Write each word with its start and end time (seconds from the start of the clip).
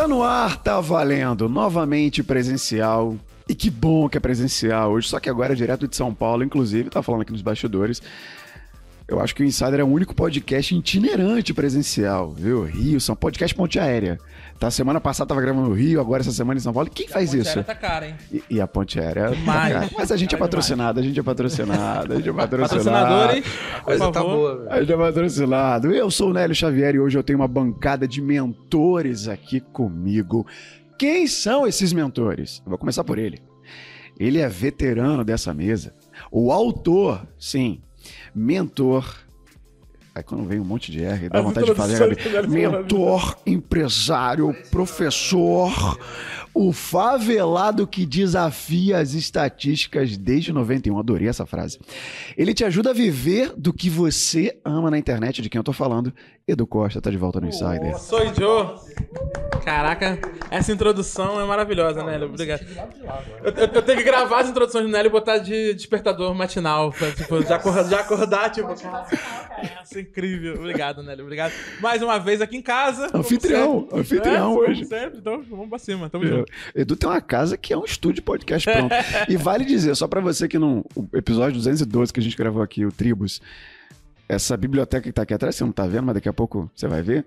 Tá 0.00 0.08
no 0.08 0.22
ar, 0.22 0.56
tá 0.56 0.80
valendo. 0.80 1.46
Novamente 1.46 2.22
presencial. 2.22 3.16
E 3.46 3.54
que 3.54 3.68
bom 3.68 4.08
que 4.08 4.16
é 4.16 4.20
presencial 4.20 4.92
hoje, 4.92 5.06
só 5.06 5.20
que 5.20 5.28
agora 5.28 5.52
é 5.52 5.54
direto 5.54 5.86
de 5.86 5.94
São 5.94 6.14
Paulo, 6.14 6.42
inclusive, 6.42 6.88
tá 6.88 7.02
falando 7.02 7.20
aqui 7.20 7.32
nos 7.32 7.42
bastidores. 7.42 8.00
Eu 9.10 9.18
acho 9.18 9.34
que 9.34 9.42
o 9.42 9.44
Insider 9.44 9.80
é 9.80 9.82
o 9.82 9.88
único 9.88 10.14
podcast 10.14 10.72
itinerante 10.72 11.52
presencial, 11.52 12.30
viu? 12.32 12.62
Rio, 12.62 13.00
São 13.00 13.16
Podcast 13.16 13.52
Ponte 13.56 13.76
Aérea. 13.76 14.16
Tá, 14.56 14.70
semana 14.70 15.00
passada 15.00 15.26
tava 15.26 15.40
gravando 15.40 15.68
no 15.68 15.74
Rio, 15.74 16.00
agora 16.00 16.22
essa 16.22 16.30
semana 16.30 16.58
em 16.58 16.62
São 16.62 16.72
Paulo. 16.72 16.88
E 16.88 16.92
quem 16.92 17.08
faz 17.08 17.30
Ponte 17.30 17.40
isso? 17.40 17.48
Aérea 17.48 17.64
tá 17.64 17.74
cara, 17.74 18.06
hein? 18.06 18.14
E, 18.32 18.44
e 18.48 18.60
a 18.60 18.68
Ponte 18.68 19.00
Aérea. 19.00 19.30
Demais. 19.30 19.72
tá 19.72 19.80
cara. 19.80 19.90
Mas 19.98 20.12
a 20.12 20.16
gente 20.16 20.28
é 20.32 20.36
Demais. 20.36 20.48
patrocinado, 20.48 21.00
a 21.00 21.02
gente 21.02 21.18
é 21.18 21.22
patrocinado, 21.24 22.12
a 22.12 22.16
gente 22.16 22.28
é 22.28 22.32
patrocinado. 22.32 22.78
Patrocinadores, 22.78 23.44
A 23.44 23.76
por 23.78 23.84
coisa 23.84 24.12
tá 24.12 24.22
boa, 24.22 24.56
velho. 24.58 24.70
A 24.72 24.80
gente 24.80 24.92
é 24.92 24.96
patrocinado. 24.96 25.90
Eu 25.92 26.08
sou 26.08 26.30
o 26.30 26.32
Nélio 26.32 26.54
Xavier 26.54 26.94
e 26.94 27.00
hoje 27.00 27.18
eu 27.18 27.24
tenho 27.24 27.40
uma 27.40 27.48
bancada 27.48 28.06
de 28.06 28.22
mentores 28.22 29.26
aqui 29.26 29.58
comigo. 29.58 30.46
Quem 30.96 31.26
são 31.26 31.66
esses 31.66 31.92
mentores? 31.92 32.62
Eu 32.64 32.70
vou 32.70 32.78
começar 32.78 33.02
por 33.02 33.18
ele. 33.18 33.42
Ele 34.20 34.38
é 34.38 34.48
veterano 34.48 35.24
dessa 35.24 35.52
mesa. 35.52 35.92
O 36.30 36.52
autor, 36.52 37.26
sim, 37.36 37.80
mentor. 38.34 39.16
Aí 40.14 40.22
quando 40.24 40.44
vem 40.44 40.58
um 40.58 40.64
monte 40.64 40.90
de 40.90 41.04
R, 41.04 41.28
dá 41.28 41.38
As 41.38 41.44
vontade 41.44 41.66
de 41.66 41.74
fazer. 41.74 42.48
Mentor, 42.48 43.38
empresário, 43.46 44.54
professor. 44.70 45.98
O 46.52 46.72
favelado 46.72 47.86
que 47.86 48.04
desafia 48.04 48.98
as 48.98 49.14
estatísticas 49.14 50.16
desde 50.16 50.52
91. 50.52 50.98
Adorei 50.98 51.28
essa 51.28 51.46
frase. 51.46 51.78
Ele 52.36 52.52
te 52.52 52.64
ajuda 52.64 52.90
a 52.90 52.92
viver 52.92 53.52
do 53.56 53.72
que 53.72 53.88
você 53.88 54.58
ama 54.64 54.90
na 54.90 54.98
internet, 54.98 55.40
de 55.40 55.48
quem 55.48 55.60
eu 55.60 55.64
tô 55.64 55.72
falando. 55.72 56.12
Edu 56.50 56.66
Costa 56.66 57.00
tá 57.00 57.10
de 57.10 57.16
volta 57.16 57.40
no 57.40 57.48
Insider. 57.48 57.96
Sou 57.98 58.20
Joe. 58.34 58.74
Caraca, 59.64 60.18
essa 60.50 60.72
introdução 60.72 61.38
é 61.40 61.44
maravilhosa, 61.44 62.02
Nélio. 62.02 62.28
Obrigado. 62.28 62.62
Eu, 63.44 63.52
eu- 63.52 63.68
eu 63.74 63.82
tenho 63.82 63.98
que 63.98 64.04
gravar 64.04 64.40
as 64.40 64.48
introduções 64.48 64.86
do 64.86 64.90
Nélio 64.90 65.08
e 65.10 65.12
botar 65.12 65.36
de 65.38 65.74
despertador 65.74 66.34
matinal. 66.34 66.90
Pra, 66.92 67.10
tipo, 67.12 67.42
já, 67.42 67.56
acordar, 67.56 67.84
já 67.84 68.00
acordar, 68.00 68.50
tipo. 68.50 68.70
Essa 68.70 69.98
é 69.98 70.00
incrível. 70.00 70.54
Obrigado, 70.54 71.02
Nélio. 71.02 71.24
Obrigado. 71.24 71.52
Mais 71.80 72.00
uma 72.02 72.18
vez 72.18 72.40
aqui 72.40 72.56
em 72.56 72.62
casa. 72.62 73.10
Anfitrião, 73.12 73.86
anfitrião 73.92 74.54
como 74.54 74.66
hoje. 74.68 74.86
sempre. 74.86 75.18
Então, 75.18 75.42
vamos 75.50 75.68
pra 75.68 75.78
cima. 75.78 76.08
Tamo 76.08 76.26
junto. 76.26 76.50
Edu 76.74 76.96
tem 76.96 77.08
uma 77.10 77.20
casa 77.20 77.56
que 77.58 77.72
é 77.74 77.76
um 77.76 77.84
estúdio 77.84 78.22
podcast 78.22 78.68
pronto. 78.70 78.94
e 79.28 79.36
vale 79.36 79.64
dizer, 79.66 79.94
só 79.94 80.08
pra 80.08 80.20
você 80.22 80.48
que 80.48 80.58
não. 80.58 80.84
O 80.96 81.06
episódio 81.12 81.56
212 81.58 82.12
que 82.12 82.20
a 82.20 82.22
gente 82.22 82.36
gravou 82.36 82.62
aqui, 82.62 82.86
o 82.86 82.90
Tribus, 82.90 83.42
essa 84.30 84.56
biblioteca 84.56 85.02
que 85.02 85.12
tá 85.12 85.22
aqui 85.22 85.34
atrás, 85.34 85.56
você 85.56 85.64
não 85.64 85.72
tá 85.72 85.86
vendo, 85.86 86.04
mas 86.04 86.14
daqui 86.14 86.28
a 86.28 86.32
pouco 86.32 86.70
você 86.72 86.86
vai 86.86 87.02
ver. 87.02 87.26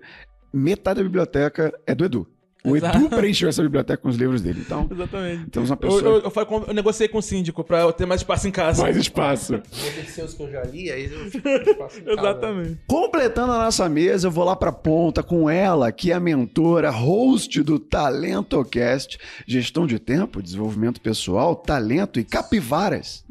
Metade 0.50 1.00
da 1.00 1.04
biblioteca 1.04 1.70
é 1.86 1.94
do 1.94 2.04
Edu. 2.04 2.26
O 2.66 2.74
Exato. 2.76 2.96
Edu 2.96 3.08
preencheu 3.10 3.46
essa 3.48 3.62
biblioteca 3.62 4.02
com 4.02 4.08
os 4.08 4.16
livros 4.16 4.40
dele. 4.40 4.62
Então, 4.64 4.88
Exatamente. 4.90 5.50
temos 5.50 5.68
uma 5.68 5.74
Eu, 5.74 5.78
pessoa 5.78 6.00
eu, 6.02 6.20
eu, 6.22 6.30
falei 6.30 6.48
com- 6.48 6.64
eu 6.66 6.72
negociei 6.72 7.08
com 7.08 7.18
o 7.18 7.22
síndico 7.22 7.62
pra 7.62 7.80
eu 7.80 7.92
ter 7.92 8.06
mais 8.06 8.22
espaço 8.22 8.48
em 8.48 8.50
casa. 8.50 8.82
mais 8.82 8.96
espaço. 8.96 9.52
Vou 9.70 9.90
descer 9.92 10.24
os 10.24 10.32
que 10.32 10.42
eu 10.44 10.50
já 10.50 10.62
li, 10.62 10.90
aí 10.90 11.04
eu 11.12 11.30
fico 11.30 11.46
faço 11.76 12.00
em 12.00 12.04
casa. 12.04 12.20
Exatamente. 12.20 12.78
Completando 12.86 13.52
a 13.52 13.58
nossa 13.64 13.86
mesa, 13.88 14.28
eu 14.28 14.30
vou 14.30 14.44
lá 14.44 14.56
pra 14.56 14.72
ponta 14.72 15.22
com 15.22 15.50
ela, 15.50 15.92
que 15.92 16.10
é 16.10 16.14
a 16.14 16.20
mentora, 16.20 16.88
host 16.90 17.62
do 17.62 17.78
TalentoCast, 17.78 19.18
gestão 19.46 19.86
de 19.86 19.98
tempo, 19.98 20.42
desenvolvimento 20.42 21.00
pessoal, 21.02 21.54
talento 21.54 22.18
e 22.18 22.24
capivaras. 22.24 23.24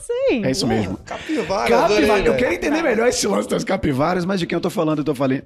Sim. 0.00 0.44
É 0.44 0.50
isso 0.50 0.66
mesmo. 0.66 0.96
Capivara, 0.98 1.68
Capivara. 1.68 2.20
Eu 2.26 2.36
quero 2.36 2.54
entender 2.54 2.82
melhor 2.82 3.08
esse 3.08 3.26
lance 3.26 3.48
das 3.48 3.64
capivaras, 3.64 4.24
mas 4.24 4.38
de 4.40 4.46
quem 4.46 4.56
eu 4.56 4.60
tô 4.60 4.70
falando, 4.70 4.98
eu 4.98 5.04
tô 5.04 5.14
falando. 5.14 5.42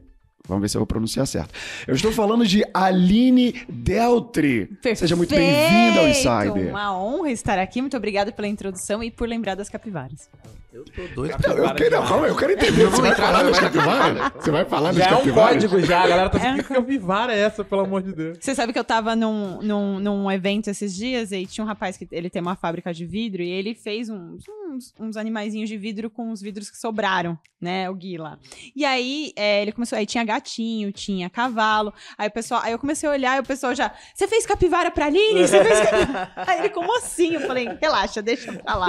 Vamos 0.47 0.61
ver 0.61 0.69
se 0.69 0.77
eu 0.77 0.81
vou 0.81 0.87
pronunciar 0.87 1.27
certo. 1.27 1.55
Eu 1.87 1.95
estou 1.95 2.13
falando 2.13 2.47
de 2.47 2.63
Aline 2.75 3.65
Deltri. 3.67 4.71
Seja 4.95 5.17
muito 5.17 5.35
bem-vinda 5.35 6.01
ao 6.01 6.05
Perfeito! 6.05 6.49
Insider. 6.49 6.71
Uma 6.71 6.99
honra 6.99 7.31
estar 7.31 7.59
aqui. 7.59 7.81
Muito 7.81 7.97
obrigada 7.97 8.31
pela 8.31 8.47
introdução 8.47 9.03
e 9.03 9.11
por 9.11 9.27
lembrar 9.27 9.55
das 9.55 9.71
capivaras. 9.71 10.29
Eu 10.75 10.85
tô 10.87 11.07
doido. 11.15 11.37
Não, 11.47 11.57
eu 11.57 11.75
quero, 11.77 11.91
não, 11.97 12.05
calma, 12.05 12.27
eu 12.27 12.35
quero 12.37 12.53
entender. 12.53 12.87
Você 12.87 13.01
vai 13.01 13.11
entrar 13.13 13.27
falar 13.27 13.43
das 13.45 13.61
capivaras? 13.61 14.19
capivara. 14.19 14.33
Você 14.41 14.51
vai 14.51 14.65
falar 14.65 14.89
das 14.89 14.97
Já 14.97 15.05
é 15.05 15.15
um 15.15 15.19
capivaras? 15.19 15.53
código 15.53 15.81
já, 15.87 16.03
a 16.03 16.09
galera 16.09 16.31
tá 16.31 16.39
É 16.41 16.51
um 16.51 16.57
que 16.57 16.63
capivara 16.65 17.33
é 17.33 17.39
essa, 17.39 17.63
pelo 17.65 17.83
amor 17.83 18.03
de 18.03 18.13
Deus? 18.13 18.39
Você 18.41 18.57
sabe 18.57 18.73
que 18.73 18.79
eu 18.81 18.83
tava 18.83 19.15
num, 19.15 19.63
num, 19.63 20.01
num 20.01 20.33
evento 20.33 20.69
esses 20.69 20.93
dias 20.93 21.31
e 21.31 21.47
tinha 21.47 21.65
um 21.65 21.69
rapaz 21.69 21.97
que 21.97 22.09
ele 22.11 22.29
tem 22.29 22.43
uma 22.43 22.57
fábrica 22.57 22.93
de 22.93 23.07
vidro 23.07 23.41
e 23.41 23.49
ele 23.49 23.73
fez 23.73 24.11
uns, 24.11 24.43
uns, 24.49 24.93
uns 24.99 25.17
animaizinhos 25.17 25.69
de 25.69 25.79
vidro 25.79 26.11
com 26.11 26.33
os 26.33 26.43
vidros 26.43 26.69
que 26.69 26.77
sobraram, 26.77 27.39
né? 27.61 27.89
O 27.89 27.95
Gui 27.95 28.19
lá. 28.19 28.37
E 28.75 28.85
aí 28.85 29.33
é, 29.37 29.63
ele 29.63 29.71
começou. 29.71 29.97
Aí 29.97 30.07
tinha 30.07 30.25
gatinho, 30.25 30.91
tinha 30.91 31.31
cavalo. 31.31 31.95
Aí 32.19 32.27
o 32.27 32.33
pessoal. 32.33 32.61
Aí 32.65 32.73
eu 32.73 32.81
comecei 32.81 33.09
a 33.09 33.13
olhar 33.13 33.37
e 33.37 33.41
o 33.41 33.45
pessoal 33.45 33.77
já. 33.77 33.93
Você 34.13 34.27
fez 34.27 34.45
capivara 34.45 34.91
pra 34.91 35.07
Aline? 35.07 35.47
Você 35.47 35.63
fez 35.63 35.81
capivara? 35.89 36.33
aí 36.49 36.59
ele, 36.59 36.71
como 36.71 36.97
assim? 36.99 37.35
Eu 37.35 37.43
falei, 37.43 37.69
relaxa, 37.81 38.21
deixa 38.21 38.53
pra 38.53 38.75
lá. 38.75 38.89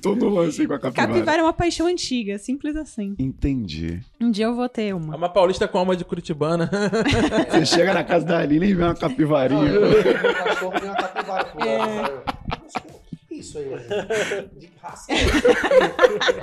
Tô 0.00 0.14
no 0.14 0.28
lance 0.28 0.64
com 0.64 0.74
a 0.74 0.78
capivara. 0.78 1.07
Capivara 1.08 1.38
é 1.40 1.42
uma 1.42 1.52
paixão 1.52 1.86
antiga, 1.86 2.38
simples 2.38 2.76
assim. 2.76 3.14
Entendi. 3.18 4.00
Um 4.20 4.30
dia 4.30 4.46
eu 4.46 4.54
vou 4.54 4.68
ter 4.68 4.88
É 4.88 4.94
uma. 4.94 5.16
uma 5.16 5.28
paulista 5.28 5.66
com 5.68 5.78
alma 5.78 5.96
de 5.96 6.04
curitibana. 6.04 6.70
Você 7.50 7.66
chega 7.66 7.92
na 7.94 8.04
casa 8.04 8.24
da 8.24 8.38
Aline 8.38 8.66
e 8.68 8.74
vê 8.74 8.82
uma 8.82 8.88
Não, 8.88 8.94
capivarinha. 8.96 9.62
eu, 9.62 9.80
meu 9.90 10.34
cachorro 10.34 10.80
tem 10.80 10.88
uma 10.90 10.96
capivara. 10.96 11.44
Pô, 11.46 11.64
é. 11.64 12.02
O 12.04 13.28
que 13.28 13.34
é 13.34 13.38
isso 13.38 13.58
aí? 13.58 13.64
velho? 13.64 14.50
De 14.58 14.68
raça 14.80 15.12
é 15.12 15.14
essa? 15.16 15.48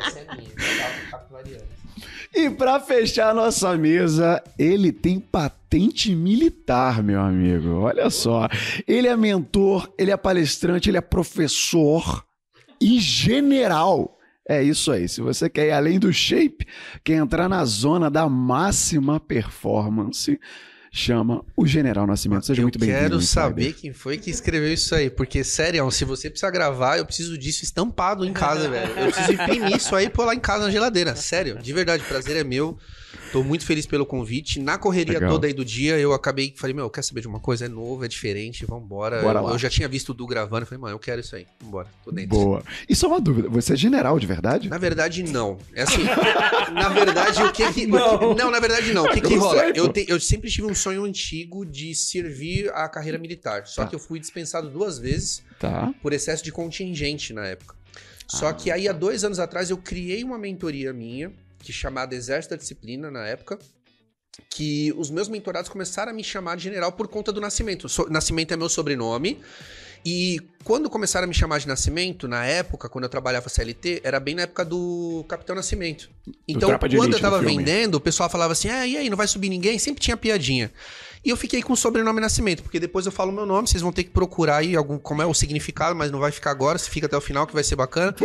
Essa 0.08 0.20
é 0.20 0.36
minha. 0.36 0.50
Capivariana. 1.12 1.66
E 2.34 2.50
pra 2.50 2.80
fechar 2.82 3.30
a 3.30 3.34
nossa 3.34 3.78
mesa, 3.78 4.44
ele 4.60 4.92
tem 4.92 5.20
patente 5.22 6.14
militar, 6.14 7.02
meu 7.02 7.22
amigo. 7.22 7.70
Olha 7.80 8.10
só. 8.10 8.50
Ele 8.86 9.08
é 9.08 9.16
mentor, 9.16 9.90
ele 9.98 10.12
é 10.12 10.18
palestrante, 10.18 10.90
ele 10.90 10.98
é 10.98 11.02
professor 11.02 12.26
e 12.82 13.00
general. 13.00 14.15
É 14.48 14.62
isso 14.62 14.92
aí. 14.92 15.08
Se 15.08 15.22
você 15.22 15.50
quer 15.50 15.68
ir 15.68 15.72
além 15.72 16.00
do 16.00 16.14
shape, 16.14 16.66
quer 17.04 17.16
entrar 17.16 17.50
na 17.50 17.66
zona 17.66 18.10
da 18.12 18.30
máxima 18.30 19.20
performance, 19.20 20.40
chama 21.00 21.44
o 21.58 21.68
General 21.68 22.08
Nascimento. 22.08 22.46
Seja 22.46 22.62
eu 22.62 22.64
muito 22.64 22.80
bem-vindo. 22.80 23.00
quero 23.02 23.16
Insider. 23.18 23.44
saber 23.44 23.74
quem 23.74 23.92
foi 23.92 24.18
que 24.18 24.30
escreveu 24.30 24.72
isso 24.74 24.96
aí, 24.96 25.10
porque, 25.10 25.44
sério, 25.44 25.92
se 25.92 26.06
você 26.06 26.30
precisar 26.30 26.52
gravar, 26.52 26.98
eu 26.98 27.06
preciso 27.06 27.38
disso 27.38 27.66
estampado 27.66 28.26
em 28.26 28.32
casa, 28.32 28.70
velho. 28.70 28.92
Eu 28.98 29.12
preciso 29.12 29.34
imprimir 29.34 29.76
isso 29.76 29.94
aí 29.94 30.06
e 30.06 30.10
pôr 30.10 30.24
lá 30.26 30.34
em 30.34 30.40
casa 30.40 30.64
na 30.64 30.72
geladeira. 30.72 31.14
Sério, 31.16 31.58
de 31.62 31.74
verdade, 31.74 32.02
o 32.02 32.06
prazer 32.06 32.38
é 32.38 32.44
meu. 32.46 32.78
Tô 33.32 33.44
muito 33.44 33.66
feliz 33.66 33.86
pelo 33.86 34.06
convite. 34.06 34.62
Na 34.62 34.78
correria 34.78 35.16
Legal. 35.16 35.32
toda 35.32 35.48
aí 35.48 35.54
do 35.54 35.66
dia, 35.66 35.98
eu 35.98 36.14
acabei, 36.14 36.54
falei, 36.56 36.74
meu, 36.74 36.90
quer 36.90 37.02
saber 37.04 37.22
de 37.22 37.28
uma 37.28 37.40
coisa? 37.40 37.66
É 37.66 37.68
novo, 37.68 38.06
é 38.06 38.08
diferente, 38.08 38.66
vambora. 38.66 39.22
Bora 39.22 39.40
eu, 39.40 39.44
lá. 39.44 39.52
eu 39.52 39.58
já 39.58 39.70
tinha 39.70 39.88
visto 39.90 40.10
o 40.10 40.14
Du 40.14 40.26
gravando, 40.26 40.62
eu 40.64 40.68
falei, 40.68 40.80
mano, 40.82 40.96
eu 40.96 41.00
quero 41.00 41.20
isso 41.20 41.36
aí, 41.36 41.46
vambora, 41.62 41.88
tô 42.06 42.12
dentro. 42.12 42.30
Boa. 42.30 42.64
E 42.88 42.96
só 42.96 43.08
uma 43.08 43.20
dúvida: 43.20 43.50
você 43.50 43.74
é 43.74 43.76
general 43.76 44.18
de 44.20 44.28
verdade? 44.28 44.70
Na 44.70 44.78
verdade, 44.78 45.24
não. 45.24 45.58
É 45.74 45.82
assim, 45.84 46.04
na 46.74 46.88
verdade, 46.90 47.44
o 47.44 47.52
que 47.52 47.74
que... 47.74 47.88
Não. 47.88 48.06
Não, 48.16 48.36
não 48.36 48.52
na 48.52 48.60
verdade, 48.60 48.94
não. 48.94 49.06
O 49.06 49.10
que 49.12 49.20
que 49.22 49.34
Eu 49.34 49.40
rola? 49.40 49.60
sei, 49.62 49.72
eu, 49.76 49.90
te- 49.90 50.06
eu 50.08 50.20
sempre 50.20 50.50
tive 50.50 50.68
um 50.68 50.76
sonho 50.86 51.04
antigo 51.04 51.66
de 51.66 51.96
servir 51.96 52.70
a 52.74 52.88
carreira 52.88 53.18
militar. 53.18 53.66
Só 53.66 53.84
Tá. 53.84 53.90
que 53.90 53.96
eu 53.96 54.00
fui 54.00 54.20
dispensado 54.20 54.70
duas 54.70 55.00
vezes 55.00 55.42
Tá. 55.60 55.92
por 56.02 56.14
excesso 56.14 56.44
de 56.44 56.52
contingente 56.52 57.34
na 57.34 57.46
época. 57.48 57.76
Só 58.28 58.50
Ah, 58.50 58.54
que 58.54 58.70
aí, 58.70 58.88
há 58.88 58.92
dois 58.94 59.24
anos 59.24 59.40
atrás, 59.40 59.70
eu 59.72 59.78
criei 59.78 60.24
uma 60.24 60.38
mentoria 60.38 60.94
minha, 60.94 61.32
que 61.60 61.74
chamada 61.74 62.14
Exército 62.14 62.54
da 62.54 62.58
Disciplina, 62.60 63.10
na 63.10 63.26
época, 63.26 63.58
que 64.50 64.94
os 64.98 65.10
meus 65.10 65.28
mentorados 65.28 65.70
começaram 65.70 66.12
a 66.12 66.14
me 66.14 66.24
chamar 66.24 66.56
de 66.58 66.64
general 66.64 66.92
por 66.92 67.08
conta 67.08 67.32
do 67.32 67.42
Nascimento. 67.42 67.88
So- 67.90 68.08
Nascimento 68.10 68.54
é 68.54 68.58
meu 68.58 68.70
sobrenome. 68.70 69.40
E 70.06 70.40
quando 70.64 70.90
começaram 70.90 71.26
a 71.26 71.28
me 71.28 71.34
chamar 71.34 71.60
de 71.60 71.68
Nascimento, 71.68 72.28
na 72.28 72.46
época, 72.46 72.88
quando 72.88 73.06
eu 73.06 73.10
trabalhava 73.10 73.50
CLT, 73.50 74.02
era 74.04 74.20
bem 74.20 74.36
na 74.36 74.44
época 74.44 74.64
do 74.64 75.26
Capitão 75.28 75.56
Nascimento. 75.56 76.10
Então, 76.48 76.78
quando 76.78 76.94
Elite, 76.94 77.14
eu 77.14 77.20
tava 77.20 77.42
vendendo, 77.42 77.96
o 77.96 78.00
pessoal 78.00 78.30
falava 78.30 78.54
assim: 78.54 78.70
ah, 78.70 78.86
e 78.86 78.98
aí, 78.98 79.10
não 79.10 79.18
vai 79.18 79.28
subir 79.28 79.50
ninguém? 79.50 79.80
Sempre 79.80 80.02
tinha 80.02 80.16
piadinha. 80.16 80.72
E 81.24 81.30
eu 81.30 81.36
fiquei 81.36 81.64
com 81.64 81.74
o 81.74 81.76
sobrenome 81.76 82.22
Nascimento, 82.22 82.62
porque 82.62 82.80
depois 82.80 83.08
eu 83.08 83.12
falo 83.12 83.32
meu 83.32 83.48
nome, 83.48 83.68
vocês 83.68 83.82
vão 83.82 83.92
ter 83.92 84.04
que 84.04 84.12
procurar 84.12 84.58
aí 84.58 84.76
algum, 84.76 85.00
como 85.00 85.24
é 85.24 85.26
o 85.26 85.34
significado, 85.34 85.96
mas 85.96 86.12
não 86.12 86.20
vai 86.20 86.32
ficar 86.32 86.52
agora, 86.52 86.78
se 86.78 86.88
fica 86.88 87.08
até 87.08 87.18
o 87.18 87.22
final 87.22 87.48
que 87.48 87.54
vai 87.54 87.64
ser 87.64 87.76
bacana. 87.76 88.16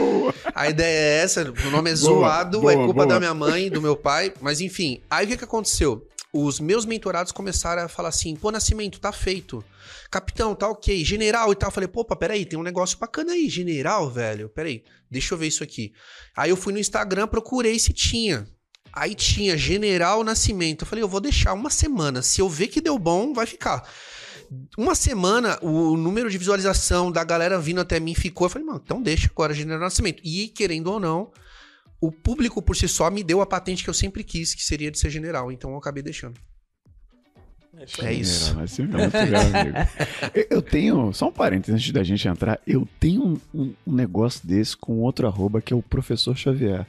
A 0.54 0.68
ideia 0.68 0.98
é 0.98 1.22
essa, 1.22 1.50
o 1.50 1.70
nome 1.70 1.90
é 1.90 1.94
Boa, 1.94 1.96
zoado, 1.96 2.60
boa, 2.60 2.72
é 2.74 2.76
culpa 2.76 2.92
boa. 2.92 3.06
da 3.06 3.18
minha 3.18 3.32
mãe, 3.32 3.70
do 3.70 3.80
meu 3.80 3.96
pai, 3.96 4.34
mas 4.42 4.60
enfim. 4.60 5.00
Aí 5.10 5.24
o 5.24 5.28
que 5.30 5.38
que 5.38 5.44
aconteceu? 5.44 6.06
Os 6.30 6.60
meus 6.60 6.84
mentorados 6.84 7.32
começaram 7.32 7.82
a 7.82 7.88
falar 7.88 8.10
assim, 8.10 8.36
pô, 8.36 8.50
Nascimento, 8.50 9.00
tá 9.00 9.12
feito. 9.12 9.64
Capitão, 10.10 10.54
tá 10.54 10.68
ok. 10.68 11.04
General 11.04 11.52
e 11.52 11.56
tal. 11.56 11.68
Eu 11.68 11.72
falei, 11.72 11.88
pô, 11.88 12.04
peraí, 12.04 12.44
tem 12.44 12.58
um 12.58 12.62
negócio 12.62 12.98
bacana 12.98 13.32
aí. 13.32 13.48
General, 13.48 14.10
velho, 14.10 14.48
peraí, 14.48 14.84
deixa 15.10 15.34
eu 15.34 15.38
ver 15.38 15.46
isso 15.46 15.62
aqui. 15.62 15.92
Aí 16.36 16.50
eu 16.50 16.56
fui 16.56 16.72
no 16.72 16.78
Instagram, 16.78 17.26
procurei 17.26 17.78
se 17.78 17.92
tinha. 17.92 18.46
Aí 18.92 19.14
tinha 19.14 19.56
General 19.56 20.22
Nascimento. 20.24 20.82
Eu 20.82 20.86
falei, 20.86 21.02
eu 21.02 21.08
vou 21.08 21.20
deixar 21.20 21.52
uma 21.52 21.70
semana. 21.70 22.22
Se 22.22 22.40
eu 22.40 22.48
ver 22.48 22.68
que 22.68 22.80
deu 22.80 22.98
bom, 22.98 23.32
vai 23.32 23.46
ficar. 23.46 23.88
Uma 24.76 24.96
semana, 24.96 25.58
o 25.62 25.96
número 25.96 26.28
de 26.28 26.36
visualização 26.36 27.12
da 27.12 27.22
galera 27.22 27.60
vindo 27.60 27.80
até 27.80 28.00
mim 28.00 28.14
ficou. 28.14 28.46
Eu 28.46 28.50
falei, 28.50 28.66
mano, 28.66 28.80
então 28.84 29.00
deixa 29.00 29.28
agora 29.30 29.54
General 29.54 29.80
Nascimento. 29.80 30.20
E, 30.24 30.48
querendo 30.48 30.88
ou 30.88 30.98
não, 30.98 31.30
o 32.00 32.10
público 32.10 32.60
por 32.60 32.74
si 32.74 32.88
só 32.88 33.10
me 33.10 33.22
deu 33.22 33.40
a 33.40 33.46
patente 33.46 33.84
que 33.84 33.90
eu 33.90 33.94
sempre 33.94 34.24
quis, 34.24 34.54
que 34.54 34.62
seria 34.62 34.90
de 34.90 34.98
ser 34.98 35.10
general. 35.10 35.52
Então 35.52 35.70
eu 35.70 35.76
acabei 35.76 36.02
deixando. 36.02 36.40
É 38.02 38.12
isso. 38.12 38.54
Mineirão 38.56 38.62
Nascimento, 38.62 38.92
meu 38.92 39.60
amigo. 39.60 39.76
Eu- 40.50 40.62
tenho, 40.62 41.12
só 41.12 41.28
um 41.28 41.32
parênteses 41.32 41.74
antes 41.74 41.92
da 41.92 42.02
gente 42.02 42.26
entrar, 42.28 42.60
eu 42.66 42.86
tenho 42.98 43.40
um- 43.54 43.72
um 43.86 43.92
negócio 43.92 44.46
desse 44.46 44.76
com 44.76 44.98
outro 45.00 45.26
arroba 45.26 45.60
que 45.60 45.72
é 45.72 45.76
o 45.76 45.82
professor 45.82 46.36
Xavier. 46.36 46.86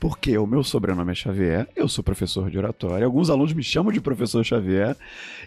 Porque 0.00 0.36
o 0.36 0.46
meu 0.46 0.62
sobrenome 0.62 1.12
é 1.12 1.14
Xavier, 1.14 1.66
eu 1.74 1.88
sou 1.88 2.04
professor 2.04 2.50
de 2.50 2.58
oratória, 2.58 3.06
alguns 3.06 3.30
alunos 3.30 3.52
me 3.54 3.62
chamam 3.62 3.90
de 3.92 4.00
professor 4.00 4.44
Xavier, 4.44 4.94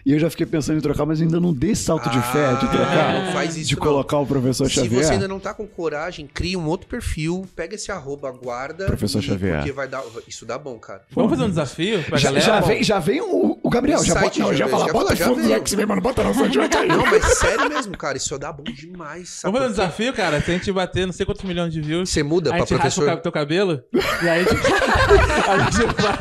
e 0.04 0.12
eu 0.12 0.18
já 0.18 0.28
fiquei 0.30 0.46
pensando 0.46 0.78
em 0.78 0.80
trocar, 0.80 1.06
mas 1.06 1.20
ainda 1.20 1.38
não 1.38 1.52
dei 1.52 1.74
salto 1.76 2.08
de 2.10 2.20
fé 2.32 2.48
de 2.54 2.66
Ah, 2.66 2.68
trocar. 2.68 3.12
não 3.24 3.32
faz 3.32 3.56
isso 3.56 3.68
de 3.68 3.76
não. 3.76 3.82
colocar 3.82 4.18
o 4.18 4.26
professor 4.26 4.66
Se 4.68 4.74
Xavier. 4.74 5.04
você 5.04 5.12
ainda 5.12 5.28
não 5.28 5.38
tá 5.38 5.54
com 5.54 5.64
coragem, 5.66 6.26
cria 6.26 6.58
um 6.58 6.66
outro 6.66 6.88
perfil, 6.88 7.46
pega 7.54 7.76
esse 7.76 7.92
arroba, 7.92 8.32
guarda. 8.32 8.86
Professor 8.86 9.20
e- 9.20 9.26
Xavier. 9.26 9.56
Porque 9.58 9.72
vai 9.72 9.86
dar. 9.86 10.02
Isso 10.26 10.44
dá 10.44 10.58
bom, 10.58 10.76
cara. 10.78 11.02
Vamos 11.12 11.30
fazer 11.30 11.44
um 11.44 11.48
desafio 11.50 12.02
pra 12.04 12.18
Já, 12.18 12.28
galera? 12.32 12.44
já 12.46 12.60
vem, 12.60 12.82
já 12.82 12.98
vem 12.98 13.20
o, 13.20 13.58
o 13.62 13.70
Gabriel, 13.70 14.00
O 14.00 14.04
já, 14.04 14.14
bota, 14.14 14.38
não, 14.40 14.48
já 14.52 14.54
já 14.64 14.68
fala, 14.68 14.86
já 14.86 14.92
bota 14.92 15.14
já 15.16 15.28
no 15.28 15.34
veio. 15.36 15.52
X-Men, 15.54 15.86
mano, 15.86 16.00
bota 16.02 16.24
não, 16.24 16.32
vai 16.32 16.68
cair. 16.68 16.88
Não, 16.88 17.06
mas 17.06 17.24
sério 17.38 17.68
mesmo, 17.68 17.96
cara, 17.96 18.16
isso 18.16 18.36
dá 18.38 18.52
bom 18.52 18.64
demais. 18.64 19.28
Sabe 19.28 19.52
Vamos 19.52 19.58
fazer 19.68 19.68
um 19.68 19.84
desafio, 19.86 20.12
cara? 20.14 20.40
Se 20.40 20.50
a 20.50 20.54
gente 20.54 20.72
bater 20.72 21.06
não 21.06 21.12
sei 21.12 21.24
quantos 21.24 21.44
milhões 21.44 21.72
de 21.72 21.80
views, 21.80 22.10
Você 22.10 22.22
muda 22.24 22.50
a 22.50 22.52
pra 22.54 22.60
gente 22.60 22.70
raspa 22.74 22.86
o 22.86 22.90
professor. 23.04 23.06
ca- 23.16 23.22
teu 23.22 23.32
cabelo 23.32 23.80
aí 24.28 24.40
a 24.40 24.44
gente, 24.44 24.66
a 25.48 25.58
gente 25.70 26.02
vai... 26.02 26.18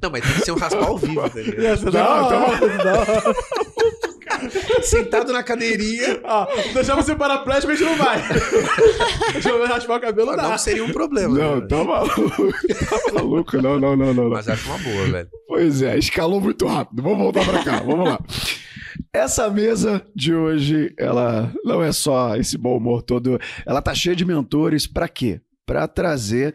Não, 0.00 0.10
mas 0.10 0.22
tem 0.22 0.32
que 0.34 0.44
ser 0.44 0.52
um 0.52 0.56
raspar 0.56 0.86
ao 0.86 0.98
vivo, 0.98 1.28
tá 1.28 1.40
ligado? 1.40 1.62
Ia 1.62 1.76
ser 1.76 1.90
da 1.90 2.08
hora, 2.08 2.38
não. 2.84 3.34
Sentado 4.82 5.32
na 5.32 5.42
cadeirinha. 5.42 6.20
Ó, 6.22 6.46
deixar 6.72 6.94
você 6.94 7.14
paraplégico, 7.14 7.72
a 7.72 7.74
gente 7.74 7.88
não 7.88 7.96
vai. 7.96 8.22
Deixa 9.32 9.48
eu 9.48 9.66
raspar 9.66 9.96
o 9.96 10.00
cabelo, 10.00 10.36
dá. 10.36 10.42
Não 10.42 10.58
seria 10.58 10.84
um 10.84 10.92
problema. 10.92 11.36
Não, 11.36 11.56
né? 11.56 11.66
tá 11.66 11.82
maluco, 11.82 12.30
tá 12.30 13.12
maluco, 13.12 13.62
não, 13.62 13.80
não, 13.80 13.96
não, 13.96 14.14
não. 14.14 14.24
não. 14.24 14.30
Mas 14.30 14.48
acho 14.48 14.68
uma 14.68 14.78
boa, 14.78 15.06
velho. 15.06 15.28
Pois 15.48 15.82
é, 15.82 15.98
escalou 15.98 16.40
muito 16.40 16.66
rápido. 16.66 17.02
Vamos 17.02 17.18
voltar 17.18 17.44
pra 17.44 17.64
cá, 17.64 17.80
vamos 17.80 18.08
lá. 18.08 18.20
Essa 19.12 19.48
mesa 19.50 20.04
de 20.14 20.34
hoje, 20.34 20.92
ela 20.98 21.52
não 21.64 21.82
é 21.82 21.90
só 21.90 22.36
esse 22.36 22.56
bom 22.56 22.76
humor 22.76 23.02
todo, 23.02 23.40
ela 23.66 23.82
tá 23.82 23.94
cheia 23.94 24.14
de 24.14 24.24
mentores 24.24 24.86
pra 24.86 25.08
quê? 25.08 25.40
Pra 25.68 25.86
trazer 25.86 26.54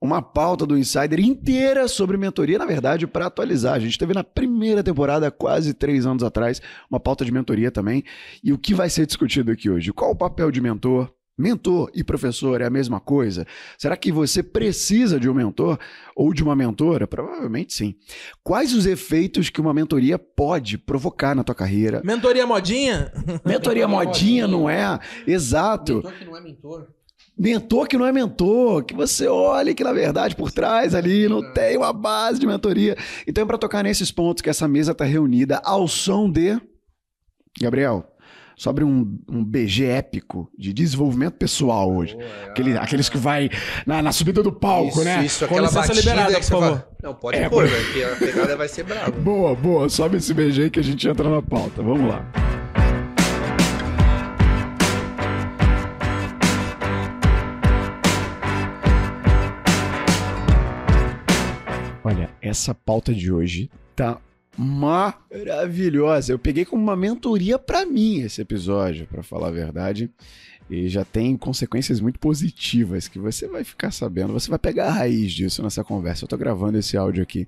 uma 0.00 0.22
pauta 0.22 0.64
do 0.64 0.78
Insider 0.78 1.20
inteira 1.20 1.86
sobre 1.88 2.16
mentoria, 2.16 2.58
na 2.58 2.64
verdade, 2.64 3.06
pra 3.06 3.26
atualizar. 3.26 3.74
A 3.74 3.78
gente 3.78 3.98
teve 3.98 4.14
na 4.14 4.24
primeira 4.24 4.82
temporada, 4.82 5.30
quase 5.30 5.74
três 5.74 6.06
anos 6.06 6.22
atrás, 6.22 6.62
uma 6.90 6.98
pauta 6.98 7.22
de 7.22 7.30
mentoria 7.30 7.70
também. 7.70 8.02
E 8.42 8.54
o 8.54 8.58
que 8.58 8.72
vai 8.72 8.88
ser 8.88 9.04
discutido 9.04 9.52
aqui 9.52 9.68
hoje? 9.68 9.92
Qual 9.92 10.10
o 10.10 10.16
papel 10.16 10.50
de 10.50 10.62
mentor? 10.62 11.12
Mentor 11.38 11.90
e 11.94 12.02
professor 12.02 12.62
é 12.62 12.64
a 12.64 12.70
mesma 12.70 12.98
coisa? 12.98 13.46
Será 13.76 13.94
que 13.94 14.10
você 14.10 14.42
precisa 14.42 15.20
de 15.20 15.28
um 15.28 15.34
mentor 15.34 15.78
ou 16.16 16.32
de 16.32 16.42
uma 16.42 16.56
mentora? 16.56 17.06
Provavelmente 17.06 17.74
sim. 17.74 17.94
Quais 18.42 18.72
os 18.72 18.86
efeitos 18.86 19.50
que 19.50 19.60
uma 19.60 19.74
mentoria 19.74 20.18
pode 20.18 20.78
provocar 20.78 21.34
na 21.34 21.44
tua 21.44 21.54
carreira? 21.54 22.00
Mentoria 22.02 22.46
modinha? 22.46 23.12
Mentoria 23.44 23.86
modinha, 23.86 24.48
não 24.48 24.66
é? 24.66 24.98
Exato. 25.26 25.96
Mentor 25.96 26.12
que 26.14 26.24
não 26.24 26.36
é 26.38 26.40
mentor. 26.40 26.95
Mentor 27.38 27.86
que 27.86 27.98
não 27.98 28.06
é 28.06 28.12
mentor, 28.12 28.82
que 28.84 28.94
você 28.94 29.26
olhe 29.28 29.74
que 29.74 29.84
na 29.84 29.92
verdade 29.92 30.34
por 30.34 30.50
trás 30.50 30.94
ali 30.94 31.28
não 31.28 31.52
tem 31.52 31.76
uma 31.76 31.92
base 31.92 32.38
de 32.40 32.46
mentoria. 32.46 32.96
Então 33.26 33.44
é 33.44 33.46
para 33.46 33.58
tocar 33.58 33.82
nesses 33.84 34.10
pontos 34.10 34.40
que 34.40 34.48
essa 34.48 34.66
mesa 34.66 34.92
está 34.92 35.04
reunida 35.04 35.60
ao 35.64 35.86
som 35.86 36.30
de 36.30 36.58
Gabriel. 37.60 38.04
Sobre 38.58 38.82
um, 38.82 39.18
um 39.30 39.44
BG 39.44 39.84
épico 39.84 40.50
de 40.58 40.72
desenvolvimento 40.72 41.34
pessoal 41.34 41.94
hoje. 41.94 42.16
Aquele- 42.48 42.78
aqueles 42.78 43.06
que 43.10 43.18
vai 43.18 43.50
na, 43.86 44.00
na 44.00 44.12
subida 44.12 44.42
do 44.42 44.50
palco, 44.50 44.88
isso, 44.88 45.04
né? 45.04 45.22
Isso, 45.26 45.46
Com 45.46 45.54
aquela 45.56 45.66
licença 45.68 45.92
liberada, 45.92 46.32
por 46.40 46.42
favor. 46.42 46.62
fala. 46.68 46.88
Não, 47.02 47.14
pode 47.14 47.36
É, 47.36 47.50
pôr, 47.50 47.68
porque 47.68 48.02
a 48.02 48.16
pegada 48.16 48.56
vai 48.56 48.66
ser 48.66 48.84
brava. 48.84 49.10
Boa, 49.10 49.54
boa. 49.54 49.90
Sobe 49.90 50.16
esse 50.16 50.32
BG 50.32 50.70
que 50.70 50.80
a 50.80 50.82
gente 50.82 51.06
entra 51.06 51.28
na 51.28 51.42
pauta. 51.42 51.82
Vamos 51.82 52.08
lá. 52.08 52.24
Essa 62.48 62.74
pauta 62.74 63.14
de 63.14 63.32
hoje 63.32 63.70
tá 63.94 64.20
maravilhosa. 64.56 66.32
Eu 66.32 66.38
peguei 66.38 66.64
como 66.64 66.82
uma 66.82 66.96
mentoria 66.96 67.58
pra 67.58 67.84
mim 67.84 68.20
esse 68.20 68.40
episódio, 68.40 69.06
pra 69.06 69.22
falar 69.22 69.48
a 69.48 69.52
verdade. 69.52 70.10
E 70.68 70.88
já 70.88 71.04
tem 71.04 71.36
consequências 71.36 72.00
muito 72.00 72.18
positivas 72.18 73.06
que 73.06 73.18
você 73.18 73.46
vai 73.46 73.62
ficar 73.62 73.92
sabendo. 73.92 74.32
Você 74.32 74.50
vai 74.50 74.58
pegar 74.58 74.88
a 74.88 74.92
raiz 74.92 75.32
disso 75.32 75.62
nessa 75.62 75.84
conversa. 75.84 76.24
Eu 76.24 76.28
tô 76.28 76.36
gravando 76.36 76.78
esse 76.78 76.96
áudio 76.96 77.22
aqui 77.22 77.46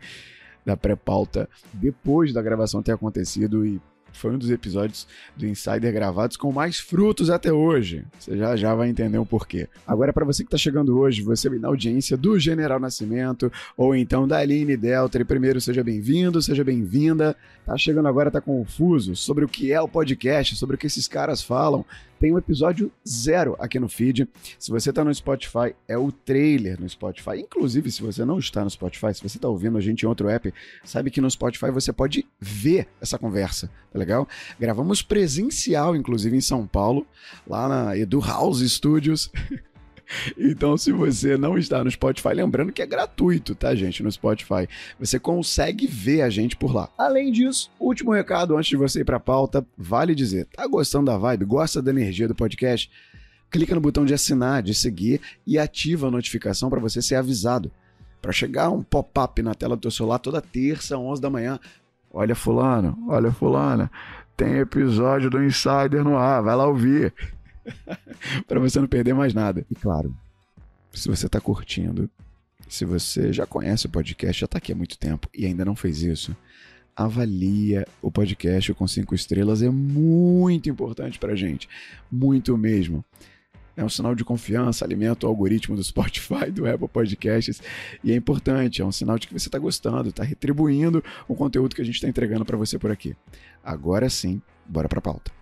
da 0.65 0.77
pré-pauta 0.77 1.49
depois 1.73 2.33
da 2.33 2.43
gravação 2.43 2.83
ter 2.83 2.93
acontecido 2.93 3.67
e 3.67 3.81
foi 4.13 4.33
um 4.35 4.39
dos 4.39 4.51
episódios 4.51 5.07
do 5.37 5.47
Insider 5.47 5.93
gravados 5.93 6.37
com 6.37 6.51
mais 6.53 6.79
frutos 6.79 7.31
até 7.31 7.53
hoje. 7.53 8.05
Você 8.19 8.37
já 8.37 8.57
já 8.57 8.75
vai 8.75 8.89
entender 8.89 9.19
o 9.19 9.27
porquê. 9.27 9.69
Agora, 9.87 10.13
para 10.13 10.25
você 10.25 10.43
que 10.43 10.49
está 10.49 10.59
chegando 10.59 10.99
hoje, 10.99 11.23
você 11.23 11.49
vem 11.49 11.59
na 11.59 11.69
audiência 11.69 12.17
do 12.17 12.39
General 12.39 12.81
Nascimento 12.81 13.51
ou 13.77 13.95
então 13.95 14.27
da 14.27 14.39
Aline 14.39 14.77
Delta. 14.77 15.21
E 15.21 15.25
primeiro, 15.25 15.61
seja 15.61 15.85
bem-vindo, 15.85 16.43
seja 16.43 16.65
bem-vinda. 16.65 17.37
Tá 17.65 17.77
chegando 17.77 18.09
agora, 18.09 18.31
tá 18.31 18.41
confuso 18.41 19.15
sobre 19.15 19.45
o 19.45 19.49
que 19.49 19.73
é 19.73 19.81
o 19.81 19.89
podcast, 19.89 20.57
sobre 20.57 20.77
o 20.77 20.79
que 20.79 20.87
esses 20.87 21.07
caras 21.07 21.43
falam. 21.43 21.85
Tem 22.19 22.33
um 22.33 22.39
episódio 22.39 22.91
zero 23.07 23.57
aqui 23.61 23.79
no 23.79 23.89
feed. 23.89 24.29
Se 24.59 24.71
você 24.71 24.93
tá 24.93 25.05
no 25.05 25.15
Spotify, 25.15 25.75
é 25.87 25.97
o 25.97 26.11
trailer 26.11 26.81
no 26.81 26.89
Spotify. 26.89 27.39
Inclusive, 27.39 27.91
se 27.93 28.03
você 28.03 28.25
não 28.25 28.39
está 28.39 28.65
no 28.65 28.71
Spotify, 28.71 29.15
se 29.15 29.23
você 29.23 29.39
tá 29.39 29.49
ouvindo 29.49 29.79
a 29.79 29.81
gente 29.81 30.03
em 30.03 30.07
outro 30.07 30.29
app, 30.29 30.53
sabe 30.85 31.11
que 31.11 31.21
no 31.21 31.31
Spotify 31.31 31.71
você 31.71 31.93
pode 31.93 32.27
ver 32.41 32.89
essa 33.01 33.19
conversa, 33.19 33.71
tá 33.93 33.99
legal? 33.99 34.27
Gravamos 34.59 35.01
presencial, 35.01 35.95
inclusive, 35.95 36.37
em 36.37 36.41
São 36.41 36.67
Paulo, 36.67 37.07
lá 37.47 37.69
na 37.69 37.97
Edu 37.97 38.21
House 38.21 38.61
Studios. 38.69 39.31
Então, 40.37 40.77
se 40.77 40.91
você 40.93 41.37
não 41.37 41.59
está 41.59 41.83
no 41.85 41.91
Spotify, 41.91 42.29
lembrando 42.35 42.73
que 42.73 42.83
é 42.83 42.87
gratuito, 42.87 43.55
tá, 43.55 43.75
gente? 43.75 44.03
No 44.03 44.11
Spotify, 44.11 44.69
você 44.99 45.19
consegue 45.19 45.87
ver 45.87 46.23
a 46.23 46.31
gente 46.31 46.57
por 46.57 46.75
lá. 46.75 46.89
Além 46.97 47.31
disso, 47.31 47.71
último 47.79 48.13
recado 48.13 48.57
antes 48.57 48.69
de 48.69 48.77
você 48.77 49.01
ir 49.01 49.05
pra 49.05 49.21
pauta, 49.21 49.67
vale 49.77 50.15
dizer, 50.15 50.47
tá 50.47 50.67
gostando 50.67 51.07
da 51.07 51.19
vibe, 51.19 51.45
gosta 51.45 51.83
da 51.83 51.91
energia 51.91 52.29
do 52.29 52.35
podcast? 52.35 52.91
Clica 53.51 53.75
no 53.75 53.81
botão 53.81 54.05
de 54.05 54.15
assinar, 54.15 54.63
de 54.63 54.75
seguir 54.75 55.21
e 55.47 55.59
ativa 55.59 56.09
a 56.09 56.11
notificação 56.11 56.69
para 56.69 56.81
você 56.81 57.01
ser 57.01 57.15
avisado. 57.15 57.71
Para 58.21 58.33
chegar 58.33 58.71
um 58.71 58.83
pop-up 58.83 59.41
na 59.43 59.55
tela 59.55 59.77
do 59.77 59.83
teu 59.83 59.91
celular 59.91 60.19
toda 60.19 60.41
terça, 60.41 60.99
11 60.99 61.21
da 61.21 61.31
manhã. 61.31 61.59
Olha 62.11 62.35
fulano, 62.35 62.99
olha 63.09 63.31
fulana, 63.31 63.91
tem 64.37 64.59
episódio 64.59 65.29
do 65.31 65.43
Insider 65.43 66.03
no 66.03 66.17
ar, 66.17 66.43
vai 66.43 66.57
lá 66.57 66.67
ouvir. 66.67 67.13
para 68.47 68.61
você 68.61 68.81
não 68.81 68.89
perder 68.89 69.15
mais 69.15 69.35
nada. 69.35 69.65
E 69.71 69.75
claro, 69.75 70.15
se 70.93 71.09
você 71.09 71.27
está 71.27 71.41
curtindo, 71.41 72.11
se 72.69 72.85
você 72.85 73.33
já 73.33 73.47
conhece 73.47 73.87
o 73.87 73.91
podcast, 73.91 74.41
já 74.41 74.45
está 74.45 74.59
aqui 74.59 74.73
há 74.73 74.77
muito 74.77 74.99
tempo 74.99 75.29
e 75.35 75.47
ainda 75.47 75.65
não 75.65 75.77
fez 75.77 76.03
isso, 76.03 76.37
avalia 76.97 77.87
o 78.03 78.11
podcast 78.11 78.75
com 78.75 78.87
cinco 78.87 79.15
estrelas. 79.15 79.63
É 79.63 79.71
muito 79.71 80.69
importante 80.69 81.19
para 81.19 81.37
gente, 81.37 81.69
muito 82.11 82.57
mesmo. 82.59 83.05
É 83.77 83.85
um 83.85 83.89
sinal 83.89 84.13
de 84.13 84.25
confiança, 84.25 84.85
alimenta 84.85 85.25
o 85.25 85.29
algoritmo 85.29 85.77
do 85.77 85.85
Spotify, 85.85 86.51
do 86.51 86.69
Apple 86.69 86.89
Podcasts. 86.89 87.63
E 88.03 88.11
é 88.11 88.17
importante, 88.17 88.83
é 88.83 88.85
um 88.85 88.91
sinal 88.91 89.17
de 89.17 89.29
que 89.29 89.33
você 89.33 89.47
está 89.47 89.59
gostando, 89.59 90.09
está 90.09 90.25
retribuindo 90.25 91.03
o 91.29 91.35
conteúdo 91.37 91.77
que 91.77 91.83
a 91.83 91.85
gente 91.85 91.95
está 91.95 92.09
entregando 92.09 92.45
para 92.45 92.57
você 92.57 92.77
por 92.77 92.91
aqui. 92.91 93.15
Agora 93.63 94.11
sim, 94.11 94.43
bora 94.67 94.89
para 94.89 94.99
a 94.99 95.03
pauta. 95.03 95.38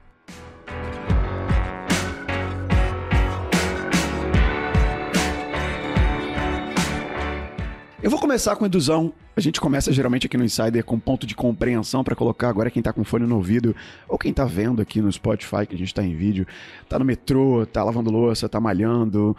Eu 8.07 8.11
vou 8.11 8.21
começar 8.21 8.55
com 8.55 8.65
Eduzão. 8.65 9.13
A 9.35 9.41
gente 9.41 9.61
começa 9.61 9.93
geralmente 9.93 10.27
aqui 10.27 10.37
no 10.37 10.45
Insider 10.45 10.85
com 10.85 10.97
ponto 10.97 11.27
de 11.27 11.35
compreensão 11.35 12.05
para 12.05 12.15
colocar 12.15 12.49
agora 12.49 12.71
quem 12.71 12.81
tá 12.81 12.93
com 12.93 13.03
fone 13.03 13.27
no 13.27 13.35
ouvido 13.35 13.75
ou 14.09 14.17
quem 14.17 14.33
tá 14.33 14.45
vendo 14.45 14.81
aqui 14.81 15.01
no 15.01 15.11
Spotify, 15.11 15.67
que 15.69 15.75
a 15.75 15.79
gente 15.79 15.93
tá 15.93 16.05
em 16.05 16.15
vídeo, 16.15 16.47
tá 16.89 17.01
no 17.01 17.05
metrô, 17.05 17.67
tá 17.67 17.83
lavando 17.83 18.09
louça, 18.09 18.49
tá 18.49 18.61
malhando. 18.61 19.37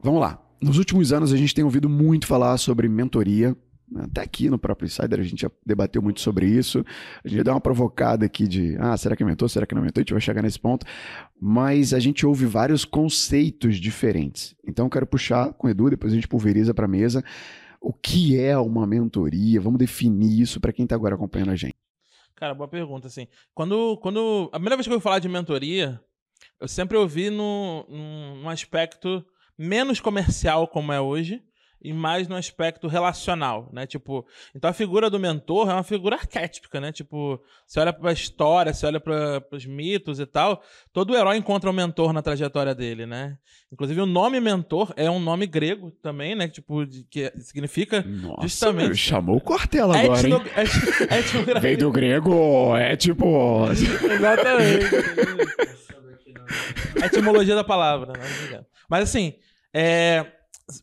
Vamos 0.00 0.20
lá. 0.20 0.40
Nos 0.60 0.78
últimos 0.78 1.12
anos 1.12 1.32
a 1.32 1.36
gente 1.36 1.52
tem 1.52 1.64
ouvido 1.64 1.88
muito 1.88 2.28
falar 2.28 2.56
sobre 2.58 2.88
mentoria. 2.88 3.56
Até 3.96 4.22
aqui 4.22 4.48
no 4.48 4.58
próprio 4.58 4.86
Insider 4.86 5.20
a 5.20 5.22
gente 5.22 5.42
já 5.42 5.50
debateu 5.64 6.00
muito 6.00 6.20
sobre 6.20 6.46
isso. 6.46 6.84
A 7.24 7.28
gente 7.28 7.42
deu 7.42 7.52
uma 7.52 7.60
provocada 7.60 8.26
aqui 8.26 8.46
de, 8.46 8.76
ah, 8.78 8.96
será 8.96 9.16
que 9.16 9.24
mentor, 9.24 9.48
será 9.48 9.66
que 9.66 9.74
não 9.74 9.82
mentor? 9.82 10.00
A 10.00 10.02
gente 10.02 10.12
vai 10.12 10.20
chegar 10.20 10.42
nesse 10.42 10.58
ponto. 10.58 10.86
Mas 11.40 11.92
a 11.92 11.98
gente 11.98 12.26
ouve 12.26 12.46
vários 12.46 12.84
conceitos 12.84 13.76
diferentes. 13.76 14.54
Então 14.66 14.86
eu 14.86 14.90
quero 14.90 15.06
puxar 15.06 15.52
com 15.54 15.66
o 15.66 15.70
Edu, 15.70 15.90
depois 15.90 16.12
a 16.12 16.16
gente 16.16 16.28
pulveriza 16.28 16.72
para 16.72 16.84
a 16.84 16.88
mesa. 16.88 17.24
O 17.80 17.92
que 17.92 18.38
é 18.38 18.56
uma 18.56 18.86
mentoria? 18.86 19.60
Vamos 19.60 19.78
definir 19.78 20.40
isso 20.40 20.60
para 20.60 20.72
quem 20.72 20.84
está 20.84 20.94
agora 20.94 21.14
acompanhando 21.14 21.50
a 21.50 21.56
gente. 21.56 21.74
Cara, 22.36 22.54
boa 22.54 22.68
pergunta, 22.68 23.06
assim. 23.08 23.26
Quando, 23.54 23.96
quando... 23.98 24.48
A 24.52 24.56
primeira 24.56 24.76
vez 24.76 24.86
que 24.86 24.92
eu 24.92 24.94
ouvi 24.94 25.02
falar 25.02 25.18
de 25.18 25.28
mentoria, 25.28 26.00
eu 26.60 26.68
sempre 26.68 26.96
ouvi 26.96 27.30
num, 27.30 27.84
num 27.88 28.48
aspecto 28.48 29.24
menos 29.58 30.00
comercial 30.00 30.66
como 30.66 30.92
é 30.92 31.00
hoje 31.00 31.42
e 31.84 31.92
mais 31.92 32.28
no 32.28 32.36
aspecto 32.36 32.86
relacional, 32.86 33.68
né? 33.72 33.86
Tipo, 33.86 34.24
então 34.54 34.70
a 34.70 34.72
figura 34.72 35.10
do 35.10 35.18
mentor 35.18 35.68
é 35.68 35.72
uma 35.72 35.82
figura 35.82 36.16
arquétipica, 36.22 36.80
né? 36.80 36.92
Tipo, 36.92 37.40
você 37.66 37.80
olha 37.80 37.92
para 37.92 38.10
a 38.10 38.12
história, 38.12 38.72
você 38.72 38.86
olha 38.86 39.00
para 39.00 39.42
os 39.50 39.66
mitos 39.66 40.20
e 40.20 40.26
tal, 40.26 40.62
todo 40.92 41.16
herói 41.16 41.36
encontra 41.36 41.68
um 41.68 41.72
mentor 41.72 42.12
na 42.12 42.22
trajetória 42.22 42.74
dele, 42.74 43.04
né? 43.06 43.36
Inclusive 43.72 44.00
o 44.00 44.06
nome 44.06 44.38
mentor 44.40 44.92
é 44.96 45.10
um 45.10 45.18
nome 45.18 45.46
grego 45.46 45.90
também, 46.02 46.34
né? 46.34 46.46
Tipo, 46.46 46.86
de, 46.86 47.04
que 47.04 47.32
significa 47.38 48.02
Nossa, 48.02 48.42
justamente 48.42 48.86
meu, 48.88 48.94
chamou 48.94 49.36
o 49.36 49.40
Cortella 49.40 49.98
agora, 49.98 50.28
hein? 50.28 50.34
etno, 50.34 50.46
et- 50.60 51.12
etnografia. 51.12 51.60
Veio 51.60 51.78
do 51.78 51.90
grego, 51.90 52.76
é 52.76 52.96
tipo... 52.96 53.66
Exatamente. 53.70 54.86
A 57.02 57.06
etimologia 57.06 57.54
da 57.54 57.64
palavra. 57.64 58.12
Não, 58.12 58.46
engano. 58.46 58.66
Mas 58.88 59.04
assim, 59.04 59.34
é, 59.72 60.26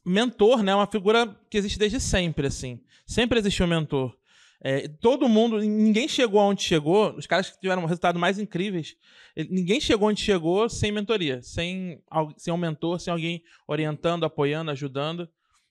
mentor, 0.05 0.63
né, 0.63 0.71
é 0.71 0.75
uma 0.75 0.87
figura 0.87 1.35
que 1.49 1.57
existe 1.57 1.79
desde 1.79 1.99
sempre, 1.99 2.47
assim. 2.47 2.81
Sempre 3.05 3.39
existiu 3.39 3.65
um 3.65 3.69
mentor. 3.69 4.15
É, 4.61 4.89
todo 4.89 5.29
mundo, 5.29 5.59
ninguém 5.59 6.07
chegou 6.07 6.39
aonde 6.39 6.63
chegou, 6.63 7.15
os 7.15 7.25
caras 7.25 7.49
que 7.49 7.59
tiveram 7.59 7.85
resultados 7.85 8.19
mais 8.19 8.37
incríveis, 8.37 8.95
ninguém 9.49 9.79
chegou 9.79 10.09
onde 10.09 10.21
chegou 10.21 10.67
sem 10.67 10.91
mentoria, 10.91 11.41
sem, 11.41 12.03
sem 12.37 12.53
um 12.53 12.57
mentor, 12.57 12.99
sem 12.99 13.11
alguém 13.11 13.41
orientando, 13.65 14.25
apoiando, 14.25 14.71
ajudando. 14.71 15.29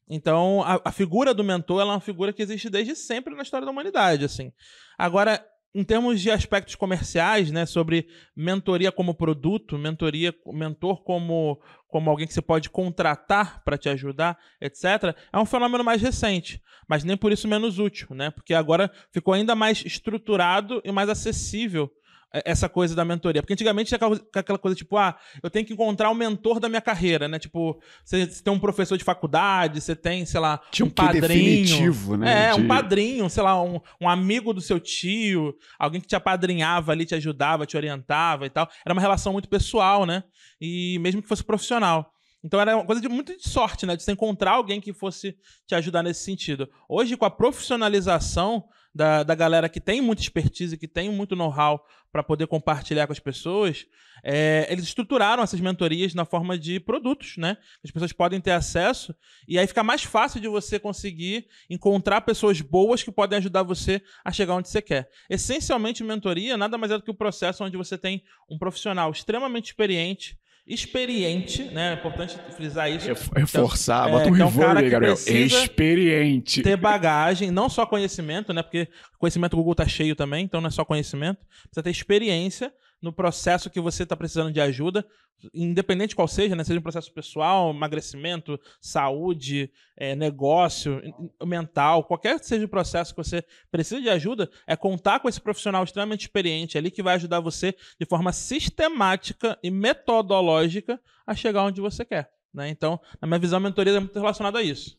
Então, 0.09 0.63
a, 0.63 0.81
a 0.87 0.93
figura 0.93 1.35
do 1.35 1.45
mentor 1.45 1.83
é 1.83 1.85
uma 1.85 2.01
figura 2.01 2.33
que 2.33 2.43
existe 2.43 2.71
desde 2.71 2.97
sempre 2.97 3.35
na 3.35 3.43
história 3.43 3.67
da 3.67 3.71
humanidade, 3.71 4.25
assim. 4.25 4.51
Agora, 4.97 5.45
em 5.75 5.85
termos 5.85 6.21
de 6.21 6.31
aspectos 6.31 6.75
comerciais, 6.75 7.51
né, 7.51 7.67
sobre 7.67 8.09
mentoria 8.35 8.91
como 8.91 9.15
produto, 9.15 9.79
mentoria, 9.79 10.35
mentor 10.47 11.03
como, 11.03 11.61
como 11.87 12.11
alguém 12.11 12.27
que 12.27 12.33
você 12.33 12.43
pode 12.43 12.71
contratar 12.71 13.63
para 13.63 13.79
te 13.79 13.89
ajudar, 13.89 14.39
etc., 14.61 15.15
é 15.33 15.39
um 15.39 15.45
fenômeno 15.45 15.85
mais 15.85 16.01
recente, 16.01 16.63
mas 16.89 17.05
nem 17.05 17.17
por 17.17 17.33
isso 17.33 17.47
menos 17.47 17.79
útil, 17.79 18.09
né? 18.11 18.31
Porque 18.31 18.55
agora 18.55 18.91
ficou 19.13 19.35
ainda 19.35 19.55
mais 19.55 19.85
estruturado 19.85 20.81
e 20.85 20.91
mais 20.91 21.09
acessível 21.09 21.91
essa 22.33 22.69
coisa 22.69 22.95
da 22.95 23.05
mentoria. 23.05 23.41
Porque 23.43 23.55
antigamente 23.55 23.89
tinha 23.89 23.97
aquela- 24.35 24.59
coisa 24.59 24.75
tipo, 24.77 24.97
ah, 24.97 25.17
eu 25.43 25.49
tenho 25.49 25.65
que 25.65 25.73
encontrar 25.73 26.11
o 26.11 26.15
mentor 26.15 26.61
da 26.61 26.69
minha 26.69 26.81
carreira, 26.81 27.27
né? 27.29 27.39
Tipo, 27.39 27.81
você, 28.05 28.27
tem 28.27 28.53
um 28.53 28.59
professor 28.59 28.99
de 28.99 29.05
faculdade, 29.05 29.81
você 29.81 29.97
tem, 29.97 30.27
sei 30.27 30.41
lá, 30.41 30.61
Tinha 30.71 30.85
um 30.85 30.89
um 30.89 30.93
padrinho. 30.93 31.23
definitivo, 31.23 32.17
né? 32.17 32.49
É, 32.51 32.55
um 32.55 32.63
de- 32.63 32.69
padrinho, 32.69 33.29
sei 33.31 33.43
lá, 33.43 33.63
um, 33.63 33.81
um 34.01 34.09
amigo 34.09 34.53
do 34.53 34.61
seu 34.61 34.79
tio, 34.79 35.55
alguém 35.79 36.01
que 36.01 36.07
te 36.07 36.17
apadrinhava 36.17 36.93
ali, 36.93 37.07
te 37.07 37.15
ajudava, 37.15 37.65
te 37.67 37.77
orientava 37.77 38.45
e 38.47 38.51
tal. 38.51 38.69
Era 38.85 38.93
uma 38.93 39.01
relação 39.03 39.33
muito 39.33 39.49
pessoal, 39.49 40.05
né? 40.05 40.23
E 40.61 40.99
mesmo 41.01 41.23
que 41.23 41.29
fosse 41.29 41.43
profissional. 41.45 42.13
Então 42.45 42.61
era 42.61 42.77
uma 42.77 42.85
coisa 42.87 43.01
de 43.01 43.09
muito 43.09 43.37
de 43.37 43.49
sorte, 43.49 43.85
né? 43.85 43.97
De 43.97 44.03
você 44.03 44.13
encontrar 44.13 44.53
alguém 44.53 44.81
que 44.81 44.93
fosse 44.93 45.37
te 45.67 45.75
ajudar 45.75 46.03
nesse 46.05 46.23
sentido. 46.23 46.69
Hoje, 46.89 47.17
com 47.17 47.25
a 47.25 47.31
profissionalização 47.31 48.65
da, 48.95 49.23
da 49.23 49.35
galera 49.35 49.69
que 49.69 49.81
tem 49.81 50.01
muita 50.01 50.23
expertise, 50.23 50.77
que 50.77 50.89
tem 50.89 51.11
muito 51.11 51.37
know-how 51.37 51.85
para 52.11 52.23
poder 52.23 52.47
compartilhar 52.47 53.07
com 53.07 53.13
as 53.13 53.19
pessoas, 53.19 53.87
é, 54.25 54.67
eles 54.71 54.85
estruturaram 54.85 55.43
essas 55.43 55.61
mentorias 55.61 56.15
na 56.15 56.25
forma 56.25 56.59
de 56.59 56.81
produtos, 56.81 57.37
né? 57.37 57.57
As 57.85 57.91
pessoas 57.91 58.13
podem 58.13 58.41
ter 58.41 58.53
acesso 58.53 59.15
e 59.47 59.59
aí 59.59 59.67
fica 59.67 59.83
mais 59.83 60.03
fácil 60.03 60.41
de 60.41 60.49
você 60.49 60.79
conseguir 60.79 61.47
encontrar 61.69 62.23
pessoas 62.23 62.61
boas 62.61 63.03
que 63.03 63.13
podem 63.13 63.39
ajudar 63.39 63.63
você 63.63 64.03
a 64.25 64.33
chegar 64.33 64.55
onde 64.55 64.69
você 64.69 64.83
quer. 64.83 65.09
Essencialmente, 65.29 66.03
mentoria 66.03 66.57
nada 66.57 66.79
mais 66.79 66.91
é 66.91 66.97
do 66.97 67.05
que 67.05 67.11
o 67.11 67.15
processo 67.15 67.63
onde 67.65 67.77
você 67.77 67.97
tem 67.97 68.25
um 68.51 68.59
profissional 68.59 69.11
extremamente 69.11 69.67
experiente, 69.67 70.39
experiente, 70.69 71.63
né? 71.65 71.93
É 71.93 71.95
importante 71.95 72.37
frisar 72.57 72.91
isso. 72.91 73.07
Ref- 73.09 73.31
Reforçar, 73.35 74.09
É, 74.09 74.13
bota 74.13 74.25
um 74.25 74.29
é 74.29 74.31
um 74.45 74.49
reverb 74.49 74.67
cara 74.67 74.81
aí, 74.81 74.91
Gabriel. 74.91 75.15
Experiente. 75.15 76.63
ter 76.63 76.77
bagagem, 76.77 77.51
não 77.51 77.69
só 77.69 77.87
conhecimento, 77.87 78.53
né? 78.53 78.63
Porque 78.63 78.89
conhecimento 79.19 79.55
o 79.55 79.57
Google 79.57 79.75
tá 79.75 79.87
cheio 79.89 80.15
também, 80.15 80.45
então 80.45 80.61
não 80.61 80.69
é 80.69 80.71
só 80.71 80.85
conhecimento. 80.85 81.39
Precisa 81.65 81.83
ter 81.83 81.91
experiência 81.91 82.73
no 83.01 83.13
processo 83.13 83.71
que 83.71 83.81
você 83.81 84.03
está 84.03 84.17
precisando 84.17 84.53
de 84.53 84.61
ajuda, 84.61 85.07
independente 85.55 86.17
qual 86.17 86.27
seja, 86.27 86.57
né? 86.57 86.65
Seja 86.65 86.81
um 86.81 86.83
processo 86.83 87.13
pessoal, 87.13 87.71
emagrecimento, 87.71 88.59
saúde, 88.81 89.71
é, 89.97 90.17
negócio, 90.17 91.01
mental, 91.45 92.05
qualquer 92.05 92.39
que 92.41 92.47
seja 92.47 92.65
o 92.65 92.69
processo 92.69 93.15
que 93.15 93.23
você 93.23 93.45
precisa 93.71 94.01
de 94.01 94.09
ajuda, 94.09 94.51
é 94.67 94.77
contar 94.77 95.21
com 95.21 95.29
esse 95.29 95.41
profissional 95.41 95.85
extremamente 95.85 96.23
experiente 96.23 96.77
ali 96.77 96.91
que 96.91 97.03
vai 97.03 97.15
ajudar 97.15 97.41
você 97.41 97.75
de 97.99 98.07
forma 98.07 98.33
sistemática 98.33 99.59
e 99.63 99.71
metodológica 99.71 101.01
a 101.27 101.35
chegar 101.35 101.65
onde 101.65 101.81
você 101.81 102.05
quer. 102.05 102.31
Né? 102.53 102.69
Então, 102.69 103.01
na 103.21 103.29
minha 103.29 103.39
visão, 103.39 103.59
a 103.59 103.61
mentoria 103.61 103.97
é 103.97 104.01
muito 104.01 104.19
relacionada 104.19 104.59
a 104.59 104.63
isso. 104.63 104.99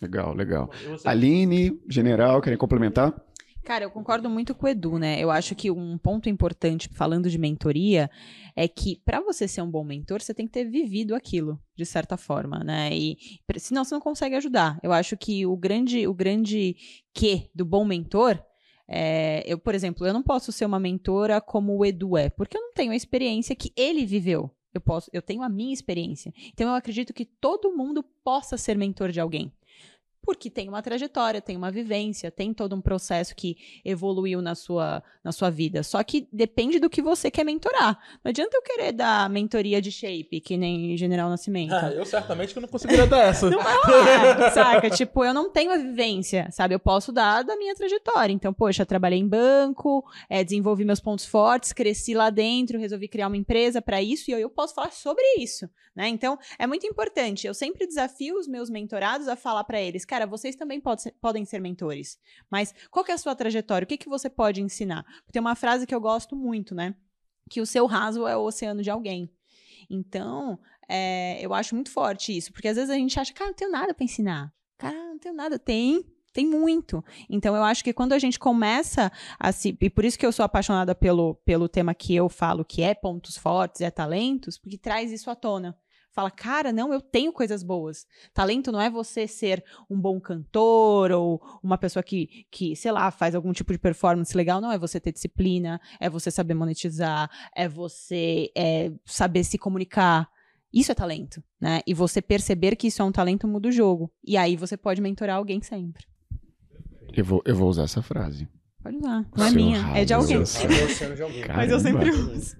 Legal, 0.00 0.34
legal. 0.34 0.70
Aline, 1.04 1.78
general, 1.88 2.40
querem 2.40 2.56
complementar? 2.56 3.14
Cara, 3.64 3.84
eu 3.84 3.90
concordo 3.90 4.28
muito 4.28 4.54
com 4.54 4.66
o 4.66 4.68
Edu, 4.68 4.98
né? 4.98 5.20
Eu 5.20 5.30
acho 5.30 5.54
que 5.54 5.70
um 5.70 5.98
ponto 5.98 6.28
importante, 6.28 6.88
falando 6.92 7.28
de 7.28 7.38
mentoria, 7.38 8.10
é 8.56 8.66
que 8.66 8.96
para 9.04 9.20
você 9.20 9.46
ser 9.46 9.62
um 9.62 9.70
bom 9.70 9.84
mentor, 9.84 10.20
você 10.22 10.32
tem 10.32 10.46
que 10.46 10.52
ter 10.52 10.64
vivido 10.64 11.14
aquilo, 11.14 11.60
de 11.76 11.84
certa 11.84 12.16
forma, 12.16 12.64
né? 12.64 12.90
E 12.92 13.18
senão 13.58 13.84
você 13.84 13.94
não 13.94 14.00
consegue 14.00 14.34
ajudar. 14.34 14.80
Eu 14.82 14.92
acho 14.92 15.16
que 15.16 15.46
o 15.46 15.56
grande, 15.56 16.06
o 16.06 16.14
grande 16.14 16.74
que 17.14 17.50
do 17.54 17.64
bom 17.64 17.84
mentor 17.84 18.42
é, 18.92 19.44
eu, 19.46 19.56
por 19.56 19.72
exemplo, 19.72 20.04
eu 20.04 20.12
não 20.12 20.22
posso 20.22 20.50
ser 20.50 20.64
uma 20.64 20.80
mentora 20.80 21.40
como 21.40 21.76
o 21.76 21.86
Edu 21.86 22.16
é, 22.16 22.28
porque 22.28 22.56
eu 22.56 22.60
não 22.60 22.72
tenho 22.72 22.90
a 22.90 22.96
experiência 22.96 23.54
que 23.54 23.72
ele 23.76 24.04
viveu. 24.04 24.50
Eu 24.74 24.80
posso, 24.80 25.08
eu 25.12 25.22
tenho 25.22 25.42
a 25.42 25.48
minha 25.48 25.72
experiência. 25.72 26.32
Então 26.52 26.68
eu 26.68 26.74
acredito 26.74 27.12
que 27.12 27.24
todo 27.24 27.76
mundo 27.76 28.04
possa 28.24 28.56
ser 28.56 28.76
mentor 28.76 29.10
de 29.10 29.20
alguém. 29.20 29.52
Porque 30.22 30.50
tem 30.50 30.68
uma 30.68 30.82
trajetória, 30.82 31.40
tem 31.40 31.56
uma 31.56 31.70
vivência, 31.70 32.30
tem 32.30 32.52
todo 32.52 32.76
um 32.76 32.80
processo 32.80 33.34
que 33.34 33.56
evoluiu 33.84 34.42
na 34.42 34.54
sua, 34.54 35.02
na 35.24 35.32
sua 35.32 35.50
vida. 35.50 35.82
Só 35.82 36.02
que 36.02 36.28
depende 36.32 36.78
do 36.78 36.90
que 36.90 37.02
você 37.02 37.30
quer 37.30 37.44
mentorar. 37.44 37.98
Não 38.22 38.30
adianta 38.30 38.56
eu 38.56 38.62
querer 38.62 38.92
dar 38.92 39.28
mentoria 39.30 39.80
de 39.80 39.90
shape, 39.90 40.40
que 40.40 40.56
nem 40.56 40.96
General 40.96 41.28
Nascimento. 41.28 41.72
Ah, 41.72 41.90
eu 41.90 42.04
certamente 42.04 42.54
que 42.54 42.60
não 42.60 42.68
conseguiria 42.68 43.06
dar 43.06 43.26
essa. 43.26 43.50
Não 43.50 43.62
vai 43.62 43.74
rolar, 43.76 44.50
saca? 44.52 44.90
Tipo, 44.90 45.24
eu 45.24 45.32
não 45.32 45.50
tenho 45.50 45.72
a 45.72 45.76
vivência, 45.76 46.48
sabe? 46.50 46.74
Eu 46.74 46.80
posso 46.80 47.12
dar 47.12 47.42
da 47.42 47.56
minha 47.56 47.74
trajetória. 47.74 48.32
Então, 48.32 48.52
poxa, 48.52 48.86
trabalhei 48.86 49.18
em 49.18 49.28
banco, 49.28 50.04
é, 50.28 50.44
desenvolvi 50.44 50.84
meus 50.84 51.00
pontos 51.00 51.24
fortes, 51.24 51.72
cresci 51.72 52.14
lá 52.14 52.30
dentro, 52.30 52.78
resolvi 52.78 53.08
criar 53.08 53.28
uma 53.28 53.36
empresa 53.36 53.80
para 53.80 54.02
isso 54.02 54.30
e 54.30 54.34
eu, 54.34 54.38
eu 54.38 54.50
posso 54.50 54.74
falar 54.74 54.92
sobre 54.92 55.24
isso, 55.38 55.68
né? 55.94 56.08
Então, 56.08 56.38
é 56.58 56.66
muito 56.66 56.86
importante. 56.86 57.46
Eu 57.46 57.54
sempre 57.54 57.86
desafio 57.86 58.38
os 58.38 58.46
meus 58.46 58.68
mentorados 58.68 59.28
a 59.28 59.36
falar 59.36 59.64
para 59.64 59.80
eles, 59.80 60.04
cara, 60.10 60.26
vocês 60.26 60.56
também 60.56 60.80
pode 60.80 61.02
ser- 61.02 61.14
podem 61.20 61.44
ser 61.44 61.60
mentores. 61.60 62.18
Mas 62.50 62.74
qual 62.90 63.04
é 63.08 63.12
a 63.12 63.18
sua 63.18 63.34
trajetória? 63.36 63.84
O 63.84 63.88
que, 63.88 63.96
que 63.96 64.08
você 64.08 64.28
pode 64.28 64.60
ensinar? 64.60 65.04
Tem 65.32 65.40
uma 65.40 65.54
frase 65.54 65.86
que 65.86 65.94
eu 65.94 66.00
gosto 66.00 66.34
muito, 66.34 66.74
né? 66.74 66.96
Que 67.48 67.60
o 67.60 67.66
seu 67.66 67.86
raso 67.86 68.26
é 68.26 68.36
o 68.36 68.42
oceano 68.42 68.82
de 68.82 68.90
alguém. 68.90 69.30
Então, 69.88 70.58
é, 70.88 71.38
eu 71.40 71.54
acho 71.54 71.74
muito 71.74 71.90
forte 71.90 72.36
isso, 72.36 72.52
porque 72.52 72.68
às 72.68 72.76
vezes 72.76 72.90
a 72.90 72.94
gente 72.94 73.18
acha, 73.18 73.32
cara, 73.32 73.50
não 73.50 73.56
tenho 73.56 73.70
nada 73.70 73.94
para 73.94 74.04
ensinar. 74.04 74.52
Cara, 74.76 74.96
não 74.96 75.18
tenho 75.18 75.34
nada. 75.34 75.58
Tem, 75.58 76.04
tem 76.32 76.46
muito. 76.46 77.04
Então, 77.28 77.54
eu 77.54 77.62
acho 77.62 77.84
que 77.84 77.92
quando 77.92 78.12
a 78.12 78.18
gente 78.18 78.38
começa 78.38 79.12
a 79.38 79.52
se. 79.52 79.76
E 79.80 79.90
por 79.90 80.04
isso 80.04 80.18
que 80.18 80.26
eu 80.26 80.32
sou 80.32 80.44
apaixonada 80.44 80.94
pelo, 80.94 81.34
pelo 81.44 81.68
tema 81.68 81.94
que 81.94 82.14
eu 82.14 82.28
falo, 82.28 82.64
que 82.64 82.82
é 82.82 82.94
pontos 82.94 83.36
fortes, 83.36 83.80
é 83.80 83.90
talentos, 83.90 84.58
porque 84.58 84.78
traz 84.78 85.12
isso 85.12 85.30
à 85.30 85.34
tona. 85.36 85.76
Fala, 86.12 86.30
cara, 86.30 86.72
não, 86.72 86.92
eu 86.92 87.00
tenho 87.00 87.32
coisas 87.32 87.62
boas. 87.62 88.04
Talento 88.34 88.72
não 88.72 88.80
é 88.80 88.90
você 88.90 89.28
ser 89.28 89.64
um 89.88 89.98
bom 89.98 90.20
cantor 90.20 91.12
ou 91.12 91.40
uma 91.62 91.78
pessoa 91.78 92.02
que, 92.02 92.46
que, 92.50 92.74
sei 92.74 92.90
lá, 92.90 93.10
faz 93.12 93.34
algum 93.34 93.52
tipo 93.52 93.72
de 93.72 93.78
performance 93.78 94.36
legal. 94.36 94.60
Não, 94.60 94.72
é 94.72 94.78
você 94.78 94.98
ter 94.98 95.12
disciplina, 95.12 95.80
é 96.00 96.10
você 96.10 96.30
saber 96.30 96.54
monetizar, 96.54 97.30
é 97.54 97.68
você 97.68 98.50
é, 98.56 98.90
saber 99.04 99.44
se 99.44 99.56
comunicar. 99.56 100.28
Isso 100.72 100.90
é 100.90 100.94
talento, 100.94 101.42
né? 101.60 101.80
E 101.86 101.94
você 101.94 102.20
perceber 102.20 102.76
que 102.76 102.88
isso 102.88 103.02
é 103.02 103.04
um 103.04 103.12
talento 103.12 103.46
muda 103.46 103.68
o 103.68 103.72
jogo. 103.72 104.10
E 104.24 104.36
aí 104.36 104.56
você 104.56 104.76
pode 104.76 105.00
mentorar 105.00 105.36
alguém 105.36 105.62
sempre. 105.62 106.04
Eu 107.12 107.24
vou, 107.24 107.42
eu 107.44 107.54
vou 107.54 107.68
usar 107.68 107.84
essa 107.84 108.02
frase. 108.02 108.48
Pode 108.82 108.96
usar. 108.96 109.26
Não 109.36 109.46
é 109.46 109.50
minha, 109.50 109.96
é 109.96 110.04
de 110.04 110.14
alguém. 110.14 110.36
É 110.36 111.22
alguém. 111.22 111.46
Mas 111.48 111.70
eu 111.70 111.78
sempre 111.78 112.10
uso. 112.10 112.56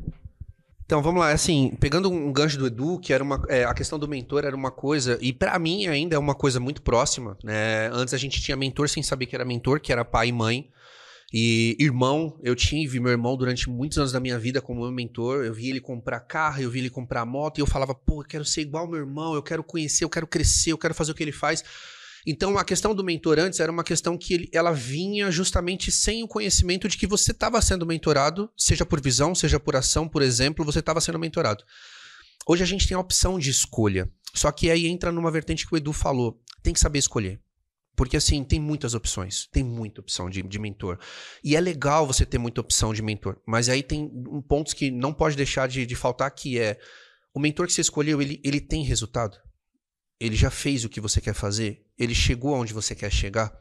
Então, 0.90 1.00
vamos 1.00 1.20
lá. 1.20 1.30
Assim, 1.30 1.76
pegando 1.78 2.10
um 2.10 2.32
gancho 2.32 2.58
do 2.58 2.66
Edu, 2.66 2.98
que 2.98 3.12
era 3.12 3.22
uma. 3.22 3.40
é, 3.48 3.62
a 3.62 3.72
questão 3.72 3.96
do 3.96 4.08
mentor 4.08 4.44
era 4.44 4.56
uma 4.56 4.72
coisa, 4.72 5.16
e 5.20 5.32
pra 5.32 5.56
mim 5.56 5.86
ainda 5.86 6.16
é 6.16 6.18
uma 6.18 6.34
coisa 6.34 6.58
muito 6.58 6.82
próxima, 6.82 7.38
né? 7.44 7.88
Antes 7.92 8.12
a 8.12 8.18
gente 8.18 8.42
tinha 8.42 8.56
mentor 8.56 8.88
sem 8.88 9.00
saber 9.00 9.26
que 9.26 9.36
era 9.36 9.44
mentor, 9.44 9.78
que 9.78 9.92
era 9.92 10.04
pai 10.04 10.30
e 10.30 10.32
mãe. 10.32 10.68
E 11.32 11.76
irmão, 11.78 12.36
eu 12.42 12.56
tive 12.56 12.98
meu 12.98 13.12
irmão 13.12 13.36
durante 13.36 13.70
muitos 13.70 13.98
anos 13.98 14.10
da 14.10 14.18
minha 14.18 14.36
vida 14.36 14.60
como 14.60 14.80
meu 14.80 14.90
mentor. 14.90 15.44
Eu 15.44 15.54
vi 15.54 15.70
ele 15.70 15.80
comprar 15.80 16.18
carro, 16.18 16.60
eu 16.60 16.68
vi 16.68 16.80
ele 16.80 16.90
comprar 16.90 17.24
moto, 17.24 17.58
e 17.58 17.60
eu 17.60 17.68
falava, 17.68 17.94
pô, 17.94 18.22
eu 18.22 18.26
quero 18.26 18.44
ser 18.44 18.62
igual 18.62 18.88
meu 18.88 18.98
irmão, 18.98 19.36
eu 19.36 19.44
quero 19.44 19.62
conhecer, 19.62 20.02
eu 20.02 20.10
quero 20.10 20.26
crescer, 20.26 20.72
eu 20.72 20.78
quero 20.78 20.92
fazer 20.92 21.12
o 21.12 21.14
que 21.14 21.22
ele 21.22 21.30
faz. 21.30 21.62
Então, 22.26 22.58
a 22.58 22.64
questão 22.64 22.94
do 22.94 23.02
mentor 23.04 23.38
antes 23.38 23.60
era 23.60 23.72
uma 23.72 23.84
questão 23.84 24.16
que 24.16 24.34
ele- 24.34 24.50
ela 24.52 24.72
vinha 24.72 25.30
justamente 25.30 25.90
sem 25.90 26.22
o 26.22 26.28
conhecimento 26.28 26.88
de 26.88 26.96
que 26.96 27.06
você 27.06 27.32
estava 27.32 27.60
sendo 27.62 27.86
mentorado, 27.86 28.50
seja 28.56 28.84
por 28.84 29.00
visão, 29.00 29.34
seja 29.34 29.58
por 29.58 29.74
ação, 29.76 30.08
por 30.08 30.22
exemplo, 30.22 30.64
você 30.64 30.80
estava 30.80 31.00
sendo 31.00 31.18
mentorado. 31.18 31.64
Hoje 32.46 32.62
a 32.62 32.66
gente 32.66 32.86
tem 32.86 32.96
a 32.96 33.00
opção 33.00 33.38
de 33.38 33.50
escolha. 33.50 34.10
Só 34.34 34.50
que 34.52 34.70
aí 34.70 34.86
entra 34.86 35.10
numa 35.10 35.30
vertente 35.30 35.66
que 35.66 35.74
o 35.74 35.76
Edu 35.76 35.92
falou. 35.92 36.40
tem 36.62 36.74
que 36.74 36.80
saber 36.80 36.98
escolher. 36.98 37.40
Porque 37.96 38.16
assim, 38.16 38.44
tem 38.44 38.60
muitas 38.60 38.94
opções. 38.94 39.48
Tem 39.50 39.64
muita 39.64 40.00
opção 40.00 40.28
de, 40.28 40.42
de 40.42 40.58
mentor. 40.58 40.98
E 41.42 41.56
é 41.56 41.60
legal 41.60 42.06
você 42.06 42.24
ter 42.26 42.38
muita 42.38 42.60
opção 42.60 42.92
de 42.94 43.02
mentor. 43.02 43.40
Mas 43.46 43.68
aí 43.68 43.82
tem 43.82 44.10
um 44.28 44.42
pontos 44.42 44.72
que 44.74 44.90
não 44.90 45.12
pode 45.12 45.36
deixar 45.36 45.66
de, 45.68 45.84
de 45.86 45.94
faltar, 45.96 46.30
que 46.30 46.58
é 46.58 46.78
o 47.34 47.40
mentor 47.40 47.66
que 47.66 47.72
você 47.72 47.80
escolheu, 47.80 48.20
ele, 48.20 48.40
ele 48.44 48.60
tem 48.60 48.84
resultado? 48.84 49.36
Ele 50.20 50.36
já 50.36 50.50
fez 50.50 50.84
o 50.84 50.88
que 50.88 51.00
você 51.00 51.20
quer 51.20 51.34
fazer? 51.34 51.82
Ele 51.98 52.14
chegou 52.14 52.54
aonde 52.54 52.74
você 52.74 52.94
quer 52.94 53.10
chegar? 53.10 53.52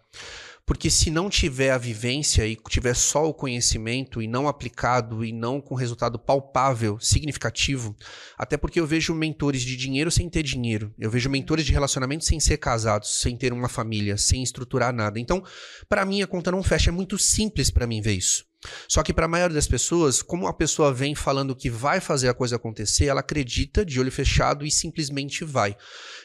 Porque 0.69 0.91
se 0.91 1.09
não 1.09 1.31
tiver 1.31 1.71
a 1.71 1.79
vivência 1.79 2.45
e 2.45 2.55
tiver 2.69 2.93
só 2.93 3.27
o 3.27 3.33
conhecimento 3.33 4.21
e 4.21 4.27
não 4.27 4.47
aplicado 4.47 5.25
e 5.25 5.31
não 5.31 5.59
com 5.59 5.73
resultado 5.73 6.19
palpável, 6.19 6.99
significativo, 6.99 7.95
até 8.37 8.55
porque 8.55 8.79
eu 8.79 8.85
vejo 8.85 9.15
mentores 9.15 9.63
de 9.63 9.75
dinheiro 9.75 10.11
sem 10.11 10.29
ter 10.29 10.43
dinheiro, 10.43 10.93
eu 10.99 11.09
vejo 11.09 11.27
mentores 11.27 11.65
de 11.65 11.73
relacionamento 11.73 12.23
sem 12.23 12.39
ser 12.39 12.57
casados, 12.57 13.19
sem 13.19 13.35
ter 13.35 13.51
uma 13.51 13.67
família, 13.67 14.15
sem 14.15 14.43
estruturar 14.43 14.93
nada. 14.93 15.19
Então, 15.19 15.43
para 15.87 16.05
mim 16.05 16.21
a 16.21 16.27
conta 16.27 16.51
não 16.51 16.61
fecha, 16.61 16.91
é 16.91 16.93
muito 16.93 17.17
simples 17.17 17.71
para 17.71 17.87
mim 17.87 17.99
ver 17.99 18.13
isso. 18.13 18.49
Só 18.87 19.01
que 19.01 19.13
para 19.13 19.25
a 19.25 19.29
maioria 19.29 19.55
das 19.55 19.67
pessoas, 19.67 20.21
como 20.21 20.47
a 20.47 20.53
pessoa 20.53 20.93
vem 20.93 21.15
falando 21.15 21.55
que 21.55 21.69
vai 21.69 21.99
fazer 21.99 22.27
a 22.27 22.33
coisa 22.33 22.57
acontecer, 22.57 23.05
ela 23.05 23.21
acredita 23.21 23.85
de 23.85 23.99
olho 23.99 24.11
fechado 24.11 24.65
e 24.65 24.71
simplesmente 24.71 25.45
vai. 25.45 25.75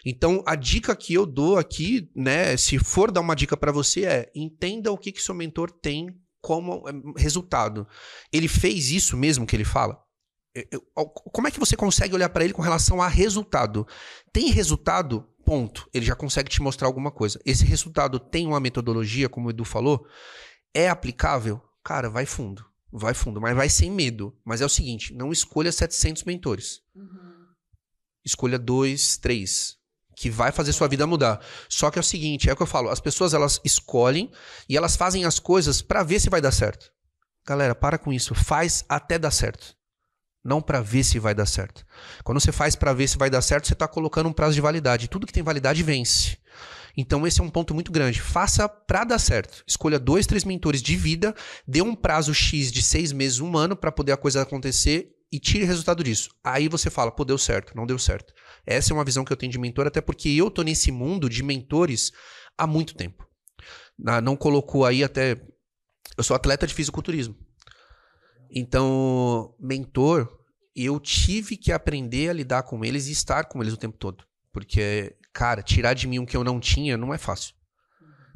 Então, 0.04 0.42
a 0.46 0.54
dica 0.56 0.96
que 0.96 1.14
eu 1.14 1.26
dou 1.26 1.58
aqui, 1.58 2.10
né, 2.14 2.56
se 2.56 2.78
for 2.78 3.10
dar 3.10 3.20
uma 3.20 3.36
dica 3.36 3.56
para 3.56 3.72
você 3.72 4.04
é: 4.04 4.32
entenda 4.34 4.90
o 4.90 4.98
que 4.98 5.12
que 5.12 5.22
seu 5.22 5.34
mentor 5.34 5.70
tem 5.70 6.08
como 6.40 6.88
eh, 6.88 6.92
resultado. 7.16 7.86
Ele 8.32 8.48
fez 8.48 8.90
isso 8.90 9.16
mesmo 9.16 9.46
que 9.46 9.56
ele 9.56 9.64
fala? 9.64 10.04
Como 11.32 11.48
é 11.48 11.50
que 11.50 11.58
você 11.58 11.76
consegue 11.76 12.14
olhar 12.14 12.28
para 12.28 12.44
ele 12.44 12.52
com 12.52 12.62
relação 12.62 13.02
a 13.02 13.08
resultado? 13.08 13.86
Tem 14.32 14.50
resultado? 14.50 15.26
Ponto. 15.44 15.88
Ele 15.92 16.06
já 16.06 16.14
consegue 16.14 16.48
te 16.48 16.62
mostrar 16.62 16.86
alguma 16.86 17.10
coisa. 17.10 17.40
Esse 17.44 17.64
resultado 17.64 18.20
tem 18.20 18.46
uma 18.46 18.60
metodologia, 18.60 19.28
como 19.28 19.48
o 19.48 19.50
Edu 19.50 19.64
falou? 19.64 20.06
É 20.72 20.88
aplicável? 20.88 21.60
Cara, 21.84 22.08
vai 22.08 22.24
fundo. 22.24 22.64
Vai 22.90 23.12
fundo, 23.12 23.40
mas 23.40 23.54
vai 23.54 23.68
sem 23.68 23.90
medo. 23.90 24.34
Mas 24.44 24.60
é 24.60 24.64
o 24.64 24.68
seguinte: 24.68 25.12
não 25.12 25.30
escolha 25.30 25.70
700 25.70 26.24
mentores. 26.24 26.80
Uhum. 26.94 27.46
Escolha 28.24 28.58
dois, 28.58 29.18
três. 29.18 29.76
Que 30.16 30.30
vai 30.30 30.52
fazer 30.52 30.72
sua 30.72 30.86
vida 30.86 31.06
mudar. 31.06 31.44
Só 31.68 31.90
que 31.90 31.98
é 31.98 32.00
o 32.00 32.04
seguinte: 32.04 32.48
é 32.48 32.52
o 32.52 32.56
que 32.56 32.62
eu 32.62 32.66
falo. 32.66 32.88
As 32.88 33.00
pessoas 33.00 33.34
elas 33.34 33.60
escolhem 33.64 34.30
e 34.68 34.76
elas 34.76 34.96
fazem 34.96 35.24
as 35.24 35.38
coisas 35.38 35.82
para 35.82 36.02
ver 36.02 36.20
se 36.20 36.30
vai 36.30 36.40
dar 36.40 36.52
certo. 36.52 36.90
Galera, 37.44 37.74
para 37.74 37.98
com 37.98 38.12
isso. 38.12 38.34
Faz 38.34 38.84
até 38.88 39.18
dar 39.18 39.32
certo. 39.32 39.76
Não 40.42 40.62
para 40.62 40.80
ver 40.80 41.02
se 41.02 41.18
vai 41.18 41.34
dar 41.34 41.46
certo. 41.46 41.84
Quando 42.22 42.38
você 42.38 42.52
faz 42.52 42.76
para 42.76 42.92
ver 42.92 43.08
se 43.08 43.18
vai 43.18 43.28
dar 43.28 43.42
certo, 43.42 43.66
você 43.66 43.72
está 43.72 43.88
colocando 43.88 44.28
um 44.28 44.32
prazo 44.32 44.54
de 44.54 44.60
validade. 44.60 45.08
Tudo 45.08 45.26
que 45.26 45.32
tem 45.32 45.42
validade 45.42 45.82
vence. 45.82 46.38
Então, 46.96 47.26
esse 47.26 47.40
é 47.40 47.44
um 47.44 47.50
ponto 47.50 47.74
muito 47.74 47.90
grande. 47.90 48.20
Faça 48.20 48.68
para 48.68 49.04
dar 49.04 49.18
certo. 49.18 49.64
Escolha 49.66 49.98
dois, 49.98 50.26
três 50.26 50.44
mentores 50.44 50.80
de 50.80 50.96
vida, 50.96 51.34
dê 51.66 51.82
um 51.82 51.94
prazo 51.94 52.32
X 52.32 52.70
de 52.70 52.82
seis 52.82 53.12
meses, 53.12 53.40
um 53.40 53.56
ano, 53.56 53.76
para 53.76 53.90
poder 53.90 54.12
a 54.12 54.16
coisa 54.16 54.42
acontecer 54.42 55.10
e 55.32 55.40
tire 55.40 55.64
resultado 55.64 56.04
disso. 56.04 56.30
Aí 56.44 56.68
você 56.68 56.88
fala, 56.90 57.10
pô, 57.10 57.24
deu 57.24 57.36
certo, 57.36 57.76
não 57.76 57.86
deu 57.86 57.98
certo. 57.98 58.32
Essa 58.64 58.92
é 58.92 58.94
uma 58.94 59.04
visão 59.04 59.24
que 59.24 59.32
eu 59.32 59.36
tenho 59.36 59.50
de 59.50 59.58
mentor, 59.58 59.86
até 59.86 60.00
porque 60.00 60.28
eu 60.28 60.50
tô 60.50 60.62
nesse 60.62 60.92
mundo 60.92 61.28
de 61.28 61.42
mentores 61.42 62.12
há 62.56 62.66
muito 62.66 62.94
tempo. 62.94 63.26
Não 64.22 64.36
colocou 64.36 64.84
aí 64.84 65.02
até. 65.02 65.40
Eu 66.16 66.22
sou 66.22 66.36
atleta 66.36 66.66
de 66.66 66.74
fisiculturismo. 66.74 67.36
Então, 68.50 69.54
mentor, 69.58 70.28
eu 70.76 71.00
tive 71.00 71.56
que 71.56 71.72
aprender 71.72 72.30
a 72.30 72.32
lidar 72.32 72.62
com 72.62 72.84
eles 72.84 73.08
e 73.08 73.12
estar 73.12 73.44
com 73.44 73.60
eles 73.60 73.74
o 73.74 73.76
tempo 73.76 73.98
todo. 73.98 74.24
Porque 74.52 75.16
Cara, 75.34 75.62
tirar 75.62 75.94
de 75.94 76.06
mim 76.06 76.20
um 76.20 76.24
que 76.24 76.36
eu 76.36 76.44
não 76.44 76.60
tinha 76.60 76.96
não 76.96 77.12
é 77.12 77.18
fácil. 77.18 77.54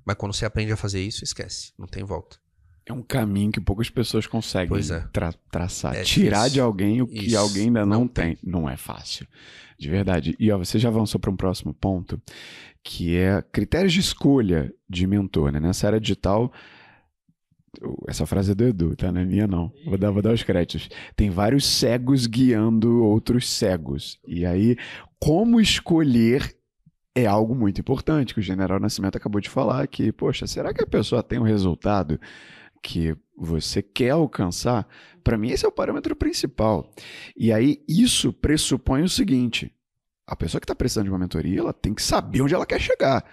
Mas 0.05 0.17
quando 0.17 0.35
você 0.35 0.45
aprende 0.45 0.73
a 0.73 0.77
fazer 0.77 1.01
isso, 1.01 1.23
esquece. 1.23 1.73
Não 1.79 1.87
tem 1.87 2.03
volta. 2.03 2.39
É 2.85 2.93
um 2.93 3.03
caminho 3.03 3.53
que 3.53 3.61
poucas 3.61 3.89
pessoas 3.89 4.27
conseguem 4.27 4.77
é. 4.77 5.01
tra 5.13 5.33
traçar. 5.51 5.95
É 5.95 6.03
Tirar 6.03 6.49
de 6.49 6.59
alguém 6.59 7.01
o 7.03 7.07
que 7.07 7.27
isso. 7.27 7.39
alguém 7.39 7.67
ainda 7.67 7.87
não, 7.87 8.01
não 8.01 8.09
tem. 8.09 8.35
tem. 8.35 8.51
Não 8.51 8.69
é 8.69 8.77
fácil. 8.77 9.29
De 9.79 9.89
verdade. 9.89 10.35
E 10.41 10.51
ó, 10.51 10.59
você 10.59 10.79
já 10.79 10.89
avançou 10.89 11.21
para 11.21 11.31
um 11.31 11.37
próximo 11.37 11.73
ponto, 11.73 12.21
que 12.83 13.17
é 13.17 13.43
critérios 13.53 13.93
de 13.93 14.01
escolha 14.01 14.73
de 14.89 15.07
mentor. 15.07 15.53
Né? 15.53 15.61
Nessa 15.61 15.87
era 15.87 16.01
digital, 16.01 16.51
essa 18.09 18.27
frase 18.27 18.53
é 18.53 18.55
do 18.55 18.65
Edu, 18.65 18.97
tá? 18.97 19.13
Não 19.13 19.21
é 19.21 19.25
minha, 19.25 19.47
não. 19.47 19.71
Vou 19.85 19.99
dar, 19.99 20.11
vou 20.11 20.23
dar 20.23 20.33
os 20.33 20.43
créditos. 20.43 20.89
Tem 21.15 21.31
vários 21.31 21.65
cegos 21.65 22.27
guiando 22.27 23.05
outros 23.05 23.49
cegos. 23.49 24.19
E 24.27 24.45
aí, 24.47 24.77
como 25.21 25.61
escolher 25.61 26.58
é 27.23 27.27
algo 27.27 27.55
muito 27.55 27.81
importante 27.81 28.33
que 28.33 28.41
o 28.41 28.43
General 28.43 28.79
Nascimento 28.79 29.17
acabou 29.17 29.41
de 29.41 29.51
falar 29.51 29.87
que, 29.89 30.13
poxa, 30.13 30.47
será 30.47 30.73
que 30.73 30.83
a 30.83 30.87
pessoa 30.87 31.23
tem 31.23 31.39
o 31.39 31.43
um 31.43 31.45
resultado 31.45 32.21
que 32.83 33.17
você 33.37 33.83
quer 33.83 34.11
alcançar? 34.11 34.87
Para 35.25 35.37
mim 35.37 35.51
esse 35.51 35.65
é 35.65 35.69
o 35.69 35.73
parâmetro 35.73 36.15
principal. 36.15 36.89
E 37.37 37.53
aí 37.53 37.83
isso 37.89 38.33
pressupõe 38.33 39.03
o 39.03 39.09
seguinte: 39.09 39.73
a 40.27 40.37
pessoa 40.37 40.61
que 40.61 40.65
está 40.65 40.75
precisando 40.75 41.07
de 41.07 41.11
uma 41.11 41.19
mentoria, 41.19 41.59
ela 41.59 41.73
tem 41.73 41.93
que 41.93 42.03
saber 42.03 42.41
onde 42.41 42.55
ela 42.55 42.67
quer 42.67 42.81
chegar. 42.81 43.25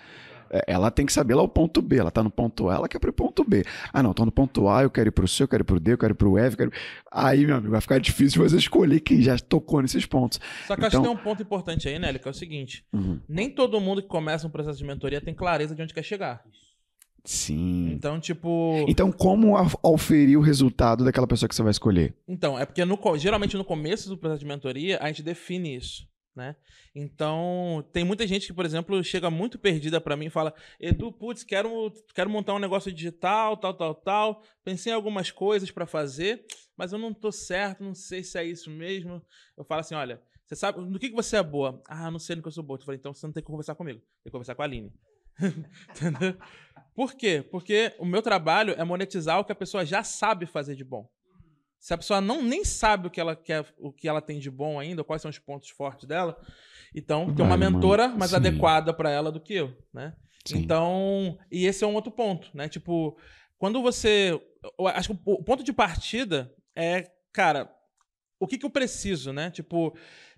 É, 0.50 0.64
ela 0.68 0.92
tem 0.92 1.06
que 1.06 1.14
saber 1.14 1.36
lá 1.36 1.42
o 1.42 1.48
ponto 1.48 1.82
B. 1.82 1.98
Ela 1.98 2.10
está 2.10 2.24
no 2.24 2.30
ponto 2.30 2.70
A, 2.70 2.76
ela 2.76 2.88
quer 2.88 3.00
para 3.00 3.10
o 3.10 3.14
ponto 3.14 3.44
B. 3.44 3.64
Ah, 3.92 4.02
não, 4.02 4.12
estou 4.12 4.26
no 4.26 4.32
ponto 4.32 4.68
A, 4.68 4.84
eu 4.84 4.90
quero 4.90 5.10
ir 5.10 5.12
para 5.12 5.26
o 5.26 5.28
C, 5.28 5.44
eu 5.44 5.48
quero 5.48 5.64
ir 5.64 5.66
para 5.66 5.76
o 5.76 5.80
D, 5.80 5.94
eu 5.94 5.98
quero 5.98 6.14
ir 6.14 6.16
para 6.16 6.28
o 6.28 6.38
F. 6.38 6.58
Quero... 6.58 6.72
Aí, 7.12 7.46
meu 7.46 7.56
amigo, 7.56 7.72
vai 7.72 7.82
ficar 7.82 8.00
difícil 8.00 8.42
você 8.42 8.58
escolher 8.58 9.00
quem 9.00 9.22
já 9.22 9.38
tocou 9.38 9.82
nesses 9.82 10.06
pontos. 10.06 10.40
Só 10.68 10.76
que 10.76 10.86
então... 10.86 10.88
acho 10.88 10.98
que 10.98 10.98
então 10.98 11.04
tem 11.04 11.22
um 11.22 11.24
ponto 11.24 11.42
importante 11.42 11.88
aí, 11.88 12.00
Nelly, 12.00 12.20
que 12.20 12.28
é 12.28 12.32
o 12.32 12.34
seguinte: 12.34 12.86
uhum. 12.94 13.20
nem 13.28 13.50
todo 13.50 13.80
mundo 13.80 14.02
que 14.02 14.08
começa 14.08 14.48
um 14.48 14.52
processo 14.52 14.78
de 14.78 14.86
mentoria 14.86 15.22
tem 15.22 15.34
clareza 15.34 15.76
de 15.76 15.82
onde 15.82 15.94
quer 15.94 16.04
chegar. 16.04 16.44
Sim. 17.24 17.92
Então, 17.92 18.20
tipo. 18.20 18.86
Então, 18.88 19.12
como 19.12 19.56
auferir 19.82 20.38
o 20.38 20.42
resultado 20.42 21.04
daquela 21.04 21.26
pessoa 21.26 21.50
que 21.50 21.56
você 21.56 21.64
vai 21.64 21.72
escolher? 21.72 22.14
Então, 22.28 22.58
é 22.58 22.66
porque 22.66 22.86
no, 22.86 23.00
geralmente 23.18 23.58
no 23.58 23.66
começo 23.66 24.08
do 24.08 24.18
processo 24.18 24.42
de 24.42 24.46
mentoria, 24.46 25.00
a 25.02 25.08
gente 25.08 25.24
define 25.24 25.76
isso 25.76 26.08
né? 26.36 26.56
Então, 26.94 27.88
tem 27.94 28.04
muita 28.04 28.28
gente 28.28 28.48
que, 28.48 28.54
por 28.54 28.66
exemplo, 28.66 29.02
chega 29.04 29.30
muito 29.30 29.58
perdida 29.58 30.02
para 30.02 30.18
mim 30.18 30.26
e 30.26 30.30
fala: 30.30 30.54
Edu, 30.80 31.12
putz, 31.12 31.44
quero, 31.44 31.92
quero 32.14 32.30
montar 32.30 32.54
um 32.54 32.60
negócio 32.60 32.92
digital, 32.92 33.56
tal, 33.58 33.74
tal, 33.74 33.96
tal. 33.96 34.44
Pensei 34.64 34.92
em 34.92 34.96
algumas 34.96 35.32
coisas 35.32 35.72
para 35.72 35.86
fazer, 35.86 36.46
mas 36.76 36.92
eu 36.92 37.00
não 37.00 37.14
tô 37.14 37.32
certo, 37.32 37.84
não 37.84 37.96
sei 37.96 38.24
se 38.24 38.38
é 38.38 38.44
isso 38.44 38.70
mesmo. 38.70 39.22
Eu 39.56 39.64
falo 39.64 39.82
assim: 39.82 39.96
olha, 39.96 40.22
você 40.46 40.56
sabe 40.56 40.80
no 40.82 41.00
que, 41.00 41.10
que 41.10 41.16
você 41.16 41.38
é 41.38 41.44
boa? 41.44 41.82
Ah, 41.88 42.12
não 42.12 42.20
sei 42.20 42.36
no 42.36 42.42
que 42.42 42.48
eu 42.48 42.52
sou 42.52 42.64
boa. 42.64 42.78
Eu 42.78 42.84
falei: 42.84 43.00
então 43.00 43.14
você 43.14 43.26
não 43.26 43.34
tem 43.34 43.42
que 43.42 43.48
conversar 43.48 43.76
comigo, 43.76 44.00
tem 44.00 44.26
que 44.26 44.32
conversar 44.32 44.56
com 44.56 44.62
a 44.62 44.66
Aline. 44.66 44.94
Entendeu? 45.90 46.38
Por 46.94 47.14
quê? 47.14 47.46
Porque 47.50 47.94
o 48.00 48.06
meu 48.06 48.22
trabalho 48.22 48.74
é 48.78 48.84
monetizar 48.84 49.40
o 49.40 49.44
que 49.44 49.52
a 49.52 49.56
pessoa 49.56 49.86
já 49.86 50.04
sabe 50.04 50.46
fazer 50.46 50.76
de 50.76 50.84
bom. 50.84 51.10
Se 51.80 51.94
a 51.94 51.98
pessoa 51.98 52.20
não 52.20 52.42
nem 52.42 52.64
sabe 52.64 53.08
o 53.08 53.12
que 53.12 53.20
ela 53.20 53.36
quer, 53.36 53.66
o 53.78 53.92
que 53.92 54.08
ela 54.08 54.22
tem 54.22 54.40
de 54.40 54.50
bom 54.50 54.80
ainda, 54.80 55.04
quais 55.04 55.22
são 55.22 55.30
os 55.30 55.38
pontos 55.38 55.70
fortes 55.70 56.08
dela, 56.08 56.36
então 56.94 57.34
tem 57.34 57.46
uma 57.46 57.58
mentora 57.58 58.08
mais 58.08 58.32
Sim. 58.32 58.38
adequada 58.38 58.94
para 58.94 59.10
ela 59.10 59.32
do 59.32 59.40
que 59.40 59.54
eu, 59.54 59.76
né? 59.94 60.16
Sim. 60.46 60.60
Então, 60.60 61.38
e 61.52 61.66
esse 61.66 61.84
é 61.84 61.88
um 61.88 61.94
outro 61.94 62.12
ponto, 62.12 62.50
né? 62.54 62.70
Tipo, 62.70 63.18
quando 63.58 63.82
você, 63.82 64.40
acho 64.94 65.14
que 65.14 65.22
o 65.26 65.44
ponto 65.44 65.64
de 65.64 65.74
partida 65.74 66.54
é, 66.76 67.10
cara, 67.32 67.72
o 68.40 68.48
que 68.48 68.58
que 68.58 68.66
eu 68.66 68.70
preciso, 68.70 69.32
né? 69.32 69.50
Tipo, 69.50 69.88
o 69.88 69.94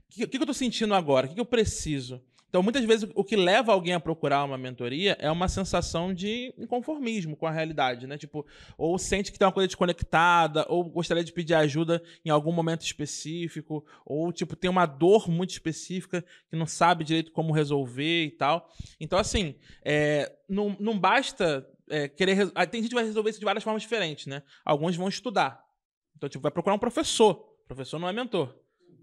que, 0.10 0.28
que, 0.28 0.38
eu 0.38 0.45
tô 0.45 0.54
sentindo 0.54 0.93
agora? 0.93 1.26
O 1.26 1.30
que, 1.30 1.36
que 1.36 1.41
eu 1.41 1.45
preciso? 1.45 2.23
Então, 2.49 2.63
muitas 2.63 2.83
vezes, 2.86 3.10
o 3.13 3.23
que 3.23 3.36
leva 3.36 3.73
alguém 3.73 3.93
a 3.93 3.99
procurar 3.99 4.43
uma 4.43 4.57
mentoria 4.57 5.17
é 5.19 5.29
uma 5.29 5.49
sensação 5.49 6.13
de 6.13 6.53
inconformismo 6.57 7.36
com 7.36 7.45
a 7.45 7.51
realidade, 7.51 8.07
né? 8.07 8.17
Tipo, 8.17 8.45
ou 8.77 8.97
sente 8.97 9.31
que 9.31 9.38
tem 9.38 9.45
uma 9.45 9.51
coisa 9.51 9.67
desconectada, 9.67 10.65
ou 10.69 10.83
gostaria 10.86 11.23
de 11.23 11.33
pedir 11.33 11.53
ajuda 11.55 12.01
em 12.23 12.29
algum 12.29 12.53
momento 12.53 12.83
específico, 12.83 13.86
ou, 14.05 14.31
tipo, 14.31 14.55
tem 14.55 14.69
uma 14.69 14.86
dor 14.86 15.29
muito 15.29 15.49
específica 15.49 16.23
que 16.49 16.55
não 16.55 16.65
sabe 16.65 17.03
direito 17.03 17.33
como 17.33 17.53
resolver 17.53 18.25
e 18.25 18.31
tal. 18.31 18.69
Então, 18.99 19.19
assim, 19.19 19.55
é, 19.83 20.31
não, 20.47 20.75
não 20.79 20.97
basta 20.97 21.67
é, 21.89 22.07
querer. 22.07 22.49
Tem 22.71 22.81
gente 22.81 22.89
que 22.89 22.95
vai 22.95 23.03
resolver 23.03 23.29
isso 23.29 23.39
de 23.39 23.45
várias 23.45 23.63
formas 23.63 23.83
diferentes, 23.83 24.25
né? 24.25 24.41
Alguns 24.63 24.95
vão 24.95 25.10
estudar. 25.10 25.62
Então, 26.15 26.29
tipo, 26.29 26.41
vai 26.41 26.51
procurar 26.51 26.75
um 26.75 26.79
professor. 26.79 27.33
O 27.63 27.67
professor 27.67 27.99
não 27.99 28.07
é 28.07 28.13
mentor. 28.13 28.55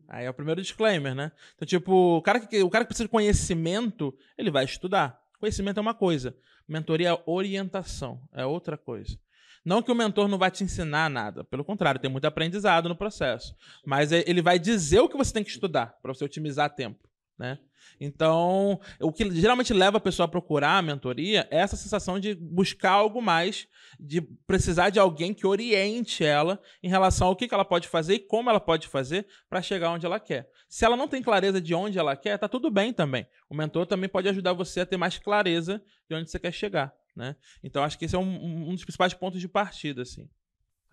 Aí 0.09 0.27
é 0.27 0.31
o 0.31 0.35
primeiro 0.35 0.61
disclaimer, 0.61 1.15
né? 1.15 1.33
Então, 1.55 1.67
tipo, 1.67 2.19
o 2.19 2.23
cara 2.23 2.41
que, 2.41 2.63
o 2.63 2.71
cara 2.71 2.85
que 2.85 2.89
precisa 2.89 3.07
de 3.07 3.11
conhecimento, 3.11 4.17
ele 4.37 4.51
vai 4.51 4.65
estudar. 4.65 5.21
Conhecimento 5.39 5.79
é 5.79 5.81
uma 5.81 5.95
coisa. 5.95 6.37
Mentoria 6.67 7.11
é 7.11 7.23
orientação, 7.27 8.21
é 8.33 8.45
outra 8.45 8.77
coisa. 8.77 9.19
Não 9.65 9.83
que 9.83 9.91
o 9.91 9.95
mentor 9.95 10.29
não 10.29 10.37
vai 10.37 10.51
te 10.51 10.63
ensinar 10.63 11.09
nada, 11.09 11.43
pelo 11.43 11.65
contrário, 11.65 12.01
tem 12.01 12.11
muito 12.11 12.27
aprendizado 12.27 12.89
no 12.89 12.97
processo. 12.97 13.55
Mas 13.85 14.13
é, 14.13 14.23
ele 14.27 14.43
vai 14.43 14.59
dizer 14.59 15.01
o 15.01 15.09
que 15.09 15.17
você 15.17 15.33
tem 15.33 15.43
que 15.43 15.51
estudar 15.51 15.99
para 16.03 16.13
você 16.13 16.25
otimizar 16.25 16.75
tempo. 16.75 17.09
Né? 17.39 17.59
Então, 18.01 18.81
o 19.01 19.13
que 19.13 19.31
geralmente 19.31 19.73
leva 19.73 19.99
a 19.99 20.01
pessoa 20.01 20.27
a 20.27 20.29
procurar 20.29 20.79
a 20.79 20.83
mentoria 20.83 21.47
é 21.51 21.59
essa 21.59 21.77
sensação 21.77 22.19
de 22.19 22.35
buscar 22.35 22.93
algo 22.93 23.21
mais, 23.21 23.69
de 23.99 24.21
precisar 24.21 24.91
de 24.91 24.99
alguém 24.99 25.33
que 25.35 25.47
oriente 25.47 26.25
ela 26.25 26.61
em 26.83 26.89
relação 26.89 27.29
ao 27.29 27.37
que 27.37 27.49
ela 27.53 27.65
pode 27.65 27.89
fazer 27.89 28.15
e 28.15 28.19
como 28.19 28.51
ela 28.51 28.61
pode 28.61 28.89
fazer 28.89 29.27
para 29.49 29.63
chegar 29.63 29.91
onde 29.91 30.07
ela 30.07 30.19
quer. 30.19 30.49
Se 30.69 30.85
ela 30.85 30.97
não 30.97 31.09
tem 31.09 31.23
clareza 31.23 31.61
de 31.61 31.75
onde 31.75 31.99
ela 31.99 32.17
quer, 32.17 32.39
tá 32.39 32.49
tudo 32.49 32.71
bem 32.71 32.93
também. 32.93 33.27
O 33.49 33.55
mentor 33.55 33.87
também 33.87 34.09
pode 34.09 34.29
ajudar 34.29 34.53
você 34.53 34.81
a 34.81 34.87
ter 34.87 34.97
mais 34.97 35.19
clareza 35.19 35.83
de 36.09 36.17
onde 36.17 36.31
você 36.31 36.39
quer 36.39 36.53
chegar, 36.53 36.93
né? 37.15 37.37
Então, 37.63 37.85
acho 37.85 37.99
que 37.99 38.07
esse 38.07 38.17
é 38.17 38.19
um, 38.19 38.71
um 38.71 38.75
dos 38.75 38.85
principais 38.85 39.15
pontos 39.15 39.41
de 39.41 39.49
partida, 39.49 40.03
assim. 40.03 40.29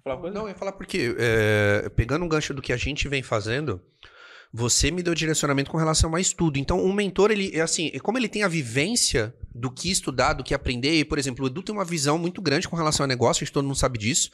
Não, 0.06 0.44
eu 0.44 0.50
ia 0.50 0.56
falar 0.56 0.72
porque, 0.72 1.16
é, 1.18 1.90
pegando 1.90 2.26
um 2.26 2.30
gancho 2.30 2.54
do 2.54 2.62
que 2.62 2.74
a 2.74 2.78
gente 2.78 3.08
vem 3.08 3.22
fazendo, 3.22 3.80
você 4.54 4.92
me 4.92 5.02
deu 5.02 5.16
direcionamento 5.16 5.72
com 5.72 5.78
relação 5.78 6.14
a 6.14 6.20
estudo. 6.20 6.60
Então, 6.60 6.84
um 6.84 6.92
mentor, 6.92 7.32
ele, 7.32 7.52
é 7.54 7.62
assim, 7.62 7.90
como 8.00 8.18
ele 8.18 8.28
tem 8.28 8.44
a 8.44 8.48
vivência 8.48 9.34
do 9.54 9.72
que 9.72 9.90
estudar, 9.90 10.34
do 10.34 10.44
que 10.44 10.54
aprender, 10.54 11.00
e, 11.00 11.06
por 11.06 11.18
exemplo, 11.18 11.46
o 11.46 11.48
Edu 11.48 11.64
tem 11.64 11.74
uma 11.74 11.86
visão 11.86 12.18
muito 12.18 12.42
grande 12.42 12.68
com 12.68 12.76
relação 12.76 13.04
a 13.04 13.08
negócio, 13.08 13.44
a 13.44 13.46
gente 13.46 13.54
todo 13.54 13.66
mundo 13.66 13.78
sabe 13.78 13.98
disso. 13.98 14.30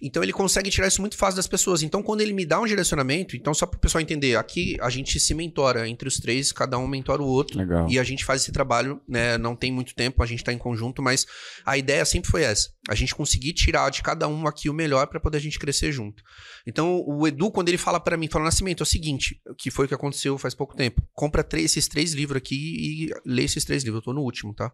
Então 0.00 0.22
ele 0.22 0.32
consegue 0.32 0.70
tirar 0.70 0.88
isso 0.88 1.00
muito 1.00 1.16
fácil 1.16 1.36
das 1.36 1.46
pessoas. 1.46 1.82
Então 1.82 2.02
quando 2.02 2.22
ele 2.22 2.32
me 2.32 2.46
dá 2.46 2.58
um 2.58 2.66
direcionamento, 2.66 3.36
então 3.36 3.52
só 3.52 3.66
para 3.66 3.76
o 3.76 3.80
pessoal 3.80 4.00
entender, 4.00 4.36
aqui 4.36 4.76
a 4.80 4.88
gente 4.88 5.20
se 5.20 5.34
mentora 5.34 5.86
entre 5.88 6.08
os 6.08 6.18
três, 6.18 6.52
cada 6.52 6.78
um 6.78 6.86
mentora 6.86 7.22
o 7.22 7.26
outro. 7.26 7.58
Legal. 7.58 7.86
E 7.88 7.98
a 7.98 8.04
gente 8.04 8.24
faz 8.24 8.42
esse 8.42 8.52
trabalho, 8.52 9.00
né? 9.06 9.36
Não 9.36 9.54
tem 9.54 9.70
muito 9.70 9.94
tempo, 9.94 10.22
a 10.22 10.26
gente 10.26 10.38
está 10.38 10.52
em 10.52 10.58
conjunto, 10.58 11.02
mas 11.02 11.26
a 11.66 11.76
ideia 11.76 12.04
sempre 12.04 12.30
foi 12.30 12.42
essa: 12.42 12.70
a 12.88 12.94
gente 12.94 13.14
conseguir 13.14 13.52
tirar 13.52 13.90
de 13.90 14.02
cada 14.02 14.26
um 14.26 14.46
aqui 14.46 14.70
o 14.70 14.74
melhor 14.74 15.06
para 15.06 15.20
poder 15.20 15.36
a 15.36 15.40
gente 15.40 15.58
crescer 15.58 15.92
junto. 15.92 16.22
Então 16.66 17.04
o 17.06 17.26
Edu, 17.26 17.50
quando 17.50 17.68
ele 17.68 17.78
fala 17.78 18.00
para 18.00 18.16
mim, 18.16 18.28
fala 18.28 18.46
Nascimento, 18.46 18.82
é 18.82 18.84
o 18.84 18.86
seguinte, 18.86 19.40
que 19.58 19.70
foi 19.70 19.84
o 19.84 19.88
que 19.88 19.94
aconteceu 19.94 20.38
faz 20.38 20.54
pouco 20.54 20.74
tempo. 20.74 21.02
Compra 21.12 21.44
três, 21.44 21.72
esses 21.72 21.88
três 21.88 22.12
livros 22.12 22.38
aqui 22.38 22.56
e 22.56 23.10
lê 23.26 23.44
esses 23.44 23.64
três 23.64 23.84
livros. 23.84 24.00
Eu 24.00 24.04
tô 24.04 24.12
no 24.12 24.22
último, 24.22 24.54
tá? 24.54 24.72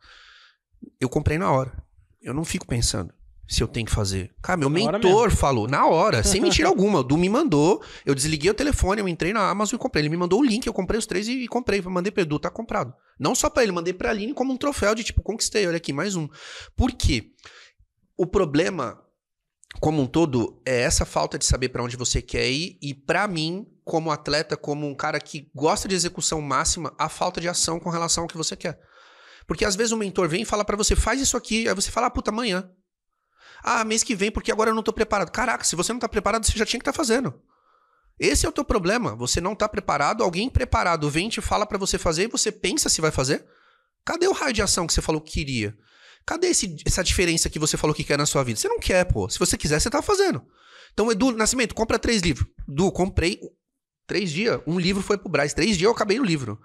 Eu 1.00 1.08
comprei 1.08 1.36
na 1.36 1.50
hora. 1.50 1.72
Eu 2.22 2.32
não 2.32 2.44
fico 2.44 2.66
pensando 2.66 3.12
se 3.48 3.62
eu 3.62 3.68
tenho 3.68 3.86
que 3.86 3.92
fazer. 3.92 4.34
Cara, 4.42 4.56
meu 4.56 4.68
Na 4.68 4.92
mentor 4.92 5.30
falou, 5.30 5.68
na 5.68 5.86
hora, 5.86 6.22
sem 6.22 6.40
mentira 6.42 6.68
alguma. 6.68 7.00
O 7.00 7.02
Du 7.04 7.16
me 7.16 7.28
mandou, 7.28 7.82
eu 8.04 8.14
desliguei 8.14 8.50
o 8.50 8.54
telefone, 8.54 9.00
eu 9.00 9.08
entrei 9.08 9.32
na 9.32 9.48
Amazon 9.48 9.76
e 9.76 9.78
comprei. 9.78 10.02
Ele 10.02 10.08
me 10.08 10.16
mandou 10.16 10.40
o 10.40 10.44
link, 10.44 10.66
eu 10.66 10.72
comprei 10.72 10.98
os 10.98 11.06
três 11.06 11.28
e, 11.28 11.44
e 11.44 11.48
comprei. 11.48 11.80
Mandei 11.82 12.10
pro 12.10 12.22
Edu, 12.22 12.38
tá 12.38 12.50
comprado. 12.50 12.92
Não 13.18 13.34
só 13.34 13.48
pra 13.48 13.62
ele, 13.62 13.72
mandei 13.72 13.94
pra 13.94 14.10
Aline 14.10 14.34
como 14.34 14.52
um 14.52 14.56
troféu 14.56 14.94
de 14.94 15.04
tipo, 15.04 15.22
conquistei, 15.22 15.66
olha 15.66 15.76
aqui, 15.76 15.92
mais 15.92 16.16
um. 16.16 16.28
Por 16.76 16.92
quê? 16.92 17.30
O 18.16 18.26
problema, 18.26 19.00
como 19.80 20.02
um 20.02 20.06
todo, 20.06 20.60
é 20.66 20.80
essa 20.80 21.04
falta 21.04 21.38
de 21.38 21.44
saber 21.44 21.68
pra 21.68 21.82
onde 21.82 21.96
você 21.96 22.20
quer 22.20 22.50
ir. 22.50 22.78
E 22.82 22.94
pra 22.94 23.28
mim, 23.28 23.66
como 23.84 24.10
atleta, 24.10 24.56
como 24.56 24.86
um 24.88 24.94
cara 24.94 25.20
que 25.20 25.48
gosta 25.54 25.86
de 25.86 25.94
execução 25.94 26.40
máxima, 26.40 26.92
a 26.98 27.08
falta 27.08 27.40
de 27.40 27.48
ação 27.48 27.78
com 27.78 27.90
relação 27.90 28.24
ao 28.24 28.28
que 28.28 28.36
você 28.36 28.56
quer. 28.56 28.80
Porque 29.46 29.64
às 29.64 29.76
vezes 29.76 29.92
o 29.92 29.96
mentor 29.96 30.28
vem 30.28 30.42
e 30.42 30.44
fala 30.44 30.64
pra 30.64 30.76
você, 30.76 30.96
faz 30.96 31.20
isso 31.20 31.36
aqui, 31.36 31.68
aí 31.68 31.74
você 31.74 31.90
fala, 31.90 32.08
ah, 32.08 32.10
puta, 32.10 32.32
amanhã. 32.32 32.68
Ah, 33.62 33.84
mês 33.84 34.02
que 34.02 34.14
vem, 34.14 34.30
porque 34.30 34.52
agora 34.52 34.70
eu 34.70 34.74
não 34.74 34.82
tô 34.82 34.92
preparado. 34.92 35.30
Caraca, 35.30 35.64
se 35.64 35.74
você 35.76 35.92
não 35.92 36.00
tá 36.00 36.08
preparado, 36.08 36.44
você 36.46 36.56
já 36.58 36.64
tinha 36.66 36.78
que 36.80 36.88
estar 36.88 36.92
fazendo. 36.96 37.34
Esse 38.18 38.46
é 38.46 38.48
o 38.48 38.52
teu 38.52 38.64
problema. 38.64 39.14
Você 39.16 39.40
não 39.40 39.54
tá 39.54 39.68
preparado, 39.68 40.22
alguém 40.24 40.48
preparado 40.48 41.10
vem 41.10 41.28
te 41.28 41.40
fala 41.40 41.66
pra 41.66 41.76
você 41.78 41.98
fazer 41.98 42.24
e 42.24 42.28
você 42.28 42.50
pensa 42.50 42.88
se 42.88 43.00
vai 43.00 43.10
fazer. 43.10 43.44
Cadê 44.04 44.26
o 44.28 44.32
raio 44.32 44.52
de 44.52 44.62
ação 44.62 44.86
que 44.86 44.92
você 44.94 45.02
falou 45.02 45.20
que 45.20 45.32
queria? 45.32 45.76
Cadê 46.24 46.48
esse- 46.48 46.76
essa 46.86 47.04
diferença 47.04 47.50
que 47.50 47.58
você 47.58 47.76
falou 47.76 47.94
que 47.94 48.04
quer 48.04 48.16
na 48.16 48.26
sua 48.26 48.42
vida? 48.42 48.58
Você 48.58 48.68
não 48.68 48.78
quer, 48.78 49.04
pô. 49.04 49.28
Se 49.28 49.38
você 49.38 49.56
quiser, 49.58 49.80
você 49.80 49.90
tá 49.90 50.00
fazendo. 50.00 50.42
Então, 50.92 51.10
Edu 51.12 51.32
Nascimento, 51.32 51.74
compra 51.74 51.98
três 51.98 52.22
livros. 52.22 52.48
Du, 52.66 52.90
comprei 52.90 53.38
três 54.06 54.30
dias. 54.32 54.60
Um 54.66 54.78
livro 54.78 55.02
foi 55.02 55.18
pro 55.18 55.28
Braz. 55.28 55.52
Três 55.52 55.76
dias 55.76 55.82
eu 55.86 55.92
acabei 55.92 56.18
no 56.18 56.24
livro. 56.24 56.58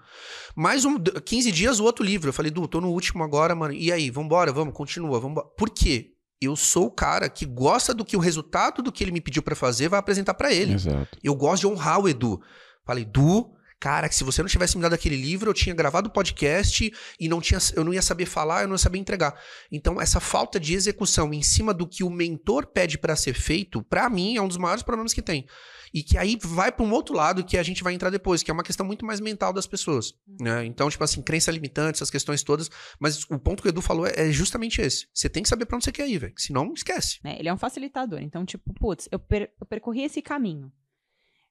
Mais 0.56 0.84
um, 0.84 0.96
15 1.24 1.52
dias 1.52 1.78
o 1.80 1.84
outro 1.84 2.04
livro. 2.04 2.28
Eu 2.30 2.32
falei, 2.32 2.50
Du, 2.50 2.66
tô 2.66 2.80
no 2.80 2.88
último 2.90 3.22
agora, 3.22 3.54
mano. 3.54 3.74
E 3.74 3.92
aí, 3.92 4.08
vambora, 4.10 4.50
vamos, 4.52 4.72
continua, 4.74 5.20
vambora. 5.20 5.46
Por 5.56 5.68
quê? 5.68 6.11
Eu 6.44 6.56
sou 6.56 6.86
o 6.86 6.90
cara 6.90 7.28
que 7.28 7.46
gosta 7.46 7.94
do 7.94 8.04
que 8.04 8.16
o 8.16 8.20
resultado 8.20 8.82
do 8.82 8.90
que 8.90 9.04
ele 9.04 9.12
me 9.12 9.20
pediu 9.20 9.42
pra 9.42 9.54
fazer 9.54 9.88
vai 9.88 10.00
apresentar 10.00 10.34
pra 10.34 10.52
ele. 10.52 10.74
Exato. 10.74 11.18
Eu 11.22 11.34
gosto 11.34 11.60
de 11.62 11.66
honrar 11.68 12.00
o 12.00 12.08
Edu. 12.08 12.40
Falei, 12.84 13.04
Du, 13.04 13.52
cara, 13.82 14.08
que 14.08 14.14
se 14.14 14.22
você 14.22 14.40
não 14.40 14.48
tivesse 14.48 14.76
me 14.76 14.82
dado 14.82 14.92
aquele 14.94 15.16
livro, 15.16 15.50
eu 15.50 15.54
tinha 15.54 15.74
gravado 15.74 16.08
o 16.08 16.12
podcast 16.12 16.92
e 17.18 17.28
não 17.28 17.40
tinha, 17.40 17.58
eu 17.74 17.82
não 17.82 17.92
ia 17.92 18.00
saber 18.00 18.26
falar, 18.26 18.62
eu 18.62 18.68
não 18.68 18.74
ia 18.74 18.78
saber 18.78 18.98
entregar. 18.98 19.34
Então, 19.72 20.00
essa 20.00 20.20
falta 20.20 20.60
de 20.60 20.72
execução 20.72 21.34
em 21.34 21.42
cima 21.42 21.74
do 21.74 21.84
que 21.88 22.04
o 22.04 22.08
mentor 22.10 22.66
pede 22.66 22.96
pra 22.96 23.16
ser 23.16 23.34
feito, 23.34 23.82
pra 23.82 24.08
mim, 24.08 24.36
é 24.36 24.40
um 24.40 24.46
dos 24.46 24.56
maiores 24.56 24.84
problemas 24.84 25.12
que 25.12 25.20
tem. 25.20 25.46
E 25.92 26.02
que 26.02 26.16
aí 26.16 26.38
vai 26.40 26.70
pra 26.72 26.86
um 26.86 26.92
outro 26.92 27.14
lado 27.14 27.44
que 27.44 27.58
a 27.58 27.62
gente 27.62 27.82
vai 27.82 27.92
entrar 27.92 28.08
depois, 28.08 28.42
que 28.42 28.50
é 28.50 28.54
uma 28.54 28.62
questão 28.62 28.86
muito 28.86 29.04
mais 29.04 29.18
mental 29.20 29.52
das 29.52 29.66
pessoas. 29.66 30.14
Né? 30.40 30.64
Então, 30.64 30.88
tipo 30.88 31.02
assim, 31.04 31.20
crença 31.20 31.50
limitante, 31.50 31.96
essas 31.96 32.08
questões 32.10 32.42
todas. 32.44 32.70
Mas 33.00 33.24
o 33.28 33.38
ponto 33.38 33.62
que 33.62 33.68
o 33.68 33.70
Edu 33.70 33.82
falou 33.82 34.06
é, 34.06 34.12
é 34.16 34.30
justamente 34.32 34.80
esse. 34.80 35.06
Você 35.12 35.28
tem 35.28 35.42
que 35.42 35.48
saber 35.50 35.66
pra 35.66 35.76
onde 35.76 35.84
você 35.84 35.92
quer 35.92 36.08
ir, 36.08 36.18
velho. 36.18 36.32
Senão, 36.38 36.72
esquece. 36.72 37.18
né? 37.22 37.36
Ele 37.38 37.48
é 37.48 37.52
um 37.52 37.58
facilitador. 37.58 38.20
Então, 38.22 38.44
tipo, 38.46 38.72
putz, 38.72 39.06
eu, 39.12 39.18
per- 39.18 39.50
eu 39.60 39.66
percorri 39.66 40.02
esse 40.04 40.22
caminho. 40.22 40.72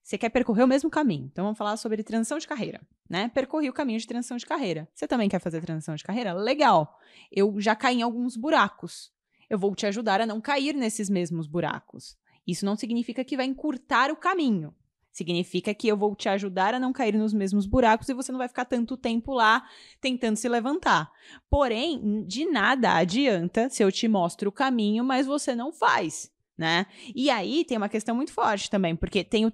Você 0.04 0.18
quer 0.18 0.30
percorrer 0.30 0.64
o 0.64 0.68
mesmo 0.68 0.90
caminho. 0.90 1.30
Então, 1.32 1.46
vamos 1.46 1.58
falar 1.58 1.78
sobre 1.78 2.04
transição 2.04 2.38
de 2.38 2.48
carreira, 2.48 2.82
né? 3.10 3.30
Percorri 3.30 3.70
o 3.70 3.74
caminho 3.74 4.00
de 4.00 4.08
transição 4.08 4.38
de 4.38 4.46
carreira. 4.46 4.88
Você 4.94 5.08
também 5.08 5.30
quer 5.30 5.40
fazer 5.40 5.62
transição 5.62 5.96
de 5.96 6.04
carreira? 6.04 6.34
Legal. 6.34 6.98
Eu 7.32 7.60
já 7.60 7.76
caí 7.76 8.00
em 8.00 8.02
alguns 8.02 8.36
buracos. 8.36 9.12
Eu 9.50 9.60
vou 9.60 9.76
te 9.76 9.86
ajudar 9.86 10.22
a 10.22 10.26
não 10.26 10.42
cair 10.42 10.74
nesses 10.74 11.10
mesmos 11.10 11.48
buracos. 11.48 12.18
Isso 12.48 12.66
não 12.66 12.76
significa 12.76 13.24
que 13.24 13.38
vai 13.38 13.46
encurtar 13.46 14.12
o 14.12 14.16
caminho. 14.16 14.74
Significa 15.12 15.74
que 15.74 15.90
eu 15.90 15.98
vou 15.98 16.16
te 16.16 16.30
ajudar 16.30 16.74
a 16.74 16.80
não 16.80 16.94
cair 16.94 17.16
nos 17.16 17.34
mesmos 17.34 17.66
buracos 17.66 18.08
e 18.08 18.14
você 18.14 18.32
não 18.32 18.40
vai 18.40 18.48
ficar 18.48 18.64
tanto 18.64 18.96
tempo 18.96 19.34
lá 19.34 19.68
tentando 20.00 20.38
se 20.38 20.48
levantar. 20.48 21.12
Porém, 21.50 22.24
de 22.26 22.46
nada 22.46 22.96
adianta 22.96 23.70
se 23.70 23.84
eu 23.84 23.92
te 23.92 24.08
mostro 24.08 24.50
o 24.50 24.54
caminho, 24.54 25.04
mas 25.04 25.28
você 25.28 25.54
não 25.54 25.74
faz, 25.74 26.32
né? 26.58 26.86
E 27.14 27.30
aí 27.30 27.66
tem 27.66 27.78
uma 27.78 27.90
questão 27.90 28.16
muito 28.16 28.32
forte 28.32 28.70
também, 28.70 28.96
porque 28.96 29.22
tem 29.22 29.46
o 29.46 29.52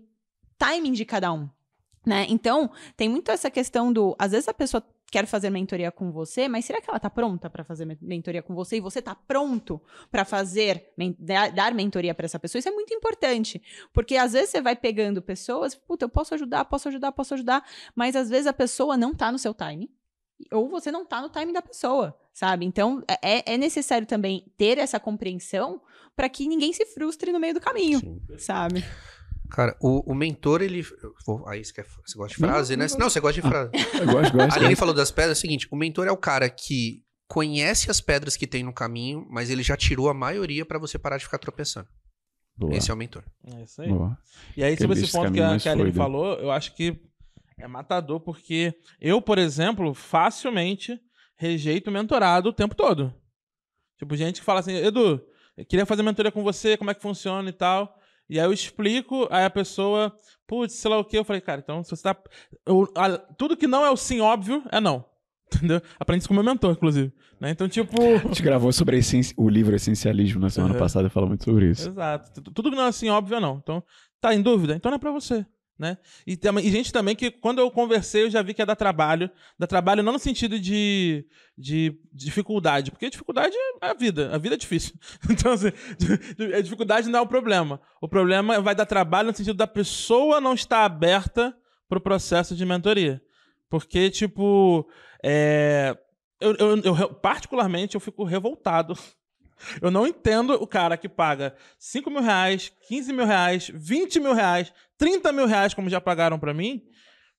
timing 0.58 0.94
de 0.94 1.06
cada 1.06 1.32
um, 1.32 1.50
né? 2.06 2.26
Então, 2.30 2.70
tem 2.96 3.10
muito 3.10 3.32
essa 3.32 3.50
questão 3.52 3.92
do, 3.92 4.16
às 4.18 4.32
vezes 4.32 4.48
a 4.48 4.54
pessoa 4.54 4.84
quer 5.10 5.26
fazer 5.26 5.50
mentoria 5.50 5.90
com 5.90 6.12
você, 6.12 6.50
mas 6.50 6.66
será 6.66 6.82
que 6.82 6.90
ela 6.90 7.00
tá 7.00 7.10
pronta 7.10 7.50
para 7.50 7.64
fazer 7.64 7.86
men- 7.86 7.98
mentoria 8.02 8.42
com 8.42 8.54
você 8.54 8.76
e 8.76 8.82
você 8.82 9.02
tá 9.02 9.16
pronto 9.16 9.82
para 10.12 10.26
fazer 10.26 10.94
dar, 11.54 11.74
mentoria 11.74 12.14
para 12.14 12.26
essa 12.26 12.38
pessoa? 12.38 12.60
Isso 12.60 12.68
é 12.68 12.74
muito 12.74 12.94
importante, 12.94 13.62
porque 13.94 14.18
às 14.18 14.34
vezes 14.34 14.50
você 14.50 14.62
vai 14.62 14.76
pegando 14.76 15.22
pessoas, 15.22 15.74
puta, 15.76 16.04
eu 16.06 16.10
posso 16.10 16.34
ajudar, 16.34 16.66
posso 16.66 16.90
ajudar, 16.90 17.14
posso 17.14 17.34
ajudar, 17.36 17.66
mas 17.96 18.18
às 18.18 18.30
vezes 18.30 18.48
a 18.48 18.54
pessoa 18.54 18.98
não 18.98 19.14
tá 19.14 19.32
no 19.32 19.40
seu 19.40 19.54
time 19.54 19.90
ou 20.52 20.70
você 20.70 20.92
não 20.92 21.06
tá 21.06 21.22
no 21.22 21.30
time 21.30 21.54
da 21.54 21.62
pessoa, 21.62 22.16
sabe? 22.34 22.66
Então, 22.66 23.02
é, 23.22 23.54
é 23.54 23.58
necessário 23.58 24.06
também 24.06 24.46
ter 24.58 24.78
essa 24.78 25.00
compreensão 25.00 25.82
para 26.18 26.28
que 26.28 26.48
ninguém 26.48 26.74
se 26.74 26.86
frustre 26.86 27.32
no 27.32 27.40
meio 27.40 27.54
do 27.54 27.62
caminho, 27.62 28.22
sabe? 28.38 28.84
Cara, 29.50 29.76
o, 29.82 30.12
o 30.12 30.16
mentor, 30.16 30.62
ele. 30.62 30.86
vou- 31.26 31.48
Aí 31.48 31.64
você, 31.64 31.74
quer, 31.74 31.86
você 32.06 32.18
gosta 32.18 32.36
de 32.36 32.42
Não, 32.42 32.50
frase, 32.50 32.76
né? 32.76 32.88
não 32.92 32.98
Não, 32.98 33.10
você 33.10 33.20
gosta 33.20 33.42
de 33.42 33.48
frase. 33.48 33.72
Eu 34.00 34.06
gosto, 34.06 34.34
gosto. 34.34 34.54
A 34.54 34.56
Aline 34.56 34.76
falou 34.76 34.94
das 34.94 35.10
pedras, 35.12 35.38
é 35.38 35.40
o 35.40 35.42
seguinte: 35.42 35.68
o 35.72 35.76
mentor 35.76 36.08
é 36.08 36.12
o 36.12 36.18
cara 36.18 36.50
que 36.50 37.02
conhece 37.28 37.90
as 37.90 38.00
pedras 38.02 38.36
que 38.36 38.46
tem 38.48 38.64
no 38.64 38.74
caminho, 38.74 39.26
mas 39.30 39.50
ele 39.50 39.64
já 39.64 39.76
tirou 39.78 40.10
a 40.10 40.14
maioria 40.14 40.66
pra 40.66 40.78
você 40.80 40.98
parar 41.00 41.18
de 41.18 41.24
ficar 41.26 41.38
tropeçando. 41.38 41.88
Boa, 42.58 42.76
Esse 42.76 42.90
é 42.90 42.94
o 42.94 42.98
mentor. 42.98 43.24
É 43.46 43.64
isso 43.64 43.82
aí. 43.82 43.90
boa. 43.90 44.18
E 44.56 44.64
aí, 44.64 44.76
sobre 44.78 45.00
esse 45.00 45.12
ponto 45.12 45.32
que 45.32 45.40
a, 45.40 45.50
mais 45.50 45.64
que 45.64 45.70
a 45.70 45.74
Aline 45.74 45.92
falou, 45.94 46.34
eu 46.40 46.50
acho 46.52 46.74
que 46.76 47.00
é 47.58 47.68
matador, 47.68 48.20
porque 48.20 48.74
eu, 49.00 49.22
por 49.22 49.38
exemplo, 49.38 49.94
facilmente 49.94 51.00
rejeito 51.38 51.92
mentorado 51.92 52.50
o 52.50 52.54
tempo 52.54 52.74
todo. 52.76 53.14
Tipo, 53.98 54.16
gente 54.16 54.40
que 54.40 54.46
fala 54.46 54.60
assim, 54.60 54.74
Edu, 54.76 55.22
eu 55.56 55.66
queria 55.66 55.86
fazer 55.86 56.04
mentoria 56.04 56.32
com 56.32 56.44
você, 56.44 56.76
como 56.78 56.90
é 56.90 56.94
que 56.94 57.02
funciona 57.02 57.48
e 57.50 57.54
tal. 57.54 57.96
E 58.30 58.40
aí 58.40 58.46
eu 58.46 58.52
explico, 58.54 59.28
aí 59.32 59.46
a 59.46 59.50
pessoa, 59.50 60.14
putz, 60.46 60.74
sei 60.76 60.92
lá 60.92 60.98
o 60.98 61.06
que, 61.06 61.18
eu 61.18 61.24
falei, 61.24 61.42
cara, 61.42 61.62
então 61.64 61.84
se 61.84 61.90
você 61.92 62.04
tá. 62.04 62.16
eu- 62.66 62.88
a- 62.96 63.18
tudo 63.18 63.56
que 63.58 63.68
não 63.68 63.86
é 63.86 63.90
o 63.90 63.98
sim 63.98 64.20
óbvio 64.20 64.62
é 64.72 64.80
não. 64.82 65.06
Entendeu? 65.56 65.82
Aprendi 65.98 66.20
isso 66.22 66.28
com 66.28 66.34
meu 66.34 66.44
mentor, 66.44 66.72
inclusive. 66.74 67.14
Né? 67.40 67.52
Então, 67.52 67.70
tipo. 67.70 67.96
A 68.02 68.18
gente 68.18 68.42
gravou 68.44 68.72
sobre 68.74 68.98
essenci- 68.98 69.34
o 69.38 69.48
livro 69.48 69.74
Essencialismo 69.76 70.42
na 70.42 70.50
semana 70.50 70.74
Uhum. 70.74 70.80
passada 70.80 71.08
e 71.08 71.10
falou 71.10 71.30
muito 71.30 71.46
sobre 71.46 71.70
isso. 71.70 71.88
Exato. 71.90 72.42
Tu- 72.42 72.52
Tudo 72.52 72.70
que 72.70 72.76
não 72.76 72.84
é 72.84 72.88
assim 72.90 73.08
óbvio 73.10 73.38
é 73.38 73.40
não. 73.40 73.58
Então, 73.64 73.82
tá 74.20 74.34
em 74.36 74.42
dúvida? 74.42 74.76
Então 74.76 74.90
não 74.92 74.98
é 74.98 75.00
pra 75.00 75.12
você. 75.12 75.46
Né? 75.80 75.96
E, 76.26 76.36
tem- 76.36 76.58
e 76.58 76.72
gente 76.72 76.92
também 76.92 77.16
que, 77.16 77.30
quando 77.30 77.60
eu 77.60 77.70
conversei, 77.70 78.24
eu 78.24 78.30
já 78.32 78.42
vi 78.42 78.54
que 78.56 78.62
é 78.62 78.66
dar 78.66 78.76
trabalho. 78.76 79.30
Dá 79.60 79.68
trabalho 79.68 80.02
não 80.02 80.14
no 80.14 80.18
sentido 80.20 80.60
de, 80.60 81.24
de 81.56 81.96
dificuldade, 82.12 82.90
porque 82.90 83.10
dificuldade 83.12 83.56
é 83.82 83.88
a 83.88 83.94
vida. 83.94 84.34
A 84.34 84.40
vida 84.40 84.56
é 84.56 84.58
difícil. 84.58 84.96
Então, 85.30 85.52
assim, 85.54 85.68
a 86.56 86.62
dificuldade 86.62 87.08
não 87.10 87.20
é 87.20 87.22
o 87.22 87.28
problema. 87.28 87.80
O 88.02 88.08
problema 88.08 88.60
vai 88.60 88.74
dar 88.74 88.88
trabalho 88.88 89.28
no 89.30 89.36
sentido 89.38 89.56
da 89.56 89.68
pessoa 89.68 90.42
não 90.42 90.54
estar 90.56 90.84
aberta 90.84 91.56
pro 91.88 92.02
processo 92.02 92.56
de 92.56 92.66
mentoria. 92.66 93.22
Porque, 93.70 94.10
tipo, 94.10 94.90
é, 95.24 95.96
eu, 96.40 96.56
eu- 96.56 96.78
eu- 96.84 97.14
particularmente, 97.14 97.94
eu 97.94 98.02
fico 98.02 98.24
revoltado 98.24 98.98
eu 99.82 99.90
não 99.92 100.06
entendo 100.08 100.54
o 100.54 100.68
cara 100.68 100.98
que 100.98 101.10
paga 101.10 101.56
5 101.80 102.10
mil 102.10 102.22
reais, 102.22 102.72
15 102.88 103.14
mil 103.14 103.26
reais, 103.26 103.72
20 103.74 104.20
mil 104.20 104.34
reais, 104.34 104.72
30 104.98 105.32
mil 105.32 105.46
reais, 105.46 105.74
como 105.74 105.90
já 105.90 106.00
pagaram 106.02 106.40
pra 106.40 106.54
mim, 106.54 106.82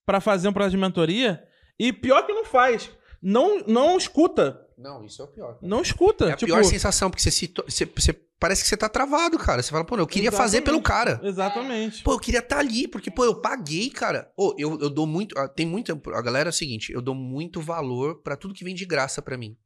pra 0.07 0.21
fazer 0.21 0.49
um 0.49 0.53
projeto 0.53 0.73
de 0.73 0.79
mentoria. 0.79 1.43
E 1.79 1.93
pior 1.93 2.27
que 2.27 2.33
não 2.33 2.45
faz. 2.45 2.91
Não, 3.23 3.61
não 3.67 3.97
escuta. 3.97 4.61
Não, 4.77 5.05
isso 5.05 5.21
é 5.23 5.25
o 5.25 5.29
pior. 5.29 5.59
Não 5.61 5.83
escuta. 5.83 6.27
É 6.27 6.33
a 6.33 6.37
tipo, 6.37 6.53
pior 6.53 6.63
sensação, 6.65 7.11
porque 7.11 7.23
você, 7.23 7.31
se 7.33 7.53
você, 7.67 7.85
você- 7.85 8.13
parece 8.39 8.63
que 8.63 8.69
você 8.69 8.77
tá 8.77 8.89
travado, 8.89 9.37
cara. 9.37 9.61
Você 9.61 9.71
fala, 9.71 9.85
pô, 9.85 9.97
eu 9.97 10.07
queria 10.07 10.31
fazer 10.31 10.61
pelo 10.61 10.81
cara. 10.81 11.21
Exatamente. 11.25 12.05
Pô, 12.05 12.13
eu 12.13 12.19
queria 12.21 12.39
estar 12.39 12.59
ali, 12.59 12.87
porque, 12.87 13.11
pô, 13.11 13.25
eu 13.25 13.41
paguei, 13.41 13.91
cara. 13.91 14.31
Ô, 14.37 14.55
eu, 14.57 14.79
eu 14.81 14.89
dou 14.89 15.05
muito. 15.07 15.37
ah, 15.37 15.49
Tem 15.49 15.67
muita. 15.67 15.93
A 16.15 16.23
galera 16.23 16.49
é 16.49 16.51
o 16.51 16.53
seguinte, 16.53 16.93
eu 16.93 17.03
dou 17.03 17.15
muito 17.15 17.61
valor 17.61 18.23
pra 18.23 18.37
tudo 18.37 18.55
que 18.55 18.63
vem 18.65 18.75
de 18.75 18.85
graça 18.85 19.21
pra 19.21 19.37
mim. 19.37 19.57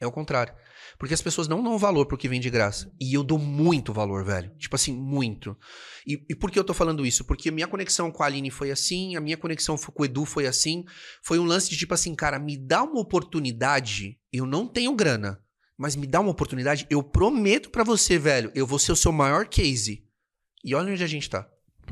É 0.00 0.06
o 0.06 0.12
contrário. 0.12 0.54
Porque 0.98 1.12
as 1.12 1.20
pessoas 1.20 1.46
não 1.46 1.62
dão 1.62 1.76
valor 1.78 2.06
pro 2.06 2.16
que 2.16 2.28
vem 2.28 2.40
de 2.40 2.48
graça. 2.48 2.90
E 2.98 3.12
eu 3.12 3.22
dou 3.22 3.38
muito 3.38 3.92
valor, 3.92 4.24
velho. 4.24 4.50
Tipo 4.56 4.74
assim, 4.74 4.94
muito. 4.94 5.56
E, 6.06 6.24
e 6.30 6.34
por 6.34 6.50
que 6.50 6.58
eu 6.58 6.64
tô 6.64 6.72
falando 6.72 7.04
isso? 7.04 7.24
Porque 7.24 7.50
minha 7.50 7.68
conexão 7.68 8.10
com 8.10 8.22
a 8.22 8.26
Aline 8.26 8.50
foi 8.50 8.70
assim, 8.70 9.14
a 9.14 9.20
minha 9.20 9.36
conexão 9.36 9.76
com 9.76 10.02
o 10.02 10.04
Edu 10.06 10.24
foi 10.24 10.46
assim. 10.46 10.84
Foi 11.22 11.38
um 11.38 11.44
lance 11.44 11.68
de 11.68 11.76
tipo 11.76 11.92
assim, 11.92 12.14
cara, 12.14 12.38
me 12.38 12.56
dá 12.56 12.82
uma 12.82 13.00
oportunidade. 13.00 14.18
Eu 14.32 14.46
não 14.46 14.66
tenho 14.66 14.94
grana, 14.94 15.38
mas 15.78 15.94
me 15.94 16.06
dá 16.06 16.20
uma 16.20 16.30
oportunidade. 16.30 16.86
Eu 16.88 17.02
prometo 17.02 17.68
pra 17.70 17.84
você, 17.84 18.18
velho, 18.18 18.50
eu 18.54 18.66
vou 18.66 18.78
ser 18.78 18.92
o 18.92 18.96
seu 18.96 19.12
maior 19.12 19.46
case. 19.46 20.02
E 20.64 20.74
olha 20.74 20.92
onde 20.92 21.04
a 21.04 21.06
gente 21.06 21.28
tá. 21.28 21.46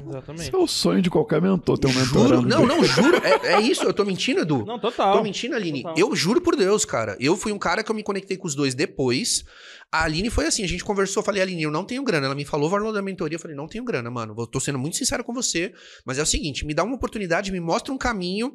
Exatamente. 0.06 0.42
Esse 0.42 0.54
é 0.54 0.58
o 0.58 0.66
sonho 0.66 1.02
de 1.02 1.10
qualquer 1.10 1.40
mentor, 1.40 1.78
ter 1.78 1.88
um 1.88 1.92
mentorando. 1.92 2.48
não, 2.48 2.66
não, 2.66 2.84
juro. 2.84 3.16
É, 3.24 3.54
é 3.54 3.60
isso, 3.60 3.84
eu 3.84 3.94
tô 3.94 4.04
mentindo, 4.04 4.40
Edu. 4.40 4.64
Não, 4.64 4.78
total. 4.78 5.16
Tô 5.16 5.22
mentindo, 5.22 5.54
Aline. 5.54 5.82
Total. 5.82 5.98
Eu 5.98 6.14
juro 6.14 6.40
por 6.40 6.56
Deus, 6.56 6.84
cara. 6.84 7.16
Eu 7.18 7.36
fui 7.36 7.52
um 7.52 7.58
cara 7.58 7.82
que 7.82 7.90
eu 7.90 7.94
me 7.94 8.02
conectei 8.02 8.36
com 8.36 8.46
os 8.46 8.54
dois 8.54 8.74
depois. 8.74 9.44
A 9.90 10.04
Aline 10.04 10.28
foi 10.28 10.46
assim, 10.46 10.62
a 10.62 10.68
gente 10.68 10.84
conversou, 10.84 11.20
eu 11.20 11.24
falei, 11.24 11.40
Aline, 11.40 11.62
eu 11.62 11.70
não 11.70 11.84
tenho 11.84 12.02
grana. 12.02 12.26
Ela 12.26 12.34
me 12.34 12.44
falou 12.44 12.66
o 12.66 12.70
valor 12.70 12.92
da 12.92 13.00
mentoria, 13.00 13.36
eu 13.36 13.40
falei, 13.40 13.56
não 13.56 13.66
tenho 13.66 13.84
grana, 13.84 14.10
mano. 14.10 14.34
Eu 14.36 14.46
tô 14.46 14.60
sendo 14.60 14.78
muito 14.78 14.96
sincero 14.96 15.24
com 15.24 15.32
você, 15.32 15.72
mas 16.04 16.18
é 16.18 16.22
o 16.22 16.26
seguinte, 16.26 16.66
me 16.66 16.74
dá 16.74 16.84
uma 16.84 16.94
oportunidade, 16.94 17.50
me 17.50 17.60
mostra 17.60 17.92
um 17.92 17.98
caminho, 17.98 18.54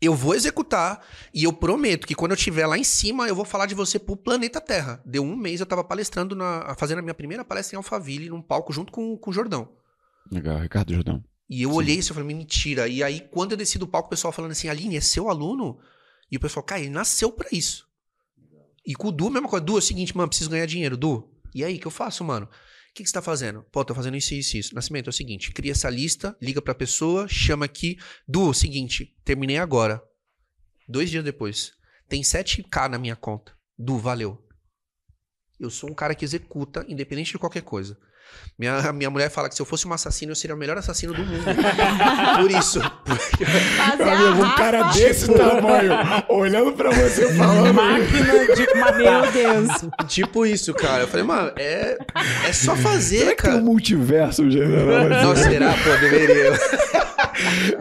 eu 0.00 0.14
vou 0.14 0.34
executar 0.34 1.04
e 1.32 1.44
eu 1.44 1.52
prometo 1.52 2.06
que 2.06 2.14
quando 2.14 2.32
eu 2.32 2.36
estiver 2.36 2.66
lá 2.66 2.78
em 2.78 2.84
cima, 2.84 3.28
eu 3.28 3.34
vou 3.34 3.44
falar 3.44 3.66
de 3.66 3.74
você 3.74 3.98
pro 3.98 4.16
planeta 4.16 4.60
Terra. 4.60 5.00
Deu 5.04 5.22
um 5.22 5.36
mês, 5.36 5.60
eu 5.60 5.66
tava 5.66 5.84
palestrando, 5.84 6.34
na, 6.34 6.74
fazendo 6.78 7.00
a 7.00 7.02
minha 7.02 7.14
primeira 7.14 7.44
palestra 7.44 7.76
em 7.76 7.78
Alphaville, 7.78 8.30
num 8.30 8.40
palco 8.40 8.72
junto 8.72 8.90
com, 8.90 9.16
com 9.16 9.30
o 9.30 9.32
Jordão. 9.32 9.68
Legal, 10.30 10.58
Ricardo 10.58 10.92
Jordão. 10.92 11.22
E 11.48 11.62
eu 11.62 11.70
Sim. 11.70 11.76
olhei 11.76 11.96
isso 11.96 12.12
e 12.12 12.14
falei, 12.14 12.28
mentira. 12.28 12.86
E 12.86 13.02
aí, 13.02 13.20
quando 13.30 13.52
eu 13.52 13.56
desci 13.56 13.78
do 13.78 13.88
palco, 13.88 14.06
o 14.06 14.10
pessoal 14.10 14.32
falando 14.32 14.52
assim, 14.52 14.68
Aline, 14.68 14.96
é 14.96 15.00
seu 15.00 15.28
aluno? 15.28 15.78
E 16.30 16.36
o 16.36 16.40
pessoal, 16.40 16.62
cara, 16.62 16.80
ele 16.80 16.90
nasceu 16.90 17.32
pra 17.32 17.48
isso. 17.50 17.88
E 18.86 18.94
com 18.94 19.08
o 19.08 19.12
Du, 19.12 19.30
mesma 19.30 19.48
coisa. 19.48 19.64
Du, 19.64 19.74
é 19.74 19.78
o 19.78 19.82
seguinte, 19.82 20.16
mano, 20.16 20.28
preciso 20.28 20.50
ganhar 20.50 20.66
dinheiro. 20.66 20.96
Du, 20.96 21.28
e 21.54 21.64
aí, 21.64 21.76
o 21.76 21.80
que 21.80 21.86
eu 21.86 21.90
faço, 21.90 22.22
mano? 22.24 22.46
O 22.46 22.94
que, 22.94 23.02
que 23.02 23.08
você 23.08 23.14
tá 23.14 23.22
fazendo? 23.22 23.64
Pô, 23.70 23.84
tô 23.84 23.94
fazendo 23.94 24.16
isso, 24.16 24.34
isso, 24.34 24.56
isso. 24.56 24.74
Nascimento, 24.74 25.06
é 25.06 25.10
o 25.10 25.12
seguinte, 25.12 25.52
cria 25.52 25.72
essa 25.72 25.88
lista, 25.88 26.36
liga 26.40 26.60
pra 26.60 26.74
pessoa, 26.74 27.28
chama 27.28 27.64
aqui. 27.64 27.98
Du, 28.26 28.50
é 28.50 28.54
seguinte, 28.54 29.16
terminei 29.24 29.58
agora. 29.58 30.02
Dois 30.88 31.10
dias 31.10 31.22
depois. 31.22 31.72
Tem 32.08 32.22
7k 32.22 32.88
na 32.88 32.98
minha 32.98 33.14
conta. 33.14 33.52
Du, 33.78 33.98
valeu. 33.98 34.44
Eu 35.58 35.70
sou 35.70 35.90
um 35.90 35.94
cara 35.94 36.14
que 36.14 36.24
executa, 36.24 36.84
independente 36.88 37.32
de 37.32 37.38
qualquer 37.38 37.62
coisa. 37.62 37.98
Minha, 38.58 38.92
minha 38.92 39.08
mulher 39.08 39.30
fala 39.30 39.48
que 39.48 39.54
se 39.54 39.62
eu 39.62 39.66
fosse 39.66 39.88
um 39.88 39.92
assassino, 39.92 40.32
eu 40.32 40.36
seria 40.36 40.54
o 40.54 40.58
melhor 40.58 40.76
assassino 40.76 41.14
do 41.14 41.24
mundo. 41.24 41.42
Por 42.42 42.50
isso. 42.50 42.78
Porque- 43.04 43.44
amigo, 43.44 44.44
um 44.44 44.54
cara 44.54 44.82
desse 44.92 45.32
tamanho, 45.32 45.92
olhando 46.28 46.72
pra 46.74 46.90
você 46.90 47.32
falando. 47.34 47.72
Máquina 47.72 48.54
de. 48.54 48.66
Meu 49.00 49.32
Deus. 49.32 49.68
tipo 50.08 50.44
isso, 50.44 50.74
cara. 50.74 51.04
Eu 51.04 51.08
falei, 51.08 51.24
mano, 51.24 51.52
é, 51.56 51.96
é 52.46 52.52
só 52.52 52.76
fazer, 52.76 53.20
Será 53.20 53.34
que 53.34 53.42
tem 53.42 53.50
um 53.50 53.54
cara. 53.54 53.64
multiverso 53.64 54.50
general? 54.50 55.08
Não, 55.08 55.34
será? 55.36 55.72
Pô, 55.72 55.90
deveria. 56.00 56.52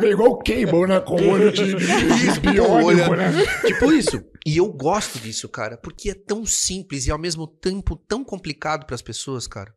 É 0.01 0.05
igual 0.11 0.29
o 0.31 0.37
Cable, 0.37 0.87
né? 0.87 0.99
Com 1.01 1.15
o 1.21 1.29
olho 1.29 1.51
de 1.51 1.75
Isso, 1.75 2.39
biônico, 2.39 3.11
olha. 3.11 3.29
né? 3.31 3.45
Tipo 3.65 3.91
isso. 3.91 4.23
E 4.45 4.55
eu 4.57 4.67
gosto 4.71 5.19
disso, 5.19 5.49
cara, 5.49 5.77
porque 5.77 6.11
é 6.11 6.13
tão 6.13 6.45
simples 6.45 7.05
e 7.05 7.11
ao 7.11 7.17
mesmo 7.19 7.45
tempo 7.45 7.95
tão 8.07 8.23
complicado 8.23 8.85
pras 8.85 9.01
pessoas, 9.01 9.45
cara. 9.47 9.73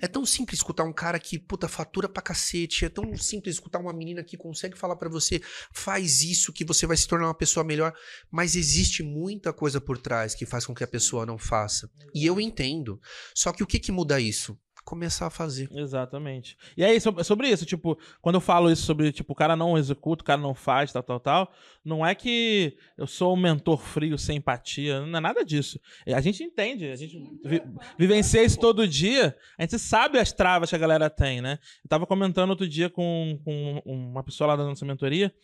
É 0.00 0.06
tão 0.06 0.24
simples 0.24 0.58
escutar 0.58 0.84
um 0.84 0.92
cara 0.92 1.18
que, 1.18 1.38
puta, 1.38 1.68
fatura 1.68 2.08
pra 2.08 2.22
cacete. 2.22 2.84
É 2.84 2.88
tão 2.88 3.16
simples 3.16 3.56
escutar 3.56 3.78
uma 3.78 3.92
menina 3.92 4.22
que 4.22 4.36
consegue 4.36 4.76
falar 4.76 4.96
pra 4.96 5.08
você, 5.08 5.40
faz 5.72 6.22
isso 6.22 6.52
que 6.52 6.64
você 6.64 6.86
vai 6.86 6.96
se 6.96 7.06
tornar 7.06 7.26
uma 7.26 7.34
pessoa 7.34 7.64
melhor. 7.64 7.92
Mas 8.30 8.56
existe 8.56 9.02
muita 9.02 9.52
coisa 9.52 9.80
por 9.80 9.98
trás 9.98 10.34
que 10.34 10.46
faz 10.46 10.66
com 10.66 10.74
que 10.74 10.84
a 10.84 10.88
pessoa 10.88 11.26
não 11.26 11.38
faça. 11.38 11.90
E 12.14 12.24
eu 12.26 12.40
entendo. 12.40 13.00
Só 13.34 13.52
que 13.52 13.62
o 13.62 13.66
que 13.66 13.78
que 13.78 13.92
muda 13.92 14.20
isso? 14.20 14.58
Começar 14.84 15.26
a 15.26 15.30
fazer. 15.30 15.68
Exatamente. 15.72 16.56
E 16.76 16.84
aí, 16.84 17.00
sobre, 17.00 17.48
isso, 17.48 17.64
tipo, 17.64 17.98
quando 18.20 18.34
eu 18.34 18.40
falo 18.40 18.70
isso 18.70 18.82
sobre, 18.82 19.10
tipo, 19.12 19.32
o 19.32 19.36
cara 19.36 19.56
não 19.56 19.78
executa, 19.78 20.22
o 20.22 20.26
cara 20.26 20.40
não 20.40 20.54
faz, 20.54 20.92
tal, 20.92 21.02
tal, 21.02 21.18
tal, 21.18 21.52
não 21.84 22.04
é 22.04 22.14
que 22.14 22.76
eu 22.98 23.06
sou 23.06 23.32
um 23.34 23.36
mentor 23.36 23.78
frio, 23.78 24.18
sem 24.18 24.36
empatia, 24.36 25.00
não 25.06 25.18
é 25.18 25.20
nada 25.20 25.44
disso. 25.44 25.80
A 26.06 26.20
gente 26.20 26.42
entende, 26.42 26.90
a 26.90 26.96
gente 26.96 27.18
vi- 27.44 27.62
vivencia 27.98 28.42
isso 28.44 28.58
todo 28.58 28.86
dia, 28.86 29.34
a 29.58 29.62
gente 29.62 29.78
sabe 29.78 30.18
as 30.18 30.32
travas 30.32 30.68
que 30.68 30.76
a 30.76 30.78
galera 30.78 31.08
tem, 31.08 31.40
né? 31.40 31.58
Eu 31.82 31.88
tava 31.88 32.06
comentando 32.06 32.50
outro 32.50 32.68
dia 32.68 32.90
com, 32.90 33.40
com 33.44 33.82
uma 33.86 34.22
pessoa 34.22 34.48
lá 34.48 34.56
da 34.56 34.64
nossa 34.64 34.84
mentoria, 34.84 35.34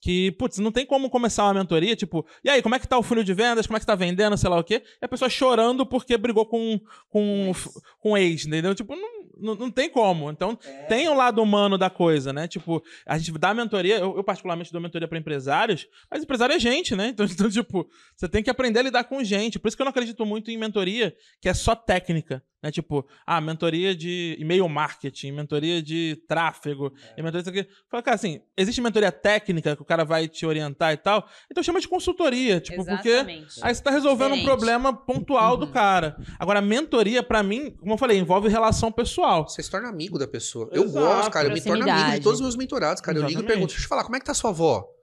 que, 0.00 0.32
putz, 0.32 0.58
não 0.58 0.70
tem 0.70 0.86
como 0.86 1.10
começar 1.10 1.44
uma 1.44 1.54
mentoria, 1.54 1.96
tipo, 1.96 2.26
e 2.44 2.50
aí, 2.50 2.62
como 2.62 2.74
é 2.74 2.78
que 2.78 2.86
tá 2.86 2.98
o 2.98 3.02
funil 3.02 3.24
de 3.24 3.34
vendas, 3.34 3.66
como 3.66 3.76
é 3.76 3.80
que 3.80 3.86
tá 3.86 3.94
vendendo, 3.94 4.36
sei 4.36 4.48
lá 4.48 4.58
o 4.58 4.64
quê, 4.64 4.82
e 5.00 5.04
a 5.04 5.08
pessoa 5.08 5.28
chorando 5.28 5.84
porque 5.84 6.16
brigou 6.16 6.46
com, 6.46 6.80
com, 7.08 7.52
com 7.98 8.16
ex, 8.16 8.46
entendeu? 8.46 8.74
Tipo, 8.74 8.94
não, 8.94 9.08
não, 9.40 9.54
não 9.54 9.70
tem 9.70 9.88
como. 9.88 10.30
Então, 10.30 10.56
tem 10.88 11.08
o 11.08 11.14
lado 11.14 11.42
humano 11.42 11.78
da 11.78 11.88
coisa, 11.90 12.32
né? 12.32 12.46
Tipo, 12.46 12.82
a 13.06 13.18
gente 13.18 13.32
dá 13.32 13.54
mentoria, 13.54 13.98
eu, 13.98 14.16
eu 14.16 14.24
particularmente 14.24 14.72
dou 14.72 14.80
mentoria 14.80 15.08
pra 15.08 15.18
empresários, 15.18 15.86
mas 16.10 16.22
empresário 16.22 16.54
é 16.54 16.58
gente, 16.58 16.94
né? 16.94 17.08
Então, 17.18 17.26
então, 17.26 17.50
tipo, 17.50 17.88
você 18.14 18.28
tem 18.28 18.44
que 18.44 18.50
aprender 18.50 18.78
a 18.78 18.82
lidar 18.82 19.04
com 19.04 19.24
gente. 19.24 19.58
Por 19.58 19.66
isso 19.66 19.76
que 19.76 19.82
eu 19.82 19.84
não 19.84 19.90
acredito 19.90 20.24
muito 20.24 20.50
em 20.50 20.56
mentoria 20.56 21.16
que 21.40 21.48
é 21.48 21.54
só 21.54 21.74
técnica, 21.74 22.42
né? 22.62 22.70
Tipo, 22.70 23.06
ah, 23.26 23.40
mentoria 23.40 23.94
de 23.94 24.36
e-mail 24.38 24.68
marketing, 24.68 25.32
mentoria 25.32 25.82
de 25.82 26.22
tráfego, 26.26 26.92
e 27.16 27.22
mentoria 27.22 27.42
disso 27.42 27.50
aqui. 27.50 27.68
Fala, 27.88 28.02
cara, 28.02 28.14
assim, 28.14 28.40
existe 28.56 28.80
mentoria 28.80 29.12
técnica 29.12 29.76
que 29.76 29.82
o 29.82 29.84
cara 29.84 30.04
vai 30.04 30.28
te 30.28 30.44
orientar 30.44 30.92
e 30.92 30.96
tal, 30.96 31.28
então 31.50 31.62
chama 31.62 31.80
de 31.80 31.88
consultoria, 31.88 32.60
tipo, 32.60 32.84
porque 32.84 33.08
Exatamente. 33.08 33.60
Aí 33.62 33.74
você 33.74 33.82
tá 33.82 33.90
resolvendo 33.90 34.34
um 34.34 34.42
problema 34.42 34.92
pontual 34.92 35.56
do 35.56 35.68
cara. 35.68 36.16
Agora, 36.38 36.60
mentoria, 36.60 37.22
pra 37.22 37.42
mim, 37.42 37.70
como 37.78 37.94
eu 37.94 37.98
falei, 37.98 38.18
envolve 38.18 38.48
relação 38.48 38.90
pessoal. 38.90 39.48
Você 39.48 39.62
se 39.62 39.70
torna 39.70 39.88
amigo 39.88 40.18
da 40.18 40.26
pessoa. 40.26 40.68
Eu 40.72 40.84
Exato. 40.84 41.06
gosto, 41.06 41.30
cara. 41.30 41.48
Eu 41.48 41.52
me 41.52 41.60
torno 41.60 41.88
amigo 41.88 42.10
de 42.12 42.20
todos 42.20 42.40
os 42.40 42.42
meus 42.42 42.56
mentorados, 42.56 43.00
cara. 43.00 43.18
Eu 43.18 43.22
ligo 43.22 43.30
e 43.30 43.32
Exatamente. 43.34 43.48
pergunto, 43.48 43.68
deixa 43.68 43.80
eu 43.80 43.86
te 43.86 43.88
falar, 43.88 44.04
como 44.04 44.16
é 44.16 44.20
que 44.20 44.26
tá 44.26 44.34
sua 44.34 44.50
avó? 44.50 44.97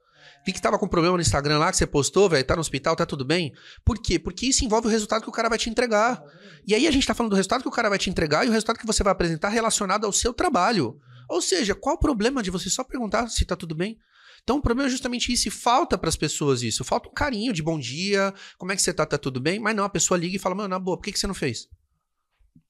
Vi 0.46 0.52
que 0.52 0.62
tava 0.62 0.78
com 0.78 0.86
problema 0.86 1.16
no 1.16 1.20
Instagram 1.20 1.58
lá 1.58 1.72
que 1.72 1.76
você 1.76 1.88
postou, 1.88 2.28
velho. 2.28 2.44
Tá 2.44 2.54
no 2.54 2.60
hospital, 2.60 2.94
tá 2.94 3.04
tudo 3.04 3.24
bem? 3.24 3.52
Por 3.84 3.98
quê? 3.98 4.16
Porque 4.16 4.46
isso 4.46 4.64
envolve 4.64 4.86
o 4.86 4.90
resultado 4.90 5.22
que 5.22 5.28
o 5.28 5.32
cara 5.32 5.48
vai 5.48 5.58
te 5.58 5.68
entregar. 5.68 6.22
E 6.64 6.72
aí 6.72 6.86
a 6.86 6.90
gente 6.92 7.04
tá 7.04 7.14
falando 7.14 7.30
do 7.30 7.36
resultado 7.36 7.62
que 7.62 7.68
o 7.68 7.72
cara 7.72 7.88
vai 7.88 7.98
te 7.98 8.08
entregar 8.08 8.46
e 8.46 8.48
o 8.48 8.52
resultado 8.52 8.78
que 8.78 8.86
você 8.86 9.02
vai 9.02 9.10
apresentar 9.10 9.48
relacionado 9.48 10.04
ao 10.04 10.12
seu 10.12 10.32
trabalho. 10.32 11.00
Ou 11.28 11.42
seja, 11.42 11.74
qual 11.74 11.96
o 11.96 11.98
problema 11.98 12.44
de 12.44 12.50
você 12.52 12.70
só 12.70 12.84
perguntar 12.84 13.26
se 13.28 13.44
tá 13.44 13.56
tudo 13.56 13.74
bem? 13.74 13.98
Então 14.44 14.58
o 14.58 14.62
problema 14.62 14.88
é 14.88 14.90
justamente 14.90 15.32
isso, 15.32 15.48
e 15.48 15.50
falta 15.50 15.98
pras 15.98 16.14
pessoas 16.14 16.62
isso. 16.62 16.84
Falta 16.84 17.08
um 17.08 17.12
carinho 17.12 17.52
de 17.52 17.60
bom 17.60 17.76
dia, 17.76 18.32
como 18.56 18.70
é 18.70 18.76
que 18.76 18.82
você 18.82 18.94
tá, 18.94 19.04
tá 19.04 19.18
tudo 19.18 19.40
bem? 19.40 19.58
Mas 19.58 19.74
não, 19.74 19.82
a 19.82 19.88
pessoa 19.88 20.16
liga 20.16 20.36
e 20.36 20.38
fala, 20.38 20.54
mano, 20.54 20.68
na 20.68 20.78
boa, 20.78 20.96
por 20.96 21.02
que, 21.02 21.10
que 21.10 21.18
você 21.18 21.26
não 21.26 21.34
fez? 21.34 21.66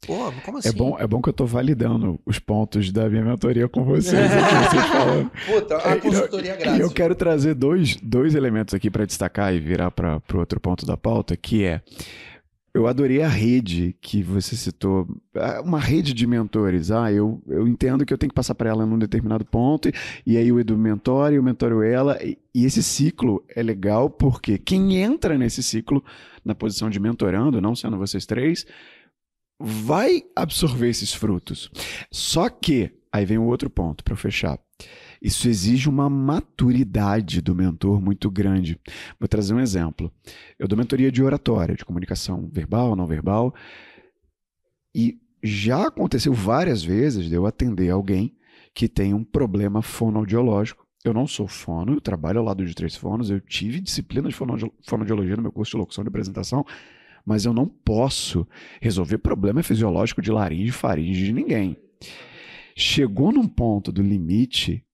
Pô, 0.05 0.31
como 0.45 0.59
assim? 0.59 0.69
É 0.69 0.73
bom, 0.73 0.97
é 1.01 1.07
bom 1.07 1.21
que 1.21 1.29
eu 1.29 1.33
tô 1.33 1.47
validando 1.47 2.21
os 2.25 2.39
pontos 2.39 2.93
da 2.93 3.09
minha 3.09 3.25
mentoria 3.25 3.69
com 3.69 3.85
vocês, 3.85 4.31
aqui, 4.31 4.55
vocês 4.71 4.87
falando. 4.87 5.31
Puta, 5.47 5.75
É, 5.75 5.89
a 5.89 5.95
não- 5.95 6.01
consultoria 6.01 6.57
grátis. 6.57 6.79
E 6.79 6.83
eu 6.83 6.91
quero 6.91 7.15
trazer 7.15 7.55
dois, 7.55 7.97
dois 7.97 8.35
elementos 8.35 8.73
aqui 8.75 8.89
para 8.91 9.05
destacar 9.05 9.53
e 9.55 9.59
virar 9.59 9.91
para 9.91 10.21
o 10.35 10.39
outro 10.39 10.61
ponto 10.61 10.87
da 10.87 10.97
pauta, 10.97 11.37
que 11.37 11.65
é 11.65 11.83
eu 12.73 12.87
adorei 12.87 13.23
a 13.23 13.29
rede 13.29 13.97
que 14.03 14.23
você 14.23 14.55
citou, 14.55 15.09
uma 15.65 15.81
rede 15.81 16.13
de 16.13 16.27
mentores. 16.27 16.91
Ah, 16.91 17.11
eu, 17.11 17.43
eu 17.49 17.67
entendo 17.67 18.05
que 18.05 18.13
eu 18.13 18.19
tenho 18.19 18.29
que 18.29 18.35
passar 18.35 18.55
para 18.55 18.69
ela 18.69 18.85
num 18.85 18.99
determinado 18.99 19.47
ponto, 19.47 19.89
e, 19.89 19.95
e 20.27 20.37
aí 20.37 20.53
o 20.53 20.61
Edu 20.61 20.77
mentora 20.77 21.33
e 21.33 21.37
eu 21.37 21.43
mentoro 21.43 21.83
ela. 21.83 22.23
E, 22.23 22.37
e 22.55 22.67
esse 22.67 22.83
ciclo 22.83 23.43
é 23.49 23.63
legal 23.63 24.11
porque 24.11 24.59
quem 24.59 24.99
entra 24.99 25.39
nesse 25.39 25.63
ciclo, 25.63 26.05
na 26.45 26.55
posição 26.55 26.91
de 26.91 27.01
mentorando, 27.01 27.63
não 27.63 27.75
sendo 27.75 27.97
vocês 27.97 28.27
três, 28.27 28.67
vai 29.59 30.23
absorver 30.35 30.89
esses 30.89 31.13
frutos. 31.13 31.71
Só 32.11 32.49
que, 32.49 32.93
aí 33.13 33.25
vem 33.25 33.39
o 33.39 33.45
outro 33.47 33.71
ponto 33.71 34.05
para 34.05 34.17
fechar. 34.17 34.59
Isso 35.21 35.49
exige 35.49 35.89
uma 35.89 36.11
maturidade 36.11 37.41
do 37.41 37.55
mentor 37.55 38.01
muito 38.01 38.31
grande. 38.31 38.79
Vou 39.19 39.27
trazer 39.27 39.55
um 39.55 39.61
exemplo. 39.61 40.13
Eu 40.59 40.69
dou 40.69 40.77
mentoria 40.77 41.11
de 41.11 41.23
oratória, 41.23 41.75
de 41.75 41.85
comunicação 41.85 42.49
verbal, 42.53 42.95
não 42.95 43.07
verbal, 43.07 43.55
e 44.95 45.19
já 45.43 45.87
aconteceu 45.87 46.33
várias 46.33 46.83
vezes 46.83 47.27
de 47.27 47.35
eu 47.35 47.47
atender 47.47 47.91
alguém 47.91 48.37
que 48.75 48.89
tem 48.89 49.15
um 49.15 49.25
problema 49.25 49.81
fonoaudiológico. 49.81 50.87
Eu 51.05 51.15
não 51.15 51.27
sou 51.27 51.47
fono, 51.47 51.95
eu 51.95 52.01
trabalho 52.01 52.41
ao 52.41 52.45
lado 52.45 52.65
de 52.65 52.75
três 52.75 52.97
fonos, 52.97 53.31
eu 53.31 53.41
tive 53.41 53.81
disciplina 53.81 54.29
de 54.29 54.35
fonoaudio- 54.35 54.73
fonoaudiologia 54.87 55.37
no 55.37 55.43
meu 55.43 55.53
curso 55.53 55.73
de 55.73 55.77
locução 55.77 56.03
de 56.03 56.09
apresentação, 56.09 56.65
mas 57.27 57.45
eu 57.45 57.53
não 57.53 57.67
posso 57.67 58.47
resolver 58.81 59.19
problema 59.19 59.63
fisiológico 59.63 60.23
de 60.23 60.31
laringe 60.31 60.69
e 60.69 60.73
faringe 60.73 61.25
de 61.25 61.33
ninguém. 61.33 61.77
Chegou 62.77 63.33
num 63.33 63.49
ponto 63.49 63.91
do 63.91 64.01
limite 64.01 64.85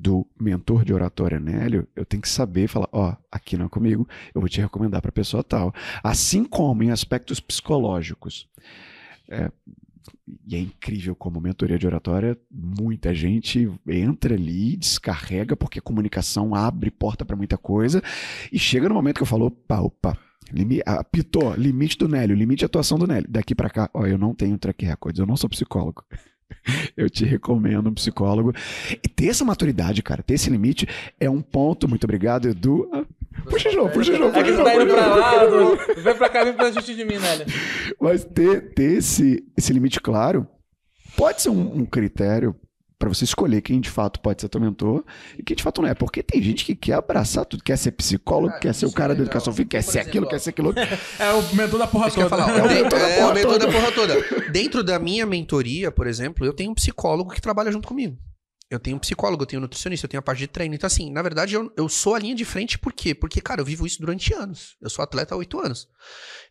do 0.00 0.26
mentor 0.40 0.84
de 0.84 0.92
oratória 0.92 1.40
Nélio, 1.40 1.86
eu 1.96 2.04
tenho 2.04 2.22
que 2.22 2.28
saber 2.28 2.68
falar, 2.68 2.88
ó, 2.92 3.16
aqui 3.32 3.56
não 3.56 3.66
é 3.66 3.68
comigo, 3.68 4.08
eu 4.34 4.40
vou 4.40 4.48
te 4.48 4.60
recomendar 4.60 5.02
para 5.02 5.10
pessoa 5.10 5.42
tal. 5.42 5.74
Assim 6.02 6.44
como 6.44 6.82
em 6.82 6.90
aspectos 6.90 7.40
psicológicos. 7.40 8.48
É, 9.28 9.50
e 10.46 10.56
é 10.56 10.58
incrível 10.58 11.14
como 11.14 11.40
mentoria 11.40 11.78
de 11.78 11.86
oratória, 11.86 12.38
muita 12.50 13.14
gente 13.14 13.70
entra 13.86 14.34
ali, 14.34 14.76
descarrega, 14.76 15.56
porque 15.56 15.80
comunicação 15.80 16.54
abre 16.54 16.90
porta 16.90 17.24
para 17.24 17.36
muita 17.36 17.58
coisa, 17.58 18.02
e 18.52 18.58
chega 18.58 18.88
no 18.88 18.94
momento 18.94 19.16
que 19.16 19.22
eu 19.22 19.26
falo, 19.26 19.46
opa, 19.46 19.80
opa, 19.80 20.18
limi, 20.52 20.80
apitou, 20.86 21.54
limite 21.54 21.98
do 21.98 22.08
Nélio, 22.08 22.34
limite 22.36 22.60
de 22.60 22.64
atuação 22.64 22.98
do 22.98 23.06
Nélio. 23.06 23.28
Daqui 23.30 23.54
para 23.54 23.68
cá, 23.70 23.90
ó, 23.92 24.06
eu 24.06 24.16
não 24.18 24.34
tenho 24.34 24.56
track 24.58 24.84
records, 24.84 25.18
eu 25.18 25.26
não 25.26 25.36
sou 25.36 25.48
psicólogo. 25.50 26.04
Eu 26.96 27.10
te 27.10 27.24
recomendo 27.26 27.88
um 27.90 27.94
psicólogo. 27.94 28.52
E 28.90 29.08
ter 29.08 29.28
essa 29.28 29.44
maturidade, 29.44 30.02
cara, 30.02 30.22
ter 30.22 30.34
esse 30.34 30.48
limite 30.48 30.86
é 31.20 31.28
um 31.28 31.42
ponto. 31.42 31.86
Muito 31.86 32.04
obrigado, 32.04 32.48
Edu. 32.48 32.88
Ah, 32.92 33.04
puxa 33.50 33.70
novo, 33.72 33.90
puxa. 33.90 34.12
É 34.14 34.16
que 34.16 34.22
puxa 34.22 34.42
você 34.44 34.56
de 34.56 34.64
tá 34.64 34.70
puxa 34.72 34.96
lá, 34.96 35.50
novo. 35.50 35.76
do- 35.76 36.02
vem 36.02 36.16
pra 36.16 36.28
cá, 36.30 36.44
vem 36.44 36.54
pra 36.54 36.72
justiça 36.72 36.94
de 36.96 37.04
mim, 37.04 37.18
Nélia. 37.18 37.46
Mas 38.00 38.24
ter, 38.24 38.72
ter 38.72 38.96
esse, 38.96 39.44
esse 39.58 39.72
limite 39.74 40.00
claro 40.00 40.46
pode 41.18 41.42
ser 41.42 41.50
um, 41.50 41.80
um 41.80 41.84
critério 41.86 42.56
para 42.98 43.08
você 43.08 43.24
escolher 43.24 43.60
quem 43.62 43.80
de 43.80 43.88
fato 43.88 44.18
pode 44.20 44.40
ser 44.40 44.48
teu 44.48 44.60
mentor 44.60 45.04
e 45.38 45.42
quem 45.42 45.56
de 45.56 45.62
fato 45.62 45.80
não 45.80 45.88
é. 45.88 45.94
Porque 45.94 46.22
tem 46.22 46.42
gente 46.42 46.64
que 46.64 46.74
quer 46.74 46.94
abraçar 46.94 47.44
tudo, 47.44 47.62
quer 47.62 47.76
ser 47.78 47.92
psicólogo, 47.92 48.48
Cara, 48.48 48.60
quer 48.60 48.74
ser 48.74 48.86
o 48.86 48.92
cara 48.92 49.12
é 49.12 49.16
da 49.16 49.22
educação 49.22 49.52
física, 49.52 49.70
quer 49.78 49.84
Por 49.84 49.90
ser 49.92 49.98
exemplo, 50.00 50.08
aquilo, 50.10 50.26
ó. 50.26 50.28
quer 50.30 50.38
ser 50.40 50.50
aquilo. 50.50 50.74
É 51.18 51.32
o 51.32 51.54
mentor 51.54 51.78
da 51.78 51.86
porra 51.86 52.10
toda. 52.10 52.28
falar. 52.28 52.58
É 52.58 52.62
o 52.62 52.68
mentor 52.68 52.98
da 52.98 53.08
é 53.08 53.16
porra 53.18 53.30
o 53.30 53.34
mentor 53.34 53.52
toda. 53.52 53.66
da 53.66 53.72
porra 53.72 53.92
toda. 53.92 54.50
Dentro 54.50 54.82
da 54.82 54.98
minha 54.98 55.24
mentoria, 55.26 55.90
por 55.90 56.06
exemplo, 56.06 56.44
eu 56.44 56.52
tenho 56.52 56.70
um 56.70 56.74
psicólogo 56.74 57.30
que 57.32 57.40
trabalha 57.40 57.70
junto 57.70 57.86
comigo. 57.86 58.18
Eu 58.70 58.78
tenho 58.78 58.96
um 58.96 59.00
psicólogo, 59.00 59.42
eu 59.42 59.46
tenho 59.46 59.60
um 59.60 59.62
nutricionista, 59.62 60.04
eu 60.04 60.10
tenho 60.10 60.18
a 60.18 60.22
parte 60.22 60.40
de 60.40 60.46
treino. 60.46 60.74
Então, 60.74 60.86
assim, 60.86 61.10
na 61.10 61.22
verdade, 61.22 61.54
eu, 61.54 61.72
eu 61.74 61.88
sou 61.88 62.14
a 62.14 62.18
linha 62.18 62.34
de 62.34 62.44
frente 62.44 62.78
por 62.78 62.92
quê? 62.92 63.14
Porque, 63.14 63.40
cara, 63.40 63.62
eu 63.62 63.64
vivo 63.64 63.86
isso 63.86 63.98
durante 63.98 64.34
anos. 64.34 64.76
Eu 64.78 64.90
sou 64.90 65.02
atleta 65.02 65.34
há 65.34 65.38
oito 65.38 65.58
anos. 65.58 65.88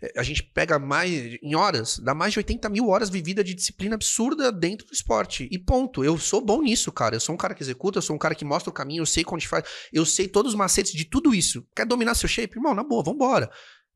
É, 0.01 0.19
A 0.19 0.23
gente 0.23 0.41
pega 0.41 0.79
mais, 0.79 1.37
em 1.43 1.55
horas, 1.55 1.99
dá 1.99 2.15
mais 2.15 2.33
de 2.33 2.39
80 2.39 2.69
mil 2.69 2.89
horas 2.89 3.11
vivida 3.11 3.43
de 3.43 3.53
disciplina 3.53 3.93
absurda 3.93 4.51
dentro 4.51 4.87
do 4.87 4.93
esporte. 4.93 5.47
E 5.51 5.59
ponto. 5.59 6.03
Eu 6.03 6.17
sou 6.17 6.43
bom 6.43 6.63
nisso, 6.63 6.91
cara. 6.91 7.15
Eu 7.15 7.19
sou 7.19 7.35
um 7.35 7.37
cara 7.37 7.53
que 7.53 7.61
executa, 7.61 7.99
eu 7.99 8.01
sou 8.01 8.15
um 8.15 8.19
cara 8.19 8.33
que 8.33 8.43
mostra 8.43 8.71
o 8.71 8.73
caminho, 8.73 9.01
eu 9.01 9.05
sei 9.05 9.23
onde 9.31 9.47
faz. 9.47 9.65
Eu 9.93 10.03
sei 10.03 10.27
todos 10.27 10.53
os 10.53 10.57
macetes 10.57 10.93
de 10.93 11.05
tudo 11.05 11.35
isso. 11.35 11.63
Quer 11.75 11.85
dominar 11.85 12.15
seu 12.15 12.27
shape? 12.27 12.57
Irmão, 12.57 12.73
na 12.73 12.83
boa, 12.83 13.03
vambora. 13.03 13.47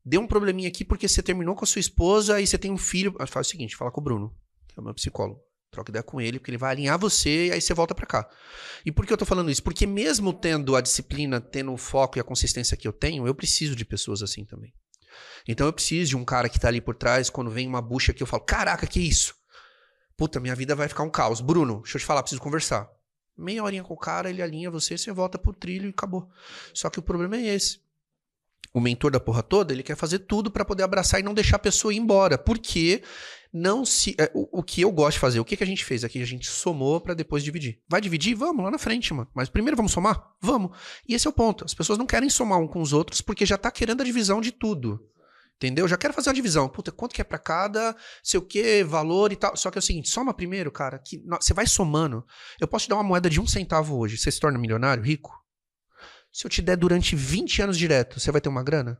Deu 0.04 0.20
um 0.20 0.28
probleminha 0.28 0.68
aqui 0.68 0.84
porque 0.84 1.08
você 1.08 1.22
terminou 1.24 1.56
com 1.56 1.64
a 1.64 1.66
sua 1.66 1.80
esposa 1.80 2.40
e 2.40 2.46
você 2.46 2.56
tem 2.56 2.70
um 2.70 2.78
filho. 2.78 3.16
Ah, 3.18 3.26
Faz 3.26 3.48
o 3.48 3.50
seguinte, 3.50 3.74
fala 3.76 3.90
com 3.90 4.00
o 4.00 4.04
Bruno, 4.04 4.32
que 4.68 4.78
é 4.78 4.80
o 4.80 4.84
meu 4.84 4.94
psicólogo. 4.94 5.40
Troca 5.72 5.90
ideia 5.90 6.02
com 6.02 6.20
ele, 6.20 6.38
porque 6.38 6.50
ele 6.50 6.58
vai 6.58 6.72
alinhar 6.72 6.98
você 6.98 7.46
e 7.46 7.52
aí 7.52 7.60
você 7.60 7.72
volta 7.72 7.94
pra 7.94 8.04
cá. 8.04 8.28
E 8.84 8.92
por 8.92 9.06
que 9.06 9.12
eu 9.12 9.16
tô 9.16 9.24
falando 9.24 9.50
isso? 9.50 9.62
Porque 9.62 9.86
mesmo 9.86 10.30
tendo 10.30 10.76
a 10.76 10.82
disciplina, 10.82 11.40
tendo 11.40 11.72
o 11.72 11.78
foco 11.78 12.18
e 12.18 12.20
a 12.20 12.24
consistência 12.24 12.76
que 12.76 12.86
eu 12.86 12.92
tenho, 12.92 13.26
eu 13.26 13.34
preciso 13.34 13.74
de 13.74 13.82
pessoas 13.82 14.22
assim 14.22 14.44
também. 14.44 14.70
Então 15.48 15.66
eu 15.66 15.72
preciso 15.72 16.10
de 16.10 16.16
um 16.16 16.26
cara 16.26 16.46
que 16.50 16.60
tá 16.60 16.68
ali 16.68 16.82
por 16.82 16.94
trás, 16.94 17.30
quando 17.30 17.50
vem 17.50 17.66
uma 17.66 17.80
bucha 17.80 18.12
que 18.12 18.22
eu 18.22 18.26
falo, 18.26 18.44
caraca, 18.44 18.86
que 18.86 19.00
isso? 19.00 19.34
Puta, 20.14 20.38
minha 20.38 20.54
vida 20.54 20.74
vai 20.74 20.88
ficar 20.88 21.04
um 21.04 21.10
caos. 21.10 21.40
Bruno, 21.40 21.80
deixa 21.80 21.96
eu 21.96 22.00
te 22.00 22.06
falar, 22.06 22.22
preciso 22.22 22.42
conversar. 22.42 22.86
Meia 23.34 23.64
horinha 23.64 23.82
com 23.82 23.94
o 23.94 23.98
cara, 23.98 24.28
ele 24.28 24.42
alinha 24.42 24.70
você, 24.70 24.98
você 24.98 25.10
volta 25.10 25.38
pro 25.38 25.54
trilho 25.54 25.86
e 25.86 25.90
acabou. 25.90 26.28
Só 26.74 26.90
que 26.90 26.98
o 26.98 27.02
problema 27.02 27.38
é 27.38 27.46
esse. 27.46 27.80
O 28.74 28.80
mentor 28.80 29.10
da 29.10 29.20
porra 29.20 29.42
toda, 29.42 29.72
ele 29.72 29.82
quer 29.82 29.96
fazer 29.96 30.20
tudo 30.20 30.50
pra 30.50 30.64
poder 30.64 30.82
abraçar 30.82 31.20
e 31.20 31.22
não 31.22 31.34
deixar 31.34 31.56
a 31.56 31.60
pessoa 31.60 31.92
ir 31.92 31.98
embora. 31.98 32.38
Porque 32.38 33.02
não 33.52 33.84
se. 33.84 34.16
é, 34.18 34.30
o, 34.32 34.60
o 34.60 34.62
que 34.62 34.80
eu 34.80 34.90
gosto 34.90 35.14
de 35.14 35.20
fazer, 35.20 35.40
o 35.40 35.44
que, 35.44 35.56
que 35.56 35.64
a 35.64 35.66
gente 35.66 35.84
fez 35.84 36.02
aqui? 36.04 36.22
A 36.22 36.26
gente 36.26 36.46
somou 36.46 37.00
pra 37.00 37.12
depois 37.12 37.44
dividir. 37.44 37.80
Vai 37.86 38.00
dividir? 38.00 38.34
Vamos, 38.34 38.64
lá 38.64 38.70
na 38.70 38.78
frente, 38.78 39.12
mano. 39.12 39.28
Mas 39.34 39.50
primeiro 39.50 39.76
vamos 39.76 39.92
somar? 39.92 40.32
Vamos. 40.40 40.76
E 41.06 41.14
esse 41.14 41.26
é 41.26 41.30
o 41.30 41.34
ponto. 41.34 41.64
As 41.64 41.74
pessoas 41.74 41.98
não 41.98 42.06
querem 42.06 42.30
somar 42.30 42.58
um 42.58 42.66
com 42.66 42.80
os 42.80 42.94
outros 42.94 43.20
porque 43.20 43.44
já 43.44 43.58
tá 43.58 43.70
querendo 43.70 44.00
a 44.00 44.04
divisão 44.04 44.40
de 44.40 44.52
tudo. 44.52 45.06
Entendeu? 45.56 45.86
Já 45.86 45.96
quero 45.96 46.14
fazer 46.14 46.30
uma 46.30 46.34
divisão. 46.34 46.68
Puta, 46.68 46.90
quanto 46.90 47.14
que 47.14 47.20
é 47.20 47.24
pra 47.24 47.38
cada, 47.38 47.94
sei 48.22 48.40
o 48.40 48.42
que, 48.42 48.82
valor 48.82 49.30
e 49.32 49.36
tal. 49.36 49.54
Só 49.56 49.70
que 49.70 49.78
é 49.78 49.80
o 49.80 49.82
seguinte, 49.82 50.08
soma 50.08 50.32
primeiro, 50.32 50.72
cara, 50.72 50.98
que 50.98 51.22
você 51.40 51.52
vai 51.52 51.66
somando. 51.66 52.24
Eu 52.58 52.66
posso 52.66 52.86
te 52.86 52.88
dar 52.88 52.96
uma 52.96 53.04
moeda 53.04 53.28
de 53.28 53.38
um 53.40 53.46
centavo 53.46 53.98
hoje. 53.98 54.16
Você 54.16 54.30
se 54.30 54.40
torna 54.40 54.58
milionário, 54.58 55.04
rico? 55.04 55.41
Se 56.32 56.46
eu 56.46 56.50
te 56.50 56.62
der 56.62 56.76
durante 56.76 57.14
20 57.14 57.62
anos 57.62 57.76
direto, 57.76 58.18
você 58.18 58.32
vai 58.32 58.40
ter 58.40 58.48
uma 58.48 58.62
grana? 58.62 58.98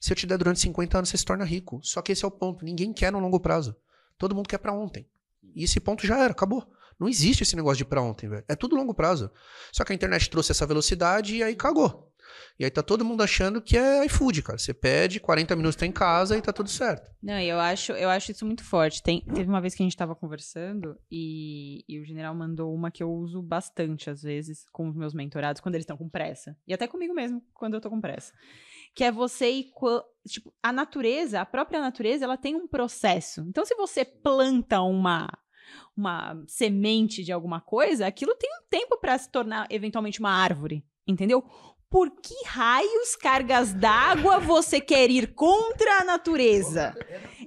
Se 0.00 0.12
eu 0.12 0.16
te 0.16 0.26
der 0.26 0.36
durante 0.36 0.60
50 0.60 0.98
anos, 0.98 1.08
você 1.08 1.16
se 1.16 1.24
torna 1.24 1.44
rico. 1.44 1.80
Só 1.82 2.02
que 2.02 2.12
esse 2.12 2.24
é 2.24 2.28
o 2.28 2.30
ponto. 2.30 2.64
Ninguém 2.64 2.92
quer 2.92 3.12
no 3.12 3.20
longo 3.20 3.38
prazo. 3.40 3.76
Todo 4.18 4.34
mundo 4.34 4.48
quer 4.48 4.58
pra 4.58 4.72
ontem. 4.72 5.08
E 5.54 5.64
esse 5.64 5.80
ponto 5.80 6.06
já 6.06 6.18
era, 6.18 6.32
acabou. 6.32 6.68
Não 6.98 7.08
existe 7.08 7.42
esse 7.42 7.56
negócio 7.56 7.78
de 7.78 7.84
pra 7.84 8.02
ontem, 8.02 8.28
velho. 8.28 8.44
É 8.48 8.54
tudo 8.54 8.76
longo 8.76 8.92
prazo. 8.92 9.30
Só 9.72 9.84
que 9.84 9.92
a 9.92 9.94
internet 9.94 10.28
trouxe 10.28 10.52
essa 10.52 10.66
velocidade 10.66 11.36
e 11.36 11.42
aí 11.42 11.54
cagou. 11.54 12.12
E 12.58 12.64
aí 12.64 12.70
tá 12.70 12.82
todo 12.82 13.04
mundo 13.04 13.22
achando 13.22 13.60
que 13.60 13.76
é 13.76 14.04
iFood, 14.06 14.42
cara. 14.42 14.58
Você 14.58 14.72
pede, 14.74 15.20
40 15.20 15.54
minutos 15.56 15.76
tá 15.76 15.86
em 15.86 15.92
casa 15.92 16.36
e 16.36 16.42
tá 16.42 16.52
tudo 16.52 16.68
certo. 16.70 17.10
Não, 17.22 17.38
e 17.38 17.48
eu 17.48 17.58
acho, 17.58 17.92
eu 17.92 18.08
acho 18.10 18.30
isso 18.32 18.44
muito 18.46 18.62
forte. 18.64 19.02
Tem, 19.02 19.20
teve 19.22 19.48
uma 19.48 19.60
vez 19.60 19.74
que 19.74 19.82
a 19.82 19.86
gente 19.86 19.96
tava 19.96 20.14
conversando 20.14 20.96
e, 21.10 21.84
e 21.88 21.98
o 22.00 22.04
general 22.04 22.34
mandou 22.34 22.74
uma 22.74 22.90
que 22.90 23.02
eu 23.02 23.10
uso 23.12 23.42
bastante, 23.42 24.08
às 24.10 24.22
vezes, 24.22 24.64
com 24.72 24.88
os 24.88 24.96
meus 24.96 25.14
mentorados, 25.14 25.60
quando 25.60 25.74
eles 25.74 25.84
estão 25.84 25.96
com 25.96 26.08
pressa. 26.08 26.56
E 26.66 26.72
até 26.74 26.86
comigo 26.86 27.14
mesmo, 27.14 27.42
quando 27.52 27.74
eu 27.74 27.80
tô 27.80 27.90
com 27.90 28.00
pressa. 28.00 28.32
Que 28.94 29.04
é 29.04 29.10
você 29.12 29.64
co- 29.74 30.04
Tipo, 30.26 30.54
a 30.62 30.72
natureza, 30.72 31.40
a 31.40 31.44
própria 31.46 31.80
natureza, 31.80 32.24
ela 32.24 32.36
tem 32.38 32.54
um 32.54 32.66
processo. 32.66 33.42
Então, 33.48 33.64
se 33.64 33.74
você 33.74 34.04
planta 34.04 34.80
uma. 34.80 35.28
Uma 35.96 36.42
semente 36.46 37.22
de 37.24 37.32
alguma 37.32 37.60
coisa, 37.60 38.06
aquilo 38.06 38.34
tem 38.36 38.50
um 38.50 38.66
tempo 38.68 38.98
pra 39.00 39.16
se 39.16 39.30
tornar 39.30 39.66
eventualmente 39.70 40.20
uma 40.20 40.30
árvore, 40.30 40.84
entendeu? 41.06 41.42
Por 41.94 42.10
que 42.10 42.34
raios 42.44 43.14
cargas 43.14 43.72
d'água 43.72 44.40
você 44.40 44.80
quer 44.80 45.08
ir 45.12 45.32
contra 45.32 46.00
a 46.00 46.04
natureza? 46.04 46.92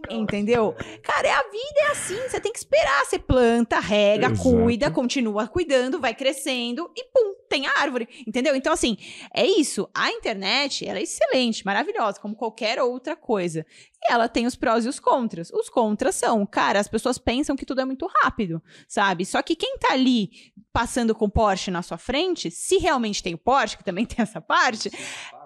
Entendeu? 0.09 0.73
Cara, 1.03 1.27
é 1.27 1.31
a 1.33 1.43
vida 1.43 1.79
é 1.79 1.91
assim, 1.91 2.15
você 2.15 2.39
tem 2.39 2.53
que 2.53 2.57
esperar, 2.57 3.03
você 3.03 3.19
planta, 3.19 3.77
rega, 3.77 4.27
Exato. 4.27 4.41
cuida, 4.41 4.89
continua 4.89 5.49
cuidando, 5.49 5.99
vai 5.99 6.15
crescendo 6.15 6.89
e 6.95 7.03
pum, 7.11 7.35
tem 7.49 7.67
a 7.67 7.73
árvore, 7.81 8.07
entendeu? 8.25 8.55
Então 8.55 8.71
assim, 8.71 8.95
é 9.35 9.45
isso. 9.45 9.89
A 9.93 10.11
internet, 10.11 10.87
ela 10.87 10.99
é 10.99 11.03
excelente, 11.03 11.65
maravilhosa, 11.65 12.17
como 12.21 12.33
qualquer 12.33 12.81
outra 12.81 13.17
coisa. 13.17 13.65
E 14.03 14.11
ela 14.11 14.29
tem 14.29 14.45
os 14.45 14.55
prós 14.55 14.85
e 14.85 14.89
os 14.89 14.99
contras. 14.99 15.49
Os 15.51 15.69
contras 15.69 16.15
são, 16.15 16.45
cara, 16.45 16.79
as 16.79 16.87
pessoas 16.87 17.17
pensam 17.17 17.55
que 17.55 17.65
tudo 17.65 17.81
é 17.81 17.85
muito 17.85 18.07
rápido, 18.21 18.61
sabe? 18.87 19.25
Só 19.25 19.41
que 19.41 19.55
quem 19.55 19.77
tá 19.77 19.93
ali 19.93 20.29
passando 20.71 21.15
com 21.15 21.29
Porsche 21.29 21.71
na 21.71 21.81
sua 21.81 21.97
frente, 21.97 22.51
se 22.51 22.77
realmente 22.77 23.23
tem 23.23 23.33
o 23.33 23.37
Porsche, 23.37 23.77
que 23.77 23.83
também 23.83 24.05
tem 24.07 24.21
essa 24.21 24.39
parte, 24.39 24.91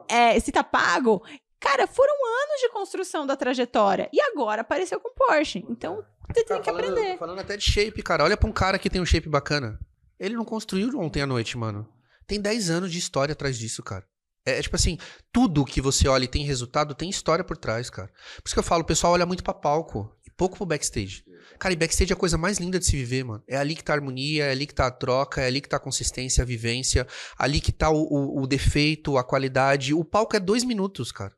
é, 0.09 0.39
se 0.39 0.51
tá 0.51 0.63
pago, 0.63 1.23
cara, 1.59 1.87
foram 1.87 2.13
anos 2.13 2.61
de 2.61 2.69
construção 2.69 3.25
da 3.25 3.35
trajetória. 3.37 4.09
E 4.11 4.19
agora 4.19 4.61
apareceu 4.61 4.99
com 4.99 5.13
Porsche. 5.13 5.65
Então, 5.69 6.03
você 6.27 6.43
tem 6.43 6.45
Cara, 6.45 6.59
que 6.61 6.71
falando, 6.71 6.91
aprender. 6.91 7.17
falando 7.17 7.39
até 7.39 7.55
de 7.57 7.63
shape, 7.63 8.03
cara. 8.03 8.23
Olha 8.23 8.35
pra 8.37 8.49
um 8.49 8.53
cara 8.53 8.77
que 8.77 8.89
tem 8.89 9.01
um 9.01 9.05
shape 9.05 9.29
bacana. 9.29 9.79
Ele 10.19 10.35
não 10.35 10.45
construiu 10.45 10.89
ontem 10.99 11.21
à 11.21 11.25
noite, 11.25 11.57
mano. 11.57 11.87
Tem 12.27 12.39
10 12.39 12.69
anos 12.69 12.91
de 12.91 12.99
história 12.99 13.33
atrás 13.33 13.57
disso, 13.57 13.81
cara. 13.81 14.05
É, 14.45 14.57
é 14.57 14.61
tipo 14.61 14.75
assim, 14.75 14.97
tudo 15.31 15.65
que 15.65 15.81
você 15.81 16.07
olha 16.07 16.23
e 16.25 16.27
tem 16.27 16.43
resultado 16.45 16.95
tem 16.95 17.09
história 17.09 17.43
por 17.43 17.57
trás, 17.57 17.89
cara. 17.89 18.07
Por 18.07 18.47
isso 18.47 18.55
que 18.55 18.59
eu 18.59 18.63
falo, 18.63 18.83
o 18.83 18.85
pessoal 18.85 19.13
olha 19.13 19.25
muito 19.25 19.43
pra 19.43 19.53
palco 19.53 20.15
e 20.25 20.31
pouco 20.31 20.57
pro 20.57 20.65
backstage. 20.65 21.23
Cara, 21.59 21.73
e 21.73 21.77
backstage 21.77 22.11
é 22.11 22.15
a 22.15 22.17
coisa 22.17 22.37
mais 22.37 22.57
linda 22.57 22.79
de 22.79 22.85
se 22.85 22.95
viver, 22.95 23.23
mano. 23.23 23.43
É 23.47 23.57
ali 23.57 23.75
que 23.75 23.83
tá 23.83 23.93
a 23.93 23.95
harmonia, 23.97 24.45
é 24.45 24.51
ali 24.51 24.65
que 24.65 24.73
tá 24.73 24.87
a 24.87 24.91
troca, 24.91 25.41
é 25.41 25.47
ali 25.47 25.61
que 25.61 25.69
tá 25.69 25.77
a 25.77 25.79
consistência, 25.79 26.41
a 26.41 26.45
vivência, 26.45 27.05
ali 27.37 27.59
que 27.61 27.71
tá 27.71 27.89
o, 27.89 28.01
o- 28.01 28.41
o 28.43 28.47
defeito, 28.47 29.17
a 29.17 29.23
qualidade. 29.23 29.93
O 29.93 30.03
palco 30.03 30.35
é 30.35 30.39
dois 30.39 30.63
minutos, 30.63 31.11
cara. 31.11 31.33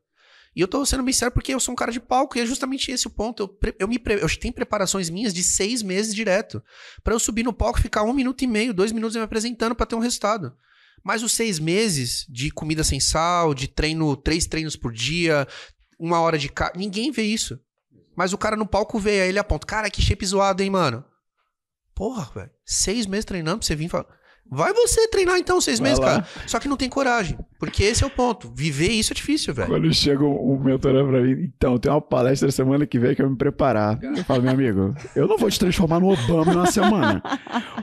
E 0.56 0.60
eu 0.60 0.68
tô 0.68 0.86
sendo 0.86 1.02
bem 1.02 1.12
sério 1.12 1.34
porque 1.34 1.52
eu 1.52 1.58
sou 1.58 1.72
um 1.72 1.76
cara 1.76 1.90
de 1.90 1.98
palco 1.98 2.38
e 2.38 2.40
é 2.40 2.46
justamente 2.46 2.90
esse 2.90 3.06
o 3.08 3.10
ponto. 3.10 3.42
Eu, 3.62 3.74
eu, 3.80 3.88
me 3.88 4.00
eu 4.06 4.38
tenho 4.38 4.54
preparações 4.54 5.10
minhas 5.10 5.34
de 5.34 5.42
seis 5.42 5.82
meses 5.82 6.14
direto. 6.14 6.62
Pra 7.02 7.12
eu 7.12 7.18
subir 7.18 7.42
no 7.42 7.52
palco, 7.52 7.80
ficar 7.80 8.04
um 8.04 8.12
minuto 8.14 8.42
e 8.42 8.46
meio, 8.46 8.72
dois 8.72 8.92
minutos 8.92 9.16
me 9.16 9.22
apresentando 9.22 9.74
pra 9.74 9.84
ter 9.84 9.96
um 9.96 10.00
resultado. 10.00 10.54
Mas 11.04 11.22
os 11.22 11.32
seis 11.32 11.58
meses 11.58 12.26
de 12.30 12.50
comida 12.50 12.82
sem 12.82 12.98
sal, 12.98 13.52
de 13.52 13.68
treino, 13.68 14.16
três 14.16 14.46
treinos 14.46 14.74
por 14.74 14.90
dia, 14.90 15.46
uma 15.98 16.18
hora 16.20 16.38
de 16.38 16.48
carro, 16.48 16.72
ninguém 16.76 17.10
vê 17.10 17.22
isso. 17.22 17.60
Mas 18.16 18.32
o 18.32 18.38
cara 18.38 18.56
no 18.56 18.66
palco 18.66 18.98
vê, 18.98 19.20
aí 19.20 19.28
ele 19.28 19.38
aponta, 19.38 19.66
cara, 19.66 19.90
que 19.90 20.00
shape 20.00 20.24
zoado, 20.24 20.62
hein, 20.62 20.70
mano? 20.70 21.04
Porra, 21.94 22.30
velho. 22.34 22.50
Seis 22.64 23.06
meses 23.06 23.26
treinando 23.26 23.58
pra 23.58 23.66
você 23.66 23.76
vir 23.76 23.88
falar. 23.88 24.06
Vai 24.54 24.72
você 24.72 25.08
treinar 25.08 25.38
então 25.38 25.60
seis 25.60 25.78
Vai 25.78 25.90
meses, 25.90 26.04
lá. 26.04 26.22
cara. 26.22 26.28
Só 26.46 26.58
que 26.58 26.68
não 26.68 26.76
tem 26.76 26.88
coragem. 26.88 27.38
Porque 27.58 27.82
esse 27.82 28.04
é 28.04 28.06
o 28.06 28.10
ponto. 28.10 28.52
Viver 28.54 28.90
isso 28.90 29.12
é 29.12 29.16
difícil, 29.16 29.52
velho. 29.52 29.68
Quando 29.68 29.92
chega 29.92 30.24
um, 30.24 30.52
um 30.54 30.58
mentorando 30.58 31.10
pra 31.10 31.20
mim, 31.20 31.50
então, 31.56 31.78
tem 31.78 31.90
uma 31.90 32.00
palestra 32.00 32.50
semana 32.50 32.86
que 32.86 32.98
vem 32.98 33.14
que 33.14 33.22
eu 33.22 33.28
me 33.28 33.36
preparar. 33.36 34.02
Eu 34.02 34.24
falo, 34.24 34.42
meu 34.42 34.52
amigo, 34.52 34.94
eu 35.16 35.26
não 35.26 35.36
vou 35.36 35.50
te 35.50 35.58
transformar 35.58 36.00
no 36.00 36.12
Obama 36.12 36.52
uma 36.52 36.66
semana. 36.66 37.22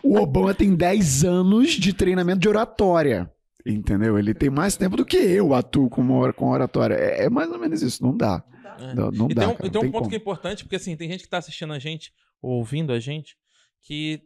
O 0.03 0.17
Obama 0.17 0.53
tem 0.53 0.75
10 0.75 1.23
anos 1.23 1.71
de 1.71 1.93
treinamento 1.93 2.39
de 2.39 2.49
oratória. 2.49 3.31
Entendeu? 3.65 4.17
Ele 4.17 4.33
tem 4.33 4.49
mais 4.49 4.75
tempo 4.75 4.97
do 4.97 5.05
que 5.05 5.17
eu 5.17 5.53
atuo 5.53 5.89
com, 5.89 6.33
com 6.33 6.49
oratória. 6.49 6.95
É, 6.95 7.25
é 7.25 7.29
mais 7.29 7.49
ou 7.49 7.59
menos 7.59 7.81
isso, 7.81 8.03
não 8.03 8.15
dá. 8.15 8.43
É. 8.79 8.93
Não, 8.95 9.11
não 9.11 9.29
e 9.29 9.33
dá. 9.33 9.41
tem 9.41 9.49
um, 9.49 9.55
cara, 9.55 9.67
e 9.67 9.69
tem 9.69 9.81
um 9.81 9.85
ponto 9.85 9.93
como. 9.93 10.09
que 10.09 10.15
é 10.15 10.17
importante, 10.17 10.63
porque 10.63 10.75
assim, 10.75 10.95
tem 10.95 11.09
gente 11.09 11.23
que 11.23 11.29
tá 11.29 11.37
assistindo 11.37 11.71
a 11.71 11.79
gente, 11.79 12.11
ou 12.41 12.57
ouvindo 12.57 12.91
a 12.91 12.99
gente, 12.99 13.37
que 13.81 14.21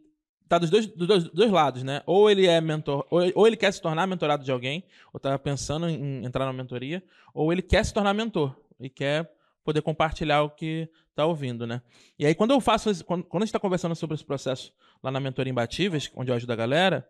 tá 0.48 0.58
dos 0.58 0.70
dois, 0.70 0.86
dos 0.86 1.06
dois, 1.06 1.24
dois 1.24 1.50
lados, 1.50 1.82
né? 1.82 2.02
Ou 2.06 2.30
ele 2.30 2.46
é 2.46 2.60
mentor, 2.60 3.06
ou, 3.10 3.20
ou 3.34 3.46
ele 3.46 3.56
quer 3.56 3.72
se 3.72 3.80
tornar 3.80 4.06
mentorado 4.06 4.44
de 4.44 4.52
alguém, 4.52 4.84
ou 5.12 5.20
tá 5.20 5.38
pensando 5.38 5.88
em 5.88 6.24
entrar 6.24 6.44
na 6.44 6.52
mentoria, 6.52 7.02
ou 7.34 7.52
ele 7.52 7.62
quer 7.62 7.84
se 7.84 7.92
tornar 7.92 8.14
mentor 8.14 8.54
e 8.78 8.88
quer 8.88 9.30
poder 9.64 9.82
compartilhar 9.82 10.42
o 10.42 10.50
que 10.50 10.88
tá 11.14 11.26
ouvindo, 11.26 11.66
né? 11.66 11.82
E 12.18 12.24
aí 12.26 12.34
quando 12.34 12.52
eu 12.52 12.60
faço, 12.60 13.04
quando, 13.04 13.24
quando 13.24 13.42
a 13.42 13.46
gente 13.46 13.52
tá 13.52 13.58
conversando 13.58 13.96
sobre 13.96 14.14
esse 14.14 14.24
processo 14.24 14.72
lá 15.02 15.10
na 15.10 15.18
mentoria 15.18 15.50
Imbatíveis, 15.50 16.10
onde 16.14 16.30
eu 16.30 16.36
ajudo 16.36 16.52
a 16.52 16.56
galera, 16.56 17.08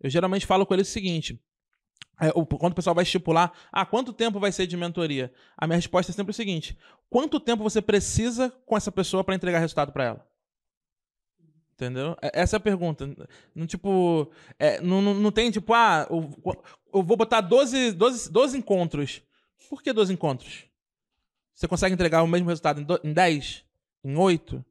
eu 0.00 0.08
geralmente 0.08 0.46
falo 0.46 0.64
com 0.64 0.74
eles 0.74 0.88
o 0.88 0.92
seguinte: 0.92 1.38
é, 2.20 2.30
quando 2.32 2.72
o 2.72 2.74
pessoal 2.74 2.94
vai 2.94 3.04
estipular, 3.04 3.52
ah, 3.70 3.84
quanto 3.84 4.12
tempo 4.12 4.40
vai 4.40 4.50
ser 4.50 4.66
de 4.66 4.76
mentoria? 4.76 5.32
A 5.56 5.66
minha 5.66 5.76
resposta 5.76 6.10
é 6.10 6.14
sempre 6.14 6.30
o 6.30 6.34
seguinte: 6.34 6.76
quanto 7.10 7.38
tempo 7.38 7.62
você 7.62 7.82
precisa 7.82 8.50
com 8.64 8.76
essa 8.76 8.90
pessoa 8.90 9.22
para 9.22 9.34
entregar 9.34 9.58
resultado 9.58 9.92
para 9.92 10.04
ela? 10.04 10.27
Entendeu? 11.78 12.16
É- 12.20 12.40
Essa 12.42 12.56
é 12.56 12.58
a 12.58 12.60
pergunta. 12.60 13.08
Não, 13.54 13.64
tipo, 13.64 14.28
é, 14.58 14.80
não, 14.80 15.00
não, 15.00 15.14
não 15.14 15.30
tem 15.30 15.48
tipo, 15.48 15.72
ah, 15.72 16.08
eu, 16.10 16.28
eu 16.92 17.02
vou 17.04 17.16
botar 17.16 17.40
12, 17.40 17.92
12, 17.92 18.32
12 18.32 18.58
encontros. 18.58 19.22
Por 19.70 19.80
que 19.80 19.92
12 19.92 20.12
encontros? 20.12 20.64
Você 21.54 21.68
consegue 21.68 21.94
entregar 21.94 22.24
o 22.24 22.26
mesmo 22.26 22.48
resultado 22.48 22.80
em, 22.80 22.84
do, 22.84 22.98
em 23.04 23.12
10? 23.12 23.64
Em 24.04 24.16
8? 24.16 24.64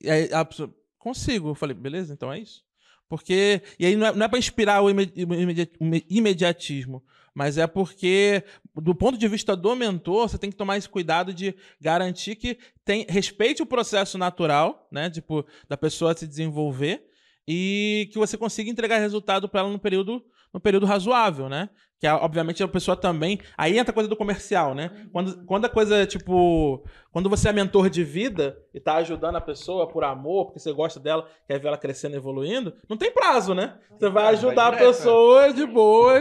E 0.00 0.10
aí 0.10 0.32
a 0.32 0.44
pessoa, 0.44 0.74
consigo. 0.98 1.50
Eu 1.50 1.54
falei, 1.54 1.76
beleza, 1.76 2.12
então 2.12 2.32
é 2.32 2.40
isso. 2.40 2.64
Porque. 3.08 3.62
E 3.78 3.86
aí 3.86 3.94
não 3.94 4.06
é, 4.08 4.12
não 4.12 4.24
é 4.26 4.28
para 4.28 4.38
inspirar 4.38 4.82
o 4.82 4.90
imedi- 4.90 5.12
imedi- 5.22 5.70
imediatismo, 6.10 7.04
mas 7.34 7.56
é 7.56 7.66
porque, 7.66 8.44
do 8.74 8.94
ponto 8.94 9.16
de 9.16 9.26
vista 9.28 9.56
do 9.56 9.74
mentor, 9.74 10.28
você 10.28 10.38
tem 10.38 10.50
que 10.50 10.56
tomar 10.56 10.76
esse 10.76 10.88
cuidado 10.88 11.32
de 11.32 11.54
garantir 11.80 12.36
que 12.36 12.58
tem, 12.84 13.06
respeite 13.08 13.62
o 13.62 13.66
processo 13.66 14.18
natural, 14.18 14.86
né? 14.90 15.08
Tipo, 15.08 15.46
da 15.68 15.76
pessoa 15.76 16.16
se 16.16 16.26
desenvolver 16.26 17.04
e 17.46 18.08
que 18.12 18.18
você 18.18 18.36
consiga 18.36 18.70
entregar 18.70 18.98
resultado 18.98 19.48
para 19.48 19.60
ela 19.60 19.70
no 19.70 19.78
período, 19.78 20.24
no 20.52 20.60
período 20.60 20.86
razoável, 20.86 21.48
né? 21.48 21.70
Que, 21.98 22.06
é, 22.08 22.12
obviamente, 22.12 22.60
a 22.60 22.66
pessoa 22.66 22.96
também. 22.96 23.38
Aí 23.56 23.78
entra 23.78 23.92
a 23.92 23.94
coisa 23.94 24.08
do 24.08 24.16
comercial, 24.16 24.74
né? 24.74 24.90
Quando, 25.12 25.46
quando 25.46 25.66
a 25.66 25.68
coisa 25.68 25.98
é 25.98 26.06
tipo. 26.06 26.84
Quando 27.12 27.30
você 27.30 27.50
é 27.50 27.52
mentor 27.52 27.88
de 27.88 28.02
vida 28.02 28.58
e 28.74 28.80
tá 28.80 28.96
ajudando 28.96 29.36
a 29.36 29.40
pessoa 29.40 29.86
por 29.86 30.02
amor, 30.02 30.46
porque 30.46 30.58
você 30.58 30.72
gosta 30.72 30.98
dela, 30.98 31.28
quer 31.46 31.60
ver 31.60 31.68
ela 31.68 31.78
crescendo 31.78 32.14
e 32.14 32.16
evoluindo, 32.16 32.74
não 32.88 32.96
tem 32.96 33.12
prazo, 33.12 33.54
né? 33.54 33.78
Você 33.90 34.08
vai 34.08 34.24
Vai 34.24 34.34
ajudar 34.34 34.66
a 34.66 34.70
direto, 34.70 34.86
pessoa 34.88 35.52
de 35.52 35.64
boa. 35.64 36.18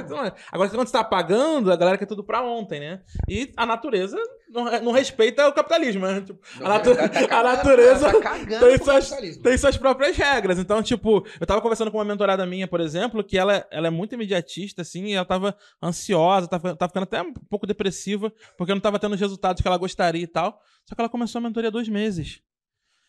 Agora, 0.52 0.70
quando 0.70 0.86
você 0.86 0.92
tá 0.92 1.04
pagando, 1.04 1.72
a 1.72 1.76
galera 1.76 1.98
quer 1.98 2.06
tudo 2.06 2.24
pra 2.24 2.44
ontem, 2.44 2.80
né? 2.80 3.02
E 3.28 3.52
a 3.58 3.66
natureza 3.66 4.18
não, 4.52 4.82
não 4.82 4.92
respeita 4.92 5.48
o 5.48 5.54
capitalismo, 5.54 6.06
né? 6.06 6.22
Tipo, 6.22 6.40
a, 6.64 6.70
natu- 6.70 6.92
a 7.34 7.44
natureza 7.44 8.12
Tá 8.22 8.36
tem 8.60 8.78
suas, 8.78 9.10
tem 9.42 9.58
suas 9.58 9.78
próprias 9.78 10.16
regras. 10.18 10.60
Então, 10.60 10.84
tipo, 10.84 11.26
eu 11.40 11.48
tava 11.48 11.62
conversando 11.62 11.90
com 11.92 11.98
uma 11.98 12.06
mentorada 12.06 12.46
minha, 12.46 12.68
por 12.68 12.80
exemplo, 12.82 13.24
que 13.24 13.38
ela, 13.38 13.66
ela 13.72 13.88
é 13.88 13.90
muito 13.90 14.14
imediatista, 14.16 14.82
assim, 14.82 15.06
e 15.06 15.14
ela 15.14 15.26
tava 15.26 15.56
ansiosa, 15.82 16.48
tava, 16.48 16.76
tava 16.76 16.90
ficando 16.90 17.04
até 17.04 17.22
um 17.22 17.34
pouco 17.34 17.66
depressiva, 17.66 18.32
porque 18.58 18.74
não 18.74 18.82
tava 18.82 19.00
tendo 19.00 19.14
os 19.16 19.20
resultados 19.20 19.62
que 19.62 19.68
ela 19.68 19.78
gostaria 19.78 20.22
e 20.24 20.28
tal. 20.28 20.62
Só 20.88 20.94
que 20.96 21.02
ela 21.02 21.10
começou 21.10 21.40
a 21.40 21.42
mentoria 21.42 21.70
há 21.70 21.72
dois 21.72 21.88
meses. 21.88 22.42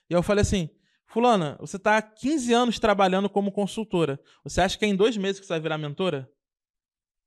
E 0.09 0.15
eu 0.15 0.23
falei 0.23 0.43
assim, 0.43 0.69
fulana, 1.07 1.57
você 1.61 1.79
tá 1.79 1.97
há 1.97 2.03
15 2.03 2.53
anos 2.53 2.79
trabalhando 2.79 3.29
como 3.29 3.51
consultora. 3.51 4.21
Você 4.45 4.61
acha 4.61 4.79
que 4.79 4.85
é 4.85 4.89
em 4.89 4.97
dois 4.97 5.17
meses 5.17 5.41
que 5.41 5.47
você 5.47 5.53
vai 5.55 5.61
virar 5.61 5.79
mentora? 5.79 6.29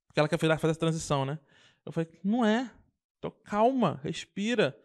Porque 0.08 0.20
ela 0.20 0.30
quer 0.30 0.38
fazer 0.40 0.58
fazer 0.58 0.72
essa 0.72 0.80
transição, 0.80 1.26
né? 1.26 1.38
Eu 1.86 1.92
falei, 1.92 2.10
não 2.24 2.46
é. 2.46 2.72
Então, 3.28 3.34
calma, 3.44 4.00
respira. 4.04 4.78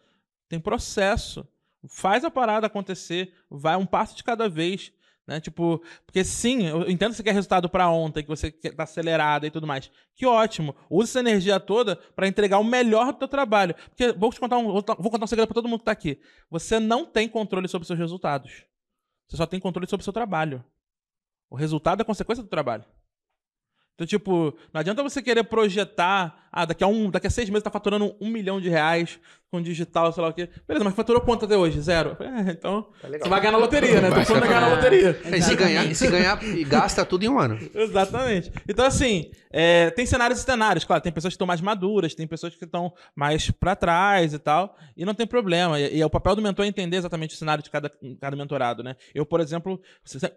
Tem 0.49 0.59
processo. 0.59 1.47
Faz 1.89 2.25
a 2.25 2.31
parada 2.31 2.67
acontecer. 2.67 3.35
Vai 3.51 3.77
um 3.77 3.87
passo 3.87 4.17
de 4.17 4.25
cada 4.25 4.49
vez. 4.49 4.93
Né? 5.27 5.41
Tipo, 5.41 5.83
porque 6.05 6.25
sim, 6.25 6.67
eu 6.67 6.91
entendo 6.91 7.11
que 7.11 7.17
você 7.17 7.23
quer 7.23 7.35
resultado 7.35 7.69
pra 7.69 7.89
ontem, 7.89 8.23
que 8.23 8.29
você 8.29 8.51
tá 8.51 8.83
acelerado 8.83 9.47
e 9.47 9.51
tudo 9.51 9.67
mais. 9.67 9.91
Que 10.17 10.27
ótimo. 10.27 10.75
Use 10.89 11.11
essa 11.11 11.21
energia 11.21 11.61
toda 11.61 11.97
pra 12.17 12.27
entregar 12.27 12.59
o 12.59 12.65
melhor 12.65 13.13
do 13.13 13.19
teu 13.21 13.29
trabalho. 13.29 13.75
Porque 13.91 14.13
vou 14.13 14.33
te 14.33 14.41
contar 14.41 14.59
um, 14.59 14.65
vou 14.65 15.11
contar 15.11 15.25
um 15.25 15.29
segredo 15.29 15.47
pra 15.47 15.55
todo 15.55 15.69
mundo 15.69 15.81
que 15.81 15.85
tá 15.85 15.93
aqui. 15.93 16.21
Você 16.51 16.81
não 16.81 17.05
tem 17.07 17.29
controle 17.29 17.69
sobre 17.69 17.87
seus 17.87 17.99
resultados. 17.99 18.65
Você 19.29 19.37
só 19.37 19.47
tem 19.47 19.61
controle 19.61 19.89
sobre 19.89 20.03
o 20.03 20.05
seu 20.05 20.13
trabalho. 20.13 20.65
O 21.49 21.57
resultado 21.57 22.01
é 22.01 22.05
consequência 22.05 22.43
do 22.43 22.51
trabalho. 22.51 22.85
Então, 24.01 24.07
tipo, 24.07 24.57
não 24.73 24.81
adianta 24.81 25.03
você 25.03 25.21
querer 25.21 25.45
projetar, 25.45 26.49
ah, 26.51 26.65
daqui 26.65 26.83
a, 26.83 26.87
um, 26.87 27.11
daqui 27.11 27.27
a 27.27 27.31
seis 27.31 27.51
meses 27.51 27.63
tá 27.63 27.71
faturando 27.71 28.17
um 28.19 28.31
milhão 28.31 28.59
de 28.59 28.71
reais 28.71 29.21
com 29.51 29.61
digital, 29.61 30.11
sei 30.11 30.23
lá 30.23 30.31
o 30.31 30.33
quê. 30.33 30.49
Beleza, 30.67 30.83
mas 30.83 30.95
faturou 30.95 31.21
quanto 31.21 31.45
até 31.45 31.55
hoje? 31.55 31.79
Zero. 31.83 32.17
É, 32.19 32.53
então, 32.53 32.87
legal. 33.03 33.21
você 33.21 33.29
vai 33.29 33.41
ganhar 33.41 33.53
na 33.53 33.59
loteria, 33.59 34.01
né? 34.01 34.09
Tô 34.09 34.25
falando 34.25 34.43
de 34.45 34.49
ganhar 34.49 34.61
na 34.63 34.69
loteria. 34.69 35.21
E 35.37 35.43
se 35.43 35.55
ganhar, 35.55 35.95
se 35.95 36.09
ganhar 36.09 36.43
e 36.43 36.65
gasta 36.65 37.05
tudo 37.05 37.25
em 37.27 37.29
um 37.29 37.39
ano. 37.39 37.59
Exatamente. 37.75 38.51
Então, 38.67 38.87
assim, 38.87 39.31
é, 39.51 39.91
tem 39.91 40.07
cenários 40.07 40.41
e 40.41 40.45
cenários. 40.45 40.85
Claro, 40.85 41.03
tem 41.03 41.13
pessoas 41.13 41.33
que 41.33 41.37
estão 41.37 41.47
mais 41.47 41.61
maduras, 41.61 42.15
tem 42.15 42.27
pessoas 42.27 42.55
que 42.55 42.65
estão 42.65 42.95
mais 43.15 43.51
pra 43.51 43.77
trás 43.77 44.33
e 44.33 44.39
tal, 44.39 44.79
e 44.97 45.05
não 45.05 45.13
tem 45.13 45.27
problema. 45.27 45.79
E, 45.79 45.99
e 45.99 46.05
o 46.05 46.09
papel 46.09 46.37
do 46.37 46.41
mentor 46.41 46.65
é 46.65 46.69
entender 46.69 46.97
exatamente 46.97 47.35
o 47.35 47.39
cenário 47.39 47.63
de 47.63 47.69
cada, 47.69 47.93
cada 48.19 48.35
mentorado, 48.35 48.83
né? 48.83 48.97
Eu, 49.15 49.27
por 49.27 49.41
exemplo, 49.41 49.79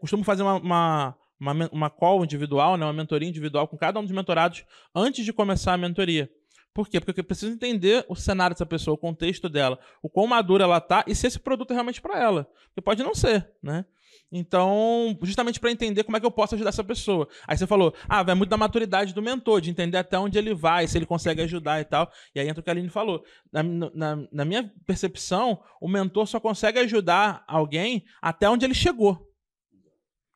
costumo 0.01 0.26
fazer 0.26 0.43
uma, 0.43 0.55
uma, 0.55 1.16
uma, 1.51 1.69
uma 1.71 1.89
call 1.89 2.23
individual, 2.23 2.77
né? 2.77 2.85
uma 2.85 2.93
mentoria 2.93 3.27
individual 3.27 3.67
com 3.67 3.77
cada 3.77 3.99
um 3.99 4.03
dos 4.03 4.11
mentorados 4.11 4.63
antes 4.95 5.25
de 5.25 5.33
começar 5.33 5.73
a 5.73 5.77
mentoria. 5.77 6.29
Por 6.73 6.89
quê? 6.89 6.99
Porque 6.99 7.19
eu 7.19 7.23
preciso 7.23 7.51
entender 7.51 8.03
o 8.09 8.15
cenário 8.15 8.55
dessa 8.55 8.65
pessoa, 8.65 8.95
o 8.95 8.97
contexto 8.97 9.47
dela, 9.47 9.77
o 10.01 10.09
quão 10.09 10.25
madura 10.25 10.63
ela 10.63 10.81
tá 10.81 11.03
e 11.07 11.13
se 11.13 11.27
esse 11.27 11.39
produto 11.39 11.71
é 11.71 11.73
realmente 11.73 12.01
pra 12.01 12.19
ela. 12.19 12.49
Porque 12.67 12.81
pode 12.81 13.03
não 13.03 13.13
ser, 13.13 13.47
né? 13.61 13.85
Então, 14.31 15.15
justamente 15.21 15.59
para 15.59 15.71
entender 15.71 16.03
como 16.03 16.17
é 16.17 16.19
que 16.19 16.25
eu 16.25 16.31
posso 16.31 16.55
ajudar 16.55 16.69
essa 16.69 16.83
pessoa. 16.83 17.27
Aí 17.47 17.55
você 17.55 17.67
falou, 17.67 17.93
ah, 18.09 18.23
vai 18.23 18.33
muito 18.33 18.49
da 18.49 18.57
maturidade 18.57 19.13
do 19.13 19.21
mentor, 19.21 19.61
de 19.61 19.69
entender 19.69 19.97
até 19.97 20.17
onde 20.17 20.39
ele 20.39 20.55
vai, 20.55 20.87
se 20.87 20.97
ele 20.97 21.05
consegue 21.05 21.41
ajudar 21.43 21.79
e 21.79 21.85
tal. 21.85 22.11
E 22.33 22.39
aí 22.39 22.47
entra 22.47 22.59
o 22.59 22.63
que 22.63 22.69
a 22.69 22.73
Aline 22.73 22.89
falou. 22.89 23.23
Na, 23.51 23.61
na, 23.61 24.27
na 24.31 24.45
minha 24.45 24.71
percepção, 24.87 25.61
o 25.79 25.87
mentor 25.87 26.25
só 26.25 26.39
consegue 26.39 26.79
ajudar 26.79 27.43
alguém 27.47 28.03
até 28.19 28.49
onde 28.49 28.65
ele 28.65 28.73
chegou. 28.73 29.32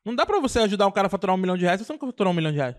Não 0.07 0.15
dá 0.15 0.25
pra 0.25 0.39
você 0.39 0.59
ajudar 0.59 0.87
um 0.87 0.91
cara 0.91 1.07
a 1.07 1.09
faturar 1.09 1.35
um 1.35 1.39
milhão 1.39 1.57
de 1.57 1.65
reais 1.65 1.81
se 1.81 1.85
você 1.85 1.91
nunca 1.91 2.05
faturou 2.05 2.31
um 2.31 2.35
milhão 2.35 2.51
de 2.51 2.57
reais. 2.57 2.75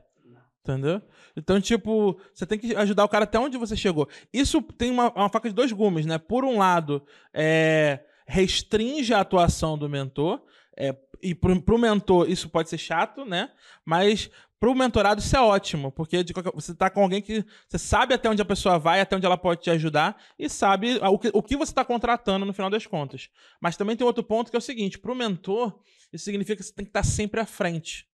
Entendeu? 0.63 1.03
Então, 1.37 1.61
tipo, 1.61 2.19
você 2.35 2.47
tem 2.47 2.59
que 2.59 2.75
ajudar 2.75 3.05
o 3.05 3.09
cara 3.09 3.25
até 3.25 3.39
onde 3.39 3.59
você 3.59 3.77
chegou. 3.77 4.09
Isso 4.33 4.63
tem 4.63 4.91
uma, 4.91 5.11
uma 5.13 5.29
faca 5.29 5.49
de 5.49 5.55
dois 5.55 5.71
gumes, 5.71 6.07
né? 6.07 6.19
Por 6.19 6.45
um 6.45 6.59
lado, 6.59 7.03
é, 7.33 8.01
restringe 8.27 9.13
a 9.13 9.21
atuação 9.21 9.77
do 9.77 9.89
mentor. 9.89 10.43
É, 10.77 10.97
e 11.23 11.35
pro, 11.35 11.61
pro 11.61 11.79
mentor 11.79 12.31
isso 12.31 12.49
pode 12.49 12.71
ser 12.71 12.79
chato, 12.79 13.25
né? 13.25 13.51
Mas 13.85 14.31
pro 14.61 14.75
mentorado 14.75 15.21
isso 15.21 15.37
é 15.37 15.41
ótimo, 15.41 15.93
porque 15.93 16.25
qualquer- 16.33 16.53
você 16.53 16.75
tá 16.75 16.91
com 16.91 17.03
alguém 17.03 17.23
que 17.23 17.45
você 17.69 17.79
sabe 17.79 18.15
até 18.15 18.29
onde 18.29 18.43
a 18.43 18.45
pessoa 18.45 18.79
vai, 18.79 19.01
até 19.01 19.17
onde 19.17 19.27
ela 19.27 19.37
pode 19.39 19.63
te 19.63 19.71
ajudar 19.71 20.21
e 20.39 20.49
sabe 20.49 20.99
o 21.03 21.19
que, 21.19 21.31
o 21.33 21.43
que 21.43 21.57
você 21.57 21.71
está 21.71 21.85
contratando 21.85 22.45
no 22.45 22.53
final 22.53 22.71
das 22.71 22.87
contas. 22.87 23.29
Mas 23.61 23.77
também 23.77 23.97
tem 23.97 24.07
outro 24.07 24.23
ponto 24.25 24.51
que 24.51 24.57
é 24.57 24.59
o 24.59 24.63
seguinte: 24.63 24.99
pro 24.99 25.15
mentor, 25.15 25.79
isso 26.13 26.25
significa 26.25 26.57
que 26.57 26.63
você 26.63 26.73
tem 26.73 26.85
que 26.85 26.91
estar 26.91 27.05
sempre 27.05 27.41
à 27.41 27.47
frente. 27.47 28.07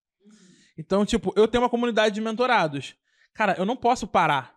Então, 0.77 1.05
tipo, 1.07 1.33
eu 1.37 1.47
tenho 1.47 1.63
uma 1.63 1.71
comunidade 1.71 2.15
de 2.15 2.21
mentorados. 2.21 2.97
Cara, 3.33 3.55
eu 3.57 3.65
não 3.65 3.77
posso 3.77 4.07
parar. 4.07 4.55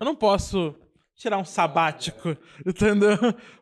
Eu 0.00 0.06
não 0.06 0.16
posso 0.16 0.74
tirar 1.16 1.38
um 1.38 1.44
sabático, 1.44 2.36
entendeu? 2.66 3.16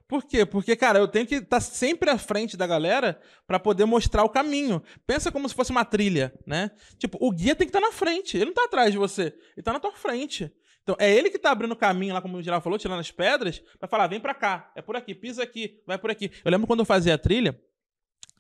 Por 0.09 0.25
quê? 0.25 0.45
Porque, 0.45 0.75
cara, 0.75 0.99
eu 0.99 1.07
tenho 1.07 1.27
que 1.27 1.37
estar 1.37 1.61
sempre 1.61 2.11
à 2.11 2.19
frente 2.19 2.57
da 2.57 2.67
galera 2.67 3.21
pra 3.47 3.61
poder 3.61 3.85
mostrar 3.85 4.25
o 4.25 4.29
caminho. 4.29 4.83
Pensa 5.07 5.31
como 5.31 5.49
se 5.49 5.55
fosse 5.55 5.71
uma 5.71 5.85
trilha, 5.85 6.33
né? 6.47 6.71
Tipo, 6.99 7.17
o 7.21 7.31
guia 7.31 7.55
tem 7.55 7.67
que 7.67 7.77
estar 7.77 7.81
na 7.87 7.93
frente, 7.93 8.37
ele 8.37 8.47
não 8.47 8.55
tá 8.55 8.65
atrás 8.65 8.91
de 8.91 8.99
você, 8.99 9.35
ele 9.57 9.63
tá 9.63 9.73
na 9.73 9.79
tua 9.81 9.93
frente. 9.93 10.51
Então, 10.83 10.97
é 10.99 11.13
ele 11.15 11.31
que 11.31 11.39
tá 11.39 11.51
abrindo 11.53 11.73
o 11.73 11.77
caminho 11.77 12.15
lá, 12.15 12.21
como 12.23 12.39
o 12.39 12.43
Geral 12.43 12.61
falou, 12.61 12.79
tirando 12.79 12.99
as 12.99 13.11
pedras, 13.11 13.63
pra 13.79 13.87
falar, 13.89 14.07
vem 14.09 14.19
pra 14.19 14.35
cá, 14.35 14.73
é 14.75 14.83
por 14.83 14.97
aqui, 14.97 15.15
pisa 15.15 15.43
aqui, 15.43 15.81
vai 15.87 15.99
por 15.99 16.11
aqui. 16.11 16.31
Eu 16.45 16.51
lembro 16.51 16.67
quando 16.67 16.81
eu 16.81 16.87
fazia 16.87 17.15
a 17.15 17.19
trilha, 17.19 17.57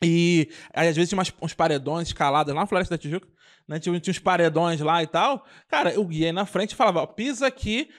e 0.03 0.49
aí, 0.73 0.89
às 0.89 0.97
vezes 0.97 1.11
tinha 1.11 1.19
umas- 1.19 1.33
uns 1.43 1.53
paredões 1.55 2.09
escalados 2.09 2.55
lá 2.55 2.61
na 2.63 2.67
Floresta 2.67 2.95
da 2.95 2.99
Tijuca, 2.99 3.29
né? 3.69 3.79
Tinha, 3.79 4.01
tinha 4.01 4.11
uns 4.11 4.19
paredões 4.19 4.81
lá 4.81 5.03
e 5.03 5.07
tal. 5.07 5.45
Cara, 5.69 6.01
o 6.01 6.07
guia 6.07 6.29
ia 6.29 6.33
na 6.33 6.47
frente 6.47 6.75
falava, 6.75 7.03
ó, 7.03 7.07
pisa 7.07 7.47
aqui, 7.47 7.91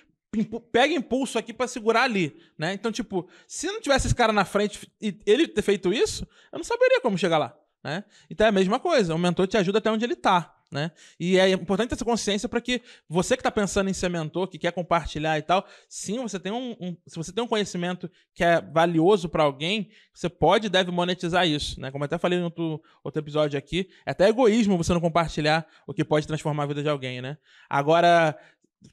pega 0.72 0.94
impulso 0.94 1.38
aqui 1.38 1.52
pra 1.54 1.68
segurar 1.68 2.04
ali, 2.04 2.36
né? 2.58 2.74
Então, 2.74 2.92
tipo, 2.92 3.28
se 3.48 3.68
não 3.68 3.82
tivesse 3.82 4.08
esse 4.08 4.16
cara 4.16 4.32
na 4.32 4.46
frente 4.46 4.90
e 5.02 5.20
ele 5.26 5.48
ter 5.48 5.62
feito 5.62 5.94
isso, 5.94 6.26
eu 6.52 6.58
não 6.58 6.64
saberia 6.64 7.02
como 7.02 7.18
chegar 7.18 7.38
lá, 7.38 7.56
né? 7.84 8.04
Então 8.30 8.46
é 8.46 8.50
a 8.50 8.54
mesma 8.54 8.80
coisa, 8.80 9.14
o 9.14 9.18
mentor 9.18 9.48
te 9.48 9.58
ajuda 9.58 9.80
até 9.80 9.92
onde 9.92 10.06
ele 10.06 10.16
tá, 10.16 10.56
né? 10.72 10.92
E 11.20 11.38
é 11.38 11.50
importante 11.52 11.90
ter 11.90 11.96
essa 11.96 12.06
consciência 12.06 12.48
para 12.48 12.62
que 12.62 12.82
você 13.10 13.36
que 13.36 13.44
tá 13.44 13.52
pensando 13.52 13.90
em 13.90 13.94
ser 13.94 14.08
mentor, 14.10 14.48
que 14.48 14.58
quer 14.58 14.72
compartilhar 14.72 15.38
e 15.38 15.42
tal, 15.42 15.68
sim, 15.90 16.18
você 16.22 16.40
tem 16.40 16.50
um, 16.54 16.78
um- 16.80 16.96
se 17.06 17.18
você 17.18 17.34
tem 17.34 17.44
um 17.44 17.48
conhecimento 17.48 18.10
que 18.34 18.42
é 18.42 18.62
valioso 18.62 19.28
para 19.28 19.44
alguém, 19.44 19.90
você 20.14 20.30
pode 20.30 20.68
e 20.68 20.70
deve 20.70 20.90
monetizar 20.92 21.46
isso, 21.46 21.78
né? 21.82 21.92
Como 21.92 22.04
eu 22.04 22.06
até 22.06 22.18
falei 22.18 22.40
no 22.40 22.46
outro, 22.46 22.82
outro 23.04 23.22
episódio 23.22 23.60
aqui, 23.60 23.90
é 24.06 24.12
até 24.12 24.30
egoísmo 24.30 24.78
você 24.78 24.94
não 24.94 25.02
compartilhar 25.02 25.68
o 25.86 25.94
que 25.94 26.06
pode 26.06 26.26
transformar 26.26 26.64
a 26.64 26.68
vida 26.68 26.82
de 26.82 26.88
alguém, 26.88 27.22
né? 27.22 27.38
Agora, 27.70 28.38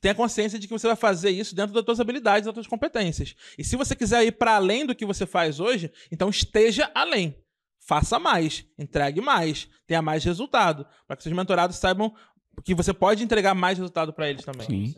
tenha 0.00 0.14
consciência 0.14 0.58
de 0.58 0.66
que 0.66 0.72
você 0.72 0.86
vai 0.86 0.96
fazer 0.96 1.30
isso 1.30 1.54
dentro 1.54 1.72
das 1.74 1.84
suas 1.84 2.00
habilidades, 2.00 2.46
das 2.46 2.54
suas 2.54 2.66
competências. 2.66 3.34
E 3.56 3.64
se 3.64 3.76
você 3.76 3.94
quiser 3.96 4.24
ir 4.24 4.32
para 4.32 4.54
além 4.56 4.86
do 4.86 4.94
que 4.94 5.06
você 5.06 5.26
faz 5.26 5.60
hoje, 5.60 5.90
então 6.10 6.28
esteja 6.28 6.90
além. 6.94 7.34
faça 7.80 8.18
mais, 8.18 8.66
entregue 8.78 9.20
mais, 9.20 9.66
tenha 9.86 10.02
mais 10.02 10.22
resultado, 10.22 10.86
para 11.06 11.16
que 11.16 11.22
seus 11.22 11.34
mentorados 11.34 11.76
saibam 11.76 12.14
que 12.62 12.74
você 12.74 12.92
pode 12.92 13.24
entregar 13.24 13.54
mais 13.54 13.78
resultado 13.78 14.12
para 14.12 14.28
eles 14.28 14.44
também. 14.44 14.66
Sim. 14.66 14.94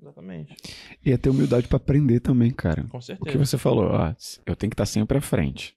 Exatamente. 0.00 0.56
E 1.04 1.12
é 1.12 1.16
ter 1.18 1.28
humildade 1.28 1.68
pra 1.68 1.76
aprender 1.76 2.20
também, 2.20 2.50
cara. 2.50 2.84
Com 2.84 2.96
O 2.96 3.00
que 3.00 3.06
certeza. 3.06 3.38
você 3.44 3.58
falou, 3.58 3.84
ó, 3.90 4.14
eu 4.46 4.56
tenho 4.56 4.70
que 4.70 4.74
estar 4.74 4.86
sempre 4.86 5.18
à 5.18 5.20
frente. 5.20 5.76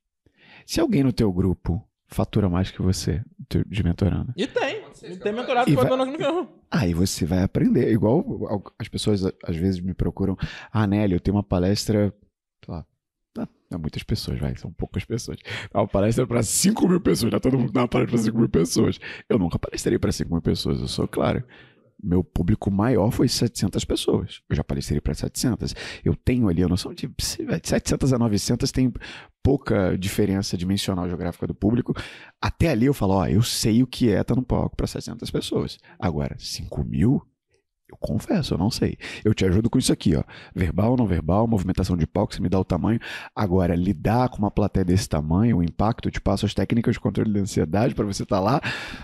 Se 0.65 0.79
alguém 0.79 1.03
no 1.03 1.11
teu 1.11 1.31
grupo 1.31 1.85
fatura 2.13 2.49
mais 2.49 2.71
que 2.71 2.81
você 2.81 3.23
de 3.69 3.83
mentorando, 3.83 4.33
E 4.37 4.47
tem. 4.47 4.83
E 5.03 5.17
tem 5.17 5.33
mentorado 5.33 5.69
E 5.69 5.75
que 5.75 5.81
vai- 5.81 5.85
vai... 5.97 6.05
no 6.05 6.47
aí 6.71 6.93
você 6.93 7.25
vai 7.25 7.43
aprender. 7.43 7.91
Igual 7.91 8.19
al- 8.47 8.63
as 8.79 8.87
pessoas 8.87 9.23
às 9.43 9.55
vezes 9.55 9.79
me 9.81 9.93
procuram, 9.93 10.37
ah, 10.71 10.87
Nelly, 10.87 11.13
eu 11.13 11.19
tenho 11.19 11.35
uma 11.35 11.43
palestra, 11.43 12.13
sei 12.63 12.73
lá, 12.73 12.85
não 13.35 13.47
não 13.71 13.77
é 13.77 13.81
muitas 13.81 14.03
pessoas, 14.03 14.39
vai, 14.39 14.55
são 14.55 14.71
poucas 14.71 15.03
pessoas. 15.03 15.37
É 15.73 15.77
uma 15.77 15.87
palestra 15.87 16.25
para 16.25 16.41
5 16.43 16.87
mil 16.87 17.01
pessoas, 17.01 17.31
não 17.31 17.37
é 17.37 17.39
todo 17.39 17.57
mundo 17.59 17.71
dá 17.71 17.81
uma 17.81 17.87
palestra 17.87 18.15
para 18.15 18.23
5 18.25 18.37
mil 18.37 18.49
pessoas. 18.49 18.99
Eu 19.27 19.37
nunca 19.37 19.59
palestrei 19.59 19.97
para 19.99 20.11
5 20.11 20.31
mil 20.31 20.41
pessoas, 20.41 20.79
eu 20.79 20.87
sou 20.87 21.07
claro. 21.07 21.43
Meu 22.01 22.21
público 22.23 22.69
maior 22.69 23.11
foi 23.11 23.27
700 23.29 23.85
pessoas. 23.85 24.41
Eu 24.49 24.55
já 24.57 24.63
palestrei 24.63 24.99
para 24.99 25.13
700. 25.13 25.73
Eu 26.03 26.15
tenho 26.15 26.49
ali 26.49 26.61
a 26.61 26.67
noção 26.67 26.93
de 26.93 27.09
700 27.17 28.11
a 28.13 28.19
900 28.19 28.71
tem 28.71 28.91
pouca 29.43 29.97
diferença 29.97 30.57
dimensional 30.57 31.07
geográfica 31.07 31.45
do 31.45 31.53
público. 31.53 31.93
Até 32.41 32.69
ali 32.69 32.85
eu 32.85 32.93
falo, 32.93 33.15
ó, 33.15 33.27
eu 33.27 33.43
sei 33.43 33.83
o 33.83 33.87
que 33.87 34.09
é 34.09 34.21
estar 34.21 34.35
no 34.35 34.41
palco 34.41 34.75
para 34.75 34.87
700 34.87 35.29
pessoas. 35.29 35.77
Agora, 35.99 36.35
5 36.39 36.83
mil, 36.85 37.21
eu 37.89 37.97
confesso, 37.97 38.53
eu 38.53 38.57
não 38.57 38.71
sei. 38.71 38.97
Eu 39.23 39.33
te 39.33 39.45
ajudo 39.45 39.69
com 39.69 39.77
isso 39.77 39.91
aqui, 39.91 40.15
ó. 40.15 40.23
Verbal, 40.55 40.95
não 40.95 41.05
verbal, 41.05 41.45
movimentação 41.45 41.97
de 41.97 42.07
palco, 42.07 42.33
você 42.33 42.41
me 42.41 42.49
dá 42.49 42.59
o 42.59 42.63
tamanho. 42.63 42.99
Agora, 43.35 43.75
lidar 43.75 44.29
com 44.29 44.37
uma 44.37 44.49
plateia 44.49 44.85
desse 44.85 45.07
tamanho, 45.07 45.57
o 45.57 45.63
impacto, 45.63 46.07
eu 46.07 46.11
te 46.11 46.21
passo 46.21 46.45
as 46.45 46.53
técnicas 46.53 46.95
de 46.95 46.99
controle 46.99 47.31
da 47.31 47.41
ansiedade 47.41 47.93
para 47.93 48.05
você 48.05 48.23
estar 48.23 48.39
lá. 48.39 48.61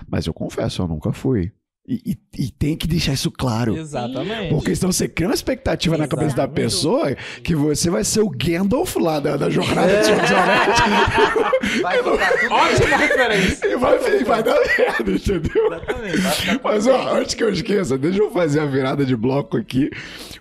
Mas 0.08 0.26
eu 0.26 0.34
confesso, 0.34 0.82
eu 0.82 0.88
nunca 0.88 1.12
fui. 1.12 1.52
E, 1.88 2.12
e- 2.12 2.44
e 2.46 2.52
tem 2.52 2.78
que 2.78 2.88
deixar 2.88 3.14
isso 3.14 3.32
claro. 3.32 3.76
Exatamente. 3.76 4.50
Porque 4.50 4.76
senão 4.76 4.92
você 4.92 5.08
cria 5.08 5.28
uma 5.28 5.34
expectativa 5.34 5.98
na 5.98 6.08
cabeça 6.08 6.36
da 6.36 6.44
Exatamente. 6.44 6.64
pessoa 6.64 7.16
que 7.44 7.56
você 7.56 7.90
vai 7.90 8.04
ser 8.04 8.20
o 8.22 8.30
Gandalf 8.30 8.96
lá 8.98 9.20
da, 9.20 9.36
da 9.36 9.50
jornada 9.50 9.98
de 10.00 10.06
Senhor 10.06 10.22
dos 10.22 10.32
Anéis. 10.32 11.82
Vai 11.82 12.00
Ótima 12.00 12.98
referência. 12.98 13.68
E 13.70 13.76
vai, 13.76 14.20
e 14.20 14.24
vai 14.24 14.44
dar 14.44 14.56
merda, 14.60 15.12
entendeu? 15.12 15.68
Exatamente. 15.68 16.60
Mas 16.64 16.88
ó, 16.88 17.16
antes 17.16 17.34
que 17.36 17.44
eu 17.44 17.52
esqueça, 17.52 17.98
deixa 17.98 18.20
eu 18.20 18.32
fazer 18.32 18.60
a 18.60 18.66
virada 18.66 19.06
de 19.06 19.16
bloco 19.16 19.58
aqui. 19.58 19.90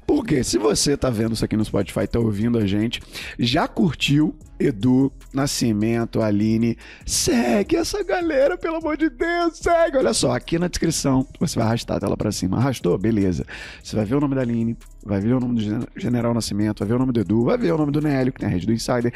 Porque 0.06 0.42
se 0.44 0.58
você 0.58 0.96
tá 0.96 1.10
vendo 1.10 1.34
isso 1.34 1.44
aqui 1.44 1.56
no 1.56 1.64
Spotify, 1.64 2.06
tá 2.06 2.18
ouvindo 2.18 2.58
a 2.58 2.66
gente, 2.66 3.00
já 3.38 3.66
curtiu 3.68 4.34
Edu, 4.58 5.12
Nascimento, 5.32 6.20
Aline, 6.20 6.76
segue 7.06 7.76
essa 7.76 8.02
galera, 8.02 8.56
pelo 8.58 8.76
amor 8.76 8.96
de 8.96 9.08
Deus, 9.08 9.58
segue. 9.58 9.96
Olha 9.98 10.12
só, 10.12 10.32
aqui 10.32 10.58
na 10.58 10.68
descrição, 10.68 11.26
você 11.38 11.58
vai 11.58 11.68
arrastar 11.68 11.96
a 11.96 12.00
tela 12.00 12.16
pra 12.16 12.32
cima. 12.32 12.56
Arrastou? 12.56 12.96
Beleza. 12.98 13.46
Você 13.82 13.94
vai 13.94 14.04
ver 14.04 14.16
o 14.16 14.20
nome 14.20 14.34
da 14.34 14.40
Aline, 14.40 14.76
vai 15.04 15.20
ver 15.20 15.34
o 15.34 15.40
nome 15.40 15.54
do 15.56 15.60
Gen- 15.60 15.86
General 15.96 16.34
Nascimento, 16.34 16.80
vai 16.80 16.88
ver 16.88 16.94
o 16.94 16.98
nome 16.98 17.12
do 17.12 17.20
Edu, 17.20 17.44
vai 17.44 17.56
ver 17.58 17.72
o 17.72 17.78
nome 17.78 17.92
do 17.92 18.00
Nélio, 18.00 18.32
que 18.32 18.40
tem 18.40 18.48
a 18.48 18.52
rede 18.52 18.66
do 18.66 18.72
Insider. 18.72 19.12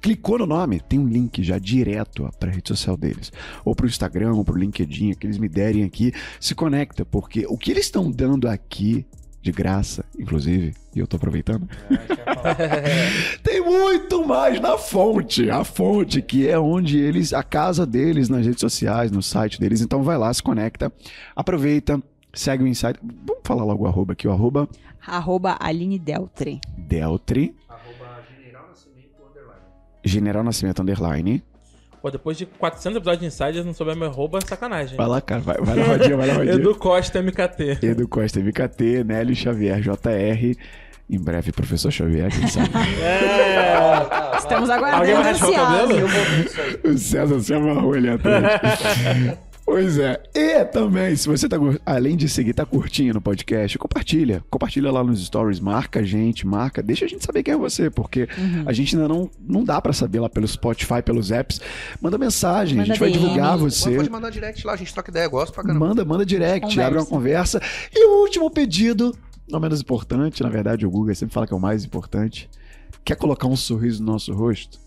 Clicou 0.00 0.38
no 0.38 0.46
nome, 0.46 0.80
tem 0.80 0.98
um 0.98 1.06
link 1.06 1.42
já 1.42 1.58
direto 1.58 2.24
ó, 2.24 2.30
pra 2.38 2.50
rede 2.50 2.68
social 2.68 2.96
deles. 2.96 3.30
Ou 3.64 3.74
pro 3.74 3.86
Instagram, 3.86 4.32
ou 4.34 4.44
pro 4.44 4.56
LinkedIn, 4.58 5.14
que 5.14 5.26
eles 5.26 5.38
me 5.38 5.48
derem 5.48 5.84
aqui. 5.84 6.12
Se 6.40 6.54
conecta, 6.54 7.04
porque 7.04 7.46
o 7.48 7.56
que 7.58 7.70
eles 7.70 7.84
estão 7.84 8.10
dando 8.10 8.48
aqui, 8.48 9.04
de 9.42 9.52
graça, 9.52 10.04
inclusive, 10.18 10.74
e 10.94 10.98
eu 10.98 11.06
tô 11.06 11.16
aproveitando, 11.16 11.66
tem 13.42 13.60
muito 13.62 14.26
mais 14.26 14.60
na 14.60 14.76
fonte. 14.76 15.48
A 15.50 15.64
fonte, 15.64 16.20
que 16.20 16.46
é 16.46 16.58
onde 16.58 16.98
eles, 16.98 17.32
a 17.32 17.42
casa 17.42 17.86
deles 17.86 18.28
nas 18.28 18.44
redes 18.44 18.60
sociais, 18.60 19.10
no 19.10 19.22
site 19.22 19.58
deles. 19.58 19.80
Então 19.80 20.02
vai 20.02 20.18
lá, 20.18 20.32
se 20.32 20.42
conecta, 20.42 20.92
aproveita, 21.34 22.02
segue 22.34 22.64
o 22.64 22.66
insight. 22.66 22.98
Vamos 23.02 23.42
falar 23.44 23.64
logo 23.64 23.84
o 23.84 23.86
arroba 23.86 24.12
aqui, 24.12 24.28
o 24.28 24.32
arroba 24.32 24.68
Arroba 25.06 25.56
Aline 25.58 25.98
Deltre. 25.98 26.60
Deltri, 26.76 27.56
Arroba 27.68 28.22
General 28.28 28.68
Nascimento 28.68 29.22
Underline. 29.26 29.62
General 30.04 30.44
Nascimento 30.44 30.82
Underline. 30.82 31.42
Pô, 32.02 32.10
depois 32.10 32.36
de 32.38 32.46
400 32.46 32.96
episódios 32.96 33.20
de 33.20 33.26
Insiders, 33.26 33.64
não 33.66 33.74
souber 33.74 33.94
meu 33.94 34.08
arroba, 34.08 34.38
é 34.38 34.40
sacanagem. 34.46 34.96
Vai 34.96 35.06
lá, 35.06 35.20
cara, 35.20 35.40
vai, 35.42 35.58
vai 35.58 35.76
na 35.76 35.84
rodinha, 35.84 36.16
vai 36.16 36.26
na 36.26 36.32
rodinha. 36.34 36.54
Edu 36.54 36.74
Costa 36.74 37.22
MKT. 37.22 37.78
Edu 37.82 38.08
Costa 38.08 38.40
MKT, 38.40 39.04
Nélio 39.04 39.36
Xavier 39.36 39.80
JR. 39.80 40.56
Em 41.10 41.18
breve, 41.18 41.52
professor 41.52 41.90
Xavier, 41.90 42.30
quem 42.30 42.46
sabe? 42.46 42.70
É. 43.02 44.38
Estamos 44.38 44.70
Alguém 44.70 45.14
aguardando 45.14 45.22
vai 45.22 45.32
raspar 45.32 45.48
o 45.48 45.54
cabelo? 45.54 46.08
O 46.84 46.98
César 46.98 47.40
se 47.40 47.52
amarrou 47.54 47.92
ali 47.94 48.08
atrás. 48.08 48.44
Pois 49.64 49.98
é. 49.98 50.20
E 50.34 50.64
também, 50.64 51.14
se 51.14 51.28
você 51.28 51.48
tá, 51.48 51.56
além 51.86 52.16
de 52.16 52.28
seguir, 52.28 52.52
tá 52.54 52.66
curtindo 52.66 53.18
o 53.18 53.22
podcast, 53.22 53.78
compartilha. 53.78 54.42
Compartilha 54.50 54.90
lá 54.90 55.04
nos 55.04 55.24
stories, 55.24 55.60
marca 55.60 56.00
a 56.00 56.02
gente, 56.02 56.44
marca, 56.46 56.82
deixa 56.82 57.04
a 57.04 57.08
gente 57.08 57.24
saber 57.24 57.42
quem 57.44 57.54
é 57.54 57.56
você, 57.56 57.88
porque 57.88 58.28
Uhum. 58.36 58.64
a 58.66 58.72
gente 58.72 58.96
ainda 58.96 59.06
não, 59.06 59.30
não 59.38 59.62
dá 59.62 59.80
pra 59.80 59.92
saber 59.92 60.18
lá 60.20 60.28
pelo 60.28 60.48
Spotify, 60.48 61.00
pelos 61.04 61.30
apps. 61.30 61.60
Manda 62.00 62.18
mensagem, 62.18 62.74
a 62.78 62.82
Manda 62.82 62.86
gente 62.94 62.98
vai 63.00 63.10
divulgar 63.12 63.56
você. 63.56 63.94
pode 63.94 64.10
mandar 64.10 64.30
direct 64.30 64.66
lá, 64.66 64.72
a 64.72 64.76
gente 64.76 64.92
troca 64.92 65.10
ideia, 65.10 65.28
gosto 65.28 65.52
pra 65.54 65.62
caramba. 65.62 65.86
Manda, 65.86 66.04
manda 66.04 66.26
direct, 66.26 66.60
Conversa. 66.62 66.86
abre 66.86 66.98
uma 66.98 67.06
conversa. 67.06 67.62
E 67.94 68.06
o 68.08 68.22
último 68.22 68.50
pedido, 68.50 69.14
não 69.48 69.60
menos 69.60 69.80
importante, 69.80 70.42
na 70.42 70.48
verdade, 70.48 70.84
o 70.84 70.90
Google 70.90 71.14
sempre 71.14 71.32
fala 71.34 71.46
que 71.46 71.52
é 71.52 71.56
o 71.56 71.60
mais 71.60 71.84
importante. 71.84 72.50
Quer 73.04 73.14
colocar 73.16 73.46
um 73.46 73.56
sorriso 73.56 74.02
no 74.02 74.12
nosso 74.12 74.32
rosto? 74.34 74.78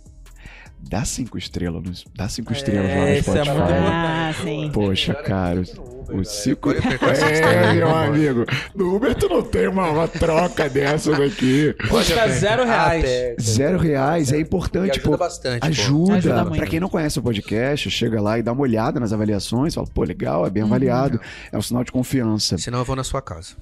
Dá 0.90 1.06
cinco 1.06 1.38
estrelas, 1.38 1.82
nos, 1.82 2.06
dá 2.16 2.30
cinco 2.30 2.54
estrelas 2.54 2.90
lá 2.90 2.96
no 2.96 3.08
é 3.08 3.22
Spotify. 3.22 3.50
muito 3.50 3.62
importante. 3.62 3.84
Ah, 3.84 4.34
sim. 4.44 4.72
Poxa, 4.72 5.14
cara, 5.16 5.62
o 6.10 6.24
cinco... 6.24 6.74
Perco 6.74 7.06
essa 7.06 7.26
É, 7.26 7.74
meu 7.74 7.96
amigo, 7.96 8.46
no 8.76 8.96
Uber 8.96 9.16
tu 9.16 9.28
não 9.28 9.42
tem 9.42 9.68
uma, 9.68 9.90
uma 9.90 10.08
troca 10.08 10.70
dessa 10.70 11.12
daqui. 11.12 11.76
Custa 11.90 12.28
zero 12.30 12.66
reais. 12.66 13.06
Zero 13.42 13.80
reais, 13.80 14.32
é 14.32 14.40
importante, 14.40 15.00
ajuda 15.00 15.10
pô. 15.10 15.18
bastante. 15.18 15.62
pô. 15.62 15.68
Ajuda. 15.68 16.16
Ajuda 16.18 16.44
muito. 16.44 16.58
Pra 16.58 16.68
quem 16.68 16.80
não 16.80 16.90
conhece 16.90 17.18
o 17.18 17.24
podcast, 17.24 17.90
chega 17.90 18.22
lá 18.22 18.38
e 18.38 18.44
dá 18.44 18.52
uma 18.52 18.62
olhada 18.62 19.00
nas 19.00 19.12
avaliações, 19.14 19.74
fala, 19.74 19.88
pô, 19.88 20.04
legal, 20.04 20.46
é 20.46 20.50
bem 20.50 20.64
avaliado, 20.64 21.20
é 21.52 21.58
um 21.58 21.62
sinal 21.62 21.84
de 21.84 21.92
confiança. 21.92 22.58
Senão 22.58 22.80
eu 22.80 22.86
vou 22.86 22.96
na 22.96 23.04
sua 23.04 23.22
casa. 23.22 23.56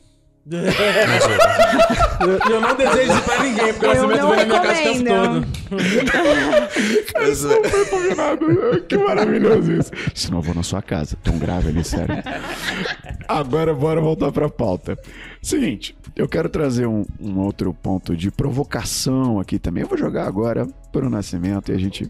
Eu, 2.21 2.39
eu 2.53 2.61
não 2.61 2.75
desejo 2.75 3.13
isso 3.13 3.21
pra 3.23 3.43
ninguém, 3.43 3.73
porque 3.73 3.85
o 3.85 4.07
Nascimento 4.07 4.27
vem 4.27 4.37
na 4.37 4.45
minha 4.45 4.61
casa 4.61 4.79
o 4.79 4.83
tempo 4.83 5.03
todo. 5.05 5.47
Isso 7.31 7.47
não 7.47 7.63
foi 7.63 7.85
combinado. 7.85 8.81
Que 8.87 8.97
maravilhoso 8.97 9.71
isso. 9.71 9.91
Senão 10.15 10.39
eu 10.39 10.41
vou 10.41 10.55
na 10.55 10.63
sua 10.63 10.81
casa. 10.81 11.15
Tão 11.23 11.37
grave 11.37 11.69
ali, 11.69 11.83
sério. 11.83 12.15
Agora 13.27 13.73
bora 13.73 14.01
voltar 14.01 14.31
pra 14.31 14.49
pauta. 14.49 14.97
Seguinte, 15.41 15.95
eu 16.15 16.27
quero 16.27 16.49
trazer 16.49 16.87
um, 16.87 17.05
um 17.19 17.39
outro 17.39 17.73
ponto 17.73 18.15
de 18.15 18.31
provocação 18.31 19.39
aqui 19.39 19.59
também. 19.59 19.83
Eu 19.83 19.89
vou 19.89 19.97
jogar 19.97 20.27
agora 20.27 20.67
pro 20.91 21.09
Nascimento 21.09 21.71
e 21.71 21.75
a 21.75 21.77
gente 21.77 22.09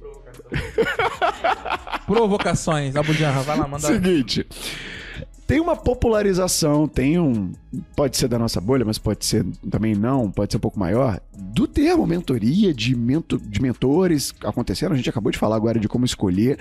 Provocações, 2.05 2.95
Abujanra, 2.95 3.41
vai 3.41 3.57
lá, 3.57 3.67
manda. 3.67 3.87
Seguinte. 3.87 4.45
Tem 5.51 5.59
uma 5.59 5.75
popularização, 5.75 6.87
tem 6.87 7.19
um. 7.19 7.51
Pode 7.93 8.15
ser 8.15 8.29
da 8.29 8.39
nossa 8.39 8.61
bolha, 8.61 8.85
mas 8.85 8.97
pode 8.97 9.25
ser 9.25 9.45
também 9.69 9.93
não, 9.93 10.31
pode 10.31 10.53
ser 10.53 10.55
um 10.55 10.61
pouco 10.61 10.79
maior. 10.79 11.19
Do 11.33 11.67
termo 11.67 12.07
mentoria, 12.07 12.73
de, 12.73 12.95
mento, 12.95 13.37
de 13.37 13.61
mentores 13.61 14.33
acontecendo, 14.45 14.93
a 14.93 14.95
gente 14.95 15.09
acabou 15.09 15.29
de 15.29 15.37
falar 15.37 15.57
agora 15.57 15.77
de 15.77 15.89
como 15.89 16.05
escolher. 16.05 16.57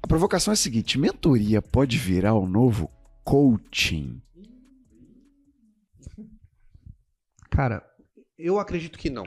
A 0.00 0.06
provocação 0.06 0.52
é 0.52 0.54
a 0.54 0.56
seguinte: 0.56 0.96
mentoria 0.96 1.60
pode 1.60 1.98
virar 1.98 2.34
o 2.34 2.46
novo 2.46 2.88
coaching. 3.24 4.22
Cara, 7.50 7.84
eu 8.38 8.60
acredito 8.60 8.96
que 8.96 9.10
não. 9.10 9.26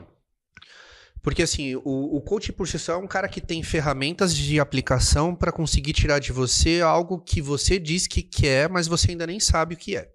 Porque 1.26 1.42
assim, 1.42 1.74
o, 1.74 2.16
o 2.16 2.20
coach 2.20 2.52
por 2.52 2.68
si 2.68 2.78
só 2.78 2.92
é 2.92 2.96
um 2.96 3.06
cara 3.08 3.26
que 3.26 3.40
tem 3.40 3.60
ferramentas 3.60 4.32
de 4.32 4.60
aplicação 4.60 5.34
para 5.34 5.50
conseguir 5.50 5.92
tirar 5.92 6.20
de 6.20 6.30
você 6.30 6.80
algo 6.80 7.18
que 7.18 7.42
você 7.42 7.80
diz 7.80 8.06
que 8.06 8.22
quer, 8.22 8.68
mas 8.70 8.86
você 8.86 9.10
ainda 9.10 9.26
nem 9.26 9.40
sabe 9.40 9.74
o 9.74 9.76
que 9.76 9.96
é. 9.96 10.08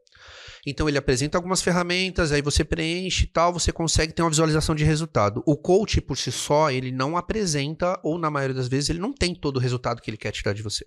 Então 0.66 0.88
ele 0.88 0.97
apresenta 0.97 1.38
algumas 1.38 1.62
ferramentas, 1.62 2.32
aí 2.32 2.41
você 2.41 2.64
preenche 2.64 3.26
e 3.26 3.28
tal, 3.28 3.51
você 3.51 3.74
consegue 3.74 4.14
ter 4.14 4.22
uma 4.22 4.30
visualização 4.30 4.74
de 4.74 4.86
resultado. 4.86 5.43
O 5.45 5.57
coach 5.57 5.99
por 5.99 6.18
si 6.18 6.32
só, 6.32 6.72
ele 6.72 6.93
não 6.93 7.18
apresenta, 7.18 7.99
ou 8.03 8.18
na 8.18 8.32
maioria 8.32 8.55
das 8.55 8.70
vezes, 8.70 8.89
ele 8.89 8.99
não 8.99 9.12
tem 9.12 9.36
todo 9.36 9.57
o 9.57 9.59
resultado 9.59 10.01
que 10.01 10.09
ele 10.09 10.16
quer 10.16 10.32
tirar 10.32 10.53
de 10.53 10.64
você. 10.64 10.86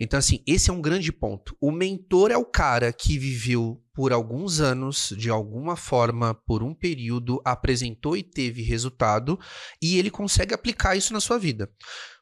Então, 0.00 0.18
assim, 0.18 0.42
esse 0.46 0.70
é 0.70 0.72
um 0.72 0.80
grande 0.80 1.12
ponto. 1.12 1.54
O 1.60 1.70
mentor 1.70 2.30
é 2.30 2.36
o 2.36 2.44
cara 2.44 2.90
que 2.90 3.18
viveu 3.18 3.80
por 3.92 4.12
alguns 4.12 4.58
anos, 4.58 5.12
de 5.16 5.28
alguma 5.28 5.76
forma, 5.76 6.34
por 6.34 6.62
um 6.62 6.74
período, 6.74 7.38
apresentou 7.44 8.16
e 8.16 8.22
teve 8.22 8.62
resultado, 8.62 9.38
e 9.82 9.98
ele 9.98 10.10
consegue 10.10 10.54
aplicar 10.54 10.96
isso 10.96 11.12
na 11.12 11.20
sua 11.20 11.38
vida. 11.38 11.70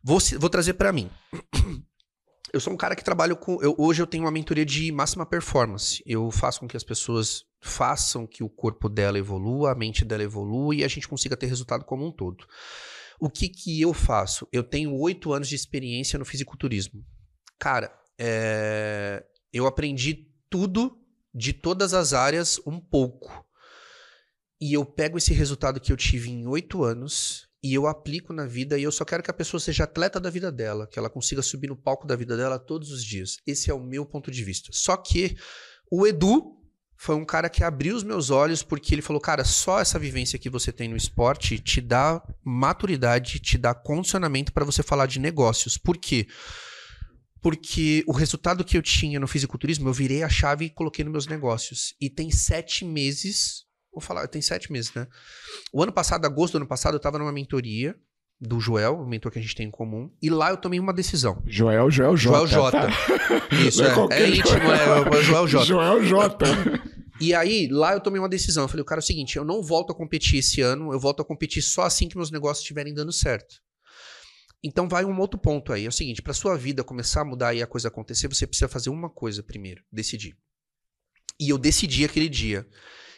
Vou, 0.02 0.18
vou 0.40 0.50
trazer 0.50 0.74
pra 0.74 0.92
mim. 0.92 1.08
Eu 2.50 2.60
sou 2.60 2.72
um 2.72 2.78
cara 2.78 2.96
que 2.96 3.04
trabalho 3.04 3.36
com. 3.36 3.62
eu- 3.62 3.74
hoje 3.78 4.00
eu 4.00 4.06
tenho 4.06 4.24
uma 4.24 4.30
mentoria 4.30 4.64
de 4.64 4.90
máxima 4.90 5.26
performance. 5.26 6.02
Eu 6.06 6.30
faço 6.30 6.60
com 6.60 6.66
que 6.66 6.78
as 6.78 6.82
pessoas 6.82 7.42
façam 7.60 8.26
que 8.26 8.42
o 8.42 8.48
corpo 8.48 8.88
dela 8.88 9.18
evolua, 9.18 9.72
a 9.72 9.74
mente 9.74 10.02
dela 10.02 10.22
evolua 10.22 10.74
e 10.74 10.82
a 10.82 10.88
gente 10.88 11.06
consiga 11.06 11.36
ter 11.36 11.44
resultado 11.44 11.84
como 11.84 12.06
um 12.06 12.10
todo. 12.10 12.46
O 13.20 13.28
que 13.28 13.50
que 13.50 13.78
eu 13.82 13.92
faço? 13.92 14.48
Eu 14.50 14.62
tenho 14.64 14.94
oito 14.98 15.34
anos 15.34 15.46
de 15.46 15.56
experiência 15.56 16.18
no 16.18 16.24
fisiculturismo. 16.24 17.04
Cara, 17.58 17.92
é, 18.18 19.24
eu 19.52 19.66
aprendi 19.66 20.28
tudo 20.48 20.98
de 21.34 21.52
todas 21.52 21.94
as 21.94 22.12
áreas 22.12 22.60
um 22.66 22.80
pouco. 22.80 23.44
E 24.60 24.72
eu 24.74 24.84
pego 24.84 25.18
esse 25.18 25.32
resultado 25.32 25.80
que 25.80 25.92
eu 25.92 25.96
tive 25.96 26.30
em 26.30 26.46
oito 26.46 26.82
anos 26.82 27.48
e 27.62 27.74
eu 27.74 27.86
aplico 27.86 28.32
na 28.32 28.46
vida 28.46 28.78
e 28.78 28.82
eu 28.82 28.92
só 28.92 29.04
quero 29.04 29.22
que 29.22 29.30
a 29.30 29.34
pessoa 29.34 29.60
seja 29.60 29.84
atleta 29.84 30.18
da 30.18 30.30
vida 30.30 30.50
dela, 30.50 30.86
que 30.86 30.98
ela 30.98 31.10
consiga 31.10 31.42
subir 31.42 31.68
no 31.68 31.76
palco 31.76 32.06
da 32.06 32.16
vida 32.16 32.36
dela 32.36 32.58
todos 32.58 32.90
os 32.90 33.04
dias. 33.04 33.36
Esse 33.46 33.70
é 33.70 33.74
o 33.74 33.82
meu 33.82 34.04
ponto 34.04 34.30
de 34.30 34.42
vista. 34.42 34.70
Só 34.72 34.96
que 34.96 35.36
o 35.90 36.06
Edu 36.06 36.56
foi 36.96 37.14
um 37.14 37.24
cara 37.24 37.48
que 37.48 37.62
abriu 37.62 37.94
os 37.94 38.02
meus 38.02 38.30
olhos 38.30 38.62
porque 38.62 38.94
ele 38.94 39.02
falou: 39.02 39.20
"Cara, 39.20 39.44
só 39.44 39.80
essa 39.80 39.98
vivência 39.98 40.38
que 40.38 40.50
você 40.50 40.72
tem 40.72 40.88
no 40.88 40.96
esporte 40.96 41.58
te 41.60 41.80
dá 41.80 42.20
maturidade, 42.44 43.38
te 43.38 43.56
dá 43.56 43.72
condicionamento 43.74 44.52
para 44.52 44.64
você 44.64 44.82
falar 44.82 45.06
de 45.06 45.20
negócios". 45.20 45.78
Por 45.78 45.96
quê? 45.96 46.26
Porque 46.26 46.67
o 48.06 48.12
resultado 48.12 48.64
que 48.64 48.76
eu 48.76 48.82
tinha 48.82 49.20
no 49.20 49.28
fisiculturismo, 49.28 49.88
eu 49.88 49.92
virei 49.92 50.22
a 50.22 50.28
chave 50.28 50.66
e 50.66 50.70
coloquei 50.70 51.04
nos 51.04 51.12
meus 51.12 51.26
negócios. 51.26 51.94
E 52.00 52.10
tem 52.10 52.30
sete 52.30 52.84
meses 52.84 53.68
Vou 53.98 54.00
falar, 54.00 54.28
tem 54.28 54.40
sete 54.40 54.70
meses, 54.70 54.92
né? 54.94 55.08
O 55.72 55.82
ano 55.82 55.92
passado, 55.92 56.24
agosto 56.24 56.52
do 56.52 56.58
ano 56.58 56.68
passado, 56.68 56.94
eu 56.94 57.00
tava 57.00 57.18
numa 57.18 57.32
mentoria 57.32 57.96
do 58.40 58.60
Joel, 58.60 59.00
o 59.00 59.04
mentor 59.04 59.32
que 59.32 59.40
a 59.40 59.42
gente 59.42 59.56
tem 59.56 59.66
em 59.66 59.70
comum, 59.70 60.08
e 60.22 60.30
lá 60.30 60.50
eu 60.50 60.56
tomei 60.56 60.78
uma 60.78 60.92
decisão. 60.92 61.42
Joel, 61.44 61.90
Joel 61.90 62.16
J. 62.16 62.30
Joel 62.30 62.46
J. 62.46 62.70
tá? 62.70 62.88
Isso, 63.66 63.82
Não 63.82 64.08
é 64.12 64.20
é, 64.20 64.22
é 64.22 64.28
íntimo, 64.28 64.70
é, 64.70 65.16
é 65.16 65.18
o 65.18 65.22
Joel 65.22 65.48
J. 65.48 65.64
Joel 65.64 66.04
J. 66.04 66.46
E 67.20 67.34
aí, 67.34 67.66
lá 67.66 67.94
eu 67.94 68.00
tomei 68.00 68.20
uma 68.20 68.28
decisão. 68.28 68.62
Eu 68.62 68.68
falei, 68.68 68.84
cara, 68.84 69.00
é 69.00 69.02
o 69.02 69.04
seguinte, 69.04 69.36
eu 69.36 69.44
não 69.44 69.60
volto 69.60 69.90
a 69.90 69.94
competir 69.96 70.38
esse 70.38 70.60
ano, 70.60 70.92
eu 70.92 71.00
volto 71.00 71.20
a 71.20 71.24
competir 71.24 71.60
só 71.60 71.82
assim 71.82 72.08
que 72.08 72.16
meus 72.16 72.30
negócios 72.30 72.60
estiverem 72.60 72.94
dando 72.94 73.10
certo. 73.12 73.56
Então 74.62 74.88
vai 74.88 75.04
um 75.04 75.18
outro 75.18 75.38
ponto 75.38 75.72
aí. 75.72 75.84
É 75.84 75.88
o 75.88 75.92
seguinte, 75.92 76.22
para 76.22 76.32
sua 76.32 76.56
vida 76.56 76.82
começar 76.82 77.22
a 77.22 77.24
mudar 77.24 77.54
e 77.54 77.62
a 77.62 77.66
coisa 77.66 77.88
acontecer, 77.88 78.28
você 78.28 78.46
precisa 78.46 78.68
fazer 78.68 78.90
uma 78.90 79.08
coisa 79.08 79.42
primeiro, 79.42 79.82
decidir. 79.90 80.36
E 81.40 81.50
eu 81.50 81.58
decidi 81.58 82.04
aquele 82.04 82.28
dia. 82.28 82.66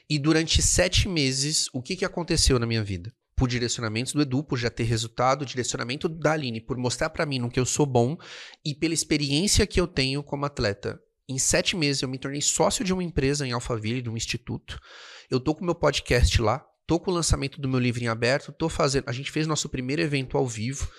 E 0.08 0.18
durante 0.18 0.60
sete 0.60 1.08
meses, 1.08 1.68
o 1.72 1.80
que, 1.80 1.96
que 1.96 2.04
aconteceu 2.04 2.58
na 2.58 2.66
minha 2.66 2.82
vida? 2.82 3.14
Por 3.34 3.48
direcionamentos 3.48 4.12
do 4.12 4.20
Edu, 4.20 4.44
por 4.44 4.58
já 4.58 4.68
ter 4.68 4.82
resultado, 4.82 5.46
direcionamento 5.46 6.08
da 6.08 6.32
Aline, 6.32 6.60
por 6.60 6.76
mostrar 6.76 7.08
para 7.08 7.24
mim 7.24 7.38
no 7.38 7.50
que 7.50 7.58
eu 7.58 7.64
sou 7.64 7.86
bom 7.86 8.18
e 8.62 8.74
pela 8.74 8.92
experiência 8.92 9.66
que 9.66 9.80
eu 9.80 9.86
tenho 9.86 10.22
como 10.22 10.44
atleta. 10.44 11.00
Em 11.26 11.38
sete 11.38 11.76
meses, 11.76 12.02
eu 12.02 12.08
me 12.08 12.18
tornei 12.18 12.42
sócio 12.42 12.84
de 12.84 12.92
uma 12.92 13.04
empresa 13.04 13.46
em 13.46 13.52
Alphaville, 13.52 14.02
de 14.02 14.10
um 14.10 14.16
instituto. 14.16 14.78
Eu 15.30 15.38
tô 15.38 15.54
com 15.54 15.64
meu 15.64 15.76
podcast 15.76 16.42
lá, 16.42 16.66
tô 16.86 16.98
com 16.98 17.10
o 17.10 17.14
lançamento 17.14 17.60
do 17.60 17.68
meu 17.68 17.78
livro 17.78 18.02
em 18.02 18.08
aberto, 18.08 18.52
tô 18.52 18.68
fazendo. 18.68 19.04
A 19.06 19.12
gente 19.12 19.30
fez 19.30 19.46
nosso 19.46 19.68
primeiro 19.68 20.02
evento 20.02 20.36
ao 20.36 20.44
vivo. 20.44 20.90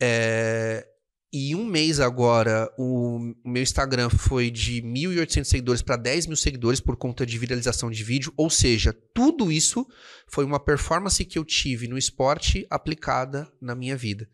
É, 0.00 0.86
e 1.32 1.54
um 1.54 1.64
mês 1.64 2.00
agora, 2.00 2.68
o 2.76 3.34
meu 3.44 3.62
Instagram 3.62 4.10
foi 4.10 4.50
de 4.50 4.82
1.800 4.82 5.44
seguidores 5.44 5.80
para 5.80 5.96
10 5.96 6.26
mil 6.26 6.36
seguidores 6.36 6.80
por 6.80 6.96
conta 6.96 7.24
de 7.24 7.38
viralização 7.38 7.88
de 7.88 8.02
vídeo. 8.02 8.32
Ou 8.36 8.50
seja, 8.50 8.92
tudo 9.14 9.52
isso 9.52 9.86
foi 10.26 10.44
uma 10.44 10.58
performance 10.58 11.24
que 11.24 11.38
eu 11.38 11.44
tive 11.44 11.86
no 11.86 11.96
esporte 11.96 12.66
aplicada 12.68 13.48
na 13.60 13.76
minha 13.76 13.96
vida. 13.96 14.28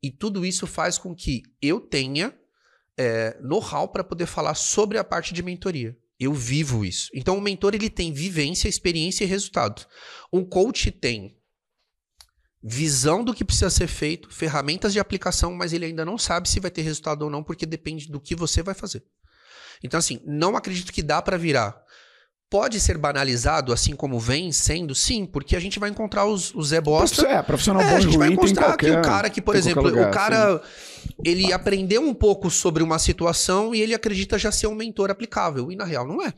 E 0.00 0.10
tudo 0.10 0.46
isso 0.46 0.68
faz 0.68 0.96
com 0.98 1.14
que 1.14 1.42
eu 1.60 1.80
tenha 1.80 2.32
é, 2.96 3.36
know-how 3.40 3.88
para 3.88 4.04
poder 4.04 4.26
falar 4.26 4.54
sobre 4.54 4.98
a 4.98 5.04
parte 5.04 5.34
de 5.34 5.42
mentoria. 5.42 5.96
Eu 6.18 6.32
vivo 6.32 6.84
isso. 6.84 7.10
Então, 7.12 7.36
o 7.38 7.40
mentor 7.40 7.74
ele 7.74 7.90
tem 7.90 8.12
vivência, 8.12 8.68
experiência 8.68 9.24
e 9.24 9.26
resultado. 9.26 9.84
Um 10.32 10.44
coach 10.44 10.92
tem 10.92 11.39
visão 12.62 13.24
do 13.24 13.32
que 13.32 13.44
precisa 13.44 13.70
ser 13.70 13.86
feito, 13.86 14.30
ferramentas 14.30 14.92
de 14.92 15.00
aplicação, 15.00 15.54
mas 15.54 15.72
ele 15.72 15.86
ainda 15.86 16.04
não 16.04 16.18
sabe 16.18 16.48
se 16.48 16.60
vai 16.60 16.70
ter 16.70 16.82
resultado 16.82 17.22
ou 17.22 17.30
não, 17.30 17.42
porque 17.42 17.64
depende 17.64 18.08
do 18.08 18.20
que 18.20 18.34
você 18.34 18.62
vai 18.62 18.74
fazer. 18.74 19.02
Então, 19.82 19.98
assim, 19.98 20.20
não 20.26 20.56
acredito 20.56 20.92
que 20.92 21.02
dá 21.02 21.22
para 21.22 21.38
virar. 21.38 21.74
Pode 22.50 22.80
ser 22.80 22.98
banalizado, 22.98 23.72
assim 23.72 23.94
como 23.94 24.18
vem 24.18 24.50
sendo, 24.50 24.92
sim, 24.92 25.24
porque 25.24 25.54
a 25.54 25.60
gente 25.60 25.78
vai 25.78 25.88
encontrar 25.88 26.26
os, 26.26 26.52
os 26.52 26.68
Zé 26.68 26.80
Bosta. 26.80 27.26
É, 27.26 27.40
profissional 27.42 27.80
É, 27.80 27.90
bom 27.90 27.96
a 27.96 28.00
gente 28.00 28.18
vai 28.18 28.28
mostrar 28.30 28.66
qualquer, 28.66 28.90
que 28.90 28.98
o 28.98 29.02
cara 29.02 29.30
que, 29.30 29.40
por 29.40 29.54
exemplo, 29.54 29.84
lugar, 29.84 30.10
o 30.10 30.12
cara 30.12 30.60
ele 31.24 31.52
aprendeu 31.52 32.02
um 32.02 32.12
pouco 32.12 32.50
sobre 32.50 32.82
uma 32.82 32.98
situação 32.98 33.72
e 33.72 33.80
ele 33.80 33.94
acredita 33.94 34.36
já 34.36 34.50
ser 34.50 34.66
um 34.66 34.74
mentor 34.74 35.10
aplicável. 35.10 35.70
E 35.70 35.76
na 35.76 35.84
real 35.84 36.06
não 36.06 36.20
é. 36.20 36.34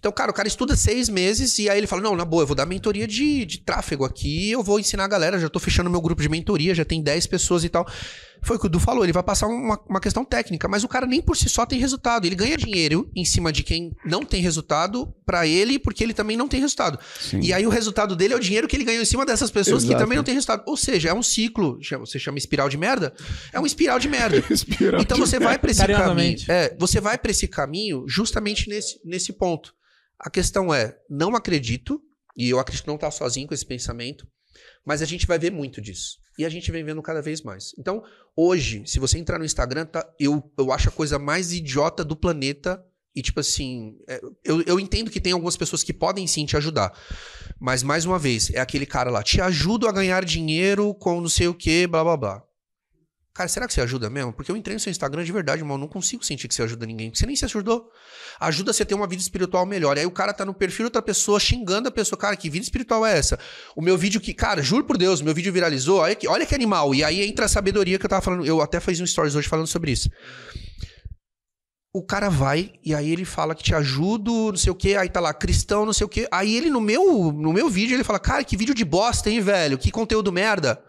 Então, 0.00 0.10
cara, 0.10 0.30
o 0.30 0.34
cara 0.34 0.48
estuda 0.48 0.74
seis 0.74 1.10
meses 1.10 1.58
e 1.58 1.68
aí 1.68 1.76
ele 1.76 1.86
fala: 1.86 2.00
Não, 2.00 2.16
na 2.16 2.24
boa, 2.24 2.42
eu 2.42 2.46
vou 2.46 2.56
dar 2.56 2.64
mentoria 2.64 3.06
de, 3.06 3.44
de 3.44 3.58
tráfego 3.58 4.02
aqui, 4.02 4.50
eu 4.50 4.62
vou 4.62 4.80
ensinar 4.80 5.04
a 5.04 5.08
galera, 5.08 5.38
já 5.38 5.48
tô 5.48 5.58
fechando 5.58 5.90
meu 5.90 6.00
grupo 6.00 6.22
de 6.22 6.28
mentoria, 6.28 6.74
já 6.74 6.86
tem 6.86 7.02
10 7.02 7.26
pessoas 7.26 7.64
e 7.64 7.68
tal. 7.68 7.86
Foi 8.42 8.56
o 8.56 8.58
que 8.58 8.64
o 8.66 8.68
Du 8.70 8.80
falou, 8.80 9.04
ele 9.04 9.12
vai 9.12 9.22
passar 9.22 9.46
uma, 9.46 9.78
uma 9.86 10.00
questão 10.00 10.24
técnica, 10.24 10.66
mas 10.66 10.82
o 10.82 10.88
cara 10.88 11.06
nem 11.06 11.20
por 11.20 11.36
si 11.36 11.48
só 11.50 11.66
tem 11.66 11.78
resultado. 11.78 12.26
Ele 12.26 12.34
ganha 12.34 12.56
dinheiro 12.56 13.10
em 13.14 13.22
cima 13.22 13.52
de 13.52 13.62
quem 13.62 13.94
não 14.02 14.24
tem 14.24 14.40
resultado 14.40 15.12
pra 15.26 15.46
ele, 15.46 15.78
porque 15.78 16.02
ele 16.02 16.14
também 16.14 16.38
não 16.38 16.48
tem 16.48 16.58
resultado. 16.58 16.98
Sim. 17.20 17.40
E 17.40 17.52
aí 17.52 17.66
o 17.66 17.70
resultado 17.70 18.16
dele 18.16 18.32
é 18.32 18.36
o 18.38 18.40
dinheiro 18.40 18.66
que 18.66 18.74
ele 18.74 18.84
ganhou 18.84 19.02
em 19.02 19.06
cima 19.06 19.26
dessas 19.26 19.50
pessoas 19.50 19.82
que 19.82 19.90
Exato. 19.90 20.02
também 20.02 20.16
não 20.16 20.24
tem 20.24 20.32
resultado. 20.32 20.62
Ou 20.66 20.76
seja, 20.76 21.10
é 21.10 21.14
um 21.14 21.22
ciclo. 21.22 21.78
Você 21.98 22.18
chama 22.18 22.38
espiral 22.38 22.70
de 22.70 22.78
merda? 22.78 23.12
É 23.52 23.60
um 23.60 23.66
espiral 23.66 23.98
de 23.98 24.08
merda. 24.08 24.42
Espiral 24.50 25.02
Então 25.02 25.18
você 25.18 25.38
vai 25.38 25.58
para 25.58 25.70
esse 25.70 25.86
caminho. 25.86 26.38
É, 26.48 26.74
você 26.78 26.98
vai 26.98 27.18
para 27.18 27.30
esse 27.30 27.46
caminho 27.46 28.04
justamente 28.08 28.70
nesse, 28.70 28.98
nesse 29.04 29.34
ponto. 29.34 29.74
A 30.20 30.28
questão 30.28 30.72
é, 30.72 30.98
não 31.08 31.34
acredito, 31.34 32.00
e 32.36 32.50
eu 32.50 32.58
acredito 32.58 32.84
que 32.84 32.90
não 32.90 32.98
tá 32.98 33.10
sozinho 33.10 33.48
com 33.48 33.54
esse 33.54 33.64
pensamento, 33.64 34.26
mas 34.84 35.00
a 35.00 35.06
gente 35.06 35.26
vai 35.26 35.38
ver 35.38 35.50
muito 35.50 35.80
disso. 35.80 36.18
E 36.38 36.44
a 36.44 36.48
gente 36.48 36.70
vem 36.70 36.84
vendo 36.84 37.02
cada 37.02 37.22
vez 37.22 37.42
mais. 37.42 37.74
Então, 37.78 38.02
hoje, 38.36 38.82
se 38.86 38.98
você 38.98 39.18
entrar 39.18 39.38
no 39.38 39.44
Instagram, 39.44 39.86
tá, 39.86 40.06
eu, 40.18 40.42
eu 40.58 40.72
acho 40.72 40.88
a 40.88 40.92
coisa 40.92 41.18
mais 41.18 41.52
idiota 41.52 42.04
do 42.04 42.16
planeta. 42.16 42.84
E, 43.14 43.22
tipo 43.22 43.40
assim, 43.40 43.98
é, 44.08 44.20
eu, 44.44 44.62
eu 44.62 44.78
entendo 44.78 45.10
que 45.10 45.20
tem 45.20 45.32
algumas 45.32 45.56
pessoas 45.56 45.82
que 45.82 45.92
podem 45.92 46.26
sim 46.26 46.46
te 46.46 46.56
ajudar. 46.56 46.96
Mas, 47.58 47.82
mais 47.82 48.04
uma 48.04 48.18
vez, 48.18 48.50
é 48.50 48.60
aquele 48.60 48.86
cara 48.86 49.10
lá, 49.10 49.22
te 49.22 49.40
ajudo 49.40 49.88
a 49.88 49.92
ganhar 49.92 50.24
dinheiro 50.24 50.94
com 50.94 51.20
não 51.20 51.28
sei 51.28 51.48
o 51.48 51.54
que, 51.54 51.86
blá 51.86 52.04
blá 52.04 52.16
blá. 52.16 52.49
Cara, 53.32 53.48
será 53.48 53.66
que 53.66 53.72
você 53.72 53.80
ajuda 53.80 54.10
mesmo? 54.10 54.32
Porque 54.32 54.50
eu 54.50 54.56
entrei 54.56 54.74
no 54.74 54.80
seu 54.80 54.90
Instagram 54.90 55.22
de 55.22 55.30
verdade, 55.30 55.62
irmão. 55.62 55.76
eu 55.76 55.80
Não 55.80 55.88
consigo 55.88 56.24
sentir 56.24 56.48
que 56.48 56.54
você 56.54 56.62
ajuda 56.62 56.84
ninguém. 56.84 57.14
Você 57.14 57.26
nem 57.26 57.36
se 57.36 57.44
ajudou. 57.44 57.88
Ajuda 58.40 58.72
você 58.72 58.82
a 58.82 58.86
ter 58.86 58.94
uma 58.94 59.06
vida 59.06 59.22
espiritual 59.22 59.64
melhor. 59.64 59.96
E 59.96 60.00
aí 60.00 60.06
o 60.06 60.10
cara 60.10 60.32
tá 60.32 60.44
no 60.44 60.52
perfil 60.52 60.84
de 60.84 60.86
outra 60.86 61.02
pessoa 61.02 61.38
xingando 61.38 61.88
a 61.88 61.92
pessoa. 61.92 62.18
Cara, 62.18 62.36
que 62.36 62.50
vida 62.50 62.64
espiritual 62.64 63.06
é 63.06 63.16
essa? 63.16 63.38
O 63.76 63.82
meu 63.82 63.96
vídeo 63.96 64.20
que, 64.20 64.34
cara, 64.34 64.62
juro 64.62 64.84
por 64.84 64.98
Deus, 64.98 65.22
meu 65.22 65.32
vídeo 65.32 65.52
viralizou. 65.52 66.00
Olha 66.00 66.14
que, 66.16 66.26
olha 66.26 66.44
que 66.44 66.54
animal. 66.54 66.92
E 66.92 67.04
aí 67.04 67.22
entra 67.22 67.44
a 67.44 67.48
sabedoria 67.48 67.98
que 68.00 68.04
eu 68.04 68.10
tava 68.10 68.20
falando. 68.20 68.44
Eu 68.44 68.60
até 68.60 68.80
fiz 68.80 69.00
um 69.00 69.06
stories 69.06 69.36
hoje 69.36 69.48
falando 69.48 69.68
sobre 69.68 69.92
isso. 69.92 70.10
O 71.94 72.04
cara 72.04 72.28
vai 72.28 72.72
e 72.84 72.94
aí 72.94 73.10
ele 73.10 73.24
fala 73.24 73.54
que 73.54 73.64
te 73.64 73.74
ajudo, 73.74 74.50
não 74.50 74.56
sei 74.56 74.70
o 74.70 74.76
que, 74.76 74.94
aí 74.94 75.08
tá 75.08 75.18
lá, 75.18 75.34
cristão, 75.34 75.84
não 75.84 75.92
sei 75.92 76.04
o 76.04 76.08
que. 76.08 76.26
Aí 76.30 76.56
ele 76.56 76.70
no 76.70 76.80
meu, 76.80 77.32
no 77.32 77.52
meu 77.52 77.68
vídeo 77.68 77.96
ele 77.96 78.04
fala: 78.04 78.20
"Cara, 78.20 78.44
que 78.44 78.56
vídeo 78.56 78.74
de 78.74 78.84
bosta, 78.84 79.28
hein, 79.28 79.40
velho? 79.40 79.78
Que 79.78 79.90
conteúdo 79.90 80.32
merda". 80.32 80.80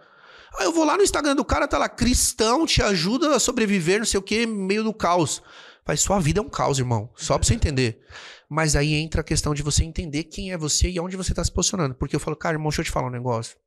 Aí 0.58 0.66
eu 0.66 0.74
vou 0.74 0.84
lá 0.84 0.98
no 0.98 1.04
Instagram 1.04 1.36
do 1.36 1.46
cara, 1.46 1.68
tá 1.68 1.78
lá, 1.78 1.88
cristão 1.88 2.66
te 2.66 2.82
ajuda 2.82 3.36
a 3.36 3.40
sobreviver, 3.40 4.00
não 4.00 4.06
sei 4.06 4.20
o 4.20 4.24
que, 4.24 4.46
meio 4.46 4.84
do 4.84 4.94
caos. 4.94 5.42
Mas 5.88 6.02
sua 6.02 6.20
vida 6.20 6.40
é 6.40 6.44
um 6.44 6.50
caos, 6.50 6.80
irmão. 6.80 7.10
Só 7.16 7.38
pra 7.38 7.48
você 7.48 7.54
entender. 7.54 8.02
Mas 8.50 8.76
aí 8.76 8.94
entra 8.94 9.22
a 9.22 9.24
questão 9.24 9.54
de 9.54 9.64
você 9.64 9.84
entender 9.84 10.26
quem 10.26 10.52
é 10.52 10.58
você 10.58 10.90
e 10.90 11.00
aonde 11.00 11.16
você 11.16 11.34
tá 11.34 11.44
se 11.44 11.52
posicionando. 11.52 11.96
Porque 11.96 12.16
eu 12.16 12.20
falo, 12.20 12.36
cara, 12.36 12.56
irmão, 12.56 12.70
deixa 12.70 12.82
eu 12.82 12.86
te 12.86 12.92
falar 12.92 13.08
um 13.08 13.12
negócio. 13.12 13.58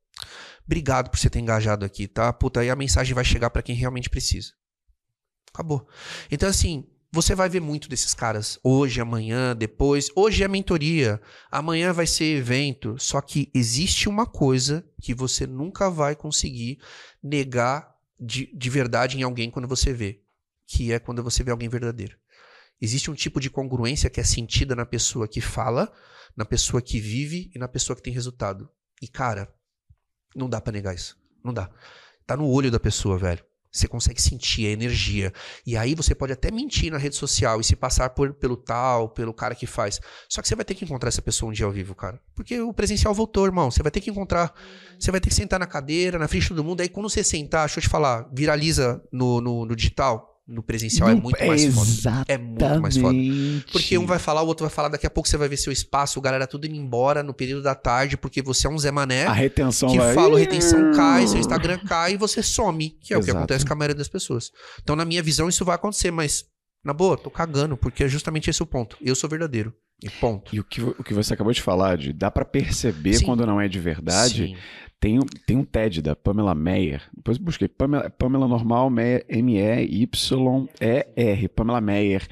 Obrigado 0.64 1.10
por 1.10 1.18
você 1.18 1.28
ter 1.28 1.40
engajado 1.40 1.84
aqui, 1.84 2.06
tá? 2.06 2.32
Puta, 2.32 2.60
aí 2.60 2.70
a 2.70 2.76
mensagem 2.76 3.14
vai 3.14 3.24
chegar 3.24 3.50
pra 3.50 3.62
quem 3.62 3.74
realmente 3.74 4.08
precisa. 4.08 4.52
Acabou. 5.52 5.86
Então, 6.30 6.48
assim, 6.48 6.86
você 7.14 7.32
vai 7.32 7.48
ver 7.48 7.60
muito 7.60 7.88
desses 7.88 8.12
caras 8.12 8.58
hoje, 8.60 9.00
amanhã, 9.00 9.54
depois. 9.54 10.10
Hoje 10.16 10.42
é 10.42 10.48
mentoria, 10.48 11.22
amanhã 11.48 11.92
vai 11.92 12.08
ser 12.08 12.24
evento. 12.24 12.96
Só 12.98 13.20
que 13.20 13.52
existe 13.54 14.08
uma 14.08 14.26
coisa 14.26 14.84
que 15.00 15.14
você 15.14 15.46
nunca 15.46 15.88
vai 15.88 16.16
conseguir 16.16 16.80
negar 17.22 17.94
de, 18.18 18.52
de 18.52 18.68
verdade 18.68 19.16
em 19.16 19.22
alguém 19.22 19.48
quando 19.48 19.68
você 19.68 19.92
vê, 19.92 20.22
que 20.66 20.92
é 20.92 20.98
quando 20.98 21.22
você 21.22 21.44
vê 21.44 21.52
alguém 21.52 21.68
verdadeiro. 21.68 22.18
Existe 22.80 23.12
um 23.12 23.14
tipo 23.14 23.38
de 23.40 23.48
congruência 23.48 24.10
que 24.10 24.18
é 24.18 24.24
sentida 24.24 24.74
na 24.74 24.84
pessoa 24.84 25.28
que 25.28 25.40
fala, 25.40 25.92
na 26.36 26.44
pessoa 26.44 26.82
que 26.82 26.98
vive 26.98 27.48
e 27.54 27.60
na 27.60 27.68
pessoa 27.68 27.94
que 27.94 28.02
tem 28.02 28.12
resultado. 28.12 28.68
E 29.00 29.06
cara, 29.06 29.54
não 30.34 30.50
dá 30.50 30.60
pra 30.60 30.72
negar 30.72 30.92
isso. 30.92 31.16
Não 31.44 31.54
dá. 31.54 31.70
Tá 32.26 32.36
no 32.36 32.48
olho 32.48 32.72
da 32.72 32.80
pessoa, 32.80 33.16
velho. 33.16 33.44
Você 33.74 33.88
consegue 33.88 34.22
sentir 34.22 34.68
a 34.68 34.70
energia. 34.70 35.32
E 35.66 35.76
aí 35.76 35.96
você 35.96 36.14
pode 36.14 36.32
até 36.32 36.48
mentir 36.48 36.92
na 36.92 36.96
rede 36.96 37.16
social 37.16 37.60
e 37.60 37.64
se 37.64 37.74
passar 37.74 38.10
por, 38.10 38.32
pelo 38.32 38.56
tal, 38.56 39.08
pelo 39.08 39.34
cara 39.34 39.52
que 39.52 39.66
faz. 39.66 40.00
Só 40.28 40.40
que 40.40 40.46
você 40.46 40.54
vai 40.54 40.64
ter 40.64 40.76
que 40.76 40.84
encontrar 40.84 41.08
essa 41.08 41.20
pessoa 41.20 41.50
um 41.50 41.52
dia 41.52 41.66
ao 41.66 41.72
vivo, 41.72 41.92
cara. 41.92 42.20
Porque 42.36 42.60
o 42.60 42.72
presencial 42.72 43.12
voltou, 43.12 43.44
irmão. 43.46 43.72
Você 43.72 43.82
vai 43.82 43.90
ter 43.90 44.00
que 44.00 44.10
encontrar. 44.10 44.54
Você 44.96 45.10
vai 45.10 45.20
ter 45.20 45.28
que 45.28 45.34
sentar 45.34 45.58
na 45.58 45.66
cadeira, 45.66 46.20
na 46.20 46.28
frente 46.28 46.42
de 46.44 46.48
todo 46.50 46.62
mundo. 46.62 46.82
Aí 46.82 46.88
quando 46.88 47.10
você 47.10 47.24
sentar, 47.24 47.66
deixa 47.66 47.80
eu 47.80 47.82
te 47.82 47.88
falar, 47.88 48.30
viraliza 48.32 49.02
no, 49.10 49.40
no, 49.40 49.66
no 49.66 49.74
digital. 49.74 50.33
No 50.46 50.62
presencial 50.62 51.08
é 51.08 51.14
No- 51.14 51.22
muito 51.22 51.46
mais 51.46 51.64
foda. 51.74 51.88
Exatamente. 51.88 52.32
É 52.32 52.38
muito 52.38 52.82
mais 52.82 52.96
foda. 52.96 53.18
Porque 53.72 53.96
um 53.96 54.04
vai 54.06 54.18
falar, 54.18 54.42
o 54.42 54.46
outro 54.46 54.66
vai 54.66 54.74
falar, 54.74 54.88
daqui 54.88 55.06
a 55.06 55.10
pouco 55.10 55.28
você 55.28 55.36
vai 55.36 55.48
ver 55.48 55.56
seu 55.56 55.72
espaço, 55.72 56.18
a 56.18 56.22
galera 56.22 56.46
tudo 56.46 56.66
indo 56.66 56.76
embora 56.76 57.22
no 57.22 57.32
período 57.32 57.62
da 57.62 57.74
tarde, 57.74 58.16
porque 58.16 58.42
você 58.42 58.66
é 58.66 58.70
um 58.70 58.78
Zé 58.78 58.90
Mané. 58.90 59.24
A 59.24 59.32
retenção 59.32 59.90
que 59.90 59.98
vai... 59.98 60.14
fala, 60.14 60.38
retenção 60.38 60.92
cai, 60.92 61.26
seu 61.26 61.38
Instagram 61.40 61.78
cai 61.78 62.12
e 62.14 62.16
você 62.16 62.42
some, 62.42 62.90
que 63.00 63.14
é 63.14 63.16
o 63.16 63.20
que 63.20 63.26
Exato. 63.26 63.38
acontece 63.38 63.64
com 63.64 63.72
a 63.72 63.76
maioria 63.76 63.96
das 63.96 64.08
pessoas. 64.08 64.50
Então, 64.82 64.94
na 64.94 65.04
minha 65.04 65.22
visão, 65.22 65.48
isso 65.48 65.64
vai 65.64 65.76
acontecer, 65.76 66.10
mas, 66.10 66.44
na 66.84 66.92
boa, 66.92 67.16
tô 67.16 67.30
cagando, 67.30 67.76
porque 67.76 68.04
é 68.04 68.08
justamente 68.08 68.50
esse 68.50 68.62
o 68.62 68.66
ponto. 68.66 68.98
Eu 69.00 69.14
sou 69.14 69.30
verdadeiro. 69.30 69.72
E 70.02 70.10
ponto. 70.10 70.54
E 70.54 70.60
o 70.60 70.64
que, 70.64 70.82
o 70.82 71.02
que 71.02 71.14
você 71.14 71.32
acabou 71.32 71.52
de 71.52 71.62
falar, 71.62 71.96
de 71.96 72.12
dá 72.12 72.30
pra 72.30 72.44
perceber 72.44 73.14
Sim. 73.14 73.24
quando 73.24 73.46
não 73.46 73.58
é 73.60 73.68
de 73.68 73.78
verdade. 73.80 74.48
Sim. 74.48 74.56
Tem, 75.04 75.18
um- 75.18 75.26
tem 75.46 75.54
um 75.58 75.64
TED 75.64 76.00
da 76.00 76.16
Pamela 76.16 76.54
Meyer. 76.54 77.02
Depois 77.14 77.36
busquei. 77.36 77.68
Pamela, 77.68 78.08
Pamela 78.08 78.48
Normal, 78.48 78.88
Meyer, 78.88 79.22
M-E-Y-E-R. 79.28 80.08
Pamela 81.48 81.78
Meyer. 81.82 82.26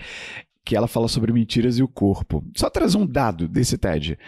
Que 0.64 0.74
ela 0.74 0.88
fala 0.88 1.06
sobre 1.06 1.34
mentiras 1.34 1.76
e 1.76 1.82
o 1.82 1.88
corpo. 1.88 2.42
Só 2.56 2.70
trazer 2.70 2.96
um 2.96 3.04
dado 3.04 3.46
desse 3.46 3.76
TED. 3.76 4.18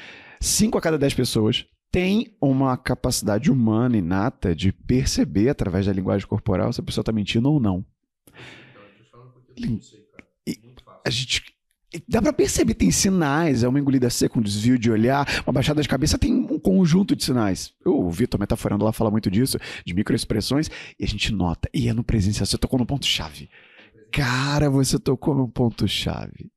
Cinco 0.43 0.77
a 0.77 0.81
cada 0.83 0.99
dez 0.99 1.15
pessoas 1.15 1.65
têm 1.91 2.37
uma 2.39 2.77
capacidade 2.77 3.51
humana 3.51 3.97
inata 3.97 4.55
de 4.55 4.73
perceber 4.73 5.49
através 5.49 5.87
da 5.87 5.93
linguagem 5.95 6.29
corporal 6.29 6.71
se 6.71 6.83
a 6.83 6.85
pessoa 6.85 7.01
está 7.01 7.13
mentindo 7.13 7.51
ou 7.51 7.59
não. 7.59 7.83
E 9.57 9.81
a 11.03 11.09
gente. 11.09 11.54
Dá 12.09 12.21
pra 12.21 12.33
perceber, 12.33 12.75
tem 12.75 12.91
sinais, 12.91 13.63
é 13.63 13.69
uma 13.69 13.79
engolida 13.79 14.11
seca, 14.11 14.39
um 14.39 14.43
desvio 14.43 14.79
de 14.79 14.91
olhar, 14.91 15.27
uma 15.47 15.53
baixada 15.53 15.83
de 15.83 15.89
cabeça, 15.89 16.19
tem 16.19 16.33
um 16.33 16.59
conjunto 16.59 17.15
de 17.15 17.25
sinais. 17.25 17.73
O 17.85 18.11
Vitor 18.11 18.39
Metaforando 18.39 18.85
lá 18.85 18.93
fala 18.93 19.11
muito 19.11 19.31
disso, 19.31 19.59
de 19.85 19.95
microexpressões, 19.95 20.71
e 20.99 21.05
a 21.05 21.07
gente 21.07 21.33
nota. 21.33 21.69
E 21.73 21.89
é 21.89 21.93
no 21.93 22.05
presencial, 22.05 22.47
você 22.47 22.59
tocou 22.59 22.79
no 22.79 22.87
ponto-chave. 22.87 23.49
Cara, 24.11 24.71
você 24.71 24.99
tocou 24.99 25.35
no 25.35 25.49
ponto-chave. 25.49 26.51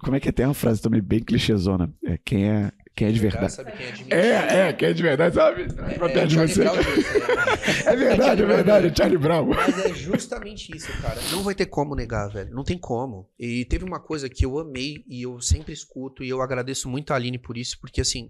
Como 0.00 0.16
é 0.16 0.20
que 0.20 0.28
é? 0.28 0.32
Tem 0.32 0.44
uma 0.44 0.54
frase 0.54 0.82
também 0.82 1.00
bem 1.00 1.20
clichêzona. 1.20 1.92
É, 2.04 2.18
quem, 2.22 2.44
é, 2.44 2.70
quem 2.94 3.08
é 3.08 3.12
de 3.12 3.20
verdade. 3.20 3.52
Sabe 3.52 3.72
quem 3.72 3.86
é 3.86 3.90
de? 3.90 4.12
É, 4.12 4.68
é, 4.68 4.72
quem 4.72 4.88
é 4.88 4.92
de 4.92 5.02
verdade, 5.02 5.34
sabe? 5.34 5.62
É, 5.62 5.94
Protege 5.94 6.34
Charlie 6.34 6.54
você. 6.54 6.62
Brown 6.62 6.76
né? 6.76 6.82
É 7.86 7.96
verdade, 7.96 8.42
é 8.42 8.46
verdade, 8.46 8.86
é 8.86 8.94
Charlie 8.94 9.18
Brown. 9.18 9.46
Mas 9.46 9.78
é 9.78 9.94
justamente 9.94 10.76
isso, 10.76 10.92
cara. 11.00 11.20
Não 11.30 11.42
vai 11.42 11.54
ter 11.54 11.66
como 11.66 11.94
negar, 11.94 12.28
velho. 12.28 12.54
Não 12.54 12.64
tem 12.64 12.78
como. 12.78 13.28
E 13.38 13.64
teve 13.64 13.84
uma 13.84 13.98
coisa 13.98 14.28
que 14.28 14.44
eu 14.44 14.58
amei 14.58 15.04
e 15.08 15.22
eu 15.22 15.40
sempre 15.40 15.72
escuto 15.72 16.22
e 16.22 16.28
eu 16.28 16.42
agradeço 16.42 16.88
muito 16.88 17.12
a 17.12 17.16
Aline 17.16 17.38
por 17.38 17.56
isso, 17.56 17.78
porque 17.80 18.00
assim, 18.00 18.28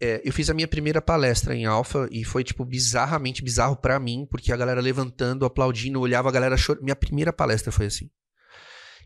é, 0.00 0.22
eu 0.24 0.32
fiz 0.32 0.48
a 0.48 0.54
minha 0.54 0.68
primeira 0.68 1.02
palestra 1.02 1.54
em 1.54 1.66
Alfa 1.66 2.08
e 2.12 2.24
foi, 2.24 2.44
tipo, 2.44 2.64
bizarramente 2.64 3.42
bizarro 3.42 3.76
pra 3.76 3.98
mim, 3.98 4.26
porque 4.30 4.52
a 4.52 4.56
galera 4.56 4.80
levantando, 4.80 5.44
aplaudindo, 5.44 6.00
olhava 6.00 6.28
a 6.28 6.32
galera 6.32 6.56
chorando. 6.56 6.84
Minha 6.84 6.96
primeira 6.96 7.32
palestra 7.32 7.72
foi 7.72 7.86
assim. 7.86 8.08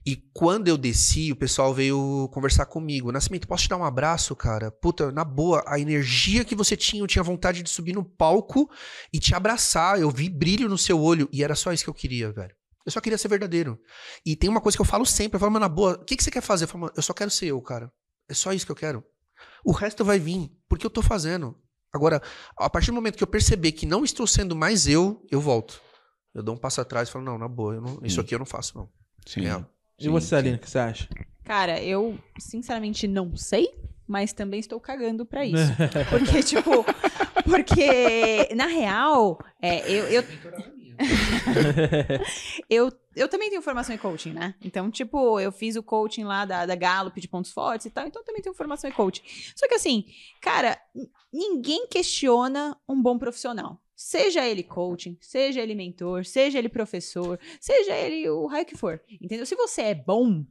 E 0.05 0.17
quando 0.35 0.67
eu 0.69 0.77
desci, 0.77 1.31
o 1.31 1.37
pessoal 1.37 1.73
veio 1.73 2.29
conversar 2.33 2.67
comigo. 2.67 3.13
Nascimento, 3.13 3.47
posso 3.47 3.63
te 3.65 3.69
dar 3.69 3.77
um 3.77 3.85
abraço, 3.85 4.35
cara? 4.35 4.71
Puta, 4.71 5.13
na 5.13 5.25
boa, 5.25 5.63
a 5.67 5.79
energia 5.79 6.45
que 6.45 6.55
você 6.57 6.77
tinha, 6.77 7.03
eu 7.03 7.07
tinha 7.07 7.23
vontade 7.23 7.63
de 7.63 7.71
subir 7.71 7.93
no 7.95 8.05
palco 8.05 8.69
e 9.13 9.19
te 9.21 9.35
abraçar. 9.35 10.01
Eu 10.01 10.11
vi 10.11 10.29
brilho 10.29 10.69
no 10.69 10.77
seu 10.77 11.01
olho 11.01 11.29
e 11.33 11.45
era 11.45 11.55
só 11.55 11.73
isso 11.73 11.85
que 11.85 11.91
eu 11.91 11.95
queria, 11.95 12.33
velho. 12.33 12.55
Eu 12.85 12.91
só 12.91 13.01
queria 13.01 13.17
ser 13.17 13.29
verdadeiro. 13.29 13.79
E 14.27 14.35
tem 14.35 14.51
uma 14.51 14.61
coisa 14.61 14.77
que 14.77 14.83
eu 14.83 14.87
falo 14.87 15.07
sempre, 15.07 15.37
eu 15.37 15.41
falo, 15.41 15.53
mano, 15.53 15.65
na 15.65 15.69
boa, 15.69 15.93
o 15.95 16.05
que, 16.05 16.17
que 16.17 16.25
você 16.25 16.33
quer 16.33 16.41
fazer? 16.43 16.65
Eu 16.65 16.69
falo, 16.69 16.81
mano, 16.81 16.93
eu 16.97 17.03
só 17.03 17.13
quero 17.15 17.31
ser 17.31 17.47
eu, 17.47 17.63
cara. 17.63 17.93
É 18.29 18.35
só 18.35 18.53
isso 18.53 18.67
que 18.67 18.73
eu 18.73 18.77
quero. 18.77 19.05
O 19.65 19.71
resto 19.71 20.05
vai 20.05 20.19
vir, 20.19 20.51
porque 20.69 20.85
eu 20.85 20.91
tô 20.91 21.01
fazendo. 21.01 21.57
Agora, 21.93 22.21
a 22.59 22.69
partir 22.69 22.87
do 22.91 22.95
momento 22.95 23.17
que 23.17 23.23
eu 23.23 23.27
perceber 23.29 23.71
que 23.73 23.87
não 23.87 24.03
estou 24.05 24.27
sendo 24.27 24.57
mais 24.57 24.89
eu, 24.89 25.25
eu 25.31 25.41
volto. 25.41 25.81
Eu 26.35 26.43
dou 26.43 26.55
um 26.57 26.59
passo 26.59 26.81
atrás 26.81 27.09
e 27.09 27.13
falo, 27.13 27.25
não, 27.25 27.39
na 27.39 27.47
boa, 27.47 27.81
não- 27.81 28.01
isso 28.03 28.21
aqui 28.21 28.35
eu 28.35 28.39
não 28.41 28.47
faço, 28.47 28.77
não. 28.77 28.89
Sim. 29.27 29.47
É. 29.47 29.65
E 29.99 30.09
você, 30.09 30.35
Aline, 30.35 30.57
o 30.57 30.59
que 30.59 30.69
você 30.69 30.79
acha? 30.79 31.09
Cara, 31.45 31.83
eu 31.83 32.19
sinceramente 32.39 33.07
não 33.07 33.37
sei, 33.37 33.75
mas 34.07 34.33
também 34.33 34.61
estou 34.61 34.81
cagando 34.81 35.25
pra 35.25 35.45
isso. 35.45 35.73
Porque, 36.11 36.43
tipo, 36.43 36.85
porque, 37.45 38.55
na 38.55 38.67
real, 38.67 39.39
é, 39.61 39.91
eu, 39.91 40.05
eu, 40.07 40.25
eu, 42.71 42.93
eu 43.17 43.29
também 43.29 43.51
tenho 43.51 43.63
formação 43.63 43.95
em 43.95 43.99
coaching, 43.99 44.33
né? 44.33 44.55
Então, 44.63 44.91
tipo, 44.91 45.41
eu 45.41 45.51
fiz 45.51 45.77
o 45.77 45.83
coaching 45.83 46.25
lá 46.25 46.45
da, 46.45 46.67
da 46.67 46.75
Gallup 46.75 47.21
de 47.21 47.29
pontos 47.29 47.51
fortes 47.51 47.87
e 47.87 47.91
tal, 47.91 48.07
então 48.07 48.23
eu 48.23 48.27
também 48.27 48.43
tenho 48.43 48.55
formação 48.55 48.89
em 48.89 48.93
coaching. 48.93 49.23
Só 49.57 49.67
que 49.67 49.75
assim, 49.75 50.05
cara, 50.41 50.79
ninguém 51.33 51.87
questiona 51.89 52.77
um 52.89 53.01
bom 53.01 53.19
profissional. 53.19 53.82
Seja 53.95 54.47
ele 54.47 54.63
coaching, 54.63 55.17
seja 55.21 55.61
ele 55.61 55.75
mentor, 55.75 56.25
seja 56.25 56.59
ele 56.59 56.69
professor, 56.69 57.39
seja 57.61 57.95
ele 57.95 58.29
o 58.29 58.47
raio 58.47 58.67
que 58.67 58.77
for. 58.77 59.01
Entendeu? 59.21 59.47
Se 59.47 59.55
você 59.55 59.83
é 59.83 59.95
bom, 59.95 60.45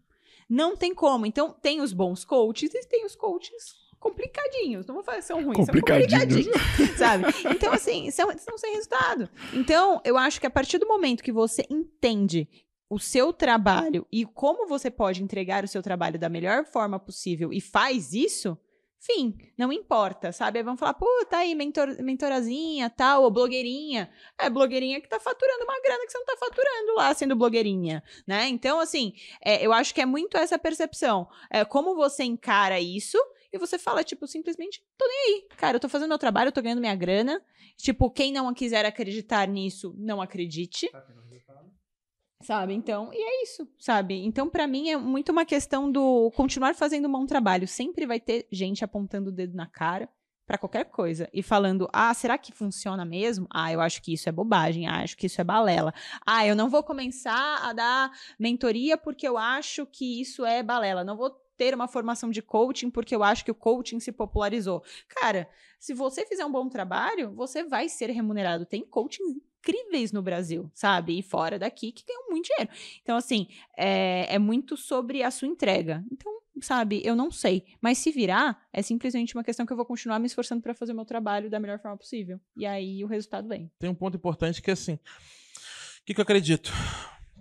não 0.50 0.76
tem 0.76 0.94
como. 0.94 1.26
Então, 1.26 1.56
tem 1.62 1.82
os 1.82 1.94
bons 1.94 2.24
coaches 2.24 2.74
e 2.74 2.88
tem 2.88 3.06
os 3.06 3.16
coaches 3.16 3.76
complicadinhos. 4.00 4.86
Não 4.86 4.96
vou 4.96 5.04
falar 5.04 5.18
que 5.18 5.24
são 5.26 5.44
ruins, 5.44 5.58
Complicadinhos. 5.66 6.12
são 6.12 6.54
complicadinhos, 6.54 6.98
sabe? 6.98 7.24
Então, 7.56 7.72
assim, 7.74 8.12
são, 8.12 8.36
são 8.38 8.58
sem 8.58 8.74
resultado. 8.74 9.30
Então, 9.54 10.02
eu 10.04 10.18
acho 10.18 10.40
que 10.40 10.48
a 10.48 10.52
partir 10.52 10.78
do 10.78 10.88
momento 10.88 11.24
que 11.24 11.32
você 11.32 11.66
entende 11.70 12.48
o 12.90 13.00
seu 13.00 13.32
trabalho 13.32 14.06
e 14.12 14.26
como 14.26 14.68
você 14.68 14.92
pode 14.92 15.24
entregar 15.24 15.64
o 15.64 15.68
seu 15.68 15.82
trabalho 15.82 16.20
da 16.20 16.28
melhor 16.28 16.66
forma 16.66 17.00
possível 17.00 17.54
e 17.54 17.62
faz 17.62 18.12
isso, 18.12 18.58
fim, 19.02 19.36
não 19.58 19.74
importa, 19.74 20.32
sabe? 20.32 20.60
Aí 20.60 20.64
vão 20.64 20.78
falar, 20.78 20.94
pô, 20.94 21.08
tá 21.28 21.40
aí, 21.40 21.56
mentor, 21.56 22.02
mentorazinha, 22.02 22.90
tal, 22.90 23.24
ou 23.24 23.32
blogueirinha. 23.32 24.10
É, 24.38 24.50
blogueirinha 24.50 25.02
que 25.02 25.10
tá 25.10 25.20
faturando 25.20 25.64
uma 25.64 25.82
grana 25.82 26.06
que 26.06 26.12
você 26.12 26.18
não 26.20 26.26
tá 26.26 26.38
faturando 26.38 26.96
lá 26.96 27.14
sendo 27.14 27.36
blogueirinha, 27.36 28.04
né? 28.28 28.48
Então, 28.48 28.80
assim, 28.80 29.14
é, 29.44 29.66
eu 29.66 29.74
acho 29.74 29.94
que 29.94 30.02
é 30.02 30.06
muito 30.06 30.38
essa 30.38 30.58
percepção. 30.60 31.28
É, 31.50 31.66
como 31.66 31.96
você 31.96 32.24
encara 32.24 32.80
isso 32.80 33.18
e 33.52 33.58
você 33.58 33.78
fala, 33.78 34.04
tipo, 34.04 34.28
simplesmente, 34.28 34.84
tô 34.98 35.06
nem 35.06 35.36
aí. 35.36 35.48
Cara, 35.58 35.76
eu 35.76 35.80
tô 35.80 35.90
fazendo 35.90 36.10
meu 36.10 36.20
trabalho, 36.20 36.50
eu 36.50 36.54
tô 36.54 36.62
ganhando 36.62 36.80
minha 36.80 36.96
grana. 36.96 37.44
Tipo, 37.76 38.12
quem 38.12 38.32
não 38.32 38.54
quiser 38.54 38.86
acreditar 38.86 39.48
nisso, 39.48 39.96
não 39.98 40.22
acredite. 40.22 40.90
Sabe? 42.42 42.74
Então, 42.74 43.12
e 43.14 43.18
é 43.18 43.44
isso, 43.44 43.68
sabe? 43.78 44.16
Então, 44.26 44.50
pra 44.50 44.68
mim, 44.68 44.90
é 44.90 44.98
muito 44.98 45.32
uma 45.32 45.46
questão 45.46 45.92
do 45.92 46.32
continuar 46.32 46.76
fazendo 46.76 47.08
um 47.08 47.12
bom 47.12 47.26
trabalho. 47.26 47.68
Sempre 47.68 48.06
vai 48.06 48.20
ter 48.20 48.48
gente 48.52 48.84
apontando 48.84 49.30
o 49.30 49.34
dedo 49.34 49.56
na 49.56 49.68
cara 49.68 50.10
pra 50.46 50.58
qualquer 50.58 50.86
coisa 50.86 51.30
e 51.34 51.42
falando: 51.42 51.88
ah, 51.94 52.14
será 52.14 52.38
que 52.38 52.52
funciona 52.52 53.06
mesmo? 53.06 53.48
Ah, 53.50 53.72
eu 53.72 53.80
acho 53.80 54.02
que 54.02 54.14
isso 54.14 54.28
é 54.28 54.32
bobagem, 54.32 54.88
ah, 54.88 55.02
acho 55.02 55.16
que 55.16 55.28
isso 55.28 55.40
é 55.40 55.44
balela. 55.44 55.94
Ah, 56.26 56.46
eu 56.46 56.56
não 56.56 56.70
vou 56.70 56.84
começar 56.84 57.60
a 57.64 57.72
dar 57.72 58.12
mentoria 58.38 58.98
porque 58.98 59.28
eu 59.28 59.38
acho 59.38 59.86
que 59.86 60.20
isso 60.20 60.46
é 60.46 60.62
balela. 60.62 61.04
Não 61.04 61.16
vou 61.16 61.30
ter 61.56 61.74
uma 61.76 61.88
formação 61.88 62.32
de 62.32 62.42
coaching 62.42 62.90
porque 62.90 63.16
eu 63.16 63.24
acho 63.24 63.46
que 63.46 63.52
o 63.52 63.56
coaching 63.56 64.00
se 64.00 64.12
popularizou. 64.12 64.84
Cara, 65.08 65.48
se 65.80 65.94
você 65.94 66.26
fizer 66.26 66.46
um 66.46 66.52
bom 66.52 66.68
trabalho, 66.68 67.34
você 67.34 67.64
vai 67.64 67.88
ser 67.88 68.10
remunerado. 68.10 68.66
Tem 68.66 68.84
coachings 68.84 69.36
incríveis 69.62 70.12
no 70.12 70.22
Brasil, 70.22 70.70
sabe? 70.74 71.20
E 71.20 71.22
fora 71.22 71.60
daqui 71.60 71.92
que 71.92 72.04
ganham 72.06 72.30
muito 72.30 72.48
dinheiro. 72.48 72.72
Então, 73.02 73.16
assim, 73.16 73.48
é, 73.78 74.34
é 74.34 74.40
muito 74.40 74.76
sobre 74.76 75.22
a 75.22 75.30
sua 75.30 75.48
entrega. 75.48 76.04
Então, 76.12 76.42
sabe, 76.60 77.02
eu 77.06 77.16
não 77.16 77.30
sei. 77.32 77.66
Mas 77.80 78.00
se 78.00 78.12
virar, 78.12 78.68
é 78.74 78.82
simplesmente 78.82 79.36
uma 79.36 79.44
questão 79.44 79.66
que 79.66 79.72
eu 79.72 79.78
vou 79.78 79.86
continuar 79.86 80.20
me 80.20 80.26
esforçando 80.26 80.62
para 80.62 80.74
fazer 80.74 80.92
o 80.92 80.96
meu 80.96 81.06
trabalho 81.06 81.50
da 81.50 81.60
melhor 81.60 81.80
forma 81.80 81.98
possível. 81.98 82.40
E 82.58 82.66
aí 82.66 83.04
o 83.04 83.08
resultado 83.08 83.48
vem. 83.48 83.72
Tem 83.80 83.90
um 83.90 83.96
ponto 83.96 84.18
importante 84.18 84.62
que 84.62 84.72
é 84.72 84.74
assim. 84.74 84.96
O 84.96 86.06
que, 86.06 86.14
que 86.14 86.20
eu 86.20 86.24
acredito? 86.24 86.72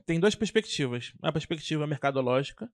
Tem 0.04 0.20
duas 0.20 0.34
perspectivas. 0.34 1.14
A 1.22 1.32
perspectiva 1.32 1.86
mercadológica, 1.86 2.70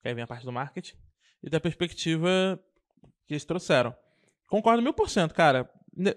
que 0.00 0.08
aí 0.08 0.14
vem 0.14 0.24
a 0.24 0.26
parte 0.26 0.44
do 0.44 0.52
marketing, 0.52 0.96
e 1.42 1.50
da 1.50 1.60
perspectiva 1.60 2.58
que 3.26 3.34
eles 3.34 3.44
trouxeram. 3.44 3.94
Concordo 4.48 4.82
mil 4.82 4.92
por 4.92 5.08
cento, 5.08 5.34
cara. 5.34 5.70
Ne- 5.96 6.16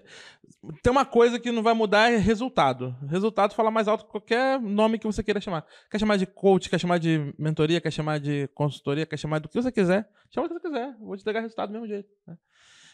Tem 0.82 0.90
uma 0.90 1.04
coisa 1.04 1.38
que 1.38 1.50
não 1.52 1.62
vai 1.62 1.74
mudar 1.74 2.10
é 2.10 2.16
resultado. 2.16 2.96
Resultado 3.08 3.54
fala 3.54 3.70
mais 3.70 3.86
alto 3.88 4.04
que 4.04 4.10
qualquer 4.10 4.60
nome 4.60 4.98
que 4.98 5.06
você 5.06 5.22
queira 5.22 5.40
chamar. 5.40 5.66
Quer 5.90 5.98
chamar 5.98 6.16
de 6.16 6.26
coach, 6.26 6.70
quer 6.70 6.78
chamar 6.78 6.98
de 6.98 7.34
mentoria, 7.38 7.80
quer 7.80 7.90
chamar 7.90 8.18
de 8.20 8.48
consultoria, 8.54 9.04
quer 9.06 9.16
chamar 9.18 9.40
do 9.40 9.48
que 9.48 9.60
você 9.60 9.70
quiser. 9.72 10.08
Chama 10.30 10.46
o 10.46 10.48
que 10.48 10.54
você 10.54 10.60
quiser. 10.68 10.96
Vou 10.98 11.16
te 11.16 11.20
entregar 11.20 11.40
resultado 11.40 11.68
do 11.68 11.72
mesmo 11.72 11.86
jeito. 11.88 12.08
né? 12.26 12.36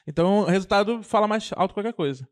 Então, 0.06 0.44
resultado 0.44 1.02
fala 1.02 1.28
mais 1.28 1.50
alto 1.54 1.70
que 1.70 1.74
qualquer 1.80 1.92
coisa. 1.92 2.28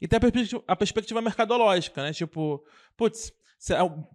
E 0.00 0.08
tem 0.08 0.16
a 0.16 0.20
perspectiva, 0.20 0.64
a 0.66 0.76
perspectiva 0.76 1.22
mercadológica, 1.22 2.02
né? 2.02 2.12
Tipo, 2.12 2.62
putz, 2.96 3.32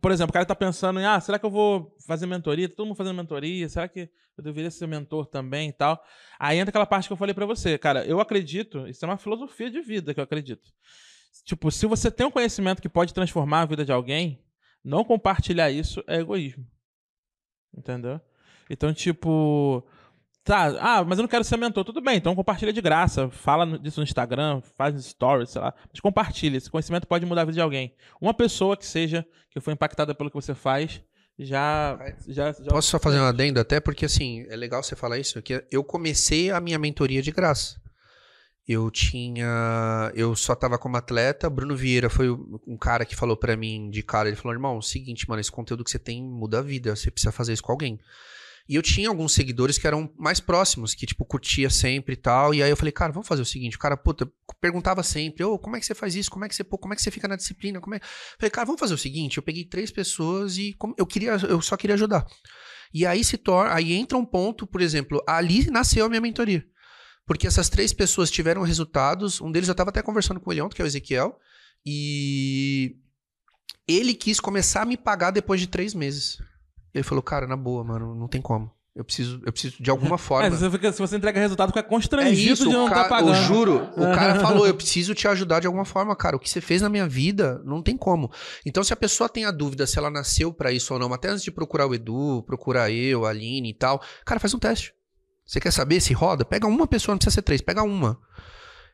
por 0.01 0.11
exemplo, 0.11 0.31
o 0.31 0.33
cara 0.33 0.45
tá 0.45 0.55
pensando 0.55 0.99
em, 0.99 1.05
ah, 1.05 1.19
será 1.19 1.39
que 1.39 1.45
eu 1.45 1.49
vou 1.49 1.95
fazer 2.05 2.25
mentoria? 2.25 2.67
Tá 2.67 2.75
todo 2.75 2.87
mundo 2.87 2.97
fazendo 2.97 3.15
mentoria, 3.15 3.69
será 3.69 3.87
que 3.87 4.09
eu 4.37 4.43
deveria 4.43 4.69
ser 4.69 4.87
mentor 4.87 5.25
também 5.25 5.69
e 5.69 5.73
tal? 5.73 6.03
Aí 6.37 6.57
entra 6.57 6.69
aquela 6.69 6.85
parte 6.85 7.07
que 7.07 7.13
eu 7.13 7.17
falei 7.17 7.33
pra 7.33 7.45
você, 7.45 7.77
cara, 7.77 8.05
eu 8.05 8.19
acredito, 8.19 8.87
isso 8.87 9.05
é 9.05 9.07
uma 9.07 9.17
filosofia 9.17 9.71
de 9.71 9.81
vida 9.81 10.13
que 10.13 10.19
eu 10.19 10.23
acredito. 10.23 10.69
Tipo, 11.45 11.71
se 11.71 11.85
você 11.85 12.11
tem 12.11 12.27
um 12.27 12.31
conhecimento 12.31 12.81
que 12.81 12.89
pode 12.89 13.13
transformar 13.13 13.61
a 13.61 13.65
vida 13.65 13.85
de 13.85 13.91
alguém, 13.91 14.43
não 14.83 15.03
compartilhar 15.03 15.71
isso 15.71 16.03
é 16.07 16.17
egoísmo. 16.17 16.65
Entendeu? 17.75 18.19
Então, 18.69 18.93
tipo, 18.93 19.87
Tá, 20.47 20.77
ah, 20.79 21.03
mas 21.03 21.19
eu 21.19 21.23
não 21.23 21.27
quero 21.27 21.43
ser 21.43 21.57
mentor. 21.57 21.83
Tudo 21.83 21.99
bem, 21.99 22.15
então 22.15 22.33
compartilha 22.33 22.71
de 22.71 22.79
graça. 22.79 23.29
Fala 23.29 23.77
disso 23.77 23.99
no 23.99 24.05
Instagram, 24.05 24.61
faz 24.77 25.03
stories, 25.03 25.49
sei 25.49 25.61
lá. 25.61 25.73
Mas 25.91 25.99
compartilha. 25.99 26.55
Esse 26.55 26.71
conhecimento 26.71 27.05
pode 27.05 27.25
mudar 27.25 27.41
a 27.41 27.45
vida 27.45 27.55
de 27.55 27.61
alguém. 27.61 27.93
Uma 28.21 28.33
pessoa 28.33 28.77
que 28.77 28.85
seja, 28.85 29.27
que 29.51 29.59
foi 29.59 29.73
impactada 29.73 30.15
pelo 30.15 30.29
que 30.29 30.35
você 30.35 30.55
faz, 30.55 31.01
já. 31.37 31.99
já, 32.25 32.53
já... 32.53 32.69
Posso 32.69 32.89
só 32.89 32.97
fazer 32.97 33.19
um 33.19 33.25
adendo 33.25 33.59
até? 33.59 33.81
Porque, 33.81 34.05
assim, 34.05 34.45
é 34.47 34.55
legal 34.55 34.81
você 34.81 34.95
falar 34.95 35.17
isso. 35.17 35.41
Que 35.41 35.65
eu 35.69 35.83
comecei 35.83 36.49
a 36.49 36.61
minha 36.61 36.79
mentoria 36.79 37.21
de 37.21 37.31
graça. 37.31 37.75
Eu 38.65 38.89
tinha. 38.89 40.13
Eu 40.15 40.33
só 40.33 40.55
tava 40.55 40.77
como 40.77 40.95
atleta. 40.95 41.49
Bruno 41.49 41.75
Vieira 41.75 42.09
foi 42.09 42.29
um 42.65 42.77
cara 42.77 43.05
que 43.05 43.17
falou 43.17 43.35
para 43.35 43.57
mim 43.57 43.89
de 43.89 44.01
cara. 44.01 44.29
Ele 44.29 44.37
falou: 44.37 44.53
irmão, 44.53 44.75
é 44.75 44.77
o 44.77 44.81
seguinte, 44.81 45.27
mano, 45.27 45.41
esse 45.41 45.51
conteúdo 45.51 45.83
que 45.83 45.91
você 45.91 45.99
tem 45.99 46.23
muda 46.23 46.59
a 46.59 46.61
vida. 46.61 46.95
Você 46.95 47.11
precisa 47.11 47.33
fazer 47.33 47.51
isso 47.51 47.63
com 47.63 47.73
alguém. 47.73 47.99
E 48.69 48.75
eu 48.75 48.81
tinha 48.81 49.07
alguns 49.07 49.31
seguidores 49.31 49.77
que 49.77 49.87
eram 49.87 50.13
mais 50.17 50.41
próximos, 50.41 50.93
que, 50.93 51.05
tipo, 51.05 51.23
curtia 51.23 51.69
sempre 51.69 52.13
e 52.13 52.17
tal. 52.17 52.53
E 52.53 52.61
aí 52.61 52.69
eu 52.69 52.75
falei, 52.75 52.91
cara, 52.91 53.13
vamos 53.13 53.27
fazer 53.27 53.41
o 53.41 53.45
seguinte. 53.45 53.77
O 53.77 53.79
cara, 53.79 53.95
puta, 53.95 54.29
perguntava 54.59 55.01
sempre, 55.03 55.43
ô, 55.43 55.53
oh, 55.53 55.59
como 55.59 55.77
é 55.77 55.79
que 55.79 55.85
você 55.85 55.95
faz 55.95 56.15
isso? 56.15 56.29
Como 56.29 56.43
é 56.43 56.49
que 56.49 56.55
você, 56.55 56.65
pô, 56.65 56.77
como 56.77 56.93
é 56.93 56.95
que 56.95 57.01
você 57.01 57.09
fica 57.09 57.27
na 57.27 57.37
disciplina? 57.37 57.79
Como 57.79 57.95
é... 57.95 58.01
Falei, 58.37 58.51
cara, 58.51 58.65
vamos 58.65 58.79
fazer 58.79 58.93
o 58.93 58.97
seguinte. 58.97 59.37
Eu 59.37 59.43
peguei 59.43 59.63
três 59.63 59.89
pessoas 59.89 60.57
e 60.57 60.75
eu 60.97 61.05
queria, 61.05 61.31
eu 61.47 61.61
só 61.61 61.77
queria 61.77 61.93
ajudar. 61.93 62.25
E 62.93 63.05
aí 63.05 63.23
se 63.23 63.37
torna, 63.37 63.73
aí 63.73 63.93
entra 63.93 64.17
um 64.17 64.25
ponto, 64.25 64.67
por 64.67 64.81
exemplo, 64.81 65.23
ali 65.27 65.69
nasceu 65.69 66.05
a 66.05 66.09
minha 66.09 66.21
mentoria. 66.21 66.65
Porque 67.25 67.47
essas 67.47 67.69
três 67.69 67.93
pessoas 67.93 68.31
tiveram 68.31 68.63
resultados. 68.63 69.39
Um 69.41 69.51
deles 69.51 69.69
eu 69.69 69.75
tava 69.75 69.89
até 69.89 70.01
conversando 70.01 70.39
com 70.39 70.51
ele 70.51 70.61
ontem, 70.61 70.75
que 70.75 70.81
é 70.81 70.85
o 70.85 70.87
Ezequiel. 70.87 71.37
E 71.85 72.97
ele 73.87 74.13
quis 74.13 74.39
começar 74.39 74.81
a 74.81 74.85
me 74.85 74.97
pagar 74.97 75.31
depois 75.31 75.59
de 75.59 75.67
três 75.67 75.93
meses. 75.93 76.37
Ele 76.97 77.03
falou, 77.03 77.21
cara, 77.21 77.47
na 77.47 77.55
boa, 77.55 77.83
mano, 77.83 78.15
não 78.15 78.27
tem 78.27 78.41
como. 78.41 78.71
Eu 78.95 79.03
preciso, 79.03 79.39
eu 79.45 79.51
preciso 79.51 79.75
de 79.79 79.91
alguma 79.91 80.17
forma. 80.19 80.47
É, 80.47 80.51
se, 80.51 80.57
você 80.57 80.71
fica, 80.71 80.91
se, 80.91 80.99
você 80.99 81.17
entrega 81.17 81.39
resultado, 81.39 81.69
fica 81.69 81.83
constrangido 81.83 82.49
é 82.49 82.53
isso, 82.53 82.63
de 82.65 82.73
não 82.73 82.87
estar 82.87 83.03
tá 83.03 83.09
pagando. 83.09 83.35
Eu 83.35 83.43
juro, 83.43 83.89
o 83.95 84.15
cara 84.15 84.39
falou, 84.39 84.65
eu 84.65 84.73
preciso 84.75 85.13
te 85.13 85.27
ajudar 85.27 85.59
de 85.59 85.67
alguma 85.67 85.85
forma, 85.85 86.15
cara. 86.15 86.35
O 86.35 86.39
que 86.39 86.49
você 86.49 86.59
fez 86.59 86.81
na 86.81 86.89
minha 86.89 87.07
vida, 87.07 87.61
não 87.63 87.83
tem 87.83 87.95
como. 87.95 88.31
Então, 88.65 88.83
se 88.83 88.91
a 88.91 88.95
pessoa 88.95 89.29
tem 89.29 89.45
a 89.45 89.51
dúvida 89.51 89.85
se 89.85 89.99
ela 89.99 90.09
nasceu 90.09 90.51
para 90.51 90.71
isso 90.71 90.93
ou 90.93 90.99
não, 90.99 91.13
até 91.13 91.29
antes 91.29 91.43
de 91.43 91.51
procurar 91.51 91.85
o 91.85 91.93
Edu, 91.93 92.43
procurar 92.47 92.89
eu, 92.89 93.25
a 93.25 93.29
Aline 93.29 93.69
e 93.69 93.73
tal, 93.73 94.01
cara, 94.25 94.39
faz 94.39 94.55
um 94.55 94.59
teste. 94.59 94.93
Você 95.45 95.59
quer 95.59 95.71
saber 95.71 96.01
se 96.01 96.13
roda? 96.13 96.43
Pega 96.43 96.65
uma 96.65 96.87
pessoa, 96.87 97.13
não 97.13 97.19
precisa 97.19 97.35
ser 97.35 97.43
três, 97.43 97.61
pega 97.61 97.83
uma. 97.83 98.19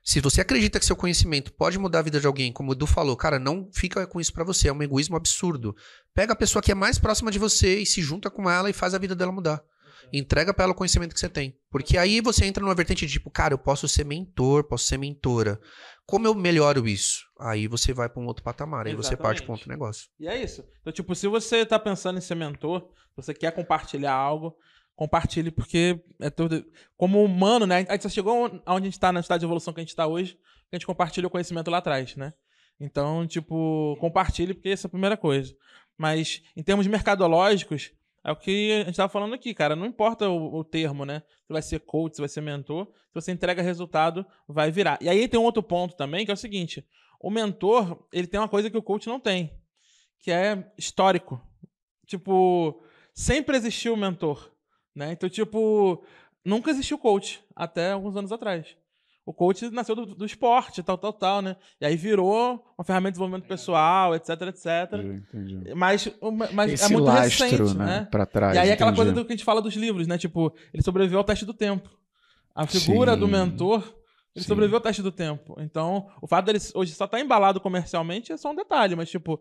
Se 0.03 0.19
você 0.19 0.41
acredita 0.41 0.79
que 0.79 0.85
seu 0.85 0.97
conhecimento 0.97 1.53
pode 1.53 1.79
mudar 1.79 1.99
a 1.99 2.03
vida 2.03 2.19
de 2.19 2.27
alguém, 2.27 2.51
como 2.51 2.71
o 2.71 2.73
Edu 2.73 2.85
falou, 2.85 3.15
cara, 3.15 3.39
não 3.39 3.69
fica 3.71 4.05
com 4.05 4.19
isso 4.19 4.33
para 4.33 4.43
você, 4.43 4.67
é 4.67 4.73
um 4.73 4.83
egoísmo 4.83 5.15
absurdo. 5.15 5.73
Pega 6.13 6.33
a 6.33 6.35
pessoa 6.35 6.61
que 6.61 6.71
é 6.71 6.75
mais 6.75 6.99
próxima 6.99 7.31
de 7.31 7.39
você 7.39 7.79
e 7.79 7.85
se 7.85 8.01
junta 8.01 8.29
com 8.29 8.49
ela 8.49 8.69
e 8.69 8.73
faz 8.73 8.93
a 8.93 8.97
vida 8.97 9.15
dela 9.15 9.31
mudar. 9.31 9.63
Entrega 10.11 10.53
para 10.53 10.65
ela 10.65 10.73
o 10.73 10.75
conhecimento 10.75 11.13
que 11.13 11.19
você 11.19 11.29
tem. 11.29 11.57
Porque 11.71 11.97
aí 11.97 12.19
você 12.19 12.45
entra 12.45 12.61
numa 12.61 12.75
vertente 12.75 13.05
de 13.05 13.13
tipo, 13.13 13.31
cara, 13.31 13.53
eu 13.53 13.57
posso 13.57 13.87
ser 13.87 14.03
mentor, 14.03 14.65
posso 14.65 14.85
ser 14.85 14.97
mentora. 14.97 15.59
Como 16.05 16.27
eu 16.27 16.35
melhoro 16.35 16.85
isso? 16.85 17.21
Aí 17.39 17.67
você 17.67 17.93
vai 17.93 18.09
para 18.09 18.21
um 18.21 18.25
outro 18.25 18.43
patamar, 18.43 18.85
aí 18.85 18.93
Exatamente. 18.93 19.09
você 19.09 19.17
parte 19.17 19.41
para 19.41 19.53
outro 19.53 19.69
negócio. 19.69 20.09
E 20.19 20.27
é 20.27 20.41
isso. 20.41 20.63
Então, 20.81 20.91
tipo, 20.91 21.15
se 21.15 21.27
você 21.27 21.65
tá 21.65 21.79
pensando 21.79 22.17
em 22.17 22.21
ser 22.21 22.35
mentor, 22.35 22.89
você 23.15 23.33
quer 23.33 23.51
compartilhar 23.53 24.13
algo, 24.13 24.55
compartilhe, 24.95 25.51
porque 25.51 25.99
é 26.19 26.29
tudo. 26.29 26.65
Como 26.97 27.23
humano, 27.23 27.65
né? 27.65 27.85
A 27.87 27.93
gente 27.93 28.03
só 28.03 28.09
chegou 28.09 28.45
onde 28.45 28.61
a 28.65 28.79
gente 28.79 28.93
está, 28.93 29.11
na 29.11 29.19
estado 29.19 29.39
de 29.39 29.45
evolução 29.45 29.73
que 29.73 29.79
a 29.79 29.83
gente 29.83 29.89
está 29.89 30.07
hoje, 30.07 30.37
a 30.71 30.75
gente 30.75 30.85
compartilha 30.85 31.27
o 31.27 31.29
conhecimento 31.29 31.69
lá 31.69 31.77
atrás, 31.77 32.15
né? 32.15 32.33
Então, 32.79 33.25
tipo, 33.27 33.95
compartilhe, 33.99 34.53
porque 34.53 34.69
essa 34.69 34.87
é 34.87 34.89
a 34.89 34.91
primeira 34.91 35.15
coisa. 35.15 35.55
Mas, 35.97 36.41
em 36.55 36.63
termos 36.63 36.87
mercadológicos, 36.87 37.91
é 38.23 38.31
o 38.31 38.35
que 38.35 38.71
a 38.71 38.77
gente 38.79 38.91
estava 38.91 39.09
falando 39.09 39.35
aqui, 39.35 39.53
cara. 39.53 39.75
Não 39.75 39.85
importa 39.85 40.29
o, 40.29 40.55
o, 40.55 40.63
termo, 40.63 41.05
né? 41.05 41.21
Se 41.45 41.51
vai 41.53 41.61
ser 41.61 41.79
coach, 41.81 42.15
se 42.15 42.21
vai 42.21 42.29
ser 42.29 42.41
mentor. 42.41 42.85
Se 42.85 43.13
você 43.13 43.31
entrega 43.31 43.61
resultado, 43.61 44.25
vai 44.47 44.71
virar. 44.71 44.97
E 45.01 45.09
aí 45.09 45.27
tem 45.27 45.39
um 45.39 45.43
outro 45.43 45.61
ponto 45.61 45.95
também, 45.95 46.25
que 46.25 46.31
é 46.31 46.33
o 46.33 46.37
seguinte. 46.37 46.87
O 47.19 47.29
mentor, 47.29 48.07
ele 48.11 48.27
tem 48.27 48.39
uma 48.39 48.49
coisa 48.49 48.69
que 48.69 48.77
o 48.77 48.83
coach 48.83 49.07
não 49.07 49.19
tem. 49.19 49.53
Que 50.19 50.31
é 50.31 50.71
histórico. 50.77 51.41
Tipo, 52.07 52.81
sempre 53.13 53.57
existiu 53.57 53.93
o 53.93 53.97
mentor. 53.97 54.52
Né? 54.95 55.11
Então, 55.11 55.29
tipo, 55.29 56.03
nunca 56.45 56.71
existiu 56.71 56.97
coach 56.97 57.43
até 57.55 57.91
alguns 57.91 58.15
anos 58.15 58.31
atrás. 58.31 58.75
O 59.25 59.31
coach 59.31 59.69
nasceu 59.69 59.95
do, 59.95 60.05
do, 60.05 60.25
esporte, 60.25 60.83
tal, 60.83 60.97
tal, 60.97 61.13
tal, 61.13 61.41
né? 61.41 61.55
E 61.79 61.85
aí 61.85 61.95
virou 61.95 62.61
uma 62.77 62.83
ferramenta 62.83 63.11
de 63.11 63.13
desenvolvimento 63.13 63.47
pessoal, 63.47 64.13
etc, 64.13 64.29
etc. 64.41 64.65
Entendi. 65.01 65.73
Mas, 65.73 66.09
mas 66.51 66.71
é 66.71 66.73
Esse 66.73 66.85
é 66.85 66.89
muito 66.89 67.05
lastro, 67.05 67.45
recente, 67.45 67.77
né? 67.77 67.85
né? 67.85 68.07
Pra 68.11 68.25
trás, 68.25 68.55
e 68.55 68.59
aí 68.59 68.71
aquela 68.71 68.91
entendi. 68.91 69.01
coisa 69.01 69.11
do 69.13 69.25
que 69.25 69.31
a 69.31 69.35
gente 69.35 69.45
fala 69.45 69.61
dos 69.61 69.75
livros, 69.75 70.07
né? 70.07 70.17
Tipo, 70.17 70.53
ele 70.73 70.83
sobreviveu 70.83 71.19
ao 71.19 71.23
teste 71.23 71.45
do 71.45 71.53
tempo. 71.53 71.89
A 72.53 72.67
figura 72.67 73.13
Sim. 73.13 73.19
do 73.21 73.27
mentor 73.29 73.95
ele 74.35 74.43
Sim. 74.43 74.47
sobreviveu 74.47 74.77
ao 74.77 74.81
teste 74.81 75.01
do 75.01 75.11
tempo. 75.11 75.55
Então, 75.59 76.09
o 76.19 76.27
fato 76.27 76.45
dele 76.45 76.59
hoje 76.73 76.93
só 76.93 77.05
estar 77.05 77.19
embalado 77.19 77.61
comercialmente 77.61 78.31
é 78.31 78.37
só 78.37 78.51
um 78.51 78.55
detalhe, 78.55 78.95
mas, 78.95 79.09
tipo, 79.09 79.39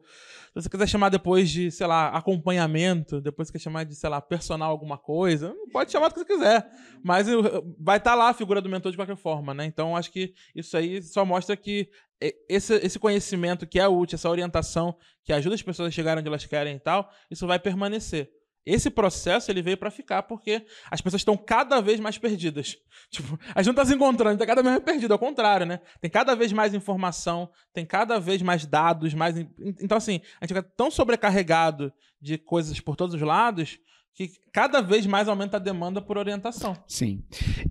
se 0.49 0.63
você 0.63 0.69
quiser 0.69 0.87
chamar 0.87 1.09
depois 1.09 1.49
de, 1.51 1.71
sei 1.71 1.87
lá, 1.87 2.09
acompanhamento, 2.09 3.21
depois 3.21 3.49
você 3.49 3.53
quer 3.53 3.59
chamar 3.59 3.85
de, 3.85 3.95
sei 3.95 4.11
lá, 4.11 4.21
personal 4.21 4.71
alguma 4.71 4.99
coisa, 4.99 5.55
pode 5.73 5.91
chamar 5.91 6.09
do 6.09 6.15
que 6.15 6.21
você 6.21 6.27
quiser. 6.27 6.71
Mas 7.03 7.27
uh, 7.27 7.75
vai 7.79 7.97
estar 7.97 8.15
lá 8.15 8.29
a 8.29 8.35
figura 8.35 8.61
do 8.61 8.69
mentor 8.69 8.91
de 8.91 8.99
qualquer 8.99 9.17
forma, 9.17 9.55
né? 9.55 9.65
Então, 9.65 9.97
acho 9.97 10.13
que 10.13 10.35
isso 10.55 10.77
aí 10.77 11.03
só 11.03 11.25
mostra 11.25 11.57
que 11.57 11.89
esse, 12.49 12.75
esse 12.75 12.99
conhecimento 12.99 13.67
que 13.67 13.81
é 13.81 13.89
útil, 13.89 14.17
essa 14.17 14.29
orientação 14.29 14.95
que 15.25 15.33
ajuda 15.33 15.55
as 15.55 15.63
pessoas 15.63 15.89
a 15.89 15.91
chegarem 15.91 16.21
onde 16.21 16.29
elas 16.29 16.45
querem 16.45 16.77
e 16.77 16.81
tal, 16.81 17.11
isso 17.31 17.47
vai 17.47 17.59
permanecer. 17.59 18.31
Esse 18.65 18.91
processo 18.91 19.51
ele 19.51 19.63
veio 19.63 19.77
para 19.77 19.91
ficar 19.91 20.23
porque 20.23 20.65
as 20.91 21.01
pessoas 21.01 21.21
estão 21.21 21.37
cada 21.37 21.81
vez 21.81 21.99
mais 21.99 22.19
perdidas. 22.19 22.77
Tipo, 23.11 23.39
a 23.55 23.61
gente 23.61 23.67
não 23.67 23.83
está 23.83 23.85
se 23.85 23.95
encontrando, 23.95 24.35
está 24.35 24.47
cada 24.47 24.63
vez 24.63 24.75
mais 24.75 24.85
perdido. 24.85 25.13
Ao 25.13 25.19
contrário, 25.19 25.67
né? 25.67 25.81
Tem 26.01 26.11
cada 26.11 26.35
vez 26.35 26.53
mais 26.53 26.73
informação, 26.73 27.51
tem 27.75 27.85
cada 27.85 28.19
vez 28.19 28.41
mais 28.41 28.65
dados, 28.65 29.13
mais. 29.13 29.37
Então, 29.81 29.99
assim, 29.99 30.21
a 30.41 30.45
gente 30.45 30.57
fica 30.57 30.63
tão 30.63 30.91
sobrecarregado 30.91 31.93
de 32.21 32.39
coisas 32.39 32.81
por 32.81 32.97
todos 32.97 33.15
os 33.15 33.21
lados 33.21 33.79
que 34.15 34.31
cada 34.53 34.81
vez 34.83 35.07
mais 35.07 35.29
aumenta 35.29 35.57
a 35.57 35.61
demanda 35.61 36.01
por 36.01 36.19
orientação. 36.19 36.77
Sim. 36.87 37.23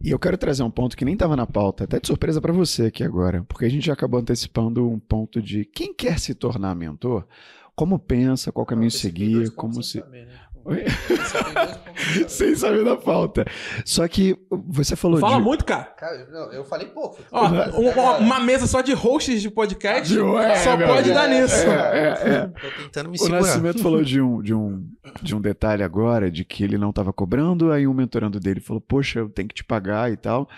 E 0.04 0.10
eu 0.10 0.18
quero 0.18 0.38
trazer 0.38 0.64
um 0.64 0.72
ponto 0.72 0.98
que 0.98 1.06
nem 1.06 1.14
estava 1.14 1.36
na 1.36 1.46
pauta, 1.46 1.84
até 1.84 2.00
de 2.00 2.08
surpresa 2.08 2.42
para 2.42 2.52
você 2.52 2.88
aqui 2.88 3.04
agora, 3.04 3.44
porque 3.48 3.66
a 3.66 3.70
gente 3.70 3.86
já 3.86 3.94
acabou 3.94 4.20
antecipando 4.20 4.90
um 4.90 5.00
ponto 5.00 5.42
de 5.42 5.66
quem 5.66 5.94
quer 5.94 6.20
se 6.20 6.34
tornar 6.34 6.76
mentor, 6.76 7.28
como 7.76 8.00
pensa, 8.00 8.52
qual 8.52 8.66
caminho 8.66 8.92
seguir, 8.92 9.52
como 9.52 9.82
se. 9.84 10.00
Saber, 10.00 10.26
né? 10.26 10.41
Sem 12.28 12.56
saber 12.56 12.84
da 12.84 12.96
pauta. 12.98 13.46
Só 13.86 14.08
que 14.08 14.36
você 14.50 14.96
falou 14.96 15.20
Fala 15.20 15.38
de. 15.38 15.42
muito, 15.44 15.66
cara. 15.66 15.84
Cara, 15.86 16.16
eu, 16.18 16.32
não, 16.32 16.54
eu 16.54 16.64
falei 16.66 16.88
pouco. 16.88 17.20
Ó, 17.32 17.48
um- 17.48 17.90
uma, 17.92 18.18
uma 18.18 18.40
mesa 18.40 18.68
só 18.68 18.82
de 18.82 18.94
hosts 18.94 19.42
de 19.42 19.50
podcast 19.50 20.12
De- 20.12 20.20
é, 20.20 20.56
só 20.58 20.76
meu 20.78 20.88
pode 20.88 21.04
Deus. 21.04 21.16
dar 21.16 21.28
nisso. 21.28 21.56
É, 21.56 21.70
é, 21.70 22.30
é. 22.34 22.48
Tô 22.48 22.84
tentando 22.84 23.10
me 23.10 23.16
O 23.16 23.20
segurar. 23.20 23.42
Nascimento 23.42 23.82
falou 23.82 24.04
de 24.04 24.22
um, 24.22 24.42
de, 24.42 24.54
um, 24.54 24.88
de 25.22 25.36
um 25.36 25.42
detalhe 25.42 25.84
agora, 25.84 26.30
de 26.32 26.44
que 26.46 26.64
ele 26.64 26.78
não 26.78 26.90
estava 26.90 27.12
cobrando, 27.14 27.72
aí 27.72 27.88
um 27.88 27.94
mentorando 27.94 28.40
dele 28.40 28.60
falou, 28.60 28.82
poxa, 28.82 29.20
eu 29.20 29.30
tenho 29.30 29.48
que 29.48 29.56
te 29.56 29.64
pagar 29.64 30.12
e 30.12 30.18
tal. 30.18 30.50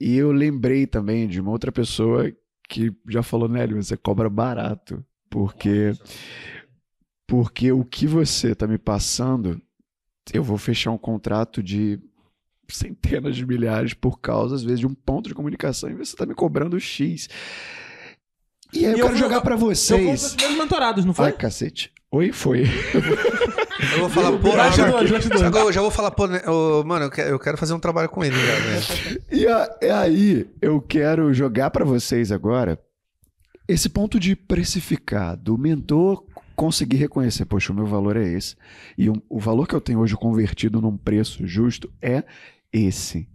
E 0.00 0.16
eu 0.16 0.32
lembrei 0.32 0.86
também 0.86 1.26
de 1.28 1.40
uma 1.40 1.50
outra 1.50 1.70
pessoa 1.72 2.30
que 2.68 2.92
já 3.08 3.22
falou, 3.22 3.48
Nélio, 3.48 3.82
você 3.82 3.96
cobra 3.96 4.28
barato, 4.28 5.02
porque, 5.30 5.92
porque 7.28 7.70
o 7.70 7.84
que 7.84 8.06
você 8.06 8.52
está 8.52 8.66
me 8.66 8.78
passando, 8.78 9.60
eu 10.32 10.42
vou 10.42 10.58
fechar 10.58 10.90
um 10.90 10.98
contrato 10.98 11.62
de 11.62 12.00
centenas 12.70 13.36
de 13.36 13.46
milhares 13.46 13.94
por 13.94 14.18
causa, 14.18 14.54
às 14.56 14.62
vezes, 14.64 14.80
de 14.80 14.86
um 14.86 14.94
ponto 14.94 15.28
de 15.28 15.34
comunicação, 15.34 15.88
e 15.90 15.94
você 15.94 16.14
está 16.14 16.26
me 16.26 16.34
cobrando 16.34 16.80
X. 16.80 17.28
E 18.72 18.84
aí 18.84 18.84
eu, 18.84 18.90
E 18.90 18.92
eu 18.92 18.96
quero 19.06 19.08
fui- 19.10 19.18
jogar 19.18 19.40
para 19.42 19.54
Eu 19.54 19.58
vocês. 19.58 20.22
dos 20.22 20.36
meus 20.36 20.56
mentorados, 20.58 21.04
não 21.04 21.14
foi? 21.14 21.26
Ai, 21.26 21.32
cacete. 21.32 21.92
Oi, 22.10 22.32
foi. 22.32 22.64
Eu 23.94 24.00
vou 24.00 24.08
falar, 24.10 24.32
pô, 24.38 24.56
bastidores. 24.56 25.40
Agora 25.40 25.66
eu 25.66 25.72
já 25.72 25.80
vou 25.80 25.90
falar, 25.90 26.10
pô, 26.10 26.26
né, 26.26 26.42
ô, 26.48 26.82
mano, 26.82 27.04
eu 27.04 27.10
quero, 27.12 27.30
eu 27.30 27.38
quero 27.38 27.56
fazer 27.56 27.74
um 27.74 27.78
trabalho 27.78 28.08
com 28.08 28.24
ele 28.24 28.34
já, 28.34 28.58
né? 28.58 29.20
E, 29.30 29.46
a- 29.46 29.78
e 29.80 29.86
aí, 29.88 30.50
eu 30.60 30.80
quero 30.80 31.32
jogar 31.32 31.70
para 31.70 31.84
vocês 31.84 32.32
agora 32.32 32.76
esse 33.68 33.88
ponto 33.88 34.18
de 34.18 34.34
precificar, 34.34 35.36
do 35.36 35.56
mentor 35.56 36.24
conseguir 36.58 36.96
reconhecer, 36.96 37.44
poxa, 37.44 37.72
o 37.72 37.74
meu 37.76 37.86
valor 37.86 38.16
é 38.16 38.24
esse. 38.24 38.56
E 38.98 39.08
o, 39.08 39.22
o 39.28 39.38
valor 39.38 39.66
que 39.68 39.74
eu 39.74 39.80
tenho 39.80 40.00
hoje 40.00 40.16
convertido 40.16 40.80
num 40.80 40.96
preço 40.96 41.46
justo 41.46 41.88
é 42.02 42.24
esse. 42.72 43.28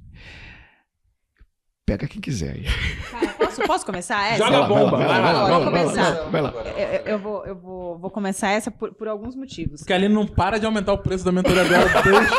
Pega 1.85 2.05
quem 2.07 2.21
quiser 2.21 2.51
aí. 2.55 2.65
Cara, 3.11 3.33
posso, 3.33 3.61
posso 3.63 3.85
começar 3.85 4.25
essa? 4.31 4.43
Joga 4.43 4.63
a 4.65 4.67
bomba, 4.67 4.97
vai 4.97 5.07
lá, 5.07 5.33
Vou 5.33 5.47
vai 5.49 5.59
lá, 5.59 5.65
começar. 5.65 6.11
vai 6.29 6.41
lá. 6.41 6.51
Eu, 6.51 6.87
eu- 6.87 7.01
eu 7.13 7.19
vou, 7.19 7.45
eu 7.45 7.55
vou, 7.55 7.97
vou 7.99 8.09
começar 8.11 8.49
essa 8.51 8.69
por, 8.71 8.93
por 8.93 9.07
alguns 9.07 9.35
motivos. 9.35 9.79
Porque 9.81 9.91
a 9.93 9.95
Aline 9.95 10.13
não 10.13 10.25
para 10.27 10.59
de 10.59 10.65
aumentar 10.65 10.93
o 10.93 10.97
preço 10.97 11.23
da 11.25 11.31
mentoria 11.31 11.63
dela 11.65 11.85
desde, 12.03 12.35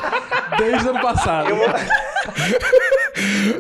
desde 0.59 0.87
o 0.87 0.91
ano 0.91 1.01
passado. 1.03 1.49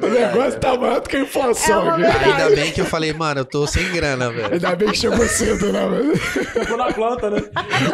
O 0.02 0.08
negócio 0.08 0.60
tá 0.60 0.76
maior 0.76 1.00
do 1.00 1.08
que 1.08 1.16
a 1.16 1.20
inflação. 1.20 2.00
É. 2.00 2.10
Ainda 2.24 2.56
bem 2.56 2.72
que 2.72 2.80
eu 2.80 2.84
falei, 2.84 3.12
mano, 3.12 3.40
eu 3.40 3.44
tô 3.44 3.66
sem 3.66 3.90
grana, 3.92 4.30
velho. 4.30 4.54
Ainda 4.54 4.74
bem 4.76 4.90
que 4.90 4.96
chegou 4.98 5.26
cedo, 5.26 5.72
né, 5.72 5.84
mano? 5.86 6.12
Comprou 6.54 6.76
na 6.78 6.92
planta, 6.92 7.30
né? 7.30 7.40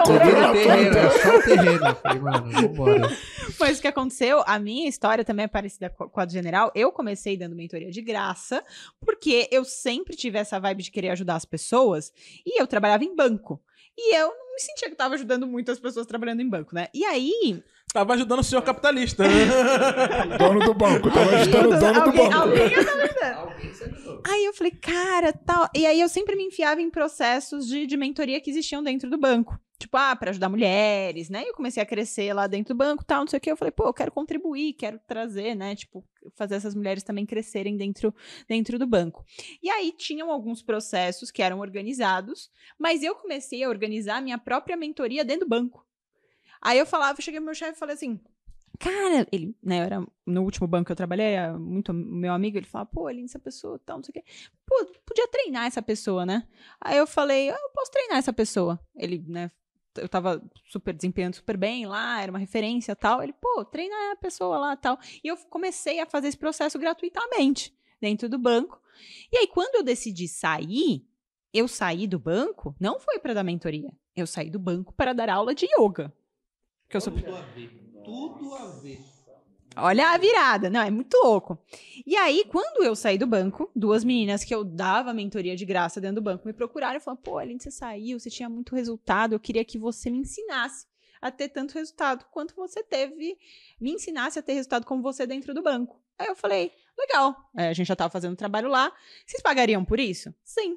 Comprei 0.05 0.33
o 0.33 0.53
terreno, 0.53 0.99
é 0.99 1.11
só 1.11 1.37
o 1.37 1.43
terreno. 1.43 1.87
Eu 1.87 1.95
Falei, 1.97 2.21
mano, 2.21 2.51
vambora. 2.51 3.17
Mas 3.59 3.79
o 3.79 3.83
que 3.83 3.89
aconteceu, 3.89 4.43
a 4.47 4.59
minha 4.59 4.89
história 4.89 5.25
também 5.25 5.45
é 5.45 5.49
parecida 5.49 5.91
co- 5.91 6.09
com 6.09 6.21
a 6.21 6.25
do 6.25 6.33
general. 6.33 6.71
Eu 6.75 6.91
comecei 6.93 7.37
dando 7.37 7.55
mentoria 7.55 7.91
de 7.91 8.01
graça, 8.01 8.65
porque 9.05 9.49
eu 9.51 9.65
sempre 9.65 10.17
tive 10.17 10.39
essa 10.39 10.59
vibe 10.59 10.83
de 10.83 10.91
querer 10.91 11.11
ajudar 11.11 11.37
as 11.37 11.45
pessoas, 11.45 12.13
e 12.47 12.61
eu 12.61 12.67
trabalhava 12.67 13.05
em 13.05 13.15
banco. 13.15 13.61
E 13.99 14.15
eu 14.17 14.29
não 14.29 14.55
me 14.55 14.61
sentia 14.61 14.89
que 14.89 14.95
estava 14.95 15.15
ajudando 15.15 15.47
muito 15.47 15.71
as 15.71 15.79
pessoas 15.79 16.07
trabalhando 16.07 16.41
em 16.41 16.49
banco, 16.49 16.75
né? 16.75 16.89
E 16.95 17.05
aí. 17.05 17.63
Tava 17.93 18.15
ajudando 18.15 18.39
o 18.41 18.45
senhor 18.45 18.63
capitalista. 18.63 19.25
Dono 20.39 20.61
do 20.61 20.75
banco, 20.75 21.11
tava 21.11 21.37
ajudando 21.37 21.67
o 21.67 21.79
dono 21.79 21.93
do 21.93 22.01
alguém, 22.01 22.31
banco. 22.31 22.39
alguém 22.39 22.63
ajudando. 22.67 24.21
Aí 24.27 24.45
eu 24.45 24.55
falei, 24.55 24.73
cara, 24.73 25.33
tal. 25.33 25.69
E 25.75 25.87
aí 25.87 26.01
eu 26.01 26.09
sempre 26.09 26.37
me 26.37 26.45
enfiava 26.45 26.81
em 26.81 26.91
processos 26.91 27.67
de, 27.67 27.87
de 27.87 27.97
mentoria 27.97 28.41
que 28.41 28.51
existiam 28.51 28.83
dentro 28.83 29.11
do 29.11 29.19
banco. 29.19 29.59
Tipo, 29.79 29.97
ah, 29.97 30.15
pra 30.15 30.31
ajudar 30.31 30.51
mulheres, 30.51 31.31
né? 31.31 31.43
E 31.43 31.49
eu 31.49 31.55
comecei 31.55 31.83
a 31.83 31.87
crescer 31.87 32.35
lá 32.35 32.47
dentro 32.47 32.75
do 32.75 32.79
banco 32.79 33.03
tal, 33.03 33.21
não 33.21 33.27
sei 33.27 33.39
o 33.39 33.41
que. 33.41 33.51
Eu 33.51 33.57
falei, 33.57 33.73
pô, 33.73 33.85
eu 33.87 33.95
quero 33.95 34.13
contribuir, 34.13 34.75
quero 34.75 35.01
trazer, 35.07 35.55
né? 35.55 35.75
Tipo, 35.75 36.05
fazer 36.37 36.57
essas 36.57 36.75
mulheres 36.75 37.03
também 37.03 37.25
crescerem 37.25 37.79
dentro, 37.79 38.15
dentro 38.47 38.79
do 38.79 38.87
banco. 38.87 39.25
E 39.63 39.71
aí 39.71 39.91
tinham 39.97 40.31
alguns 40.31 40.63
processos 40.63 41.31
que 41.31 41.43
eram 41.43 41.61
organizados, 41.61 42.51
mas 42.79 43.03
eu 43.03 43.15
comecei 43.15 43.65
a 43.65 43.71
organizar 43.71 44.19
a 44.19 44.21
minha 44.21 44.39
própria 44.39 44.77
mentoria 44.77 45.25
dentro 45.25 45.47
do 45.47 45.49
banco. 45.49 45.83
Aí 46.61 46.79
eu 46.79 46.87
falava, 46.87 47.19
eu 47.19 47.23
cheguei 47.23 47.41
pro 47.41 47.47
meu 47.47 47.55
chefe 47.55 47.73
e 47.73 47.79
falei 47.79 47.95
assim, 47.95 48.21
cara, 48.79 49.27
ele, 49.31 49.57
né, 49.63 49.81
eu 49.81 49.85
era 49.85 50.07
no 50.27 50.43
último 50.43 50.67
banco 50.67 50.87
que 50.87 50.93
eu 50.93 50.97
trabalhei, 50.97 51.35
é 51.35 51.53
muito 51.53 51.93
meu 51.93 52.33
amigo, 52.33 52.57
ele 52.57 52.67
falava, 52.67 52.91
pô, 52.93 53.07
Aline, 53.07 53.25
essa 53.25 53.39
pessoa 53.39 53.79
tal, 53.85 53.99
não 53.99 54.05
sei 54.05 54.11
o 54.11 54.15
quê. 54.15 54.25
Pô, 54.67 54.87
podia 55.07 55.29
treinar 55.29 55.67
essa 55.67 55.83
pessoa, 55.83 56.25
né? 56.25 56.47
Aí 56.81 56.97
eu 56.97 57.07
falei, 57.07 57.51
ah, 57.51 57.59
eu 57.61 57.71
posso 57.75 57.91
treinar 57.91 58.19
essa 58.19 58.33
pessoa. 58.33 58.81
Ele, 58.95 59.25
né, 59.27 59.51
eu 59.97 60.09
tava 60.09 60.43
super 60.67 60.95
desempenhando 60.95 61.37
super 61.37 61.57
bem 61.57 61.87
lá, 61.87 62.23
era 62.23 62.31
uma 62.31 62.39
referência 62.39 62.95
tal. 62.95 63.23
Ele, 63.23 63.33
pô, 63.33 63.65
treina 63.65 64.13
a 64.13 64.17
pessoa 64.17 64.59
lá 64.59 64.77
tal. 64.77 64.99
E 65.23 65.29
eu 65.29 65.37
comecei 65.49 66.01
a 66.01 66.07
fazer 66.07 66.29
esse 66.29 66.39
processo 66.39 66.79
gratuitamente 66.79 67.75
dentro 68.01 68.29
do 68.29 68.39
banco. 68.39 68.81
E 69.33 69.39
aí, 69.39 69.47
quando 69.47 69.77
eu 69.77 69.83
decidi 69.83 70.29
sair, 70.29 71.07
eu 71.53 71.67
saí 71.67 72.07
do 72.07 72.19
banco, 72.19 72.75
não 72.79 73.01
foi 73.01 73.19
para 73.19 73.35
dar 73.35 73.45
mentoria. 73.45 73.93
Eu 74.15 74.27
saí 74.27 74.51
do 74.51 74.59
banco 74.59 74.93
para 74.93 75.13
dar 75.13 75.29
aula 75.29 75.55
de 75.55 75.67
yoga. 75.79 76.13
Que 76.91 76.97
eu 76.97 77.01
sou 77.01 77.13
Tudo 77.13 77.37
a 77.37 77.41
ver. 77.41 77.71
Tudo 78.05 78.55
a 78.55 78.67
ver. 78.81 78.99
Olha 79.77 80.09
a 80.11 80.19
virada, 80.19 80.69
não, 80.69 80.81
é 80.81 80.91
muito 80.91 81.17
louco. 81.23 81.57
E 82.05 82.17
aí, 82.17 82.45
quando 82.49 82.83
eu 82.83 82.97
saí 82.97 83.17
do 83.17 83.29
banco, 83.29 83.71
duas 83.75 84.03
meninas 84.03 84.43
que 84.43 84.53
eu 84.53 84.65
dava 84.65 85.15
mentoria 85.15 85.55
de 85.55 85.65
graça 85.65 86.01
dentro 86.01 86.17
do 86.17 86.23
banco 86.23 86.45
me 86.45 86.53
procuraram 86.53 86.97
e 86.97 87.01
falaram: 87.01 87.23
pô, 87.23 87.39
Aline, 87.39 87.61
você 87.61 87.71
saiu, 87.71 88.19
você 88.19 88.29
tinha 88.29 88.49
muito 88.49 88.75
resultado, 88.75 89.33
eu 89.33 89.39
queria 89.39 89.65
que 89.65 89.79
você 89.79 90.11
me 90.11 90.19
ensinasse 90.19 90.87
a 91.23 91.31
ter 91.31 91.49
tanto 91.51 91.75
resultado 91.75 92.25
quanto 92.33 92.57
você 92.57 92.83
teve, 92.83 93.39
me 93.81 93.93
ensinasse 93.93 94.41
a 94.41 94.43
ter 94.43 94.55
resultado 94.55 94.85
como 94.85 95.01
você 95.01 95.25
dentro 95.25 95.55
do 95.55 95.63
banco. 95.63 96.03
Aí 96.19 96.27
eu 96.27 96.35
falei: 96.35 96.73
legal, 96.99 97.37
é, 97.57 97.69
a 97.69 97.73
gente 97.73 97.87
já 97.87 97.95
tava 97.95 98.11
fazendo 98.11 98.35
trabalho 98.35 98.69
lá, 98.69 98.93
vocês 99.25 99.41
pagariam 99.41 99.85
por 99.85 100.01
isso? 100.01 100.35
Sim. 100.43 100.77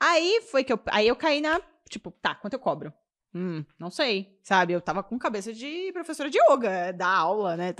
Aí 0.00 0.40
foi 0.42 0.62
que 0.62 0.72
eu, 0.72 0.78
aí 0.86 1.08
eu 1.08 1.16
caí 1.16 1.40
na, 1.40 1.60
tipo, 1.88 2.12
tá, 2.22 2.36
quanto 2.36 2.52
eu 2.52 2.60
cobro? 2.60 2.94
Hum, 3.34 3.64
não 3.78 3.90
sei, 3.90 4.38
sabe? 4.42 4.74
Eu 4.74 4.80
tava 4.80 5.02
com 5.02 5.18
cabeça 5.18 5.54
de 5.54 5.90
professora 5.92 6.28
de 6.28 6.38
yoga, 6.38 6.92
da 6.92 7.08
aula, 7.08 7.56
né? 7.56 7.74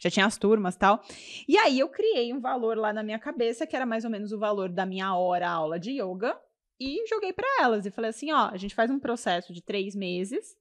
Já 0.00 0.10
tinha 0.10 0.26
as 0.26 0.36
turmas 0.36 0.76
tal. 0.76 1.00
E 1.46 1.56
aí 1.56 1.78
eu 1.78 1.88
criei 1.88 2.32
um 2.32 2.40
valor 2.40 2.76
lá 2.76 2.92
na 2.92 3.04
minha 3.04 3.18
cabeça, 3.18 3.66
que 3.66 3.76
era 3.76 3.86
mais 3.86 4.04
ou 4.04 4.10
menos 4.10 4.32
o 4.32 4.38
valor 4.38 4.68
da 4.68 4.84
minha 4.84 5.14
hora 5.14 5.48
aula 5.48 5.78
de 5.78 5.92
yoga, 6.02 6.36
e 6.80 7.06
joguei 7.08 7.32
pra 7.32 7.46
elas. 7.60 7.86
E 7.86 7.90
falei 7.90 8.10
assim: 8.10 8.32
ó, 8.32 8.48
a 8.48 8.56
gente 8.56 8.74
faz 8.74 8.90
um 8.90 8.98
processo 8.98 9.52
de 9.52 9.62
três 9.62 9.94
meses. 9.94 10.56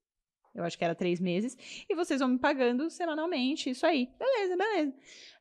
Eu 0.53 0.63
acho 0.63 0.77
que 0.77 0.83
era 0.83 0.95
três 0.95 1.19
meses. 1.19 1.55
E 1.87 1.95
vocês 1.95 2.19
vão 2.19 2.29
me 2.29 2.39
pagando 2.39 2.89
semanalmente, 2.89 3.69
isso 3.69 3.85
aí. 3.85 4.09
Beleza, 4.17 4.57
beleza. 4.57 4.93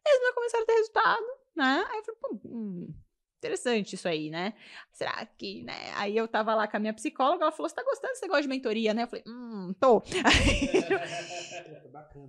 Eles 0.06 0.26
já 0.26 0.32
começaram 0.34 0.64
a 0.64 0.66
ter 0.66 0.74
resultado, 0.74 1.26
né? 1.54 1.86
Aí 1.90 1.98
eu 1.98 2.04
falei, 2.04 2.20
pô, 2.20 2.40
hum, 2.44 2.94
interessante 3.38 3.94
isso 3.94 4.08
aí, 4.08 4.30
né? 4.30 4.54
Será 4.92 5.26
que, 5.26 5.62
né? 5.62 5.92
Aí 5.96 6.16
eu 6.16 6.26
tava 6.26 6.54
lá 6.54 6.66
com 6.66 6.76
a 6.76 6.80
minha 6.80 6.94
psicóloga, 6.94 7.44
ela 7.44 7.52
falou: 7.52 7.68
você 7.68 7.74
tá 7.74 7.84
gostando 7.84 8.12
desse 8.12 8.22
negócio 8.22 8.42
de 8.42 8.48
mentoria, 8.48 8.94
né? 8.94 9.02
Eu 9.02 9.08
falei, 9.08 9.24
hum, 9.26 9.74
tô. 9.78 10.00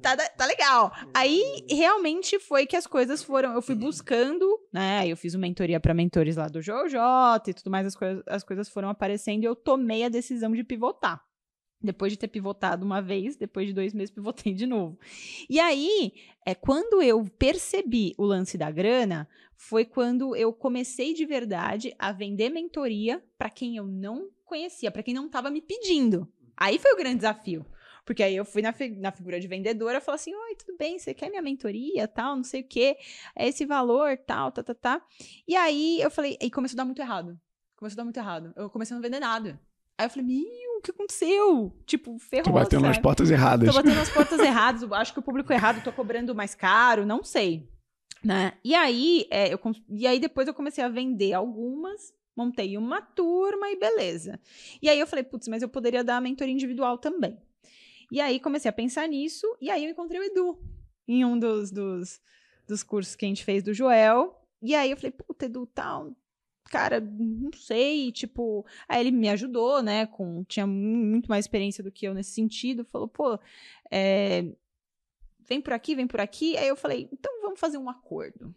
tá, 0.02 0.18
tá 0.18 0.46
legal. 0.46 0.92
Aí 1.14 1.66
realmente 1.70 2.40
foi 2.40 2.66
que 2.66 2.76
as 2.76 2.86
coisas 2.86 3.24
foram. 3.24 3.54
Eu 3.54 3.62
fui 3.62 3.76
buscando, 3.76 4.46
né? 4.72 5.00
Aí 5.00 5.10
eu 5.10 5.18
fiz 5.18 5.34
uma 5.34 5.42
mentoria 5.42 5.80
para 5.80 5.94
mentores 5.94 6.36
lá 6.36 6.48
do 6.48 6.62
JJ 6.62 6.98
e 7.48 7.54
tudo 7.54 7.72
mais, 7.72 7.88
as, 7.88 7.96
coisas 7.96 8.24
as 8.28 8.44
coisas 8.44 8.68
foram 8.70 8.90
aparecendo 8.90 9.44
e 9.44 9.46
eu 9.46 9.56
tomei 9.56 10.04
a 10.04 10.10
decisão 10.10 10.52
de 10.52 10.64
pivotar. 10.64 11.27
Depois 11.82 12.12
de 12.12 12.18
ter 12.18 12.28
pivotado 12.28 12.84
uma 12.84 13.02
vez, 13.02 13.36
depois 13.36 13.68
de 13.68 13.74
dois 13.74 13.94
meses, 13.94 14.10
pivotei 14.14 14.54
de 14.54 14.66
novo. 14.66 14.98
E 15.50 15.60
aí, 15.60 16.14
é, 16.46 16.56
quando 16.56 17.02
eu 17.02 17.24
percebi 17.38 18.14
o 18.18 18.26
lance 18.26 18.58
da 18.58 18.72
grana, 18.72 19.28
foi 19.56 19.86
quando 19.86 20.36
eu 20.36 20.52
comecei 20.52 21.14
de 21.14 21.26
verdade 21.26 21.94
a 22.00 22.12
vender 22.12 22.50
mentoria 22.50 23.24
para 23.38 23.50
quem 23.50 23.78
eu 23.78 23.86
não 23.86 24.30
conhecia, 24.44 24.90
para 24.92 25.04
quem 25.04 25.14
não 25.14 25.28
estava 25.28 25.52
me 25.52 25.62
pedindo. 25.62 26.28
Aí 26.56 26.80
foi 26.80 26.94
o 26.94 26.98
grande 26.98 27.18
desafio. 27.18 27.66
Porque 28.06 28.24
aí 28.24 28.36
eu 28.36 28.46
fui 28.46 28.62
na, 28.62 28.72
fi- 28.72 28.90
na 28.90 29.12
figura 29.12 29.38
de 29.38 29.48
vendedora, 29.48 30.00
falei 30.00 30.16
assim: 30.16 30.34
Oi, 30.34 30.56
tudo 30.56 30.78
bem? 30.78 30.98
Você 30.98 31.14
quer 31.14 31.30
minha 31.30 31.42
mentoria, 31.42 32.08
tal, 32.08 32.38
não 32.38 32.44
sei 32.44 32.62
o 32.62 32.68
quê, 32.68 32.96
é 33.36 33.50
esse 33.50 33.66
valor, 33.66 34.18
tal, 34.18 34.50
tá, 34.52 34.64
tá, 34.64 34.74
tá. 34.74 35.06
E 35.46 35.56
aí 35.56 36.00
eu 36.00 36.10
falei, 36.10 36.38
e 36.42 36.50
começou 36.50 36.76
a 36.76 36.80
dar 36.80 36.86
muito 36.86 37.02
errado. 37.02 37.38
Começou 37.76 37.98
a 37.98 38.00
dar 38.00 38.04
muito 38.06 38.18
errado. 38.18 38.54
Eu 38.56 38.70
comecei 38.70 38.94
a 38.94 38.96
não 38.96 39.04
vender 39.04 39.20
nada. 39.20 39.60
Aí 39.98 40.06
eu 40.06 40.10
falei, 40.10 40.26
meu, 40.26 40.67
o 40.78 40.82
que 40.82 40.92
aconteceu? 40.92 41.72
Tipo, 41.86 42.18
ferrou. 42.20 42.46
Tô 42.46 42.52
batendo 42.52 42.82
nas 42.84 42.96
sabe? 42.96 43.04
portas 43.04 43.30
erradas. 43.30 43.70
Tô 43.70 43.76
batendo 43.76 43.96
nas 43.96 44.10
portas 44.10 44.40
erradas, 44.40 44.92
acho 44.92 45.14
que 45.14 45.20
o 45.20 45.24
público 45.24 45.52
errado, 45.52 45.84
tô 45.84 45.92
cobrando 45.92 46.34
mais 46.36 46.56
caro, 46.56 47.06
não 47.06 47.24
sei. 47.24 47.70
Né? 48.24 48.54
E 48.64 48.74
aí, 48.74 49.28
é, 49.30 49.54
eu, 49.54 49.60
e 49.90 50.08
aí 50.08 50.20
depois 50.20 50.48
eu 50.48 50.54
comecei 50.54 50.84
a 50.84 50.90
vender 50.90 51.34
algumas, 51.34 52.14
montei 52.36 52.78
uma 52.78 53.02
turma 53.02 53.70
e 53.70 53.78
beleza. 53.78 54.40
E 54.82 54.90
aí 54.90 55.00
eu 55.00 55.08
falei, 55.08 55.24
putz, 55.24 55.48
mas 55.48 55.62
eu 55.62 55.70
poderia 55.70 56.04
dar 56.04 56.18
a 56.18 56.22
mentoria 56.22 56.54
individual 56.54 56.98
também. 56.98 57.38
E 58.12 58.22
aí 58.22 58.40
comecei 58.40 58.70
a 58.70 58.74
pensar 58.74 59.08
nisso, 59.08 59.46
e 59.62 59.70
aí 59.70 59.84
eu 59.84 59.92
encontrei 59.92 60.20
o 60.20 60.24
Edu 60.24 60.58
em 61.08 61.26
um 61.26 61.38
dos, 61.38 61.72
dos, 61.72 62.22
dos 62.68 62.84
cursos 62.84 63.16
que 63.16 63.26
a 63.26 63.28
gente 63.28 63.44
fez 63.44 63.64
do 63.64 63.74
Joel. 63.74 64.36
E 64.62 64.74
aí 64.74 64.92
eu 64.92 64.98
falei, 64.98 65.12
puta, 65.12 65.46
Edu, 65.46 65.66
tal, 65.68 66.16
cara, 66.70 67.00
não 67.00 67.52
sei, 67.54 68.12
tipo, 68.12 68.66
aí 68.88 69.02
ele 69.02 69.12
me 69.12 69.30
ajudou, 69.30 69.82
né, 69.82 70.06
com, 70.06 70.44
tinha 70.44 70.68
mu- 70.68 70.74
muito 71.06 71.28
mais 71.28 71.46
experiência 71.46 71.84
do 71.84 71.92
que 71.92 72.08
eu 72.08 72.14
nesse 72.14 72.32
sentido, 72.32 72.86
falou, 72.86 73.08
pô, 73.08 73.40
é, 73.92 74.46
vem 75.48 75.62
por 75.62 75.74
aqui, 75.74 75.96
vem 75.96 76.08
por 76.08 76.20
aqui, 76.20 76.58
aí 76.58 76.68
eu 76.68 76.76
falei, 76.76 77.08
então 77.12 77.42
vamos 77.42 77.60
fazer 77.60 77.78
um 77.78 77.90
acordo. 77.90 78.54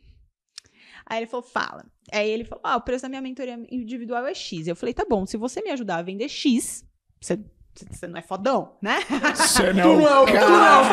Aí 1.06 1.18
ele 1.18 1.26
falou, 1.26 1.44
fala. 1.44 1.84
Aí 2.12 2.28
ele 2.28 2.44
falou, 2.44 2.62
ah, 2.64 2.76
o 2.76 2.80
preço 2.82 3.02
da 3.02 3.08
minha 3.08 3.20
mentoria 3.22 3.54
individual 3.70 4.26
é 4.26 4.34
X. 4.34 4.66
Eu 4.66 4.76
falei, 4.76 4.94
tá 4.94 5.04
bom, 5.08 5.26
se 5.26 5.36
você 5.36 5.62
me 5.62 5.70
ajudar 5.70 5.96
a 5.96 6.02
vender 6.02 6.28
X, 6.28 6.84
você, 7.20 7.38
você 7.74 8.06
não 8.06 8.18
é 8.18 8.22
fodão, 8.22 8.76
né? 8.82 8.98
Você 9.34 9.72
não, 9.72 9.96
não 9.96 10.08
é 10.08 10.20
o- 10.20 10.26
tu 10.26 10.32
não 10.32 10.66
é 10.66 10.80
o 10.80 10.88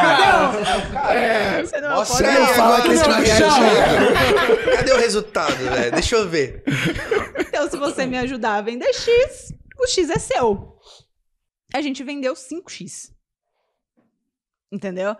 cara. 0.94 1.14
É, 1.14 1.64
Você 1.66 1.82
não 1.82 1.88
é 1.92 1.96
Nossa, 1.96 2.14
fodão. 2.14 2.32
Você 2.32 2.40
não 2.40 2.48
fala 2.56 2.82
que 2.82 2.88
esse 2.90 3.04
cara 3.04 3.20
reagir. 3.20 4.76
Cadê 4.78 4.94
o 4.94 4.98
resultado, 4.98 5.56
velho? 5.58 5.92
Deixa 5.92 6.16
eu 6.16 6.30
ver. 6.30 6.64
Então, 7.40 7.70
se 7.70 7.78
você 7.78 8.06
me 8.06 8.18
ajudar 8.20 8.56
a 8.56 8.62
vender 8.62 8.94
X, 8.94 9.54
o 9.80 9.88
X 9.88 10.10
é 10.10 10.20
seu. 10.20 10.78
A 11.74 11.82
gente 11.82 12.04
vendeu 12.04 12.34
5X. 12.34 13.12
Entendeu? 14.72 15.16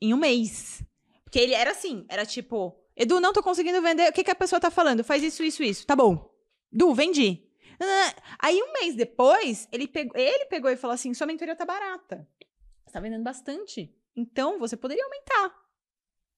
Em 0.00 0.12
um 0.12 0.16
mês. 0.18 0.82
Porque 1.24 1.38
ele 1.38 1.54
era 1.54 1.70
assim, 1.72 2.04
era 2.08 2.24
tipo, 2.24 2.74
Edu, 2.96 3.20
não 3.20 3.32
tô 3.32 3.42
conseguindo 3.42 3.80
vender. 3.82 4.08
O 4.08 4.12
que, 4.12 4.24
que 4.24 4.30
a 4.30 4.34
pessoa 4.34 4.60
tá 4.60 4.70
falando? 4.70 5.04
Faz 5.04 5.22
isso, 5.22 5.42
isso, 5.42 5.62
isso. 5.62 5.86
Tá 5.86 5.94
bom. 5.94 6.30
Du, 6.72 6.94
vendi. 6.94 7.47
Aí 8.40 8.60
um 8.62 8.72
mês 8.72 8.94
depois, 8.94 9.68
ele 9.70 9.86
pegou, 9.86 10.16
ele 10.16 10.46
pegou 10.46 10.70
e 10.70 10.76
falou 10.76 10.94
assim: 10.94 11.12
sua 11.14 11.26
mentoria 11.26 11.54
tá 11.56 11.64
barata. 11.64 12.26
Você 12.86 12.92
tá 12.92 13.00
vendendo 13.00 13.22
bastante. 13.22 13.94
Então, 14.16 14.58
você 14.58 14.76
poderia 14.76 15.04
aumentar. 15.04 15.54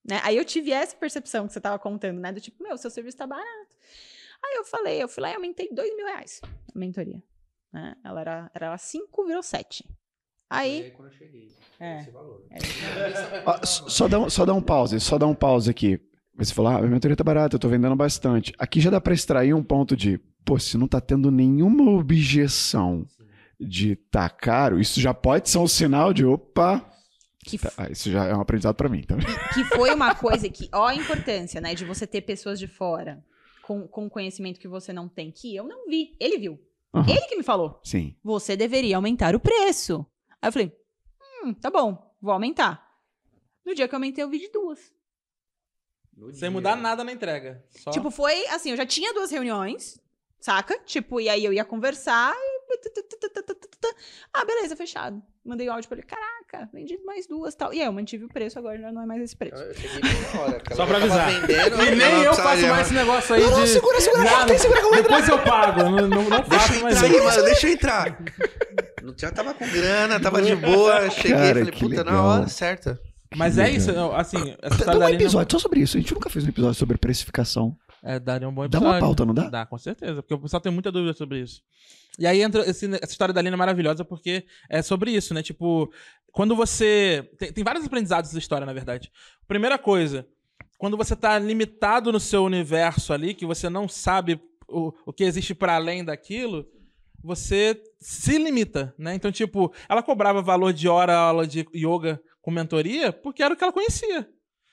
Né? 0.04 0.20
Aí 0.24 0.36
eu 0.36 0.44
tive 0.44 0.70
essa 0.72 0.96
percepção 0.96 1.46
que 1.46 1.52
você 1.52 1.60
tava 1.60 1.78
contando, 1.78 2.18
né? 2.20 2.32
Do 2.32 2.40
tipo, 2.40 2.62
meu, 2.62 2.76
seu 2.76 2.90
serviço 2.90 3.16
tá 3.16 3.26
barato. 3.26 3.68
Aí 4.44 4.56
eu 4.56 4.64
falei, 4.64 5.02
eu 5.02 5.08
fui 5.08 5.22
lá 5.22 5.30
e 5.30 5.34
aumentei 5.34 5.68
dois 5.72 5.94
mil 5.96 6.06
reais 6.06 6.40
a 6.44 6.78
mentoria. 6.78 7.22
Né? 7.72 7.94
Ela 8.04 8.20
era, 8.20 8.50
era 8.54 8.76
5, 8.78 9.26
virou 9.26 9.42
7. 9.42 9.86
Aí. 10.48 10.90
quando 10.96 11.08
eu 11.08 11.14
cheguei. 11.14 11.48
É. 11.78 12.00
Esse 12.00 12.10
valor. 12.10 12.44
S- 13.62 13.84
só, 13.88 14.08
dá 14.08 14.18
um, 14.18 14.28
só 14.28 14.44
dá 14.44 14.52
um 14.54 14.62
pause, 14.62 14.98
só 14.98 15.16
dá 15.16 15.26
um 15.26 15.34
pause 15.34 15.70
aqui. 15.70 16.00
Você 16.34 16.52
falou, 16.54 16.72
ah, 16.72 16.76
a 16.76 16.78
minha 16.80 16.90
mentoria 16.90 17.16
tá 17.16 17.22
barata, 17.22 17.54
eu 17.56 17.60
tô 17.60 17.68
vendendo 17.68 17.94
bastante. 17.94 18.52
Aqui 18.58 18.80
já 18.80 18.90
dá 18.90 19.00
pra 19.00 19.14
extrair 19.14 19.54
um 19.54 19.62
ponto 19.62 19.94
de, 19.96 20.18
pô, 20.44 20.58
se 20.58 20.76
não 20.76 20.86
tá 20.86 21.00
tendo 21.00 21.30
nenhuma 21.30 21.90
objeção 21.90 23.06
de 23.58 23.96
tá 23.96 24.28
caro, 24.28 24.80
isso 24.80 25.00
já 25.00 25.12
pode 25.12 25.50
ser 25.50 25.58
um 25.58 25.68
sinal 25.68 26.12
de, 26.12 26.24
opa, 26.24 26.84
Que, 27.44 27.58
Tá, 27.58 27.72
ah, 27.76 27.90
isso 27.90 28.10
já 28.10 28.26
é 28.26 28.34
um 28.34 28.40
aprendizado 28.40 28.74
pra 28.74 28.88
mim 28.88 29.02
também. 29.02 29.26
que 29.54 29.64
foi 29.64 29.92
uma 29.94 30.14
coisa 30.14 30.48
que, 30.48 30.68
ó 30.72 30.86
a 30.86 30.94
importância, 30.94 31.60
né, 31.60 31.74
de 31.74 31.84
você 31.84 32.06
ter 32.06 32.22
pessoas 32.22 32.58
de 32.58 32.66
fora 32.66 33.24
com, 33.62 33.86
com 33.86 34.10
conhecimento 34.10 34.60
que 34.60 34.68
você 34.68 34.92
não 34.92 35.08
tem, 35.08 35.30
que 35.30 35.54
eu 35.54 35.66
não 35.66 35.86
vi. 35.86 36.16
Ele 36.18 36.38
viu. 36.38 36.60
Aham. 36.92 37.08
Ele 37.08 37.20
que 37.22 37.36
me 37.36 37.42
falou. 37.42 37.80
Sim. 37.84 38.16
Você 38.22 38.56
deveria 38.56 38.96
aumentar 38.96 39.34
o 39.34 39.40
preço. 39.40 40.04
Aí 40.42 40.48
eu 40.48 40.52
falei, 40.52 40.72
hum, 41.44 41.54
tá 41.54 41.70
bom, 41.70 42.14
vou 42.20 42.32
aumentar. 42.32 42.84
No 43.64 43.74
dia 43.74 43.86
que 43.86 43.94
eu 43.94 43.96
aumentei, 43.96 44.24
eu 44.24 44.28
vi 44.28 44.38
de 44.38 44.50
duas. 44.50 44.92
Sem 46.32 46.50
mudar 46.50 46.76
nada 46.76 47.02
na 47.02 47.12
entrega. 47.12 47.64
Só... 47.70 47.90
Tipo, 47.90 48.10
foi 48.10 48.46
assim, 48.48 48.70
eu 48.70 48.76
já 48.76 48.84
tinha 48.84 49.14
duas 49.14 49.30
reuniões, 49.30 49.98
saca? 50.40 50.78
Tipo, 50.86 51.20
e 51.20 51.28
aí 51.28 51.44
eu 51.44 51.52
ia 51.52 51.64
conversar 51.64 52.32
e... 52.34 52.60
Ah, 54.32 54.44
beleza, 54.44 54.76
fechado. 54.76 55.20
Mandei 55.44 55.68
o 55.68 55.72
áudio 55.72 55.88
pra 55.88 55.98
ele, 55.98 56.06
caraca, 56.06 56.68
vendi 56.72 56.98
mais 57.04 57.26
duas 57.26 57.54
tal. 57.54 57.72
E 57.74 57.80
aí 57.80 57.86
eu 57.86 57.92
mantive 57.92 58.24
o 58.24 58.28
preço, 58.28 58.58
agora 58.58 58.78
já 58.78 58.92
não 58.92 59.02
é 59.02 59.06
mais 59.06 59.22
esse 59.22 59.36
preço. 59.36 59.60
Eu 59.60 59.74
cheguei 59.74 60.00
na 60.34 60.40
hora. 60.40 60.62
Só 60.74 60.86
pra 60.86 60.98
avisar. 60.98 61.30
Vendendo, 61.40 61.82
E 61.82 61.94
nem 61.96 62.22
eu 62.22 62.24
precisava 62.30 62.42
faço 62.48 62.66
mais 62.68 62.86
esse 62.86 62.94
negócio 62.94 63.34
aí 63.34 63.42
Não, 63.42 63.50
não, 63.50 63.62
de... 63.64 63.68
segura, 63.68 64.00
segura, 64.00 64.24
Não, 64.24 64.46
que 64.46 64.52
eu 64.52 64.82
vou 64.82 64.92
Depois 64.92 65.28
eu 65.28 65.38
pago. 65.42 65.82
Não, 65.82 65.90
não, 65.90 66.08
não 66.08 66.40
Deixa 66.42 66.44
faço 66.44 66.74
eu 66.74 66.82
mais 66.82 66.96
entrar 67.02 67.10
aí, 67.10 67.20
mano, 67.24 67.42
deixa 67.44 67.66
eu 67.66 67.72
entrar. 67.72 68.18
Não- 69.02 69.14
Já 69.16 69.30
tava 69.32 69.54
com 69.54 69.68
grana, 69.68 70.20
tava 70.20 70.42
de 70.42 70.54
boa. 70.54 71.10
Cheguei, 71.10 71.32
Cara, 71.32 71.48
falei, 71.64 71.72
puta, 71.72 72.04
na 72.04 72.10
legal. 72.10 72.24
hora 72.26 72.48
certa. 72.48 73.00
Mas 73.34 73.58
é 73.58 73.70
isso, 73.70 73.90
assim, 74.12 74.56
essa 74.60 74.76
história 74.76 75.00
um 75.00 75.08
episódio 75.08 75.52
só 75.52 75.58
sobre 75.58 75.80
isso. 75.80 75.96
A 75.96 76.00
gente 76.00 76.12
nunca 76.14 76.28
fez 76.28 76.44
um 76.44 76.48
episódio 76.48 76.74
sobre 76.78 76.98
precificação. 76.98 77.76
É, 78.02 78.18
daria 78.18 78.48
um 78.48 78.52
bom 78.52 78.62
Dá 78.62 78.78
episódio. 78.78 78.88
uma 78.88 78.98
pauta, 79.00 79.24
não 79.26 79.34
dá? 79.34 79.48
Dá, 79.48 79.66
com 79.66 79.76
certeza. 79.78 80.22
Porque 80.22 80.34
o 80.34 80.38
pessoal 80.38 80.60
tem 80.60 80.72
muita 80.72 80.90
dúvida 80.90 81.12
sobre 81.12 81.40
isso. 81.40 81.62
E 82.18 82.26
aí 82.26 82.40
entra 82.42 82.62
esse- 82.68 82.86
essa 82.94 83.12
história 83.12 83.32
da 83.34 83.42
Lina 83.42 83.56
é 83.56 83.58
maravilhosa 83.58 84.04
porque 84.04 84.44
é 84.68 84.80
sobre 84.82 85.10
isso, 85.12 85.34
né? 85.34 85.42
Tipo, 85.42 85.92
quando 86.32 86.56
você. 86.56 87.28
Tem, 87.38 87.52
tem 87.52 87.64
vários 87.64 87.84
aprendizados 87.84 88.30
dessa 88.30 88.38
história, 88.38 88.66
na 88.66 88.72
verdade. 88.72 89.10
Primeira 89.46 89.78
coisa, 89.78 90.26
quando 90.78 90.96
você 90.96 91.14
tá 91.14 91.38
limitado 91.38 92.10
no 92.10 92.18
seu 92.20 92.42
universo 92.44 93.12
ali, 93.12 93.34
que 93.34 93.44
você 93.46 93.68
não 93.68 93.86
sabe 93.88 94.40
o, 94.68 94.92
o 95.06 95.12
que 95.12 95.24
existe 95.24 95.54
para 95.54 95.74
além 95.76 96.04
daquilo, 96.04 96.66
você 97.22 97.80
se 98.00 98.38
limita, 98.38 98.94
né? 98.98 99.14
Então, 99.14 99.30
tipo, 99.30 99.72
ela 99.88 100.02
cobrava 100.02 100.40
valor 100.40 100.72
de 100.72 100.88
hora 100.88 101.14
aula 101.14 101.46
de 101.46 101.66
yoga 101.74 102.20
com 102.40 102.50
mentoria 102.50 103.12
porque 103.12 103.42
era 103.42 103.52
o 103.52 103.56
que 103.56 103.62
ela 103.62 103.72
conhecia. 103.72 104.26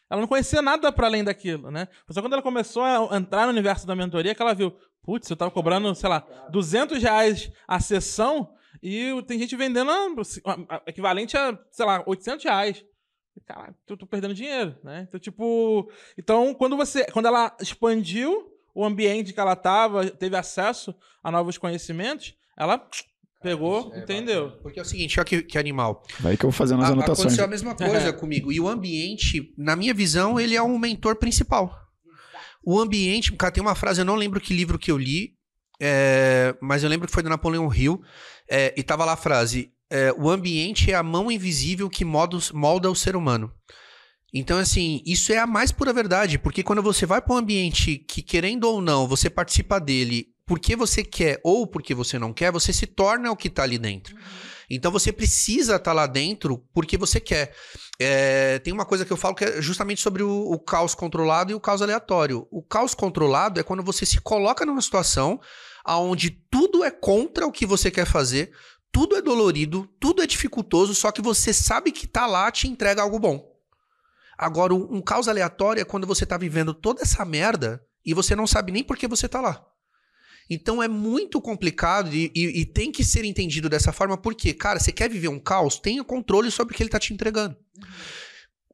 Ela 0.09 0.21
não 0.21 0.27
conhecia 0.27 0.61
nada 0.61 0.91
para 0.91 1.07
além 1.07 1.23
daquilo, 1.23 1.69
né? 1.69 1.87
Só 2.09 2.21
quando 2.21 2.33
ela 2.33 2.41
começou 2.41 2.83
a 2.83 3.17
entrar 3.17 3.45
no 3.45 3.51
universo 3.51 3.85
da 3.85 3.95
mentoria 3.95 4.33
que 4.33 4.41
ela 4.41 4.53
viu, 4.53 4.75
putz, 5.03 5.29
eu 5.29 5.35
tava 5.35 5.51
cobrando, 5.51 5.93
sei 5.95 6.09
lá, 6.09 6.25
200 6.49 7.01
reais 7.01 7.51
a 7.67 7.79
sessão 7.79 8.53
e 8.81 9.11
tem 9.27 9.39
gente 9.39 9.55
vendendo 9.55 9.91
equivalente 10.85 11.37
a, 11.37 11.57
sei 11.71 11.85
lá, 11.85 12.03
800 12.05 12.45
reais. 12.45 12.85
Caralho, 13.45 13.75
eu 13.87 13.97
tô 13.97 14.07
perdendo 14.07 14.33
dinheiro, 14.33 14.75
né? 14.83 15.05
Então, 15.07 15.19
tipo... 15.19 15.91
Então, 16.17 16.53
quando 16.53 16.75
você... 16.75 17.05
Quando 17.11 17.27
ela 17.27 17.55
expandiu 17.61 18.51
o 18.73 18.83
ambiente 18.83 19.31
que 19.33 19.39
ela 19.39 19.55
tava, 19.55 20.09
teve 20.09 20.35
acesso 20.35 20.95
a 21.23 21.31
novos 21.31 21.57
conhecimentos, 21.57 22.35
ela 22.57 22.87
pegou, 23.41 23.91
É, 23.93 23.99
entendeu? 23.99 24.51
Porque 24.63 24.79
é 24.79 24.81
o 24.81 24.85
seguinte, 24.85 25.19
olha 25.19 25.25
que, 25.25 25.41
que 25.43 25.57
animal. 25.57 26.03
Vai 26.19 26.35
que 26.37 26.45
eu 26.45 26.49
vou 26.49 26.57
fazendo 26.57 26.83
as 26.83 26.89
anotações. 26.89 27.19
Aconteceu 27.19 27.45
a 27.45 27.47
mesma 27.47 27.73
coisa 27.77 28.11
comigo. 28.13 28.51
E 28.51 28.59
o 28.59 28.67
ambiente, 28.67 29.53
na 29.57 29.75
minha 29.75 29.93
visão, 29.93 30.39
ele 30.39 30.55
é 30.55 30.61
um 30.63 30.77
mentor 30.77 31.15
principal. 31.17 31.73
O 32.63 32.79
ambiente, 32.79 33.31
cara, 33.33 33.51
tem 33.51 33.61
uma 33.61 33.75
frase, 33.75 34.01
eu 34.01 34.05
não 34.05 34.15
lembro 34.15 34.41
que 34.41 34.53
livro 34.53 34.77
que 34.79 34.91
eu 34.91 34.97
li, 34.97 35.33
é, 35.79 36.55
mas 36.61 36.83
eu 36.83 36.89
lembro 36.89 37.07
que 37.07 37.13
foi 37.13 37.23
do 37.23 37.29
Napoleão 37.29 37.73
Hill, 37.73 38.01
é, 38.49 38.73
e 38.75 38.83
tava 38.83 39.05
lá 39.05 39.13
a 39.13 39.17
frase: 39.17 39.71
é, 39.89 40.11
o 40.17 40.29
ambiente 40.29 40.91
é 40.91 40.95
a 40.95 41.03
mão 41.03 41.31
invisível 41.31 41.89
que 41.89 42.03
molda, 42.03 42.35
os- 42.35 42.51
molda 42.51 42.89
o 42.91 42.95
ser 42.95 43.15
humano. 43.15 43.51
Então, 44.33 44.57
assim, 44.57 45.01
isso 45.05 45.31
é 45.31 45.37
a 45.37 45.47
mais 45.47 45.71
pura 45.71 45.93
verdade, 45.93 46.37
porque 46.37 46.61
quando 46.61 46.81
você 46.83 47.05
vai 47.05 47.21
para 47.21 47.33
um 47.33 47.37
ambiente 47.37 47.97
que, 47.97 48.21
querendo 48.21 48.65
ou 48.65 48.81
não, 48.81 49.07
você 49.07 49.29
participa 49.29 49.79
dele 49.79 50.27
porque 50.47 50.77
você 50.77 51.03
quer 51.03 51.41
ou 51.43 51.67
porque 51.67 51.93
você 51.93 52.17
não 52.17 52.33
quer, 52.33 52.51
você 52.51 52.71
se 52.71 52.87
torna 52.87 53.29
o 53.29 53.35
que 53.35 53.49
tá 53.49 53.63
ali 53.63 53.77
dentro. 53.77 54.15
Então 54.69 54.91
você 54.91 55.11
precisa 55.11 55.75
estar 55.75 55.91
lá 55.93 56.07
dentro 56.07 56.65
porque 56.73 56.97
você 56.97 57.19
quer. 57.19 57.53
É, 57.99 58.59
tem 58.59 58.73
uma 58.73 58.85
coisa 58.85 59.05
que 59.05 59.11
eu 59.11 59.17
falo 59.17 59.35
que 59.35 59.43
é 59.43 59.61
justamente 59.61 60.01
sobre 60.01 60.23
o, 60.23 60.29
o 60.29 60.57
caos 60.57 60.95
controlado 60.95 61.51
e 61.51 61.55
o 61.55 61.59
caos 61.59 61.81
aleatório. 61.81 62.47
O 62.49 62.63
caos 62.63 62.95
controlado 62.95 63.59
é 63.59 63.63
quando 63.63 63.83
você 63.83 64.05
se 64.05 64.21
coloca 64.21 64.65
numa 64.65 64.81
situação 64.81 65.39
onde 65.85 66.31
tudo 66.31 66.83
é 66.83 66.91
contra 66.91 67.45
o 67.45 67.51
que 67.51 67.65
você 67.65 67.89
quer 67.89 68.05
fazer, 68.05 68.51
tudo 68.91 69.15
é 69.15 69.21
dolorido, 69.21 69.87
tudo 69.99 70.21
é 70.21 70.27
dificultoso, 70.27 70.93
só 70.93 71.11
que 71.11 71.21
você 71.21 71.53
sabe 71.53 71.91
que 71.91 72.07
tá 72.07 72.25
lá 72.25 72.51
te 72.51 72.67
entrega 72.67 73.01
algo 73.01 73.19
bom. 73.19 73.53
Agora, 74.37 74.73
um, 74.73 74.97
um 74.97 75.01
caos 75.01 75.27
aleatório 75.27 75.81
é 75.81 75.85
quando 75.85 76.05
você 76.05 76.25
tá 76.25 76.37
vivendo 76.37 76.73
toda 76.73 77.01
essa 77.01 77.23
merda 77.23 77.81
e 78.05 78.13
você 78.13 78.35
não 78.35 78.45
sabe 78.45 78.71
nem 78.71 78.83
por 78.83 78.97
que 78.97 79.07
você 79.07 79.27
tá 79.29 79.39
lá. 79.39 79.65
Então 80.49 80.81
é 80.81 80.87
muito 80.87 81.41
complicado 81.41 82.13
e, 82.13 82.31
e- 82.35 82.61
e 82.61 82.65
tem 82.65 82.91
que 82.91 83.03
ser 83.03 83.25
entendido 83.25 83.69
dessa 83.69 83.91
forma, 83.91 84.17
porque, 84.17 84.53
cara, 84.53 84.79
você 84.79 84.91
quer 84.91 85.09
viver 85.09 85.27
um 85.27 85.39
caos, 85.39 85.79
tenha 85.79 86.03
controle 86.03 86.49
sobre 86.51 86.73
o 86.73 86.77
que 86.77 86.83
ele 86.83 86.89
tá 86.89 86.99
te 86.99 87.13
entregando. 87.13 87.55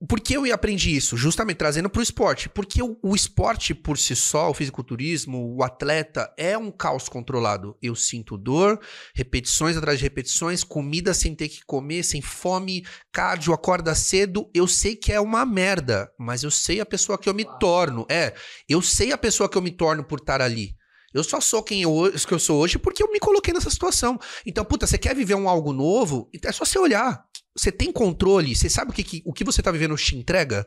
Por 0.06 0.20
que 0.20 0.34
eu 0.36 0.54
aprendi 0.54 0.94
isso? 0.94 1.16
Justamente 1.16 1.58
trazendo 1.58 1.90
pro 1.90 2.02
esporte. 2.02 2.50
Porque 2.50 2.84
o, 2.84 2.98
o 3.02 3.16
esporte 3.16 3.74
por 3.74 3.98
si 3.98 4.14
só, 4.18 4.50
o 4.50 4.54
fisiculturismo, 4.54 5.56
o 5.56 5.64
atleta, 5.64 6.30
é 6.38 6.58
um 6.58 6.70
caos 6.70 7.08
controlado. 7.08 7.78
Eu 7.82 7.96
sinto 7.96 8.38
dor, 8.38 8.82
repetições 9.16 9.78
atrás 9.78 10.00
de 10.00 10.04
repetições, 10.04 10.62
comida 10.62 11.14
sem 11.14 11.34
ter 11.34 11.48
que 11.48 11.62
comer, 11.66 12.04
sem 12.04 12.22
fome, 12.22 12.86
cardio, 13.14 13.54
acorda 13.54 13.96
cedo. 13.96 14.50
Eu 14.54 14.68
sei 14.68 14.94
que 14.98 15.14
é 15.14 15.22
uma 15.22 15.46
merda, 15.46 16.12
mas 16.20 16.44
eu 16.44 16.52
sei 16.52 16.82
a 16.82 16.86
pessoa 16.86 17.18
que 17.18 17.30
eu 17.30 17.34
me 17.34 17.46
torno. 17.58 18.06
É, 18.10 18.34
eu 18.68 18.82
sei 18.82 19.14
a 19.14 19.18
pessoa 19.18 19.48
que 19.48 19.58
eu 19.58 19.62
me 19.62 19.72
torno 19.72 20.04
por 20.04 20.20
estar 20.20 20.42
ali. 20.42 20.76
Eu 21.14 21.24
só 21.24 21.40
sou 21.40 21.62
quem 21.62 21.82
eu, 21.84 22.12
que 22.28 22.34
eu 22.34 22.40
sou 22.40 22.60
hoje 22.60 22.78
porque 22.80 23.04
eu 23.04 23.12
me 23.12 23.20
coloquei 23.20 23.54
nessa 23.54 23.70
situação. 23.70 24.20
Então, 24.46 24.66
puta, 24.66 24.88
você 24.88 24.98
quer 24.98 25.16
viver 25.16 25.36
um 25.36 25.48
algo 25.48 25.72
novo? 25.72 26.30
É 26.44 26.52
só 26.52 26.66
você 26.66 26.80
olhar. 26.80 27.24
Você 27.56 27.72
tem 27.72 27.92
controle? 27.92 28.56
Você 28.56 28.70
sabe 28.70 28.92
o 28.92 28.94
que, 28.94 29.04
que- 29.04 29.22
o 29.26 29.32
que 29.34 29.44
você 29.44 29.62
tá 29.62 29.72
vivendo 29.72 29.96
te 29.96 30.16
entrega? 30.16 30.66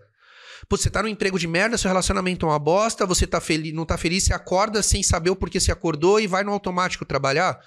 Você 0.71 0.89
tá 0.89 1.03
num 1.03 1.09
emprego 1.09 1.39
de 1.39 1.47
merda, 1.47 1.77
seu 1.77 1.89
relacionamento 1.89 2.47
é 2.47 2.49
uma 2.49 2.59
bosta, 2.59 3.05
você 3.05 3.27
tá 3.27 3.41
feliz, 3.41 3.75
não 3.75 3.85
tá 3.85 3.99
feliz, 3.99 4.25
você 4.25 4.33
acorda 4.33 4.83
sem 4.83 5.03
saber 5.03 5.31
o 5.31 5.37
porquê 5.37 5.61
você 5.61 5.71
acordou 5.71 6.19
e 6.19 6.27
vai 6.27 6.43
no 6.45 6.53
automático 6.53 7.05
trabalhar? 7.05 7.59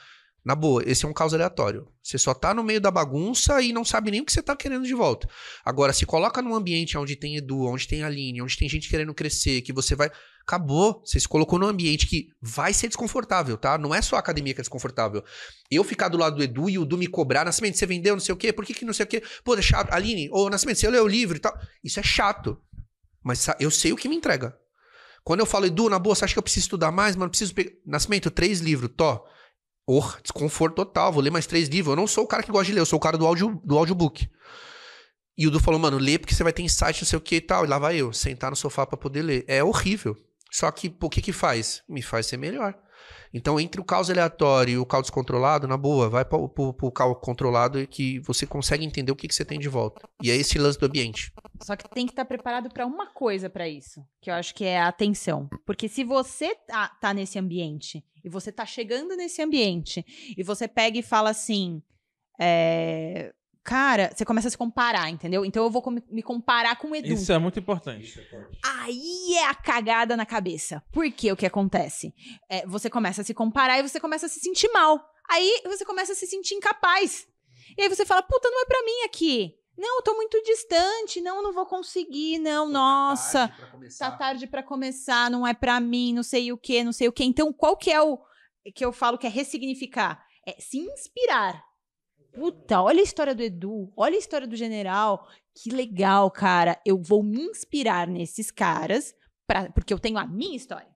Na 0.49 0.55
boa, 0.55 0.81
esse 0.83 1.05
é 1.05 1.07
um 1.07 1.13
caos 1.13 1.31
aleatório. 1.31 1.87
Você 2.01 2.17
só 2.17 2.33
tá 2.33 2.55
no 2.55 2.63
meio 2.63 2.81
da 2.81 2.89
bagunça 2.89 3.61
e 3.61 3.71
não 3.71 3.85
sabe 3.85 4.09
nem 4.09 4.21
o 4.21 4.25
que 4.25 4.33
você 4.33 4.41
tá 4.41 4.55
querendo 4.55 4.83
de 4.83 4.95
volta. 4.95 5.29
Agora, 5.63 5.93
se 5.93 6.07
coloca 6.07 6.41
num 6.41 6.55
ambiente 6.55 6.97
onde 6.97 7.15
tem 7.15 7.37
Edu, 7.37 7.67
onde 7.67 7.87
tem 7.87 8.01
Aline, 8.01 8.41
onde 8.41 8.57
tem 8.57 8.67
gente 8.67 8.89
querendo 8.89 9.13
crescer, 9.13 9.61
que 9.61 9.71
você 9.71 9.93
vai. 9.93 10.09
Acabou. 10.41 11.03
Você 11.05 11.19
se 11.19 11.27
colocou 11.27 11.59
num 11.59 11.67
ambiente 11.67 12.07
que 12.07 12.29
vai 12.41 12.73
ser 12.73 12.87
desconfortável, 12.87 13.57
tá? 13.57 13.77
Não 13.77 13.93
é 13.93 14.01
só 14.01 14.15
a 14.15 14.19
academia 14.19 14.51
que 14.55 14.59
é 14.59 14.63
desconfortável. 14.63 15.23
Eu 15.69 15.83
ficar 15.83 16.07
do 16.07 16.17
lado 16.17 16.37
do 16.37 16.43
Edu 16.43 16.67
e 16.67 16.79
o 16.79 16.81
Edu 16.81 16.97
me 16.97 17.05
cobrar, 17.05 17.45
Nascimento, 17.45 17.77
você 17.77 17.85
vendeu, 17.85 18.15
não 18.15 18.19
sei 18.19 18.33
o 18.33 18.35
quê, 18.35 18.51
por 18.51 18.65
que, 18.65 18.73
que 18.73 18.85
não 18.85 18.93
sei 18.93 19.03
o 19.03 19.07
quê? 19.07 19.21
Pô, 19.43 19.53
é 19.53 19.61
chato. 19.61 19.93
Aline, 19.93 20.31
ô 20.31 20.49
Nascimento, 20.49 20.79
você 20.79 20.89
leu 20.89 21.03
o 21.03 21.07
livro 21.07 21.37
e 21.37 21.39
tal. 21.39 21.55
Isso 21.83 21.99
é 21.99 22.03
chato. 22.03 22.59
Mas 23.23 23.45
eu 23.59 23.69
sei 23.69 23.93
o 23.93 23.95
que 23.95 24.09
me 24.09 24.15
entrega. 24.15 24.57
Quando 25.23 25.41
eu 25.41 25.45
falo, 25.45 25.67
Edu, 25.67 25.91
na 25.91 25.99
boa, 25.99 26.15
você 26.15 26.25
acha 26.25 26.33
que 26.33 26.39
eu 26.39 26.43
preciso 26.43 26.63
estudar 26.63 26.91
mais, 26.91 27.15
mano? 27.15 27.29
Preciso 27.29 27.53
pegar. 27.53 27.69
Nascimento, 27.85 28.31
três 28.31 28.61
livros, 28.61 28.89
tó. 28.97 29.23
Oh, 29.91 30.05
desconforto 30.21 30.75
total, 30.75 31.11
vou 31.11 31.19
ler 31.19 31.31
mais 31.31 31.47
três 31.47 31.67
livros. 31.67 31.93
Eu 31.93 31.95
não 31.95 32.05
sou 32.05 32.23
o 32.23 32.27
cara 32.27 32.43
que 32.43 32.51
gosta 32.51 32.65
de 32.65 32.73
ler, 32.73 32.79
eu 32.79 32.85
sou 32.85 32.97
o 32.97 33.01
cara 33.01 33.17
do, 33.17 33.25
audio, 33.25 33.59
do 33.63 33.75
audiobook. 33.75 34.29
E 35.35 35.47
o 35.47 35.49
Du 35.49 35.59
falou, 35.59 35.79
mano, 35.79 35.97
lê 35.97 36.19
porque 36.19 36.35
você 36.35 36.43
vai 36.43 36.53
ter 36.53 36.61
insight, 36.61 37.01
não 37.01 37.07
sei 37.07 37.17
o 37.17 37.21
que 37.21 37.37
e 37.37 37.41
tal. 37.41 37.65
E 37.65 37.67
lá 37.67 37.79
vai 37.79 37.95
eu, 37.95 38.13
sentar 38.13 38.51
no 38.51 38.55
sofá 38.55 38.85
pra 38.85 38.95
poder 38.95 39.23
ler. 39.23 39.45
É 39.47 39.63
horrível. 39.63 40.15
Só 40.51 40.69
que, 40.69 40.95
o 41.01 41.09
que 41.09 41.23
que 41.23 41.33
faz? 41.33 41.81
Me 41.89 42.03
faz 42.03 42.27
ser 42.27 42.37
melhor. 42.37 42.77
Então, 43.33 43.59
entre 43.59 43.81
o 43.81 43.83
caos 43.83 44.11
aleatório 44.11 44.73
e 44.73 44.77
o 44.77 44.85
caos 44.85 45.05
descontrolado, 45.05 45.67
na 45.67 45.77
boa, 45.77 46.07
vai 46.07 46.23
pro, 46.23 46.47
pro, 46.47 46.71
pro 46.71 46.91
caos 46.91 47.17
controlado 47.19 47.87
que 47.87 48.19
você 48.19 48.45
consegue 48.45 48.85
entender 48.85 49.11
o 49.11 49.15
que, 49.15 49.27
que 49.27 49.33
você 49.33 49.43
tem 49.43 49.59
de 49.59 49.69
volta. 49.69 50.07
E 50.21 50.29
é 50.29 50.35
esse 50.35 50.59
lance 50.59 50.79
do 50.79 50.85
ambiente. 50.85 51.33
Só 51.61 51.75
que 51.75 51.89
tem 51.89 52.05
que 52.05 52.11
estar 52.11 52.25
preparado 52.25 52.69
para 52.69 52.85
uma 52.85 53.07
coisa 53.07 53.49
para 53.49 53.67
isso, 53.67 54.05
que 54.21 54.29
eu 54.29 54.35
acho 54.35 54.53
que 54.53 54.65
é 54.65 54.79
a 54.79 54.87
atenção. 54.87 55.49
Porque 55.65 55.89
se 55.89 56.03
você 56.03 56.53
tá, 56.67 56.89
tá 57.01 57.11
nesse 57.11 57.39
ambiente 57.39 58.03
e 58.23 58.29
você 58.29 58.51
tá 58.51 58.65
chegando 58.65 59.15
nesse 59.15 59.41
ambiente 59.41 60.05
e 60.37 60.43
você 60.43 60.67
pega 60.67 60.97
e 60.97 61.03
fala 61.03 61.29
assim, 61.29 61.81
é, 62.39 63.33
cara, 63.63 64.11
você 64.15 64.25
começa 64.25 64.47
a 64.47 64.51
se 64.51 64.57
comparar, 64.57 65.09
entendeu? 65.09 65.45
Então 65.45 65.63
eu 65.63 65.69
vou 65.69 65.81
com- 65.81 65.91
me 65.91 66.23
comparar 66.23 66.75
com 66.77 66.89
o 66.91 66.95
Edu. 66.95 67.07
Isso 67.13 67.31
é 67.31 67.37
muito 67.37 67.59
importante. 67.59 68.19
Aí 68.63 69.35
é 69.35 69.45
a 69.47 69.53
cagada 69.53 70.15
na 70.17 70.25
cabeça. 70.25 70.81
Por 70.91 71.09
que 71.11 71.31
o 71.31 71.35
que 71.35 71.45
acontece? 71.45 72.13
É, 72.49 72.65
você 72.65 72.89
começa 72.89 73.21
a 73.21 73.25
se 73.25 73.33
comparar 73.33 73.77
e 73.79 73.83
você 73.87 73.99
começa 73.99 74.25
a 74.25 74.29
se 74.29 74.39
sentir 74.39 74.69
mal. 74.71 74.99
Aí 75.29 75.61
você 75.65 75.85
começa 75.85 76.13
a 76.13 76.15
se 76.15 76.25
sentir 76.25 76.55
incapaz. 76.55 77.27
E 77.77 77.83
aí 77.83 77.89
você 77.89 78.05
fala, 78.05 78.23
puta, 78.23 78.49
não 78.49 78.63
é 78.63 78.65
pra 78.65 78.83
mim 78.83 79.03
aqui. 79.05 79.53
Não, 79.79 79.99
eu 79.99 80.01
tô 80.01 80.13
muito 80.13 80.41
distante. 80.43 81.21
Não, 81.21 81.41
não 81.41 81.53
vou 81.53 81.65
conseguir. 81.65 82.37
Não, 82.37 82.67
nossa. 82.67 83.47
Tá 83.97 84.11
tarde 84.11 84.45
pra 84.45 84.61
começar, 84.61 85.31
não 85.31 85.47
é 85.47 85.53
pra 85.53 85.79
mim, 85.79 86.13
não 86.13 86.21
sei 86.21 86.51
o 86.51 86.57
que, 86.57 86.83
não 86.83 86.91
sei 86.91 87.07
o 87.07 87.13
que. 87.13 87.23
Então, 87.23 87.53
qual 87.53 87.77
que 87.77 87.89
é 87.89 88.01
o 88.01 88.19
que 88.75 88.83
eu 88.83 88.91
falo 88.91 89.17
que 89.17 89.25
é 89.25 89.29
ressignificar? 89.29 90.21
É 90.45 90.59
se 90.59 90.77
inspirar. 90.77 91.63
Puta, 92.33 92.81
olha 92.81 92.99
a 92.99 93.03
história 93.03 93.33
do 93.33 93.41
Edu, 93.41 93.91
olha 93.95 94.15
a 94.15 94.19
história 94.19 94.45
do 94.45 94.55
general. 94.55 95.25
que 95.55 95.71
legal, 95.71 96.29
cara, 96.29 96.79
eu 96.85 97.01
vou 97.01 97.23
me 97.23 97.41
inspirar 97.41 98.05
nesses 98.05 98.51
caras, 98.51 99.15
pra, 99.47 99.71
porque 99.71 99.93
eu 99.93 99.99
tenho 99.99 100.17
a 100.17 100.27
minha 100.27 100.57
história. 100.57 100.93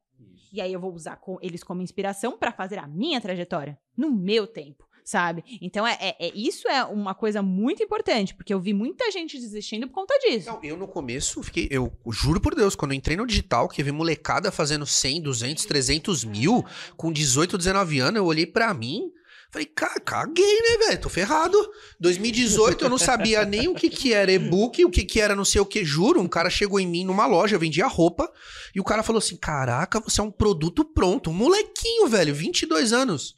E 0.51 0.61
aí 0.61 0.71
eu 0.71 0.79
vou 0.79 0.93
usar 0.93 1.15
com 1.15 1.37
eles 1.41 1.63
como 1.63 1.81
inspiração 1.81 2.37
para 2.37 2.51
fazer 2.51 2.77
a 2.77 2.87
minha 2.87 3.19
trajetória, 3.19 3.79
no 3.97 4.11
meu 4.11 4.45
tempo 4.45 4.85
sabe? 5.03 5.43
Então, 5.61 5.85
é, 5.85 5.97
é, 5.99 6.27
é, 6.27 6.31
isso 6.35 6.67
é 6.67 6.83
uma 6.83 7.13
coisa 7.13 7.41
muito 7.41 7.83
importante, 7.83 8.33
porque 8.33 8.53
eu 8.53 8.59
vi 8.59 8.73
muita 8.73 9.11
gente 9.11 9.37
desistindo 9.39 9.87
por 9.87 9.93
conta 9.93 10.17
disso. 10.19 10.49
Não, 10.49 10.59
eu 10.63 10.77
no 10.77 10.87
começo 10.87 11.41
fiquei, 11.43 11.67
eu 11.69 11.91
juro 12.11 12.39
por 12.39 12.55
Deus, 12.55 12.75
quando 12.75 12.91
eu 12.91 12.97
entrei 12.97 13.17
no 13.17 13.27
digital, 13.27 13.67
que 13.67 13.81
eu 13.81 13.85
vi 13.85 13.91
molecada 13.91 14.51
fazendo 14.51 14.85
100, 14.85 15.21
200, 15.21 15.65
300 15.65 16.23
mil, 16.25 16.65
com 16.95 17.11
18, 17.11 17.57
19 17.57 17.99
anos, 17.99 18.17
eu 18.17 18.25
olhei 18.25 18.45
para 18.45 18.73
mim, 18.73 19.11
Falei, 19.53 19.67
caguei, 19.67 20.61
né, 20.61 20.87
velho? 20.87 21.01
Tô 21.01 21.09
ferrado. 21.09 21.55
2018 21.99 22.85
eu 22.85 22.89
não 22.89 22.97
sabia 22.97 23.45
nem 23.45 23.67
o 23.67 23.75
que 23.75 23.87
que 23.87 24.11
era 24.11 24.31
e-book, 24.31 24.83
o 24.83 24.89
que 24.89 25.03
que 25.03 25.21
era 25.21 25.35
não 25.35 25.45
sei 25.45 25.61
o 25.61 25.65
que, 25.65 25.85
juro. 25.85 26.19
Um 26.19 26.27
cara 26.27 26.49
chegou 26.49 26.79
em 26.79 26.87
mim 26.87 27.05
numa 27.05 27.27
loja, 27.27 27.55
eu 27.55 27.59
vendia 27.59 27.85
roupa, 27.85 28.27
e 28.73 28.79
o 28.79 28.83
cara 28.83 29.03
falou 29.03 29.19
assim: 29.19 29.37
Caraca, 29.37 29.99
você 29.99 30.19
é 30.19 30.23
um 30.23 30.31
produto 30.31 30.83
pronto. 30.83 31.29
Um 31.29 31.33
molequinho, 31.33 32.07
velho, 32.07 32.33
22 32.33 32.91
anos. 32.93 33.35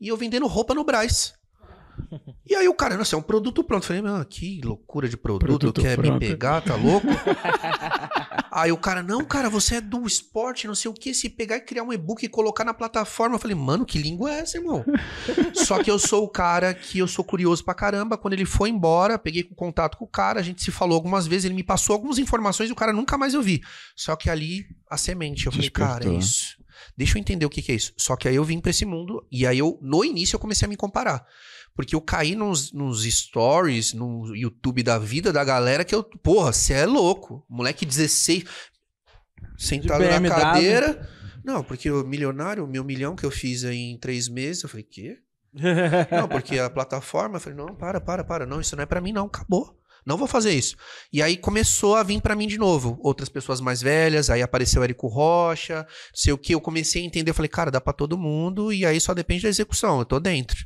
E 0.00 0.08
eu 0.08 0.16
vendendo 0.16 0.46
roupa 0.46 0.74
no 0.74 0.84
Braz. 0.84 1.34
E 2.46 2.54
aí 2.54 2.68
o 2.68 2.74
cara, 2.74 2.96
nossa, 2.96 3.16
é 3.16 3.18
um 3.18 3.22
produto 3.22 3.62
pronto. 3.64 3.82
Eu 3.82 3.86
falei, 4.00 4.02
ah, 4.06 4.24
que 4.24 4.60
loucura 4.64 5.08
de 5.08 5.16
produto, 5.16 5.46
Produto 5.46 5.80
quer 5.82 5.96
pronto. 5.96 6.14
me 6.14 6.18
pegar, 6.20 6.60
tá 6.62 6.74
louco? 6.76 7.06
aí 8.50 8.72
o 8.72 8.76
cara, 8.76 9.02
não, 9.02 9.24
cara, 9.24 9.50
você 9.50 9.76
é 9.76 9.80
do 9.80 10.06
esporte, 10.06 10.66
não 10.66 10.74
sei 10.74 10.90
o 10.90 10.94
que, 10.94 11.12
se 11.12 11.28
pegar 11.28 11.56
e 11.56 11.60
criar 11.60 11.82
um 11.82 11.92
e-book 11.92 12.24
e 12.24 12.28
colocar 12.28 12.64
na 12.64 12.72
plataforma. 12.72 13.34
Eu 13.34 13.38
falei, 13.38 13.54
mano, 13.56 13.84
que 13.84 13.98
língua 13.98 14.32
é 14.32 14.40
essa, 14.40 14.56
irmão? 14.56 14.84
Só 15.54 15.82
que 15.82 15.90
eu 15.90 15.98
sou 15.98 16.24
o 16.24 16.28
cara 16.28 16.72
que 16.72 16.98
eu 16.98 17.08
sou 17.08 17.24
curioso 17.24 17.64
pra 17.64 17.74
caramba. 17.74 18.16
Quando 18.16 18.34
ele 18.34 18.46
foi 18.46 18.70
embora, 18.70 19.18
peguei 19.18 19.42
contato 19.42 19.98
com 19.98 20.04
o 20.04 20.08
cara, 20.08 20.40
a 20.40 20.42
gente 20.42 20.62
se 20.62 20.70
falou 20.70 20.94
algumas 20.94 21.26
vezes, 21.26 21.44
ele 21.44 21.54
me 21.54 21.64
passou 21.64 21.94
algumas 21.94 22.18
informações 22.18 22.70
e 22.70 22.72
o 22.72 22.76
cara 22.76 22.92
nunca 22.92 23.18
mais 23.18 23.34
eu 23.34 23.42
vi. 23.42 23.60
Só 23.94 24.16
que 24.16 24.30
ali, 24.30 24.64
a 24.88 24.96
semente, 24.96 25.46
eu 25.46 25.52
falei, 25.52 25.68
cara, 25.70 25.90
é 25.90 25.98
Despertou. 25.98 26.18
isso. 26.18 26.57
Deixa 26.96 27.16
eu 27.16 27.20
entender 27.20 27.46
o 27.46 27.50
que, 27.50 27.62
que 27.62 27.72
é 27.72 27.74
isso. 27.74 27.92
Só 27.96 28.16
que 28.16 28.28
aí 28.28 28.36
eu 28.36 28.44
vim 28.44 28.60
pra 28.60 28.70
esse 28.70 28.84
mundo 28.84 29.26
e 29.30 29.46
aí 29.46 29.58
eu, 29.58 29.78
no 29.82 30.04
início, 30.04 30.36
eu 30.36 30.40
comecei 30.40 30.66
a 30.66 30.68
me 30.68 30.76
comparar. 30.76 31.24
Porque 31.74 31.94
eu 31.94 32.00
caí 32.00 32.34
nos, 32.34 32.72
nos 32.72 33.04
stories, 33.04 33.92
no 33.92 34.34
YouTube 34.34 34.82
da 34.82 34.98
vida 34.98 35.32
da 35.32 35.44
galera 35.44 35.84
que 35.84 35.94
eu. 35.94 36.02
Porra, 36.02 36.52
você 36.52 36.72
é 36.72 36.86
louco. 36.86 37.44
Moleque 37.48 37.86
16. 37.86 38.44
Sentado 39.56 40.04
na 40.04 40.28
cadeira. 40.28 41.08
Não, 41.44 41.62
porque 41.62 41.90
o 41.90 42.04
milionário, 42.04 42.64
o 42.64 42.68
meu 42.68 42.84
milhão 42.84 43.14
que 43.14 43.24
eu 43.24 43.30
fiz 43.30 43.64
aí 43.64 43.78
em 43.78 43.98
três 43.98 44.28
meses, 44.28 44.62
eu 44.62 44.68
falei, 44.68 44.84
quê? 44.84 45.18
Não, 46.10 46.28
porque 46.28 46.58
a 46.58 46.68
plataforma, 46.68 47.36
eu 47.36 47.40
falei, 47.40 47.56
não, 47.56 47.74
para, 47.74 48.00
para, 48.00 48.22
para. 48.22 48.44
Não, 48.44 48.60
isso 48.60 48.76
não 48.76 48.82
é 48.82 48.86
pra 48.86 49.00
mim, 49.00 49.12
não. 49.12 49.26
Acabou. 49.26 49.77
Não 50.08 50.16
vou 50.16 50.26
fazer 50.26 50.54
isso. 50.54 50.74
E 51.12 51.22
aí 51.22 51.36
começou 51.36 51.94
a 51.94 52.02
vir 52.02 52.22
pra 52.22 52.34
mim 52.34 52.46
de 52.46 52.56
novo. 52.56 52.98
Outras 53.02 53.28
pessoas 53.28 53.60
mais 53.60 53.82
velhas, 53.82 54.30
aí 54.30 54.40
apareceu 54.40 54.82
Érico 54.82 55.06
Rocha, 55.06 55.86
sei 56.14 56.32
o 56.32 56.38
que. 56.38 56.54
Eu 56.54 56.62
comecei 56.62 57.02
a 57.02 57.04
entender, 57.04 57.30
eu 57.30 57.34
falei, 57.34 57.50
cara, 57.50 57.70
dá 57.70 57.78
pra 57.78 57.92
todo 57.92 58.16
mundo, 58.16 58.72
e 58.72 58.86
aí 58.86 58.98
só 58.98 59.12
depende 59.12 59.42
da 59.42 59.50
execução, 59.50 59.98
eu 59.98 60.06
tô 60.06 60.18
dentro. 60.18 60.56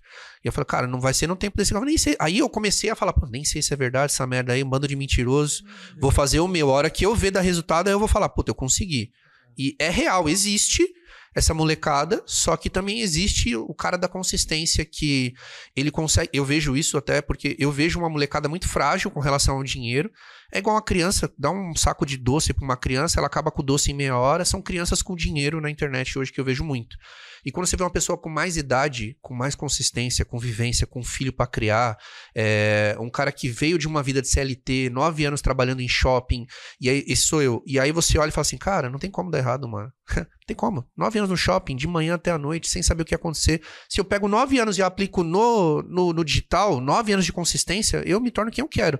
E 0.44 0.46
eu 0.46 0.52
falei, 0.52 0.66
cara, 0.66 0.86
não 0.86 1.00
vai 1.00 1.12
ser 1.12 1.26
no 1.26 1.34
tempo 1.34 1.56
desse 1.56 1.74
nem 1.74 1.98
sei. 1.98 2.14
Aí 2.20 2.38
eu 2.38 2.48
comecei 2.48 2.88
a 2.88 2.94
falar, 2.94 3.12
pô, 3.12 3.26
nem 3.26 3.44
sei 3.44 3.60
se 3.60 3.74
é 3.74 3.76
verdade 3.76 4.12
essa 4.12 4.24
merda 4.28 4.52
aí, 4.52 4.62
um 4.62 4.70
bando 4.70 4.86
de 4.86 4.94
mentiroso. 4.94 5.64
Vou 6.00 6.12
fazer 6.12 6.38
o 6.38 6.46
meu. 6.46 6.70
A 6.70 6.74
hora 6.74 6.90
que 6.90 7.04
eu 7.04 7.12
ver 7.12 7.32
dar 7.32 7.40
resultado, 7.40 7.88
aí 7.88 7.92
eu 7.92 7.98
vou 7.98 8.06
falar, 8.06 8.28
puta, 8.28 8.52
eu 8.52 8.54
consegui. 8.54 9.10
E 9.58 9.74
é 9.80 9.90
real, 9.90 10.28
existe 10.28 10.86
essa 11.34 11.54
molecada, 11.54 12.22
só 12.26 12.56
que 12.56 12.68
também 12.68 13.00
existe 13.00 13.56
o 13.56 13.74
cara 13.74 13.96
da 13.96 14.08
consistência 14.08 14.84
que 14.84 15.34
ele 15.74 15.90
consegue. 15.90 16.30
Eu 16.32 16.44
vejo 16.44 16.76
isso 16.76 16.96
até 16.98 17.22
porque 17.22 17.56
eu 17.58 17.72
vejo 17.72 17.98
uma 17.98 18.08
molecada 18.08 18.48
muito 18.48 18.68
frágil 18.68 19.10
com 19.10 19.20
relação 19.20 19.56
ao 19.56 19.64
dinheiro. 19.64 20.10
É 20.52 20.58
igual 20.58 20.76
uma 20.76 20.82
criança, 20.82 21.32
dá 21.38 21.50
um 21.50 21.74
saco 21.74 22.04
de 22.04 22.16
doce 22.18 22.52
pra 22.52 22.64
uma 22.64 22.76
criança, 22.76 23.18
ela 23.18 23.26
acaba 23.26 23.50
com 23.50 23.62
o 23.62 23.64
doce 23.64 23.90
em 23.90 23.94
meia 23.94 24.16
hora. 24.16 24.44
São 24.44 24.60
crianças 24.60 25.00
com 25.00 25.16
dinheiro 25.16 25.60
na 25.60 25.70
internet 25.70 26.18
hoje 26.18 26.32
que 26.32 26.40
eu 26.40 26.44
vejo 26.44 26.62
muito. 26.62 26.96
E 27.44 27.50
quando 27.50 27.66
você 27.66 27.76
vê 27.76 27.82
uma 27.82 27.90
pessoa 27.90 28.16
com 28.16 28.28
mais 28.28 28.56
idade, 28.56 29.16
com 29.20 29.34
mais 29.34 29.54
consistência, 29.54 30.24
com 30.24 30.38
vivência, 30.38 30.86
com 30.86 31.02
filho 31.02 31.32
pra 31.32 31.46
criar, 31.46 31.96
é, 32.34 32.96
um 33.00 33.10
cara 33.10 33.32
que 33.32 33.48
veio 33.48 33.78
de 33.78 33.88
uma 33.88 34.02
vida 34.02 34.22
de 34.22 34.28
CLT, 34.28 34.90
nove 34.90 35.24
anos 35.24 35.42
trabalhando 35.42 35.80
em 35.80 35.88
shopping, 35.88 36.46
e 36.80 36.88
aí 36.88 37.04
esse 37.06 37.22
sou 37.22 37.42
eu. 37.42 37.62
E 37.66 37.78
aí 37.78 37.90
você 37.92 38.18
olha 38.18 38.28
e 38.28 38.32
fala 38.32 38.42
assim, 38.42 38.58
cara, 38.58 38.88
não 38.88 38.98
tem 38.98 39.10
como 39.10 39.30
dar 39.30 39.38
errado, 39.38 39.68
mano. 39.68 39.92
não 40.16 40.26
tem 40.46 40.56
como. 40.56 40.86
Nove 40.96 41.18
anos 41.18 41.30
no 41.30 41.36
shopping, 41.36 41.76
de 41.76 41.86
manhã 41.86 42.14
até 42.14 42.30
a 42.30 42.38
noite, 42.38 42.68
sem 42.68 42.82
saber 42.82 43.02
o 43.02 43.04
que 43.04 43.14
ia 43.14 43.16
acontecer. 43.16 43.62
Se 43.88 44.00
eu 44.00 44.04
pego 44.04 44.28
nove 44.28 44.58
anos 44.58 44.78
e 44.78 44.82
aplico 44.82 45.22
no, 45.22 45.82
no, 45.82 46.12
no 46.12 46.24
digital, 46.24 46.80
nove 46.80 47.12
anos 47.12 47.24
de 47.24 47.32
consistência, 47.32 48.02
eu 48.06 48.20
me 48.20 48.30
torno 48.30 48.50
quem 48.50 48.62
eu 48.62 48.68
quero. 48.68 48.98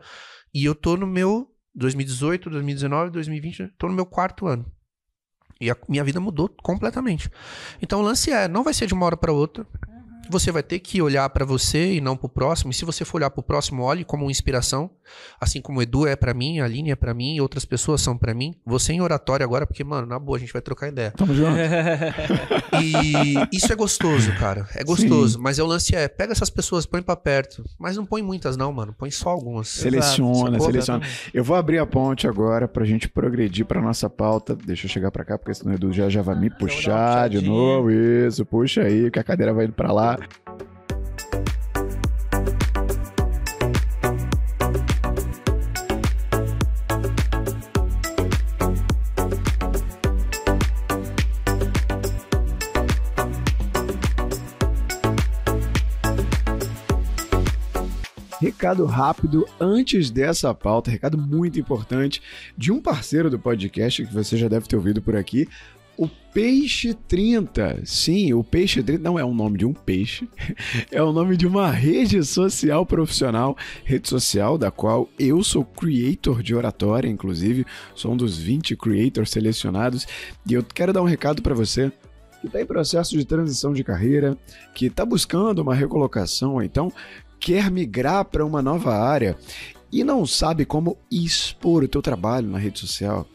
E 0.55 0.65
eu 0.65 0.75
tô 0.75 0.97
no 0.97 1.07
meu 1.07 1.49
2018, 1.75 2.51
2019, 2.51 3.11
2020, 3.11 3.69
tô 3.79 3.89
no 3.89 3.95
meu 3.95 4.05
quarto 4.05 4.47
ano. 4.47 4.67
E 5.63 5.71
a 5.71 5.77
minha 5.89 6.03
vida 6.03 6.19
mudou 6.19 6.51
completamente. 6.61 7.31
Então 7.81 8.01
o 8.01 8.03
lance 8.03 8.33
é, 8.33 8.49
não 8.49 8.65
vai 8.65 8.75
ser 8.75 8.89
de 8.89 8.95
uma 8.95 9.07
hora 9.07 9.17
para 9.17 9.33
outra. 9.33 9.65
Você 10.29 10.51
vai 10.51 10.63
ter 10.63 10.81
que 10.81 11.01
olhar 11.01 11.29
para 11.31 11.45
você 11.45 11.93
e 11.95 12.01
não 12.01 12.17
pro 12.17 12.29
próximo. 12.29 12.73
E 12.73 12.75
se 12.75 12.85
você 12.85 13.05
for 13.05 13.19
olhar 13.19 13.31
pro 13.31 13.45
próximo, 13.45 13.85
olhe 13.85 14.05
como 14.05 14.29
inspiração, 14.29 14.91
assim 15.41 15.61
como 15.61 15.79
o 15.79 15.83
Edu 15.83 16.07
é 16.07 16.17
para 16.17 16.35
mim, 16.35 16.61
a 16.61 16.65
Aline 16.65 16.91
é 16.91 16.97
para 16.97 17.15
mim, 17.15 17.35
e 17.35 17.41
outras 17.41 17.65
pessoas 17.65 18.01
são 18.01 18.17
para 18.17 18.35
mim. 18.35 18.55
Você 18.65 18.93
em 18.93 19.01
oratório 19.01 19.45
agora, 19.45 19.67
porque 19.67 19.85
mano, 19.85 20.07
na 20.07 20.19
boa 20.19 20.37
a 20.37 20.41
gente 20.41 20.53
vai 20.53 20.63
trocar 20.63 20.89
ideia. 20.89 21.13
Tamo 21.13 21.35
junto. 21.35 21.53
E 22.83 23.37
isso 23.53 23.71
é 23.73 23.77
gostoso, 23.77 24.33
cara. 24.39 24.67
É 24.75 24.83
gostoso, 24.83 25.39
mas 25.39 25.59
é 25.59 25.63
o 25.63 25.67
lance 25.67 25.95
é, 25.95 26.09
pega 26.09 26.33
essas 26.33 26.51
pessoas, 26.51 26.87
põe 26.87 27.03
pra 27.03 27.15
perto, 27.15 27.63
mas 27.79 27.97
não 27.97 28.07
põe 28.07 28.23
muitas 28.23 28.57
não, 28.57 28.73
mano. 28.73 28.95
Põe 28.97 29.11
só 29.11 29.29
algumas. 29.29 29.69
Seleciona, 29.69 30.57
Exato. 30.57 30.65
seleciona. 30.65 31.07
Eu 31.35 31.45
vou 31.45 31.57
abrir 31.57 31.79
a 31.79 31.87
ponte 31.87 32.27
agora 32.27 32.67
pra 32.67 32.85
gente 32.85 33.09
progredir 33.09 33.67
pra 33.67 33.81
nossa 33.81 34.09
pauta. 34.09 34.57
Deixa 34.57 34.87
eu 34.87 34.91
chegar 34.91 35.11
pra 35.11 35.25
cá, 35.25 35.39
porque 35.39 35.55
senão 35.55 35.73
o 35.73 35.75
Edu 35.77 35.93
já, 35.93 36.09
já 36.09 36.23
vai 36.23 36.35
me 36.39 36.51
puxar 36.51 37.29
de 37.29 37.41
novo. 37.43 37.91
Isso, 37.91 38.45
puxa 38.47 38.83
aí, 38.83 39.11
que 39.11 39.19
a 39.19 39.25
cadeira 39.25 39.53
vai 39.53 39.67
indo 39.67 39.75
pra 39.75 39.93
lá. 39.93 40.19
Recado 58.43 58.85
rápido 58.87 59.47
antes 59.61 60.11
dessa 60.11 60.53
pauta, 60.53 60.91
recado 60.91 61.17
muito 61.17 61.61
importante 61.61 62.21
de 62.59 62.73
um 62.73 62.83
parceiro 62.83 63.31
do 63.31 63.39
podcast 63.39 64.05
que 64.05 64.13
você 64.13 64.37
já 64.37 64.49
deve 64.49 64.67
ter 64.67 64.75
ouvido 64.75 65.01
por 65.01 65.15
aqui, 65.15 65.49
o 65.97 66.09
Peixe 66.35 66.93
30. 66.93 67.83
Sim, 67.85 68.33
o 68.33 68.43
Peixe 68.43 68.83
30 68.83 69.01
não 69.01 69.17
é 69.17 69.25
o 69.25 69.33
nome 69.33 69.59
de 69.59 69.65
um 69.65 69.73
peixe, 69.73 70.29
é 70.91 71.01
o 71.01 71.13
nome 71.13 71.37
de 71.37 71.47
uma 71.47 71.71
rede 71.71 72.21
social 72.25 72.85
profissional, 72.85 73.57
rede 73.85 74.09
social 74.09 74.59
da 74.59 74.73
qual 74.73 75.09
eu 75.21 75.45
sou 75.45 75.65
creator 75.65 76.43
de 76.43 76.53
oratória, 76.53 77.09
inclusive, 77.09 77.65
sou 77.95 78.13
um 78.13 78.17
dos 78.17 78.37
20 78.37 78.75
creators 78.75 79.31
selecionados, 79.31 80.05
e 80.51 80.55
eu 80.55 80.65
quero 80.65 80.93
dar 80.93 81.03
um 81.03 81.07
recado 81.07 81.43
para 81.43 81.55
você 81.55 81.93
que 82.41 82.49
está 82.49 82.61
em 82.61 82.67
processo 82.67 83.17
de 83.17 83.25
transição 83.25 83.73
de 83.73 83.85
carreira, 83.85 84.37
que 84.75 84.87
está 84.87 85.07
buscando 85.07 85.63
uma 85.63 85.77
recolocação, 85.77 86.61
então 86.61 86.93
quer 87.43 87.73
migrar 87.73 88.25
para 88.25 88.47
uma 88.47 88.63
nova 88.63 88.97
área 88.97 89.37
e 89.91 90.05
não 90.05 90.25
sabe 90.25 90.65
como 90.65 90.97
expor 91.11 91.83
o 91.83 91.89
teu 91.89 92.01
trabalho 92.01 92.49
na 92.49 92.57
rede 92.57 92.79
social. 92.79 93.27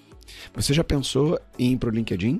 Você 0.55 0.73
já 0.73 0.81
pensou 0.81 1.37
em 1.59 1.73
ir 1.73 1.77
para 1.77 1.89
o 1.89 1.91
LinkedIn? 1.91 2.39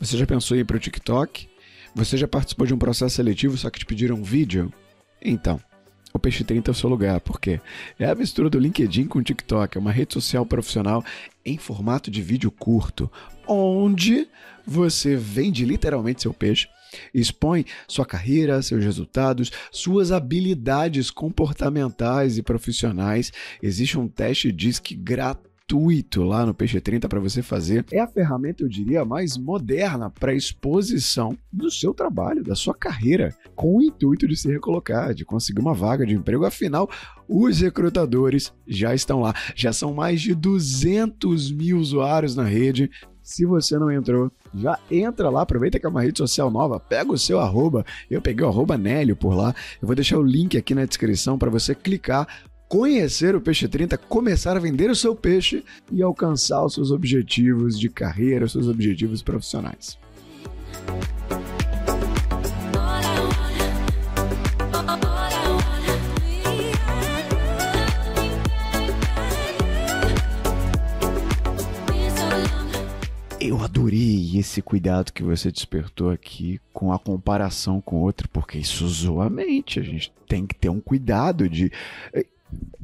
Você 0.00 0.16
já 0.16 0.26
pensou 0.26 0.56
em 0.56 0.60
ir 0.60 0.64
para 0.64 0.78
o 0.78 0.80
TikTok? 0.80 1.50
Você 1.94 2.16
já 2.16 2.26
participou 2.26 2.66
de 2.66 2.72
um 2.72 2.78
processo 2.78 3.14
seletivo 3.14 3.58
só 3.58 3.68
que 3.68 3.78
te 3.78 3.84
pediram 3.84 4.16
um 4.16 4.22
vídeo? 4.22 4.72
Então, 5.20 5.60
o 6.14 6.18
Peixe 6.18 6.42
30 6.42 6.70
é 6.70 6.72
o 6.72 6.74
seu 6.74 6.88
lugar, 6.88 7.20
porque 7.20 7.60
é 7.98 8.06
a 8.06 8.14
mistura 8.14 8.48
do 8.48 8.58
LinkedIn 8.58 9.06
com 9.06 9.18
o 9.18 9.22
TikTok, 9.22 9.76
é 9.76 9.80
uma 9.80 9.92
rede 9.92 10.14
social 10.14 10.46
profissional 10.46 11.04
em 11.44 11.58
formato 11.58 12.10
de 12.10 12.22
vídeo 12.22 12.50
curto, 12.50 13.10
onde 13.46 14.26
você 14.66 15.14
vende 15.14 15.62
literalmente 15.66 16.22
seu 16.22 16.32
peixe, 16.32 16.68
expõe 17.12 17.64
sua 17.88 18.06
carreira, 18.06 18.62
seus 18.62 18.84
resultados, 18.84 19.50
suas 19.70 20.12
habilidades 20.12 21.10
comportamentais 21.10 22.38
e 22.38 22.42
profissionais. 22.42 23.32
Existe 23.62 23.98
um 23.98 24.08
teste 24.08 24.52
DISC 24.52 24.94
gratuito 24.94 26.22
lá 26.22 26.46
no 26.46 26.54
Peixe 26.54 26.80
30 26.80 27.08
para 27.08 27.18
você 27.18 27.42
fazer. 27.42 27.84
É 27.90 27.98
a 27.98 28.06
ferramenta, 28.06 28.62
eu 28.62 28.68
diria, 28.68 29.04
mais 29.04 29.36
moderna 29.36 30.08
para 30.08 30.34
exposição 30.34 31.36
do 31.52 31.70
seu 31.70 31.92
trabalho, 31.92 32.44
da 32.44 32.54
sua 32.54 32.74
carreira, 32.74 33.34
com 33.54 33.76
o 33.76 33.82
intuito 33.82 34.28
de 34.28 34.36
se 34.36 34.48
recolocar, 34.48 35.12
de 35.12 35.24
conseguir 35.24 35.60
uma 35.60 35.74
vaga 35.74 36.06
de 36.06 36.14
emprego. 36.14 36.44
Afinal, 36.44 36.88
os 37.28 37.60
recrutadores 37.60 38.52
já 38.66 38.94
estão 38.94 39.20
lá. 39.20 39.34
Já 39.54 39.72
são 39.72 39.92
mais 39.92 40.20
de 40.20 40.34
200 40.34 41.50
mil 41.50 41.78
usuários 41.78 42.36
na 42.36 42.44
rede. 42.44 42.90
Se 43.26 43.44
você 43.44 43.76
não 43.76 43.90
entrou, 43.90 44.30
já 44.54 44.78
entra 44.88 45.28
lá, 45.28 45.42
aproveita 45.42 45.80
que 45.80 45.84
é 45.84 45.88
uma 45.88 46.00
rede 46.00 46.16
social 46.16 46.48
nova, 46.48 46.78
pega 46.78 47.10
o 47.10 47.18
seu 47.18 47.40
arroba, 47.40 47.84
eu 48.08 48.22
peguei 48.22 48.46
o 48.46 48.48
arroba 48.48 48.78
Nélio 48.78 49.16
por 49.16 49.34
lá, 49.34 49.52
eu 49.82 49.86
vou 49.88 49.96
deixar 49.96 50.16
o 50.16 50.22
link 50.22 50.56
aqui 50.56 50.76
na 50.76 50.84
descrição 50.84 51.36
para 51.36 51.50
você 51.50 51.74
clicar, 51.74 52.28
conhecer 52.68 53.34
o 53.34 53.40
Peixe 53.40 53.66
30, 53.66 53.98
começar 53.98 54.56
a 54.56 54.60
vender 54.60 54.88
o 54.90 54.94
seu 54.94 55.12
peixe 55.16 55.64
e 55.90 56.00
alcançar 56.02 56.64
os 56.64 56.74
seus 56.74 56.92
objetivos 56.92 57.76
de 57.76 57.88
carreira, 57.88 58.44
os 58.44 58.52
seus 58.52 58.68
objetivos 58.68 59.22
profissionais. 59.22 59.98
Adorei 73.76 74.38
esse 74.38 74.62
cuidado 74.62 75.12
que 75.12 75.22
você 75.22 75.52
despertou 75.52 76.10
aqui 76.10 76.58
com 76.72 76.92
a 76.92 76.98
comparação 76.98 77.78
com 77.80 78.00
outro, 78.00 78.26
porque 78.30 78.56
isso 78.56 78.88
zoa 78.88 79.26
a 79.26 79.30
mente. 79.30 79.78
A 79.78 79.82
gente 79.82 80.10
tem 80.26 80.46
que 80.46 80.54
ter 80.54 80.70
um 80.70 80.80
cuidado 80.80 81.46
de 81.46 81.70
eh, 82.14 82.24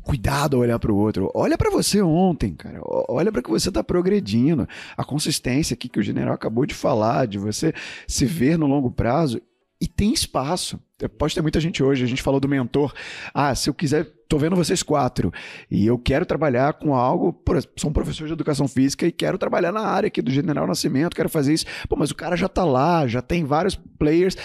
cuidado 0.03 0.57
a 0.57 0.61
olhar 0.61 0.79
para 0.79 0.93
o 0.93 0.97
outro. 0.97 1.31
Olha 1.35 1.57
para 1.57 1.71
você 1.71 2.03
ontem, 2.03 2.55
cara. 2.55 2.79
Olha 3.09 3.33
para 3.33 3.43
que 3.43 3.49
você 3.49 3.73
tá 3.73 3.83
progredindo. 3.83 4.69
A 4.95 5.03
consistência 5.03 5.73
aqui 5.73 5.89
que 5.89 5.99
o 5.99 6.03
general 6.03 6.35
acabou 6.35 6.67
de 6.67 6.75
falar, 6.75 7.27
de 7.27 7.39
você 7.39 7.73
se 8.07 8.27
ver 8.27 8.59
no 8.59 8.67
longo 8.67 8.91
prazo. 8.91 9.41
E 9.83 9.89
tem 9.89 10.13
espaço. 10.13 10.79
Pode 11.19 11.35
ter 11.35 11.43
muita 11.43 11.59
gente 11.59 11.83
hoje. 11.83 12.05
A 12.05 12.07
gente 12.07 12.23
falou 12.23 12.39
do 12.39 12.49
mentor. 12.49 12.95
Ah, 13.35 13.53
se 13.53 13.69
eu 13.69 13.75
quiser, 13.75 14.05
tô 14.29 14.39
vendo 14.39 14.55
vocês 14.55 14.81
quatro 14.81 15.33
e 15.69 15.85
eu 15.85 15.99
quero 15.99 16.25
trabalhar 16.25 16.75
com 16.75 16.95
algo. 16.95 17.33
Por, 17.33 17.57
exemplo, 17.57 17.75
sou 17.81 17.91
um 17.91 17.93
professor 17.93 18.29
de 18.29 18.33
educação 18.33 18.69
física 18.69 19.05
e 19.05 19.11
quero 19.11 19.37
trabalhar 19.37 19.73
na 19.73 19.81
área 19.81 20.07
aqui 20.07 20.23
do 20.23 20.31
General 20.31 20.69
Nascimento, 20.69 21.17
quero 21.17 21.29
fazer 21.29 21.53
isso. 21.55 21.65
Pô, 21.89 21.97
mas 21.97 22.13
o 22.13 22.15
cara 22.15 22.37
já 22.37 22.49
tá 22.49 22.65
lá, 22.65 23.09
já 23.09 23.21
tem 23.21 23.45
vários 23.45 23.75
players. 23.75 24.37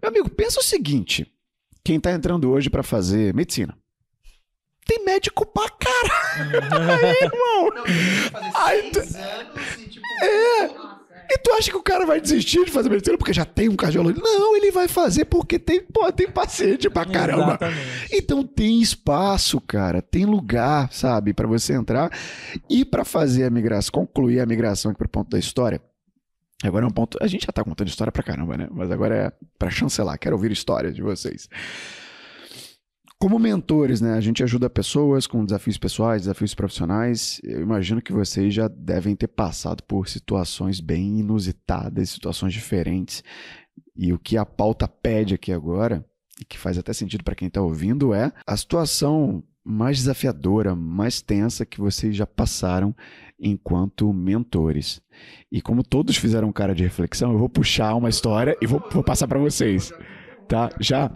Meu 0.00 0.10
amigo, 0.10 0.30
pensa 0.30 0.60
o 0.60 0.62
seguinte: 0.62 1.26
quem 1.84 1.98
tá 1.98 2.12
entrando 2.12 2.48
hoje 2.48 2.70
para 2.70 2.84
fazer 2.84 3.34
medicina. 3.34 3.76
Tem 4.86 5.04
médico 5.04 5.44
pra 5.46 5.68
caralho, 5.70 6.56
irmão. 7.20 7.84
Ai, 8.54 8.90
tu- 8.92 9.00
É. 10.22 10.93
E 11.30 11.38
tu 11.38 11.52
acha 11.52 11.70
que 11.70 11.76
o 11.76 11.82
cara 11.82 12.06
vai 12.06 12.20
desistir 12.20 12.64
de 12.64 12.70
fazer 12.70 12.88
medicina 12.88 13.16
porque 13.18 13.32
já 13.32 13.44
tem 13.44 13.68
um 13.68 13.76
cardiologista? 13.76 14.22
Não, 14.22 14.56
ele 14.56 14.70
vai 14.70 14.88
fazer 14.88 15.24
porque 15.24 15.58
tem, 15.58 15.80
pô, 15.80 16.10
tem 16.12 16.30
paciente 16.30 16.88
pra 16.90 17.04
caramba. 17.04 17.58
Exatamente. 17.60 18.08
Então 18.12 18.44
tem 18.44 18.80
espaço, 18.80 19.60
cara, 19.60 20.02
tem 20.02 20.24
lugar, 20.24 20.92
sabe, 20.92 21.32
pra 21.32 21.46
você 21.46 21.72
entrar 21.72 22.10
e 22.68 22.84
pra 22.84 23.04
fazer 23.04 23.44
a 23.44 23.50
migração, 23.50 23.92
concluir 23.92 24.40
a 24.40 24.46
migração 24.46 24.90
aqui 24.90 24.98
pro 24.98 25.08
ponto 25.08 25.30
da 25.30 25.38
história. 25.38 25.80
Agora 26.62 26.84
é 26.84 26.88
um 26.88 26.92
ponto, 26.92 27.18
a 27.20 27.26
gente 27.26 27.46
já 27.46 27.52
tá 27.52 27.62
contando 27.62 27.88
história 27.88 28.12
pra 28.12 28.22
caramba, 28.22 28.56
né? 28.56 28.68
Mas 28.70 28.90
agora 28.90 29.14
é 29.14 29.32
pra 29.58 29.70
chancelar, 29.70 30.18
quero 30.18 30.34
ouvir 30.34 30.50
histórias 30.50 30.94
de 30.94 31.02
vocês. 31.02 31.48
Como 33.24 33.38
mentores, 33.38 34.02
né, 34.02 34.12
a 34.12 34.20
gente 34.20 34.42
ajuda 34.42 34.68
pessoas 34.68 35.26
com 35.26 35.46
desafios 35.46 35.78
pessoais, 35.78 36.20
desafios 36.20 36.54
profissionais. 36.54 37.40
Eu 37.42 37.62
imagino 37.62 38.02
que 38.02 38.12
vocês 38.12 38.52
já 38.52 38.68
devem 38.68 39.16
ter 39.16 39.28
passado 39.28 39.82
por 39.84 40.10
situações 40.10 40.78
bem 40.78 41.20
inusitadas, 41.20 42.10
situações 42.10 42.52
diferentes. 42.52 43.24
E 43.96 44.12
o 44.12 44.18
que 44.18 44.36
a 44.36 44.44
pauta 44.44 44.86
pede 44.86 45.32
aqui 45.32 45.52
agora 45.52 46.04
e 46.38 46.44
que 46.44 46.58
faz 46.58 46.76
até 46.76 46.92
sentido 46.92 47.24
para 47.24 47.34
quem 47.34 47.48
está 47.48 47.62
ouvindo 47.62 48.12
é 48.12 48.30
a 48.46 48.54
situação 48.58 49.42
mais 49.64 49.96
desafiadora, 49.96 50.76
mais 50.76 51.22
tensa 51.22 51.64
que 51.64 51.80
vocês 51.80 52.14
já 52.14 52.26
passaram 52.26 52.94
enquanto 53.40 54.12
mentores. 54.12 55.00
E 55.50 55.62
como 55.62 55.82
todos 55.82 56.18
fizeram 56.18 56.52
cara 56.52 56.74
de 56.74 56.82
reflexão, 56.82 57.32
eu 57.32 57.38
vou 57.38 57.48
puxar 57.48 57.94
uma 57.94 58.10
história 58.10 58.54
e 58.60 58.66
vou, 58.66 58.86
vou 58.92 59.02
passar 59.02 59.26
para 59.26 59.38
vocês. 59.38 59.94
Tá? 60.48 60.70
Já 60.80 61.10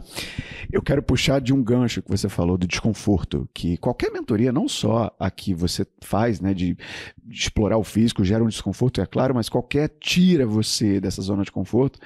eu 0.70 0.82
quero 0.82 1.02
puxar 1.02 1.40
de 1.40 1.52
um 1.52 1.62
gancho 1.62 2.02
que 2.02 2.10
você 2.10 2.28
falou 2.28 2.58
do 2.58 2.66
desconforto, 2.66 3.48
que 3.54 3.76
qualquer 3.78 4.10
mentoria, 4.10 4.52
não 4.52 4.68
só 4.68 5.14
a 5.18 5.30
que 5.30 5.54
você 5.54 5.86
faz, 6.02 6.40
né, 6.40 6.52
de, 6.52 6.76
de 7.24 7.38
explorar 7.38 7.78
o 7.78 7.84
físico, 7.84 8.24
gera 8.24 8.44
um 8.44 8.48
desconforto, 8.48 9.00
é 9.00 9.06
claro, 9.06 9.34
mas 9.34 9.48
qualquer 9.48 9.88
tira 10.00 10.46
você 10.46 11.00
dessa 11.00 11.22
zona 11.22 11.42
de 11.42 11.52
conforto. 11.52 11.98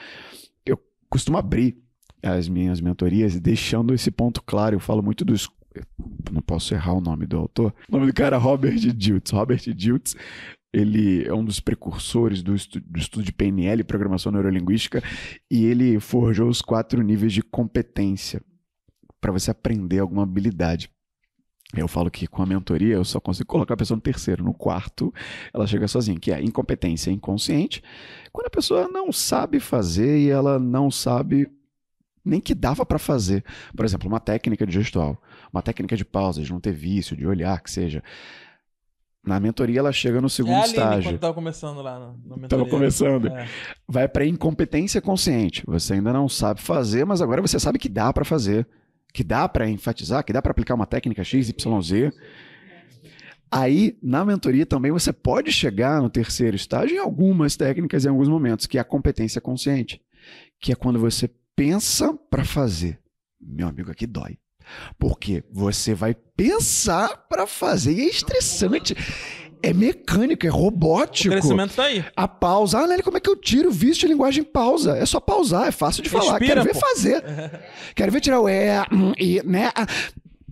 Eu 0.65 0.78
costumo 1.11 1.39
abrir 1.39 1.77
as 2.23 2.49
minhas 2.49 2.81
mentorias, 2.81 3.39
deixando 3.40 3.93
esse 3.93 4.11
ponto 4.11 4.43
claro. 4.43 4.77
Eu 4.77 4.81
falo 4.81 5.03
muito 5.03 5.24
dos. 5.24 5.49
eu 5.74 5.85
Não 6.31 6.40
posso 6.40 6.73
errar 6.73 6.94
o 6.94 7.01
nome 7.01 7.27
do 7.27 7.36
autor. 7.36 7.74
O 7.89 7.93
nome 7.93 8.07
do 8.07 8.15
cara 8.15 8.36
é 8.36 8.39
Robert 8.39 8.78
Diltz. 8.78 9.32
Robert 9.32 9.62
Diltz, 9.74 10.15
ele 10.73 11.27
é 11.27 11.35
um 11.35 11.44
dos 11.44 11.61
precursores 11.61 12.43
do, 12.43 12.55
estu- 12.55 12.81
do 12.81 12.99
estudo 12.99 13.24
de 13.24 13.32
PNL, 13.32 13.85
Programação 13.85 14.32
Neurolinguística, 14.32 15.03
e 15.51 15.66
ele 15.66 16.01
forjou 16.01 16.49
os 16.49 16.62
quatro 16.62 17.03
níveis 17.03 17.32
de 17.32 17.43
competência 17.43 18.43
para 19.20 19.32
você 19.32 19.51
aprender 19.51 19.99
alguma 19.99 20.23
habilidade. 20.23 20.90
Eu 21.74 21.89
falo 21.89 22.11
que 22.11 22.27
com 22.27 22.43
a 22.43 22.47
mentoria 22.47 22.94
eu 22.94 23.05
só 23.05 23.19
consigo 23.19 23.49
colocar 23.49 23.74
a 23.74 23.77
pessoa 23.77 23.97
no 23.97 24.03
terceiro. 24.03 24.44
No 24.44 24.53
quarto, 24.53 25.12
ela 25.55 25.66
chega 25.66 25.89
sozinha, 25.89 26.20
que 26.20 26.31
é 26.31 26.43
incompetência 26.43 27.11
inconsciente. 27.11 27.82
Quando 28.31 28.47
a 28.47 28.51
pessoa 28.51 28.89
não 28.89 29.11
sabe 29.11 29.59
fazer 29.59 30.19
e 30.19 30.28
ela 30.28 30.59
não 30.59 30.90
sabe 30.90 31.49
nem 32.24 32.40
que 32.40 32.55
dava 32.55 32.85
para 32.85 32.99
fazer. 32.99 33.44
Por 33.74 33.85
exemplo, 33.85 34.07
uma 34.07 34.20
técnica 34.20 34.66
de 34.66 34.73
gestual, 34.73 35.20
uma 35.53 35.62
técnica 35.62 35.97
de 35.97 36.05
pausa, 36.05 36.43
de 36.43 36.51
não 36.51 36.61
ter 36.61 36.73
vício, 36.73 37.16
de 37.16 37.27
olhar, 37.27 37.61
que 37.62 37.70
seja. 37.70 38.03
Na 39.24 39.39
mentoria 39.39 39.78
ela 39.78 39.93
chega 39.93 40.20
no 40.20 40.28
segundo 40.28 40.55
é 40.55 40.62
a 40.62 40.66
estágio. 40.66 41.11
quando 41.11 41.20
tava 41.20 41.35
começando 41.35 41.81
lá 41.81 41.99
Tava 41.99 42.36
mentoria. 42.40 42.66
começando. 42.69 43.28
É. 43.28 43.49
Vai 43.86 44.09
para 44.09 44.27
incompetência 44.27 45.01
consciente. 45.01 45.62
Você 45.66 45.94
ainda 45.94 46.12
não 46.12 46.28
sabe 46.28 46.61
fazer, 46.61 47.05
mas 47.05 47.23
agora 47.23 47.40
você 47.40 47.59
sabe 47.61 47.78
que 47.78 47.89
dá 47.89 48.12
para 48.12 48.24
fazer, 48.24 48.66
que 49.15 49.23
dá 49.23 49.49
para 49.49 49.69
enfatizar, 49.69 50.24
que 50.24 50.32
dá 50.32 50.43
para 50.43 50.51
aplicar 50.51 50.74
uma 50.74 50.86
técnica 50.86 51.23
X, 51.23 51.49
Y, 51.51 51.82
Z. 51.82 52.12
Aí, 53.51 53.97
na 54.03 54.24
mentoria 54.24 54.65
também 54.65 54.90
você 54.90 55.12
pode 55.12 55.53
chegar 55.53 56.01
no 56.01 56.09
terceiro 56.09 56.57
estágio 56.57 56.97
em 56.97 56.99
algumas 56.99 57.55
técnicas 57.55 58.05
em 58.05 58.09
alguns 58.09 58.28
momentos, 58.28 58.66
que 58.66 58.78
é 58.78 58.81
a 58.81 58.85
competência 58.85 59.40
consciente, 59.43 60.01
que 60.59 60.73
é 60.73 60.74
quando 60.74 60.99
você 60.99 61.31
pensa 61.55 62.15
para 62.31 62.44
fazer. 62.44 62.99
Meu 63.40 63.69
amigo, 63.69 63.90
aqui 63.90 64.07
dói. 64.07 64.39
Porque 64.98 65.44
você 65.51 65.94
vai 65.94 66.14
pensar 66.14 67.16
para 67.28 67.47
fazer 67.47 67.93
e 67.93 68.01
é 68.02 68.09
estressante. 68.09 68.94
É 69.64 69.72
mecânico, 69.72 70.44
é 70.44 70.51
O 70.51 70.55
robótico. 70.55 71.30
crescimento 71.30 71.74
tá 71.76 71.84
aí. 71.84 72.05
A 72.16 72.26
pausa. 72.26 72.80
Ah, 72.80 72.86
Nelly, 72.86 73.02
como 73.02 73.16
é 73.16 73.20
que 73.20 73.30
eu 73.30 73.36
tiro 73.36 73.68
o 73.68 73.72
vício 73.72 74.01
de 74.01 74.09
linguagem 74.09 74.43
pausa? 74.43 74.97
É 74.98 75.06
só 75.06 75.20
pausar, 75.20 75.68
é 75.68 75.70
fácil 75.70 76.02
de 76.02 76.09
falar. 76.10 76.32
Respira, 76.39 76.47
Quero 76.47 76.64
ver 76.64 76.72
pô. 76.72 76.80
fazer. 76.80 77.22
Quero 77.94 78.10
ver 78.10 78.20
tirar 78.20 78.40
o 78.40 78.48
é, 78.48 78.84
hum, 78.93 79.12
e, 79.16 79.40
né? 79.44 79.70
Ah, 79.76 79.86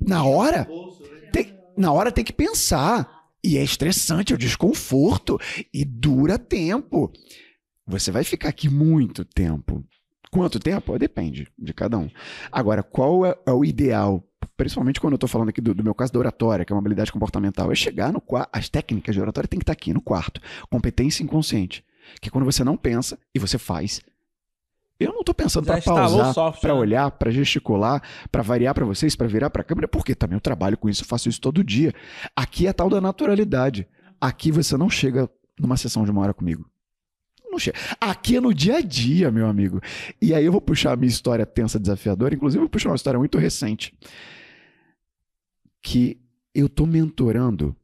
Na 0.00 0.24
hora, 0.24 0.68
tem, 1.32 1.52
na 1.76 1.92
hora 1.92 2.12
tem 2.12 2.22
que 2.24 2.32
pensar. 2.32 3.08
E 3.42 3.56
é 3.58 3.64
estressante, 3.64 4.32
é 4.32 4.36
o 4.36 4.38
desconforto. 4.38 5.40
E 5.74 5.84
dura 5.84 6.38
tempo. 6.38 7.10
Você 7.88 8.12
vai 8.12 8.22
ficar 8.22 8.50
aqui 8.50 8.68
muito 8.68 9.24
tempo. 9.24 9.82
Quanto 10.30 10.60
tempo? 10.60 10.96
Depende 10.98 11.48
de 11.58 11.74
cada 11.74 11.98
um. 11.98 12.08
Agora, 12.52 12.82
qual 12.82 13.26
é, 13.26 13.36
é 13.46 13.52
o 13.52 13.64
ideal? 13.64 14.22
Principalmente 14.56 15.00
quando 15.00 15.14
eu 15.14 15.16
estou 15.16 15.28
falando 15.28 15.48
aqui 15.48 15.60
do, 15.60 15.74
do 15.74 15.82
meu 15.82 15.94
caso 15.94 16.12
da 16.12 16.18
oratória, 16.18 16.64
que 16.64 16.72
é 16.72 16.74
uma 16.74 16.80
habilidade 16.80 17.10
comportamental, 17.10 17.72
é 17.72 17.74
chegar 17.74 18.12
no 18.12 18.20
quarto. 18.20 18.48
As 18.52 18.68
técnicas 18.68 19.14
de 19.14 19.20
oratória 19.20 19.48
têm 19.48 19.58
que 19.58 19.64
estar 19.64 19.72
aqui 19.72 19.92
no 19.92 20.00
quarto. 20.00 20.40
Competência 20.70 21.22
inconsciente, 21.22 21.84
que 22.20 22.28
é 22.28 22.30
quando 22.30 22.44
você 22.44 22.62
não 22.62 22.76
pensa 22.76 23.18
e 23.34 23.38
você 23.38 23.58
faz. 23.58 24.00
Eu 25.00 25.12
não 25.12 25.20
estou 25.20 25.34
pensando 25.34 25.64
para 25.64 25.80
pausar, 25.80 26.60
para 26.60 26.74
né? 26.74 26.78
olhar, 26.78 27.10
para 27.10 27.30
gesticular, 27.30 28.02
para 28.30 28.42
variar 28.42 28.74
para 28.74 28.84
vocês, 28.84 29.16
para 29.16 29.26
virar 29.26 29.48
para 29.48 29.62
a 29.62 29.64
câmera, 29.64 29.88
porque 29.88 30.14
também 30.14 30.36
eu 30.36 30.40
trabalho 30.42 30.76
com 30.76 30.90
isso, 30.90 31.02
eu 31.02 31.06
faço 31.06 31.26
isso 31.26 31.40
todo 31.40 31.64
dia. 31.64 31.94
Aqui 32.36 32.66
é 32.66 32.70
a 32.70 32.74
tal 32.74 32.90
da 32.90 33.00
naturalidade. 33.00 33.88
Aqui 34.20 34.52
você 34.52 34.76
não 34.76 34.90
chega 34.90 35.28
numa 35.58 35.78
sessão 35.78 36.04
de 36.04 36.10
uma 36.10 36.20
hora 36.20 36.34
comigo. 36.34 36.70
Não 37.50 37.58
chega. 37.58 37.76
Aqui 38.00 38.36
é 38.36 38.40
no 38.40 38.54
dia 38.54 38.76
a 38.76 38.80
dia, 38.80 39.30
meu 39.30 39.46
amigo. 39.46 39.80
E 40.22 40.32
aí 40.32 40.44
eu 40.44 40.52
vou 40.52 40.60
puxar 40.60 40.92
a 40.92 40.96
minha 40.96 41.08
história 41.08 41.44
tensa, 41.44 41.78
desafiadora. 41.78 42.34
Inclusive, 42.34 42.58
eu 42.58 42.64
vou 42.64 42.70
puxar 42.70 42.90
uma 42.90 42.96
história 42.96 43.18
muito 43.18 43.38
recente. 43.38 43.92
Que 45.82 46.20
eu 46.54 46.68
tô 46.68 46.86
mentorando. 46.86 47.76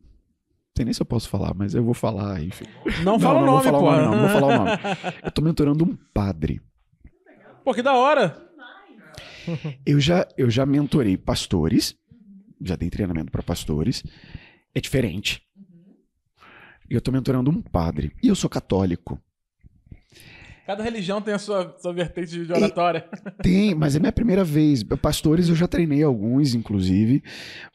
Não 0.00 0.74
sei 0.76 0.84
nem 0.84 0.94
se 0.94 1.02
eu 1.02 1.06
posso 1.06 1.28
falar, 1.28 1.54
mas 1.54 1.74
eu 1.74 1.82
vou 1.82 1.94
falar, 1.94 2.40
enfim. 2.42 2.64
Não 3.04 3.18
fala 3.18 3.40
o 3.40 3.44
não 3.44 3.52
nome, 3.52 3.64
vou 3.64 3.72
falar 3.72 3.78
pô. 3.78 3.84
o 3.84 3.90
nome, 3.90 4.04
não, 4.04 4.10
não 4.10 4.28
vou 4.28 4.40
falar 4.40 4.54
o 4.54 4.58
nome. 4.64 4.70
Eu 5.24 5.30
tô 5.32 5.42
mentorando 5.42 5.84
um 5.84 5.96
padre. 6.14 6.62
Pô, 7.64 7.74
que 7.74 7.82
da 7.82 7.94
hora. 7.94 8.48
Eu 9.84 9.98
já, 9.98 10.26
eu 10.36 10.48
já 10.48 10.64
mentorei 10.64 11.16
pastores, 11.16 11.96
já 12.62 12.76
dei 12.76 12.90
treinamento 12.90 13.32
para 13.32 13.42
pastores. 13.42 14.04
É 14.74 14.80
diferente. 14.80 15.42
E 16.90 16.94
eu 16.94 17.00
tô 17.00 17.12
mentorando 17.12 17.50
um 17.50 17.60
padre. 17.60 18.12
E 18.22 18.28
eu 18.28 18.34
sou 18.34 18.48
católico. 18.48 19.20
Cada 20.66 20.82
religião 20.82 21.22
tem 21.22 21.32
a 21.32 21.38
sua, 21.38 21.74
sua 21.78 21.94
vertente 21.94 22.44
de 22.44 22.52
oratória. 22.52 23.08
Tem, 23.42 23.74
mas 23.74 23.96
é 23.96 23.98
minha 23.98 24.12
primeira 24.12 24.44
vez. 24.44 24.82
Pastores 24.82 25.48
eu 25.48 25.54
já 25.54 25.66
treinei 25.66 26.02
alguns, 26.02 26.54
inclusive, 26.54 27.22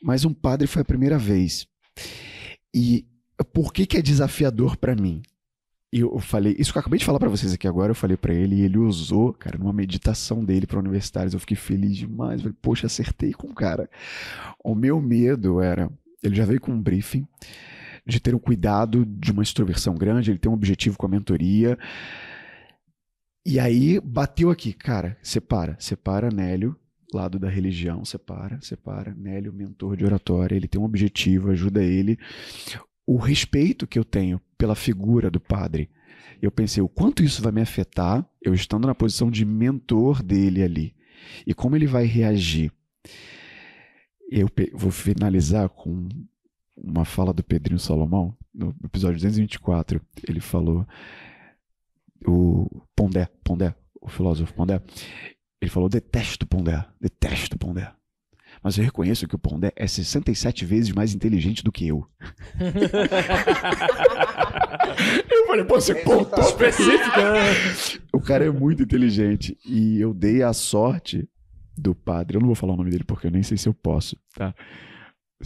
mas 0.01 0.25
um 0.25 0.33
padre 0.33 0.67
foi 0.67 0.83
a 0.83 0.85
primeira 0.85 1.17
vez. 1.17 1.65
E 2.71 3.07
por 3.51 3.73
que, 3.73 3.87
que 3.87 3.97
é 3.97 4.01
desafiador 4.01 4.77
para 4.77 4.95
mim? 4.95 5.23
E 5.91 5.99
eu 6.01 6.19
falei, 6.19 6.55
isso 6.57 6.71
que 6.71 6.77
eu 6.77 6.81
acabei 6.81 6.99
de 6.99 7.05
falar 7.05 7.19
pra 7.19 7.29
vocês 7.29 7.53
aqui 7.53 7.67
agora, 7.67 7.91
eu 7.91 7.95
falei 7.95 8.17
pra 8.17 8.33
ele 8.33 8.57
e 8.57 8.61
ele 8.61 8.77
usou, 8.77 9.33
cara, 9.33 9.57
numa 9.57 9.73
meditação 9.73 10.45
dele 10.45 10.67
pra 10.67 10.79
universitários. 10.79 11.33
Eu 11.33 11.39
fiquei 11.39 11.57
feliz 11.57 11.97
demais. 11.97 12.33
Eu 12.33 12.41
falei, 12.41 12.57
poxa, 12.61 12.85
acertei 12.85 13.33
com 13.33 13.47
o 13.47 13.55
cara. 13.55 13.89
O 14.63 14.75
meu 14.75 15.01
medo 15.01 15.59
era, 15.61 15.91
ele 16.21 16.35
já 16.35 16.45
veio 16.45 16.61
com 16.61 16.71
um 16.71 16.81
briefing 16.81 17.27
de 18.05 18.19
ter 18.19 18.35
um 18.35 18.39
cuidado 18.39 19.05
de 19.05 19.31
uma 19.31 19.43
extroversão 19.43 19.95
grande, 19.95 20.31
ele 20.31 20.39
tem 20.39 20.51
um 20.51 20.55
objetivo 20.55 20.97
com 20.97 21.05
a 21.05 21.09
mentoria. 21.09 21.77
E 23.45 23.59
aí 23.59 23.99
bateu 23.99 24.49
aqui, 24.49 24.73
cara, 24.73 25.17
separa, 25.21 25.75
separa 25.79 26.29
Nélio, 26.29 26.75
lado 27.13 27.37
da 27.37 27.49
religião, 27.49 28.03
separa, 28.03 28.59
separa, 28.61 29.13
Nélio, 29.13 29.53
mentor 29.53 29.95
de 29.95 30.05
oratória, 30.05 30.55
ele 30.55 30.67
tem 30.67 30.79
um 30.79 30.85
objetivo, 30.85 31.51
ajuda 31.51 31.83
ele. 31.83 32.17
O 33.05 33.17
respeito 33.17 33.85
que 33.85 33.99
eu 33.99 34.05
tenho 34.05 34.41
pela 34.57 34.75
figura 34.75 35.29
do 35.29 35.39
padre, 35.39 35.89
eu 36.41 36.51
pensei, 36.51 36.81
o 36.81 36.89
quanto 36.89 37.23
isso 37.23 37.41
vai 37.41 37.51
me 37.51 37.61
afetar, 37.61 38.25
eu 38.41 38.53
estando 38.53 38.87
na 38.87 38.95
posição 38.95 39.29
de 39.29 39.45
mentor 39.45 40.23
dele 40.23 40.63
ali, 40.63 40.95
e 41.45 41.53
como 41.53 41.75
ele 41.75 41.87
vai 41.87 42.05
reagir. 42.05 42.71
Eu 44.29 44.49
vou 44.73 44.89
finalizar 44.89 45.69
com 45.69 46.07
uma 46.75 47.05
fala 47.05 47.33
do 47.33 47.43
Pedrinho 47.43 47.79
Salomão, 47.79 48.35
no 48.53 48.75
episódio 48.83 49.15
224, 49.17 50.01
ele 50.27 50.39
falou, 50.39 50.85
o 52.25 52.81
Pondé, 52.95 53.27
Pondé, 53.43 53.75
o 54.01 54.09
filósofo 54.09 54.53
Pondé, 54.53 54.81
ele 55.61 55.71
falou, 55.71 55.89
detesto 55.89 56.45
Pondé, 56.45 56.85
detesto 56.99 57.57
Pondé. 57.57 57.91
Mas 58.61 58.77
eu 58.77 58.83
reconheço 58.83 59.27
que 59.27 59.35
o 59.35 59.39
Pondé 59.39 59.73
é 59.75 59.87
67 59.87 60.63
vezes 60.65 60.91
mais 60.91 61.13
inteligente 61.13 61.63
do 61.63 61.71
que 61.71 61.87
eu. 61.87 62.07
eu 65.31 65.47
falei, 65.47 65.65
pô, 65.65 65.75
você 65.75 65.95
pontou 65.95 66.39
específico. 66.39 67.19
o 68.13 68.21
cara 68.21 68.45
é 68.45 68.51
muito 68.51 68.83
inteligente. 68.83 69.57
E 69.65 69.99
eu 69.99 70.13
dei 70.13 70.43
a 70.43 70.53
sorte 70.53 71.27
do 71.77 71.93
padre. 71.93 72.37
Eu 72.37 72.41
não 72.41 72.47
vou 72.47 72.55
falar 72.55 72.73
o 72.73 72.77
nome 72.77 72.91
dele 72.91 73.03
porque 73.03 73.27
eu 73.27 73.31
nem 73.31 73.43
sei 73.43 73.57
se 73.57 73.67
eu 73.67 73.73
posso, 73.73 74.15
tá? 74.33 74.55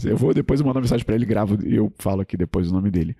Eu 0.04 0.16
vou 0.16 0.34
depois 0.34 0.60
mandar 0.60 0.80
mensagem 0.80 1.04
para 1.04 1.14
ele, 1.14 1.26
gravo 1.26 1.58
e 1.66 1.74
eu 1.74 1.92
falo 1.98 2.20
aqui 2.20 2.36
depois 2.36 2.70
o 2.70 2.74
nome 2.74 2.90
dele. 2.90 3.16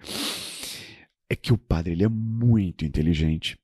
É 1.31 1.37
que 1.37 1.53
o 1.53 1.59
padre 1.59 1.93
ele 1.93 2.05
é 2.05 2.09
muito 2.09 2.85
inteligente. 2.85 3.59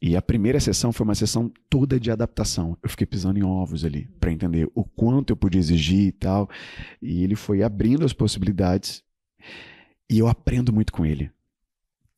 E 0.00 0.16
a 0.16 0.22
primeira 0.22 0.58
sessão 0.58 0.92
foi 0.92 1.04
uma 1.04 1.14
sessão 1.14 1.52
toda 1.70 2.00
de 2.00 2.10
adaptação. 2.10 2.76
Eu 2.82 2.88
fiquei 2.88 3.06
pisando 3.06 3.38
em 3.38 3.44
ovos 3.44 3.84
ali 3.84 4.08
para 4.18 4.32
entender 4.32 4.68
o 4.74 4.82
quanto 4.82 5.30
eu 5.30 5.36
podia 5.36 5.60
exigir 5.60 6.08
e 6.08 6.12
tal. 6.12 6.50
E 7.00 7.22
ele 7.22 7.36
foi 7.36 7.62
abrindo 7.62 8.04
as 8.04 8.12
possibilidades. 8.12 9.04
E 10.10 10.18
eu 10.18 10.26
aprendo 10.26 10.72
muito 10.72 10.92
com 10.92 11.06
ele. 11.06 11.30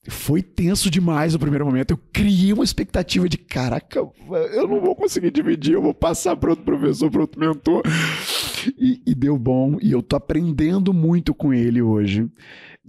Foi 0.06 0.42
tenso 0.42 0.90
demais 0.90 1.32
no 1.32 1.38
primeiro 1.38 1.64
momento. 1.64 1.92
Eu 1.92 2.00
criei 2.12 2.52
uma 2.52 2.64
expectativa 2.64 3.28
de: 3.28 3.38
caraca, 3.38 4.00
eu 4.00 4.68
não 4.68 4.80
vou 4.80 4.94
conseguir 4.94 5.30
dividir, 5.30 5.74
eu 5.74 5.82
vou 5.82 5.94
passar 5.94 6.36
para 6.36 6.50
outro 6.50 6.64
professor, 6.64 7.10
para 7.10 7.22
outro 7.22 7.40
mentor. 7.40 7.82
E, 8.78 9.02
e, 9.06 9.14
deu 9.14 9.38
bom. 9.38 9.78
E 9.80 9.92
eu 9.92 10.02
tô 10.02 10.16
aprendendo 10.16 10.92
muito 10.92 11.34
com 11.34 11.52
ele 11.52 11.80
hoje. 11.80 12.30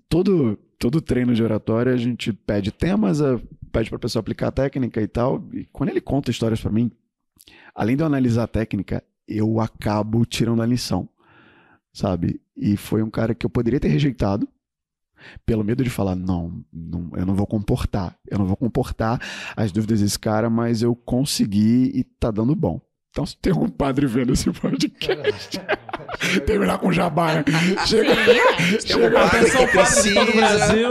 Todo, 0.09 0.57
todo 0.77 1.01
treino 1.01 1.33
de 1.33 1.43
oratória 1.43 1.93
a 1.93 1.97
gente 1.97 2.31
pede 2.33 2.71
temas, 2.71 3.19
pede 3.71 3.89
para 3.89 3.97
a 3.97 3.99
pessoa 3.99 4.19
aplicar 4.21 4.47
a 4.47 4.51
técnica 4.51 5.01
e 5.01 5.07
tal. 5.07 5.43
E 5.53 5.65
quando 5.71 5.89
ele 5.89 6.01
conta 6.01 6.31
histórias 6.31 6.61
para 6.61 6.71
mim, 6.71 6.91
além 7.73 7.95
de 7.95 8.03
eu 8.03 8.07
analisar 8.07 8.43
a 8.43 8.47
técnica, 8.47 9.03
eu 9.27 9.59
acabo 9.59 10.25
tirando 10.25 10.61
a 10.61 10.65
lição, 10.65 11.09
sabe? 11.93 12.41
E 12.55 12.77
foi 12.77 13.01
um 13.01 13.09
cara 13.09 13.33
que 13.33 13.45
eu 13.45 13.49
poderia 13.49 13.79
ter 13.79 13.87
rejeitado 13.87 14.47
pelo 15.45 15.63
medo 15.63 15.83
de 15.83 15.89
falar, 15.89 16.15
não, 16.15 16.63
não, 16.71 17.09
eu 17.15 17.25
não 17.25 17.35
vou 17.35 17.47
comportar, 17.47 18.17
eu 18.29 18.37
não 18.37 18.45
vou 18.45 18.57
comportar 18.57 19.19
as 19.55 19.71
dúvidas 19.71 20.01
desse 20.01 20.19
cara, 20.19 20.49
mas 20.49 20.81
eu 20.81 20.95
consegui 20.95 21.91
e 21.93 22.03
tá 22.03 22.31
dando 22.31 22.55
bom. 22.55 22.81
Então, 23.15 23.25
se 23.25 23.37
tem 23.37 23.53
algum 23.53 23.69
padre 23.69 24.05
vendo 24.07 24.33
esse 24.33 24.51
podcast, 24.51 25.57
terminar 26.45 26.79
com 26.79 26.91
jabá, 26.91 27.35
né? 27.35 27.45
Chega, 27.87 28.13
se 28.77 28.87
tem 28.87 29.01
algum 29.01 29.15
padre 29.15 29.51
que 29.51 29.67
precisa, 29.67 30.25
Brasil. 30.35 30.89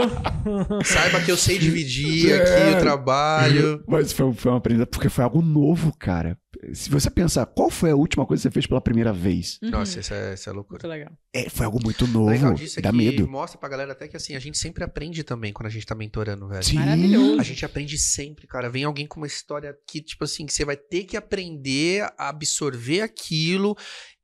saiba 0.83 1.21
que 1.21 1.29
eu 1.29 1.37
sei 1.37 1.59
dividir 1.59 2.31
é, 2.31 2.41
aqui 2.41 2.77
o 2.77 2.79
trabalho. 2.79 3.83
Mas 3.87 4.11
foi, 4.11 4.33
foi 4.33 4.51
uma 4.51 4.57
aprendizagem, 4.57 4.89
porque 4.89 5.07
foi 5.07 5.23
algo 5.23 5.39
novo, 5.39 5.95
cara 5.99 6.35
se 6.73 6.89
você 6.89 7.09
pensar, 7.09 7.45
qual 7.45 7.69
foi 7.69 7.91
a 7.91 7.95
última 7.95 8.25
coisa 8.25 8.41
que 8.41 8.43
você 8.43 8.53
fez 8.53 8.67
pela 8.67 8.81
primeira 8.81 9.11
vez? 9.11 9.59
Uhum. 9.61 9.71
Nossa, 9.71 9.99
isso 9.99 10.13
é, 10.13 10.33
isso 10.33 10.49
é 10.49 10.53
loucura. 10.53 10.79
Muito 10.79 10.87
legal. 10.87 11.11
É, 11.33 11.49
foi 11.49 11.65
algo 11.65 11.79
muito 11.83 12.07
novo. 12.07 12.29
Legal 12.29 12.53
disso 12.53 12.79
é 12.79 12.81
dá 12.81 12.91
medo. 12.91 13.27
mostra 13.27 13.59
pra 13.59 13.69
galera 13.69 13.91
até 13.91 14.07
que 14.07 14.15
assim, 14.15 14.35
a 14.35 14.39
gente 14.39 14.57
sempre 14.57 14.83
aprende 14.83 15.23
também 15.23 15.51
quando 15.51 15.67
a 15.67 15.71
gente 15.71 15.85
tá 15.85 15.95
mentorando, 15.95 16.47
velho. 16.47 16.63
Sim. 16.63 16.75
Maravilhoso. 16.75 17.39
A 17.39 17.43
gente 17.43 17.65
aprende 17.65 17.97
sempre, 17.97 18.47
cara. 18.47 18.69
Vem 18.69 18.83
alguém 18.83 19.05
com 19.05 19.19
uma 19.19 19.27
história 19.27 19.75
que, 19.87 20.01
tipo 20.01 20.23
assim, 20.23 20.45
que 20.45 20.53
você 20.53 20.65
vai 20.65 20.77
ter 20.77 21.03
que 21.03 21.17
aprender 21.17 22.07
absorver 22.17 23.01
aquilo 23.01 23.75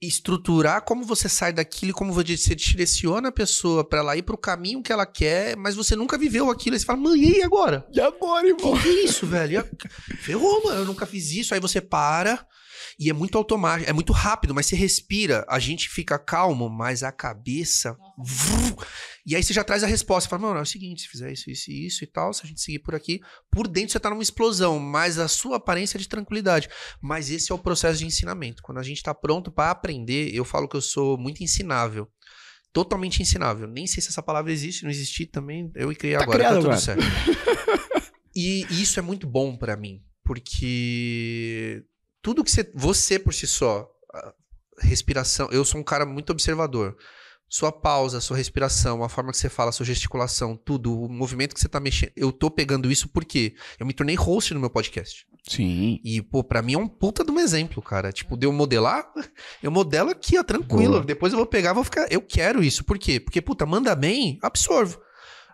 estruturar 0.01 0.81
como 0.81 1.05
você 1.05 1.29
sai 1.29 1.53
daquilo 1.53 1.91
e 1.91 1.93
como 1.93 2.11
você 2.11 2.55
direciona 2.55 3.29
a 3.29 3.31
pessoa 3.31 3.87
para 3.87 3.99
ela 3.99 4.17
ir 4.17 4.23
pro 4.23 4.35
caminho 4.35 4.81
que 4.81 4.91
ela 4.91 5.05
quer, 5.05 5.55
mas 5.55 5.75
você 5.75 5.95
nunca 5.95 6.17
viveu 6.17 6.49
aquilo. 6.49 6.75
Aí 6.75 6.79
você 6.79 6.85
fala, 6.85 6.99
mãe, 6.99 7.21
e 7.21 7.43
agora? 7.43 7.85
E 7.91 8.01
agora, 8.01 8.47
irmão? 8.47 8.75
Que, 8.77 8.81
que 8.81 8.89
é 8.89 9.03
isso, 9.05 9.27
velho? 9.27 9.63
Ferrou, 10.21 10.63
mano, 10.63 10.79
eu 10.79 10.85
nunca 10.85 11.05
fiz 11.05 11.31
isso. 11.31 11.53
Aí 11.53 11.59
você 11.59 11.79
para 11.79 12.43
e 12.99 13.09
é 13.09 13.13
muito 13.13 13.37
automático, 13.37 13.89
é 13.89 13.93
muito 13.93 14.13
rápido, 14.13 14.53
mas 14.53 14.65
você 14.65 14.75
respira, 14.75 15.45
a 15.47 15.59
gente 15.59 15.89
fica 15.89 16.17
calmo, 16.17 16.69
mas 16.69 17.03
a 17.03 17.11
cabeça. 17.11 17.97
e 19.25 19.35
aí 19.35 19.43
você 19.43 19.53
já 19.53 19.63
traz 19.63 19.83
a 19.83 19.87
resposta. 19.87 20.29
Fala, 20.29 20.41
mano, 20.43 20.59
é 20.59 20.61
o 20.63 20.65
seguinte: 20.65 21.01
se 21.01 21.07
fizer 21.07 21.31
isso, 21.31 21.49
isso 21.49 21.71
e 21.71 21.85
isso 21.87 22.03
e 22.03 22.07
tal, 22.07 22.33
se 22.33 22.41
a 22.43 22.47
gente 22.47 22.61
seguir 22.61 22.79
por 22.79 22.95
aqui, 22.95 23.21
por 23.51 23.67
dentro 23.67 23.91
você 23.91 23.99
tá 23.99 24.09
numa 24.09 24.23
explosão, 24.23 24.79
mas 24.79 25.17
a 25.17 25.27
sua 25.27 25.57
aparência 25.57 25.97
é 25.97 25.99
de 25.99 26.07
tranquilidade. 26.07 26.69
Mas 27.01 27.29
esse 27.29 27.51
é 27.51 27.55
o 27.55 27.59
processo 27.59 27.99
de 27.99 28.05
ensinamento. 28.05 28.61
Quando 28.61 28.79
a 28.79 28.83
gente 28.83 29.01
tá 29.01 29.13
pronto 29.13 29.51
para 29.51 29.71
aprender, 29.71 30.33
eu 30.33 30.45
falo 30.45 30.67
que 30.67 30.75
eu 30.75 30.81
sou 30.81 31.17
muito 31.17 31.43
ensinável 31.43 32.07
totalmente 32.73 33.21
ensinável. 33.21 33.67
Nem 33.67 33.85
sei 33.85 34.01
se 34.01 34.09
essa 34.09 34.23
palavra 34.23 34.51
existe, 34.51 34.83
não 34.83 34.89
existir 34.89 35.27
também. 35.27 35.71
Eu 35.75 35.93
criei 35.95 36.15
tá 36.15 36.23
agora, 36.23 36.43
tá 36.43 36.49
tudo 36.49 36.59
agora. 36.59 36.77
certo. 36.77 37.03
e 38.35 38.65
isso 38.69 38.99
é 38.99 39.01
muito 39.01 39.27
bom 39.27 39.55
para 39.55 39.75
mim, 39.75 40.01
porque 40.23 41.83
tudo 42.21 42.43
que 42.43 42.51
você, 42.51 42.71
você 42.73 43.17
por 43.19 43.33
si 43.33 43.47
só, 43.47 43.89
respiração, 44.79 45.49
eu 45.51 45.63
sou 45.63 45.79
um 45.79 45.83
cara 45.83 46.05
muito 46.05 46.31
observador. 46.31 46.95
Sua 47.49 47.69
pausa, 47.69 48.21
sua 48.21 48.37
respiração, 48.37 49.03
a 49.03 49.09
forma 49.09 49.31
que 49.31 49.37
você 49.37 49.49
fala, 49.49 49.73
sua 49.73 49.85
gesticulação, 49.85 50.55
tudo, 50.55 50.97
o 50.97 51.09
movimento 51.09 51.53
que 51.53 51.59
você 51.59 51.67
tá 51.67 51.81
mexendo. 51.81 52.13
Eu 52.15 52.31
tô 52.31 52.49
pegando 52.49 52.89
isso 52.89 53.09
porque 53.09 53.55
eu 53.77 53.85
me 53.85 53.91
tornei 53.91 54.15
host 54.15 54.53
no 54.53 54.59
meu 54.59 54.69
podcast. 54.69 55.25
Sim. 55.45 55.99
E, 56.01 56.21
pô, 56.21 56.43
pra 56.43 56.61
mim 56.61 56.75
é 56.75 56.77
um 56.77 56.87
puta 56.87 57.25
de 57.25 57.31
um 57.31 57.39
exemplo, 57.39 57.81
cara. 57.81 58.13
Tipo, 58.13 58.37
de 58.37 58.47
eu 58.47 58.53
modelar, 58.53 59.11
eu 59.61 59.69
modelo 59.69 60.11
aqui, 60.11 60.37
ó, 60.37 60.43
tranquilo. 60.43 60.93
Boa. 60.93 61.03
Depois 61.03 61.33
eu 61.33 61.37
vou 61.37 61.45
pegar, 61.45 61.73
vou 61.73 61.83
ficar. 61.83 62.09
Eu 62.09 62.21
quero 62.21 62.63
isso. 62.63 62.85
Por 62.85 62.97
quê? 62.97 63.19
Porque, 63.19 63.41
puta, 63.41 63.65
manda 63.65 63.93
bem, 63.95 64.39
absorvo. 64.41 65.01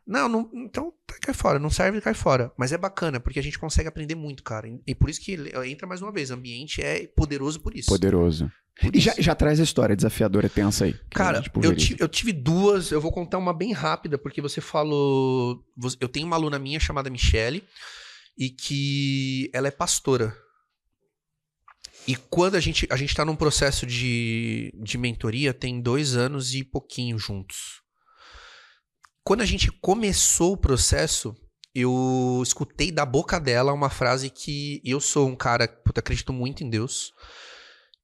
Não, 0.07 0.29
não, 0.29 0.49
então 0.53 0.93
cai 1.21 1.33
fora, 1.33 1.59
não 1.59 1.69
serve, 1.69 1.99
cai 1.99 2.13
fora. 2.13 2.49
Mas 2.57 2.71
é 2.71 2.77
bacana, 2.77 3.19
porque 3.19 3.39
a 3.39 3.43
gente 3.43 3.59
consegue 3.59 3.89
aprender 3.89 4.15
muito, 4.15 4.41
cara. 4.41 4.67
E 4.87 4.95
por 4.95 5.09
isso 5.09 5.19
que 5.19 5.37
entra 5.65 5.85
mais 5.85 6.01
uma 6.01 6.13
vez, 6.13 6.31
ambiente 6.31 6.81
é 6.81 7.05
poderoso 7.07 7.59
por 7.59 7.75
isso. 7.75 7.89
Poderoso. 7.89 8.49
Por 8.79 8.95
e 8.95 8.99
já, 8.99 9.13
já, 9.17 9.35
traz 9.35 9.59
a 9.59 9.63
história 9.63 9.95
desafiadora, 9.95 10.47
tensa 10.47 10.85
aí. 10.85 10.95
Cara, 11.09 11.43
eu, 11.61 11.75
tive, 11.75 12.01
eu 12.01 12.07
tive 12.07 12.31
duas, 12.31 12.91
eu 12.91 13.01
vou 13.01 13.11
contar 13.11 13.37
uma 13.37 13.53
bem 13.53 13.73
rápida, 13.73 14.17
porque 14.17 14.39
você 14.39 14.61
falou. 14.61 15.61
Eu 15.99 16.07
tenho 16.07 16.27
uma 16.27 16.35
aluna 16.35 16.57
minha 16.57 16.79
chamada 16.79 17.09
Michele, 17.09 17.63
e 18.37 18.49
que 18.49 19.49
ela 19.51 19.67
é 19.67 19.71
pastora. 19.71 20.37
E 22.07 22.15
quando 22.15 22.55
a 22.55 22.59
gente, 22.61 22.87
a 22.89 22.95
gente 22.95 23.13
tá 23.13 23.25
num 23.25 23.35
processo 23.35 23.85
de, 23.85 24.71
de 24.81 24.97
mentoria, 24.97 25.53
tem 25.53 25.81
dois 25.81 26.15
anos 26.15 26.53
e 26.53 26.63
pouquinho 26.63 27.19
juntos. 27.19 27.81
Quando 29.27 29.41
a 29.41 29.45
gente 29.45 29.69
começou 29.69 30.53
o 30.53 30.57
processo, 30.57 31.35
eu 31.75 32.39
escutei 32.41 32.93
da 32.93 33.05
boca 33.05 33.37
dela 33.41 33.73
uma 33.73 33.89
frase 33.89 34.29
que 34.29 34.81
eu 34.85 35.01
sou 35.01 35.27
um 35.27 35.35
cara, 35.35 35.67
puta, 35.67 35.99
acredito 35.99 36.31
muito 36.31 36.63
em 36.63 36.69
Deus. 36.69 37.11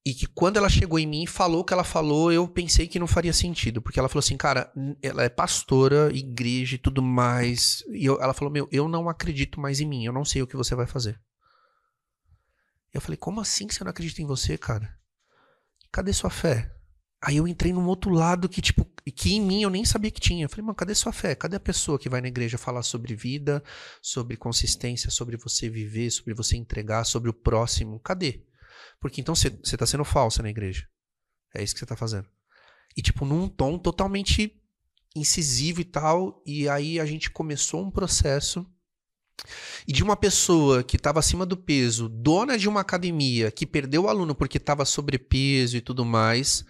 E 0.06 0.14
que 0.14 0.28
quando 0.28 0.58
ela 0.58 0.68
chegou 0.68 1.00
em 1.00 1.08
mim 1.08 1.24
e 1.24 1.28
falou 1.28 1.62
o 1.62 1.64
que 1.64 1.72
ela 1.72 1.86
falou, 1.86 2.30
eu 2.30 2.46
pensei 2.46 2.90
que 2.90 3.00
não 3.00 3.08
faria 3.08 3.32
sentido. 3.32 3.82
Porque 3.82 3.98
ela 3.98 4.10
falou 4.10 4.20
assim, 4.20 4.36
cara, 4.36 4.70
ela 5.02 5.24
é 5.24 5.30
pastora, 5.30 6.12
igreja 6.14 6.76
e 6.76 6.78
tudo 6.78 7.02
mais. 7.02 7.86
E 7.94 8.04
eu, 8.06 8.22
ela 8.22 8.34
falou, 8.34 8.52
meu, 8.52 8.68
eu 8.70 8.90
não 8.90 9.08
acredito 9.08 9.62
mais 9.62 9.80
em 9.80 9.88
mim, 9.88 10.04
eu 10.04 10.12
não 10.12 10.26
sei 10.26 10.42
o 10.42 10.48
que 10.48 10.58
você 10.58 10.76
vai 10.76 10.88
fazer. 10.88 11.18
Eu 12.94 13.00
falei, 13.00 13.16
como 13.16 13.40
assim 13.40 13.66
que 13.66 13.74
você 13.74 13.82
não 13.86 13.92
acredita 13.92 14.22
em 14.22 14.28
você, 14.28 14.58
cara? 14.58 14.94
Cadê 15.90 16.12
sua 16.12 16.30
fé? 16.30 16.73
Aí 17.26 17.38
eu 17.38 17.48
entrei 17.48 17.72
num 17.72 17.88
outro 17.88 18.12
lado 18.12 18.50
que, 18.50 18.62
tipo, 18.62 18.86
que 19.16 19.34
em 19.34 19.40
mim 19.40 19.64
eu 19.64 19.70
nem 19.70 19.86
sabia 19.86 20.12
que 20.12 20.20
tinha. 20.20 20.44
Eu 20.44 20.50
falei, 20.50 20.66
mano, 20.66 20.76
cadê 20.76 20.94
sua 20.94 21.14
fé? 21.14 21.34
Cadê 21.34 21.56
a 21.56 21.60
pessoa 21.60 21.98
que 21.98 22.10
vai 22.10 22.20
na 22.20 22.28
igreja 22.28 22.58
falar 22.58 22.84
sobre 22.84 23.16
vida, 23.16 23.64
sobre 24.02 24.36
consistência, 24.36 25.10
sobre 25.10 25.38
você 25.38 25.70
viver, 25.70 26.12
sobre 26.12 26.34
você 26.34 26.58
entregar, 26.58 27.06
sobre 27.06 27.30
o 27.30 27.34
próximo? 27.34 27.98
Cadê? 28.02 28.44
Porque 29.00 29.22
então 29.22 29.34
você 29.34 29.78
tá 29.78 29.86
sendo 29.86 30.04
falsa 30.04 30.44
na 30.44 30.50
igreja. 30.50 30.86
É 31.56 31.64
isso 31.64 31.74
que 31.74 31.80
você 31.80 31.86
tá 31.86 31.96
fazendo. 31.96 32.28
E, 32.98 33.02
tipo, 33.02 33.24
num 33.24 33.48
tom 33.48 33.78
totalmente 33.78 34.62
incisivo 35.16 35.80
e 35.80 35.86
tal. 35.86 36.44
E 36.46 36.68
aí 36.68 37.00
a 37.00 37.06
gente 37.06 37.32
começou 37.32 37.82
um 37.82 37.90
processo 37.90 38.66
e 39.88 39.94
de 39.94 40.04
uma 40.04 40.18
pessoa 40.18 40.84
que 40.84 40.98
estava 40.98 41.20
acima 41.20 41.46
do 41.46 41.56
peso, 41.56 42.10
dona 42.10 42.58
de 42.58 42.68
uma 42.68 42.82
academia, 42.82 43.50
que 43.50 43.66
perdeu 43.66 44.04
o 44.04 44.08
aluno 44.10 44.36
porque 44.36 44.58
estava 44.58 44.84
sobrepeso 44.84 45.78
e 45.78 45.82
tudo 45.82 46.04
mais, 46.04 46.66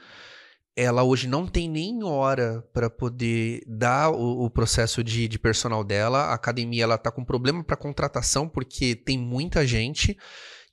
ela 0.75 1.03
hoje 1.03 1.27
não 1.27 1.45
tem 1.45 1.69
nem 1.69 2.03
hora 2.03 2.63
para 2.73 2.89
poder 2.89 3.61
dar 3.67 4.09
o, 4.09 4.45
o 4.45 4.49
processo 4.49 5.03
de, 5.03 5.27
de, 5.27 5.37
personal 5.37 5.83
dela. 5.83 6.25
A 6.25 6.33
academia 6.33 6.83
ela 6.83 6.97
tá 6.97 7.11
com 7.11 7.23
problema 7.23 7.63
para 7.63 7.75
contratação 7.75 8.49
porque 8.49 8.95
tem 8.95 9.17
muita 9.17 9.65
gente. 9.67 10.17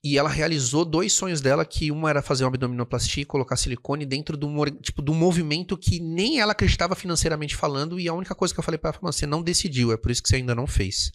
E 0.03 0.17
ela 0.17 0.31
realizou 0.31 0.83
dois 0.83 1.13
sonhos 1.13 1.43
dela, 1.43 1.63
que 1.63 1.91
uma 1.91 2.09
era 2.09 2.23
fazer 2.23 2.45
uma 2.45 2.49
abdominoplastia 2.49 3.23
e 3.23 3.27
colocar 3.27 3.55
silicone 3.57 4.07
dentro 4.07 4.35
de 4.35 4.47
um, 4.47 4.65
tipo, 4.81 5.03
de 5.03 5.11
um 5.11 5.15
movimento 5.15 5.77
que 5.77 6.01
nem 6.01 6.41
ela 6.41 6.53
acreditava 6.53 6.95
financeiramente 6.95 7.55
falando, 7.55 8.01
e 8.01 8.09
a 8.09 8.15
única 8.15 8.35
coisa 8.35 8.55
que 8.55 8.59
eu 8.59 8.65
falei 8.65 8.79
para 8.79 8.89
ela 8.89 8.99
foi, 8.99 9.13
você 9.13 9.27
não 9.27 9.43
decidiu, 9.43 9.93
é 9.93 9.99
por 9.99 10.11
isso 10.11 10.23
que 10.23 10.31
você 10.31 10.37
ainda 10.37 10.55
não 10.55 10.67
fez. 10.67 11.13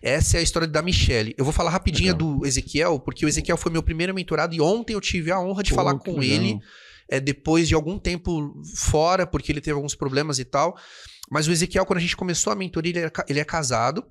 Essa 0.00 0.38
é 0.38 0.40
a 0.40 0.42
história 0.42 0.66
da 0.66 0.80
Michelle. 0.80 1.34
Eu 1.36 1.44
vou 1.44 1.52
falar 1.52 1.68
rapidinho 1.68 2.14
legal. 2.14 2.38
do 2.38 2.46
Ezequiel, 2.46 2.98
porque 3.00 3.26
o 3.26 3.28
Ezequiel 3.28 3.58
foi 3.58 3.70
meu 3.70 3.82
primeiro 3.82 4.14
mentorado, 4.14 4.54
e 4.54 4.62
ontem 4.62 4.94
eu 4.94 5.00
tive 5.02 5.30
a 5.30 5.38
honra 5.38 5.62
de 5.62 5.68
Pô, 5.68 5.76
falar 5.76 5.98
com 5.98 6.18
legal. 6.18 6.24
ele, 6.24 6.58
é, 7.12 7.20
depois 7.20 7.68
de 7.68 7.74
algum 7.74 7.98
tempo 7.98 8.58
fora, 8.74 9.26
porque 9.26 9.52
ele 9.52 9.60
teve 9.60 9.74
alguns 9.74 9.94
problemas 9.94 10.38
e 10.38 10.46
tal. 10.46 10.74
Mas 11.30 11.46
o 11.46 11.52
Ezequiel, 11.52 11.84
quando 11.84 11.98
a 11.98 12.02
gente 12.02 12.16
começou 12.16 12.50
a 12.50 12.56
mentoria, 12.56 12.90
ele 12.90 13.06
é, 13.06 13.12
ele 13.28 13.40
é 13.40 13.44
casado, 13.44 14.02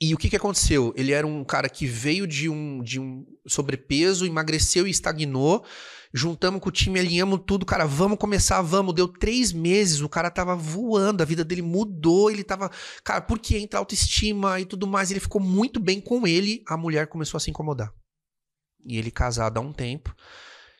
e 0.00 0.12
o 0.14 0.18
que, 0.18 0.28
que 0.28 0.36
aconteceu? 0.36 0.92
Ele 0.96 1.12
era 1.12 1.26
um 1.26 1.44
cara 1.44 1.68
que 1.68 1.86
veio 1.86 2.26
de 2.26 2.48
um, 2.48 2.82
de 2.82 2.98
um 3.00 3.24
sobrepeso, 3.46 4.26
emagreceu 4.26 4.86
e 4.86 4.90
estagnou. 4.90 5.64
Juntamos 6.12 6.60
com 6.60 6.68
o 6.68 6.72
time, 6.72 6.98
alinhamos 6.98 7.40
tudo, 7.46 7.64
cara, 7.64 7.86
vamos 7.86 8.18
começar, 8.18 8.60
vamos. 8.62 8.94
Deu 8.94 9.06
três 9.06 9.52
meses, 9.52 10.00
o 10.00 10.08
cara 10.08 10.30
tava 10.30 10.56
voando, 10.56 11.22
a 11.22 11.26
vida 11.26 11.44
dele 11.44 11.62
mudou, 11.62 12.30
ele 12.30 12.42
tava. 12.42 12.70
Cara, 13.04 13.20
porque 13.20 13.56
entra 13.56 13.78
autoestima 13.78 14.60
e 14.60 14.64
tudo 14.64 14.86
mais, 14.86 15.10
ele 15.10 15.20
ficou 15.20 15.40
muito 15.40 15.78
bem 15.78 16.00
com 16.00 16.26
ele, 16.26 16.62
a 16.66 16.76
mulher 16.76 17.06
começou 17.06 17.38
a 17.38 17.40
se 17.40 17.50
incomodar. 17.50 17.92
E 18.84 18.98
ele 18.98 19.10
casado 19.10 19.58
há 19.58 19.60
um 19.60 19.72
tempo. 19.72 20.14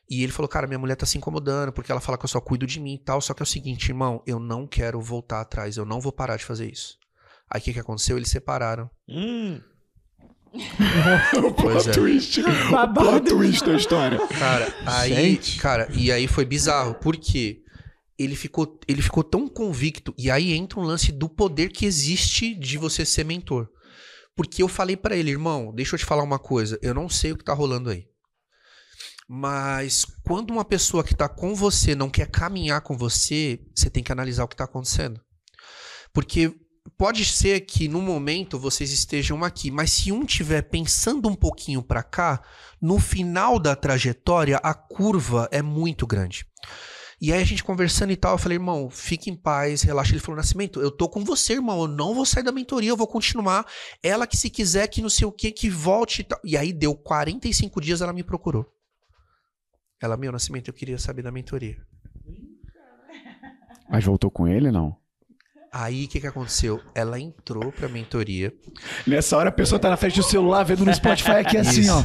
E 0.08 0.22
ele 0.22 0.32
falou, 0.32 0.48
cara, 0.48 0.66
minha 0.66 0.78
mulher 0.78 0.96
tá 0.96 1.04
se 1.04 1.18
incomodando 1.18 1.70
porque 1.70 1.92
ela 1.92 2.00
fala 2.00 2.16
que 2.16 2.24
eu 2.24 2.28
só 2.28 2.40
cuido 2.40 2.66
de 2.66 2.80
mim 2.80 2.94
e 2.94 2.98
tal. 2.98 3.20
Só 3.20 3.34
que 3.34 3.42
é 3.42 3.44
o 3.44 3.46
seguinte, 3.46 3.90
irmão, 3.90 4.22
eu 4.26 4.38
não 4.38 4.66
quero 4.66 5.00
voltar 5.00 5.40
atrás, 5.40 5.76
eu 5.76 5.84
não 5.84 6.00
vou 6.00 6.12
parar 6.12 6.36
de 6.36 6.44
fazer 6.44 6.70
isso. 6.70 6.96
Aí 7.50 7.60
o 7.60 7.64
que, 7.64 7.72
que 7.72 7.80
aconteceu? 7.80 8.16
Eles 8.16 8.30
separaram. 8.30 8.90
Hum. 9.08 9.60
o 11.44 11.52
plot 11.52 11.90
é. 11.90 11.92
twist. 11.92 12.40
O 12.40 12.44
plot 12.94 13.28
twist 13.28 13.64
da 13.64 13.74
história. 13.74 14.26
Cara, 14.28 14.74
aí, 14.86 15.14
Gente. 15.14 15.58
cara, 15.58 15.88
e 15.92 16.10
aí 16.10 16.26
foi 16.26 16.44
bizarro. 16.44 16.94
Por 16.94 17.16
quê? 17.16 17.60
Ele 18.18 18.34
ficou, 18.34 18.78
ele 18.88 19.02
ficou 19.02 19.22
tão 19.22 19.46
convicto. 19.46 20.14
E 20.16 20.30
aí 20.30 20.52
entra 20.52 20.80
um 20.80 20.84
lance 20.84 21.12
do 21.12 21.28
poder 21.28 21.70
que 21.70 21.86
existe 21.86 22.54
de 22.54 22.78
você 22.78 23.04
ser 23.04 23.24
mentor. 23.24 23.68
Porque 24.34 24.62
eu 24.62 24.68
falei 24.68 24.96
para 24.96 25.16
ele, 25.16 25.30
irmão, 25.30 25.72
deixa 25.74 25.94
eu 25.94 25.98
te 25.98 26.04
falar 26.04 26.22
uma 26.22 26.38
coisa. 26.38 26.78
Eu 26.82 26.94
não 26.94 27.08
sei 27.08 27.32
o 27.32 27.36
que 27.36 27.44
tá 27.44 27.52
rolando 27.52 27.90
aí. 27.90 28.06
Mas 29.28 30.06
quando 30.24 30.50
uma 30.50 30.64
pessoa 30.64 31.04
que 31.04 31.14
tá 31.14 31.28
com 31.28 31.54
você 31.54 31.94
não 31.94 32.08
quer 32.08 32.30
caminhar 32.30 32.80
com 32.80 32.96
você, 32.96 33.60
você 33.74 33.90
tem 33.90 34.02
que 34.02 34.10
analisar 34.10 34.44
o 34.44 34.48
que 34.48 34.56
tá 34.56 34.64
acontecendo. 34.64 35.20
Porque 36.14 36.54
pode 36.96 37.26
ser 37.26 37.60
que 37.60 37.88
no 37.88 38.00
momento 38.00 38.58
vocês 38.58 38.90
estejam 38.90 39.44
aqui, 39.44 39.70
mas 39.70 39.92
se 39.92 40.10
um 40.10 40.24
tiver 40.24 40.62
pensando 40.62 41.28
um 41.28 41.34
pouquinho 41.34 41.82
para 41.82 42.02
cá, 42.02 42.42
no 42.80 42.98
final 42.98 43.58
da 43.58 43.76
trajetória 43.76 44.56
a 44.62 44.72
curva 44.72 45.46
é 45.52 45.60
muito 45.60 46.06
grande. 46.06 46.46
E 47.20 47.30
aí 47.30 47.42
a 47.42 47.44
gente 47.44 47.64
conversando 47.64 48.12
e 48.12 48.16
tal, 48.16 48.32
eu 48.32 48.38
falei, 48.38 48.56
irmão, 48.56 48.88
fique 48.88 49.28
em 49.28 49.36
paz, 49.36 49.82
relaxa. 49.82 50.12
Ele 50.12 50.20
falou, 50.20 50.36
Nascimento, 50.36 50.80
eu 50.80 50.90
tô 50.90 51.08
com 51.08 51.22
você, 51.22 51.54
irmão, 51.54 51.82
eu 51.82 51.88
não 51.88 52.14
vou 52.14 52.24
sair 52.24 52.44
da 52.44 52.52
mentoria, 52.52 52.90
eu 52.90 52.96
vou 52.96 53.08
continuar. 53.08 53.66
Ela 54.02 54.26
que 54.26 54.36
se 54.36 54.48
quiser, 54.48 54.86
que 54.86 55.02
não 55.02 55.10
sei 55.10 55.26
o 55.26 55.32
que, 55.32 55.50
que 55.50 55.68
volte 55.68 56.20
e 56.22 56.24
tal. 56.24 56.40
E 56.44 56.56
aí 56.56 56.72
deu 56.72 56.94
45 56.94 57.80
dias, 57.80 58.00
ela 58.00 58.12
me 58.12 58.22
procurou. 58.22 58.77
Ela, 60.00 60.16
meu, 60.16 60.30
Nascimento, 60.30 60.68
eu 60.68 60.74
queria 60.74 60.98
saber 60.98 61.22
da 61.22 61.32
mentoria. 61.32 61.76
Mas 63.90 64.04
voltou 64.04 64.30
com 64.30 64.46
ele, 64.46 64.70
não? 64.70 64.96
Aí 65.72 66.04
o 66.04 66.08
que, 66.08 66.20
que 66.20 66.26
aconteceu? 66.26 66.80
Ela 66.94 67.20
entrou 67.20 67.70
pra 67.72 67.88
mentoria. 67.88 68.52
Nessa 69.06 69.36
hora 69.36 69.48
a 69.50 69.52
pessoa 69.52 69.78
tá 69.78 69.90
na 69.90 69.96
frente 69.96 70.16
do 70.16 70.22
celular 70.22 70.62
vendo 70.64 70.84
no 70.84 70.94
Spotify 70.94 71.32
aqui 71.32 71.56
assim, 71.58 71.82
Isso. 71.82 71.92
ó. 71.92 72.04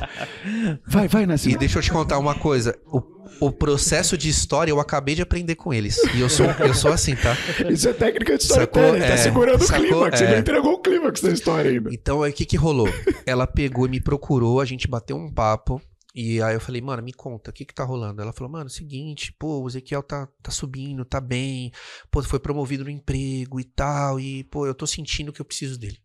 Vai, 0.86 1.08
vai, 1.08 1.26
Nassim. 1.26 1.52
E 1.52 1.58
deixa 1.58 1.80
eu 1.80 1.84
te 1.84 1.92
contar 1.92 2.18
uma 2.18 2.36
coisa. 2.36 2.78
O, 2.86 3.02
o 3.40 3.52
processo 3.52 4.18
de 4.18 4.28
história 4.28 4.72
eu 4.72 4.80
acabei 4.80 5.16
de 5.16 5.22
aprender 5.22 5.56
com 5.56 5.74
eles. 5.74 5.98
E 6.14 6.20
eu 6.20 6.30
sou, 6.30 6.46
eu 6.60 6.74
sou 6.74 6.92
assim, 6.92 7.16
tá? 7.16 7.38
Isso 7.70 7.88
é 7.88 7.94
técnica 7.94 8.38
de 8.38 8.44
storytelling. 8.44 9.00
Tá 9.00 9.06
é, 9.06 9.18
segurando 9.18 9.64
sacou, 9.64 9.86
o 9.86 9.90
clímax. 9.90 10.22
É. 10.22 10.32
Não 10.32 10.40
entregou 10.40 10.74
o 10.74 10.80
clímax 10.80 11.22
da 11.22 11.32
história 11.32 11.72
ainda. 11.72 11.90
Então 11.94 12.22
aí 12.22 12.32
o 12.32 12.34
que, 12.34 12.46
que 12.46 12.58
rolou? 12.58 12.90
Ela 13.26 13.48
pegou 13.48 13.86
e 13.86 13.90
me 13.90 14.02
procurou, 14.02 14.60
a 14.60 14.66
gente 14.66 14.88
bateu 14.88 15.16
um 15.16 15.32
papo. 15.32 15.82
E 16.16 16.40
aí 16.44 16.54
eu 16.54 16.62
falei, 16.62 16.80
mano, 16.80 17.02
me 17.02 17.12
conta, 17.12 17.50
o 17.50 17.54
que 17.54 17.66
que 17.66 17.74
tá 17.74 17.84
rolando? 17.84 18.22
Ela 18.22 18.32
falou, 18.32 18.52
mano, 18.52 18.70
seguinte, 18.70 19.34
pô, 19.34 19.62
o 19.62 19.68
Ezequiel 19.68 20.04
tá, 20.04 20.28
tá 20.44 20.52
subindo, 20.52 21.04
tá 21.04 21.20
bem, 21.20 21.72
pô, 22.12 22.22
foi 22.22 22.40
promovido 22.40 22.84
no 22.84 22.90
emprego 22.92 23.60
e 23.60 23.64
tal, 23.64 24.20
e, 24.20 24.44
pô, 24.44 24.68
eu 24.68 24.76
tô 24.76 24.86
sentindo 24.86 25.34
que 25.34 25.42
eu 25.42 25.46
preciso 25.46 25.80
dele. 25.80 25.98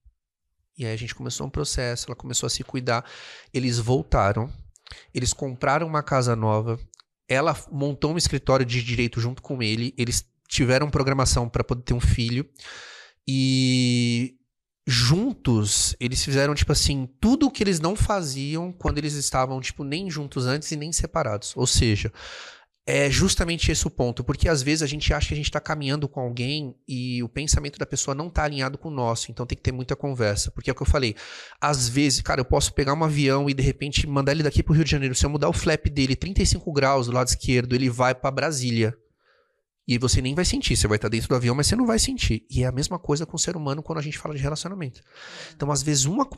E 0.79 0.87
aí 0.87 0.95
a 0.95 0.97
gente 0.97 1.15
começou 1.15 1.47
um 1.47 1.51
processo, 1.51 2.07
ela 2.09 2.17
começou 2.17 2.47
a 2.47 2.51
se 2.51 2.65
cuidar, 2.65 3.05
eles 3.53 3.79
voltaram, 3.79 4.51
eles 5.13 5.35
compraram 5.35 5.87
uma 5.87 6.03
casa 6.03 6.35
nova, 6.35 6.81
ela 7.29 7.55
montou 7.71 8.15
um 8.15 8.19
escritório 8.19 8.65
de 8.65 8.83
direito 8.83 9.21
junto 9.21 9.43
com 9.43 9.63
ele, 9.63 9.93
eles 9.99 10.25
tiveram 10.49 10.89
programação 10.89 11.51
para 11.51 11.63
poder 11.63 11.83
ter 11.83 11.93
um 11.93 12.01
filho, 12.01 12.49
e 13.27 14.38
juntos, 14.91 15.95
eles 16.01 16.25
fizeram, 16.25 16.55
tipo 16.55 16.73
assim, 16.73 17.07
tudo 17.21 17.47
o 17.47 17.51
que 17.51 17.63
eles 17.63 17.79
não 17.79 17.95
faziam 17.95 18.73
quando 18.73 18.97
eles 18.97 19.13
estavam, 19.13 19.61
tipo, 19.61 19.85
nem 19.85 20.11
juntos 20.11 20.47
antes 20.47 20.73
e 20.73 20.77
nem 20.77 20.91
separados. 20.93 21.53
Ou 21.55 21.67
seja, 21.67 22.11
é 22.87 23.11
justamente 23.11 23.71
esse 23.71 23.87
o 23.87 23.91
ponto, 23.91 24.25
porque 24.25 24.49
às 24.49 24.63
vezes 24.63 24.83
a 24.83 24.87
gente 24.87 25.13
acha 25.13 25.29
que 25.29 25.35
a 25.35 25.37
gente 25.37 25.51
está 25.51 25.61
caminhando 25.61 26.09
com 26.09 26.21
alguém 26.21 26.75
e 26.89 27.23
o 27.23 27.29
pensamento 27.29 27.79
da 27.79 27.85
pessoa 27.85 28.15
não 28.15 28.29
está 28.29 28.45
alinhado 28.45 28.79
com 28.79 28.89
o 28.89 28.91
nosso, 28.91 29.31
então 29.31 29.45
tem 29.45 29.57
que 29.59 29.63
ter 29.63 29.73
muita 29.73 29.95
conversa, 29.95 30.51
porque 30.51 30.71
é 30.71 30.73
o 30.73 30.75
que 30.75 30.81
eu 30.81 30.87
falei, 30.87 31.15
às 31.61 31.87
vezes, 31.87 32.23
cara, 32.23 32.41
eu 32.41 32.47
posso 32.47 32.73
pegar 32.73 32.95
um 32.95 33.05
avião 33.05 33.51
e 33.51 33.53
de 33.53 33.63
repente 33.63 34.07
mandar 34.07 34.33
ele 34.33 34.43
daqui 34.43 34.63
para 34.63 34.73
o 34.73 34.75
Rio 34.75 34.87
de 34.87 34.91
Janeiro, 34.91 35.15
se 35.15 35.27
eu 35.27 35.29
mudar 35.29 35.51
o 35.51 35.53
flap 35.53 35.85
dele 35.91 36.17
35 36.17 36.73
graus 36.73 37.09
do 37.09 37.13
lado 37.13 37.29
esquerdo, 37.29 37.75
ele 37.75 37.91
vai 37.91 38.15
para 38.15 38.31
Brasília. 38.31 38.97
E 39.89 39.97
você 39.97 40.21
nem 40.21 40.35
vai 40.35 40.45
sentir. 40.45 40.77
Você 40.77 40.87
vai 40.87 40.97
estar 40.97 41.09
dentro 41.09 41.31
do 41.31 41.35
avião, 41.35 41.55
mas 41.55 41.67
você 41.67 41.75
não 41.75 41.87
vai 41.87 41.99
sentir. 41.99 42.45
E 42.51 42.63
é 42.63 42.67
a 42.67 42.73
mesma 42.73 42.99
coisa 42.99 43.25
com 43.25 43.37
o 43.37 43.39
ser 43.39 43.57
humano 43.57 43.83
quando 43.83 43.99
a 43.99 44.03
gente 44.03 44.19
fala 44.19 44.35
de 44.35 44.43
relacionamento. 44.43 45.01
Então, 45.57 45.73
às 45.73 45.83
vezes, 45.83 46.05
uma, 46.05 46.29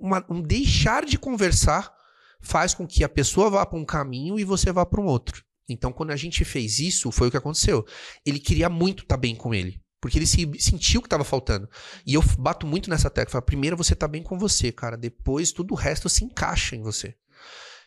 uma, 0.00 0.24
um 0.30 0.40
deixar 0.40 1.04
de 1.04 1.18
conversar 1.18 1.92
faz 2.40 2.72
com 2.72 2.86
que 2.86 3.04
a 3.04 3.08
pessoa 3.08 3.50
vá 3.50 3.66
para 3.66 3.78
um 3.78 3.84
caminho 3.84 4.38
e 4.38 4.44
você 4.44 4.72
vá 4.72 4.86
para 4.86 5.02
um 5.02 5.04
outro. 5.04 5.44
Então, 5.68 5.92
quando 5.92 6.12
a 6.12 6.16
gente 6.16 6.46
fez 6.46 6.78
isso, 6.78 7.12
foi 7.12 7.28
o 7.28 7.30
que 7.30 7.36
aconteceu. 7.36 7.84
Ele 8.24 8.38
queria 8.38 8.70
muito 8.70 9.02
estar 9.02 9.16
tá 9.16 9.20
bem 9.20 9.36
com 9.36 9.54
ele. 9.54 9.78
Porque 10.00 10.18
ele 10.18 10.26
se, 10.26 10.50
sentiu 10.58 11.02
que 11.02 11.06
estava 11.06 11.24
faltando. 11.24 11.68
E 12.06 12.14
eu 12.14 12.22
bato 12.38 12.66
muito 12.66 12.88
nessa 12.88 13.10
tecla. 13.10 13.42
Primeiro 13.42 13.76
você 13.76 13.94
tá 13.94 14.08
bem 14.08 14.22
com 14.22 14.38
você, 14.38 14.72
cara. 14.72 14.96
Depois 14.96 15.52
tudo 15.52 15.72
o 15.72 15.76
resto 15.76 16.08
se 16.08 16.24
encaixa 16.24 16.74
em 16.74 16.82
você. 16.82 17.14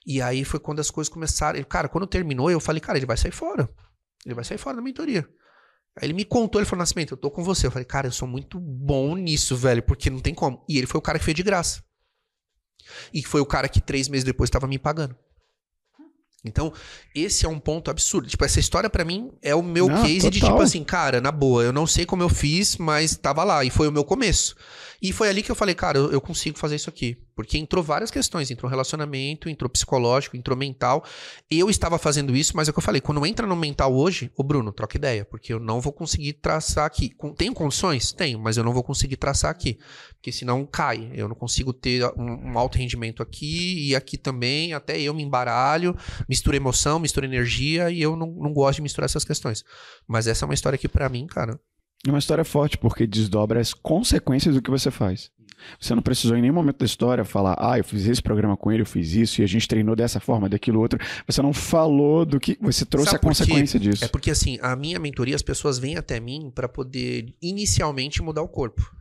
E 0.06 0.22
aí 0.22 0.44
foi 0.44 0.60
quando 0.60 0.80
as 0.80 0.91
coisas 0.91 1.11
começaram. 1.11 1.61
Cara, 1.64 1.89
quando 1.89 2.06
terminou, 2.06 2.52
eu 2.52 2.60
falei, 2.60 2.80
cara, 2.80 2.98
ele 2.99 3.06
vai 3.06 3.18
sair 3.18 3.31
fora. 3.31 3.68
Ele 4.26 4.35
vai 4.35 4.44
sair 4.44 4.57
fora 4.57 4.76
da 4.77 4.81
mentoria. 4.81 5.27
Aí 5.95 6.06
ele 6.06 6.14
me 6.14 6.26
contou, 6.26 6.61
ele 6.61 6.69
falou, 6.69 6.80
Nascimento, 6.80 7.14
eu 7.14 7.18
tô 7.18 7.31
com 7.31 7.44
você. 7.44 7.68
Eu 7.68 7.72
falei, 7.72 7.85
cara, 7.85 8.07
eu 8.07 8.11
sou 8.11 8.27
muito 8.27 8.60
bom 8.60 9.15
nisso, 9.15 9.56
velho, 9.56 9.81
porque 9.81 10.10
não 10.10 10.19
tem 10.19 10.34
como. 10.34 10.64
E 10.69 10.77
ele 10.77 10.88
foi 10.88 10.99
o 10.99 11.02
cara 11.02 11.18
que 11.18 11.26
fez 11.26 11.35
de 11.35 11.44
graça. 11.44 11.84
E 13.14 13.23
foi 13.23 13.41
o 13.41 13.45
cara 13.45 13.68
que 13.68 13.81
três 13.81 14.07
meses 14.07 14.23
depois 14.23 14.48
estava 14.48 14.68
me 14.68 14.77
pagando. 14.77 15.15
Então, 16.45 16.72
esse 17.15 17.45
é 17.45 17.49
um 17.49 17.60
ponto 17.60 17.89
absurdo. 17.89 18.27
Tipo, 18.27 18.45
essa 18.45 18.60
história 18.60 18.89
para 18.89 19.03
mim 19.03 19.31
é 19.41 19.56
o 19.56 19.64
meu 19.64 19.88
não, 19.88 20.02
case 20.02 20.18
total. 20.18 20.31
de 20.31 20.39
tipo 20.39 20.61
assim, 20.61 20.84
cara, 20.84 21.19
na 21.19 21.31
boa, 21.31 21.64
eu 21.64 21.73
não 21.73 21.88
sei 21.88 22.06
como 22.06 22.23
eu 22.23 22.30
fiz, 22.30 22.77
mas 22.77 23.18
tava 23.18 23.44
lá 23.44 23.65
e 23.65 23.69
foi 23.69 23.88
o 23.88 23.91
meu 23.91 24.06
começo. 24.06 24.56
E 25.02 25.11
foi 25.11 25.30
ali 25.30 25.44
que 25.44 25.52
eu 25.52 25.56
falei, 25.56 25.76
cara, 25.76 25.98
eu, 25.98 26.11
eu 26.11 26.22
consigo 26.22 26.57
fazer 26.57 26.76
isso 26.76 26.89
aqui. 26.89 27.18
Porque 27.38 27.55
entrou 27.55 27.84
várias 27.84 28.09
questões. 28.09 28.49
Entrou 28.49 28.68
relacionamento, 28.68 29.47
entrou 29.47 29.69
psicológico, 29.69 30.35
entrou 30.35 30.57
mental. 30.57 31.05
Eu 31.51 31.69
estava 31.69 31.99
fazendo 31.99 32.35
isso, 32.35 32.57
mas 32.57 32.68
é 32.68 32.72
o 32.72 32.73
que 32.73 32.80
eu 32.80 32.84
falei. 32.84 32.99
Quando 32.99 33.23
entra 33.27 33.45
no 33.45 33.55
mental 33.55 33.95
hoje, 33.95 34.31
o 34.35 34.43
Bruno, 34.43 34.72
troca 34.72 34.97
ideia. 34.97 35.23
Porque 35.23 35.53
eu 35.53 35.59
não 35.59 35.80
vou 35.80 35.93
conseguir 35.93 36.34
traçar 36.34 36.85
aqui. 36.85 37.15
Tenho 37.38 37.53
condições? 37.53 38.11
Tenho, 38.11 38.39
mas 38.39 38.57
eu 38.57 38.64
não 38.64 38.73
vou 38.73 38.81
conseguir 38.81 39.18
traçar 39.18 39.51
aqui. 39.51 39.77
Porque 40.15 40.31
senão 40.31 40.65
cai. 40.65 41.11
Eu 41.14 41.27
não 41.27 41.35
consigo 41.35 41.72
ter 41.72 42.03
um, 42.18 42.53
um 42.53 42.57
alto 42.57 42.80
rendimento 42.80 43.22
aqui 43.22 43.88
e 43.88 43.95
aqui 43.95 44.18
também. 44.18 44.73
Até 44.73 44.99
eu 44.99 45.14
me 45.14 45.22
embaralho, 45.22 45.95
misturo 46.27 46.57
emoção, 46.57 46.97
misturo 46.97 47.27
energia. 47.27 47.91
E 47.91 48.01
eu 48.01 48.15
não, 48.15 48.31
não 48.31 48.51
gosto 48.51 48.77
de 48.77 48.81
misturar 48.81 49.05
essas 49.05 49.23
questões. 49.23 49.64
Mas 50.07 50.26
essa 50.26 50.43
é 50.43 50.47
uma 50.47 50.55
história 50.55 50.76
que, 50.76 50.88
para 50.88 51.07
mim, 51.07 51.27
cara, 51.27 51.59
é 52.05 52.09
uma 52.09 52.19
história 52.19 52.45
forte, 52.45 52.77
porque 52.77 53.07
desdobra 53.07 53.59
as 53.59 53.73
consequências 53.73 54.53
do 54.53 54.61
que 54.61 54.69
você 54.69 54.91
faz. 54.91 55.31
Você 55.80 55.94
não 55.96 56.02
precisou 56.02 56.38
em 56.38 56.42
nenhum 56.42 56.54
momento 56.54 56.78
da 56.78 56.86
história 56.86 57.26
falar, 57.26 57.58
ah, 57.60 57.78
eu 57.78 57.84
fiz 57.84 58.06
esse 58.06 58.22
programa 58.22 58.56
com 58.56 58.72
ele, 58.72 58.84
eu 58.84 58.86
fiz 58.86 59.14
isso, 59.14 59.42
e 59.42 59.44
a 59.44 59.48
gente 59.48 59.68
treinou 59.68 59.96
dessa 59.96 60.20
forma, 60.20 60.48
daquilo 60.48 60.80
outro. 60.80 61.00
Você 61.26 61.42
não 61.42 61.54
falou 61.54 62.26
do 62.26 62.40
que. 62.40 62.58
Você 62.62 62.86
trouxe 62.86 63.12
Sabe 63.12 63.18
a 63.18 63.28
consequência 63.28 63.80
disso. 63.80 64.04
É 64.04 64.08
porque, 64.08 64.32
assim, 64.32 64.58
a 64.62 64.76
minha 64.76 65.00
mentoria, 65.00 65.36
as 65.36 65.42
pessoas 65.42 65.80
vêm 65.80 65.98
até 65.98 66.20
mim 66.20 66.52
para 66.54 66.70
poder 66.70 67.34
inicialmente 67.42 68.22
mudar 68.22 68.42
o 68.42 68.48
corpo. 68.48 68.98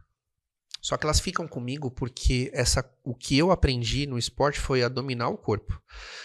Só 0.86 0.96
que 0.96 1.04
elas 1.04 1.18
ficam 1.18 1.48
comigo 1.48 1.90
porque 1.90 2.48
essa, 2.54 2.88
o 3.02 3.12
que 3.12 3.36
eu 3.36 3.50
aprendi 3.50 4.06
no 4.06 4.16
esporte 4.16 4.60
foi 4.60 4.84
a 4.84 4.88
dominar 4.88 5.28
o 5.28 5.36
corpo. 5.36 5.82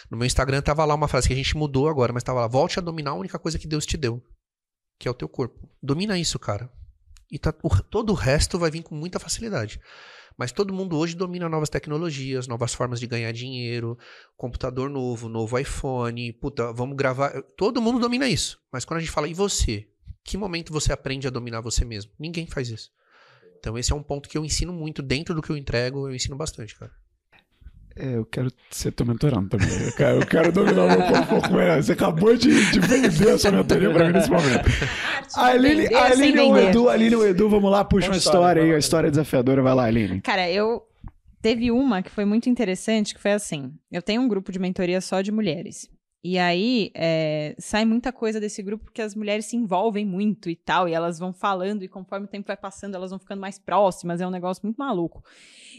No 0.07 0.15
meu 0.15 0.27
Instagram 0.27 0.61
tava 0.61 0.85
lá 0.85 0.93
uma 0.93 1.07
frase 1.07 1.27
que 1.27 1.33
a 1.33 1.37
gente 1.37 1.57
mudou 1.57 1.89
agora, 1.89 2.13
mas 2.13 2.23
tava 2.23 2.41
lá: 2.41 2.47
volte 2.47 2.77
a 2.77 2.81
dominar 2.81 3.11
a 3.11 3.15
única 3.15 3.39
coisa 3.39 3.57
que 3.57 3.67
Deus 3.67 3.87
te 3.87 3.97
deu, 3.97 4.23
que 4.99 5.07
é 5.07 5.11
o 5.11 5.15
teu 5.15 5.27
corpo. 5.27 5.67
Domina 5.81 6.15
isso, 6.15 6.37
cara. 6.37 6.69
E 7.31 7.39
tá, 7.39 7.51
o, 7.63 7.69
todo 7.69 8.11
o 8.11 8.13
resto 8.13 8.59
vai 8.59 8.69
vir 8.69 8.83
com 8.83 8.93
muita 8.93 9.17
facilidade. 9.17 9.79
Mas 10.41 10.51
todo 10.51 10.73
mundo 10.73 10.97
hoje 10.97 11.15
domina 11.15 11.47
novas 11.47 11.69
tecnologias, 11.69 12.47
novas 12.47 12.73
formas 12.73 12.99
de 12.99 13.05
ganhar 13.05 13.31
dinheiro, 13.31 13.95
computador 14.35 14.89
novo, 14.89 15.29
novo 15.29 15.59
iPhone, 15.59 16.33
puta, 16.33 16.73
vamos 16.73 16.97
gravar. 16.97 17.43
Todo 17.55 17.79
mundo 17.79 17.99
domina 17.99 18.27
isso. 18.27 18.59
Mas 18.71 18.83
quando 18.83 18.97
a 18.97 19.01
gente 19.01 19.11
fala, 19.11 19.27
e 19.27 19.35
você? 19.35 19.87
Que 20.23 20.37
momento 20.37 20.73
você 20.73 20.91
aprende 20.91 21.27
a 21.27 21.29
dominar 21.29 21.61
você 21.61 21.85
mesmo? 21.85 22.11
Ninguém 22.17 22.47
faz 22.47 22.69
isso. 22.71 22.89
Então 23.59 23.77
esse 23.77 23.93
é 23.93 23.95
um 23.95 24.01
ponto 24.01 24.27
que 24.27 24.35
eu 24.35 24.43
ensino 24.43 24.73
muito 24.73 25.03
dentro 25.03 25.35
do 25.35 25.43
que 25.43 25.51
eu 25.51 25.55
entrego, 25.55 26.07
eu 26.07 26.15
ensino 26.15 26.35
bastante, 26.35 26.75
cara. 26.75 26.91
É, 27.95 28.15
eu 28.15 28.25
quero 28.25 28.51
ser 28.69 28.91
teu 28.91 29.05
mentorando 29.05 29.49
também. 29.49 29.67
Eu 29.67 29.91
quero, 29.93 30.19
eu 30.19 30.25
quero 30.25 30.51
dominar 30.51 30.83
o 30.85 30.87
meu 30.87 30.97
corpo 30.99 31.17
um 31.17 31.39
pouco 31.39 31.53
melhor. 31.53 31.81
Você 31.81 31.91
acabou 31.91 32.35
de, 32.35 32.71
de 32.71 32.79
vender 32.79 33.31
a 33.31 33.37
sua 33.37 33.51
mentoria 33.51 33.91
pra 33.91 34.07
mim 34.07 34.13
nesse 34.13 34.29
momento. 34.29 34.69
A 35.35 35.45
Aline, 35.47 35.93
a 35.93 36.05
Aline 36.05 36.39
ou 36.39 36.53
o. 36.53 36.57
Edu, 36.57 36.89
Aline 36.89 37.15
o 37.15 37.25
Edu, 37.25 37.49
vamos 37.49 37.71
lá, 37.71 37.83
puxa 37.83 38.07
Uma 38.07 38.13
uma 38.13 38.17
história, 38.17 38.63
aí, 38.63 38.73
a 38.73 38.77
história 38.77 39.09
desafiadora. 39.09 39.61
Vai 39.61 39.75
lá, 39.75 39.85
Aline. 39.85 40.21
Cara, 40.21 40.49
eu. 40.49 40.83
Teve 41.41 41.71
uma 41.71 42.03
que 42.03 42.11
foi 42.11 42.23
muito 42.23 42.49
interessante, 42.49 43.15
que 43.15 43.21
foi 43.21 43.31
assim: 43.31 43.73
eu 43.91 44.01
tenho 44.01 44.21
um 44.21 44.27
grupo 44.27 44.51
de 44.51 44.59
mentoria 44.59 45.01
só 45.01 45.21
de 45.21 45.31
mulheres. 45.31 45.89
E 46.23 46.37
aí 46.37 46.91
é, 46.93 47.55
sai 47.57 47.83
muita 47.83 48.11
coisa 48.11 48.39
desse 48.39 48.61
grupo 48.61 48.85
porque 48.85 49.01
as 49.01 49.15
mulheres 49.15 49.45
se 49.45 49.55
envolvem 49.55 50.05
muito 50.05 50.49
e 50.49 50.55
tal, 50.55 50.87
e 50.87 50.93
elas 50.93 51.17
vão 51.17 51.33
falando, 51.33 51.83
e 51.83 51.87
conforme 51.87 52.25
o 52.25 52.29
tempo 52.29 52.47
vai 52.47 52.57
passando, 52.57 52.95
elas 52.95 53.09
vão 53.09 53.17
ficando 53.19 53.41
mais 53.41 53.57
próximas, 53.57 54.21
é 54.21 54.27
um 54.27 54.31
negócio 54.31 54.61
muito 54.63 54.77
maluco. 54.77 55.23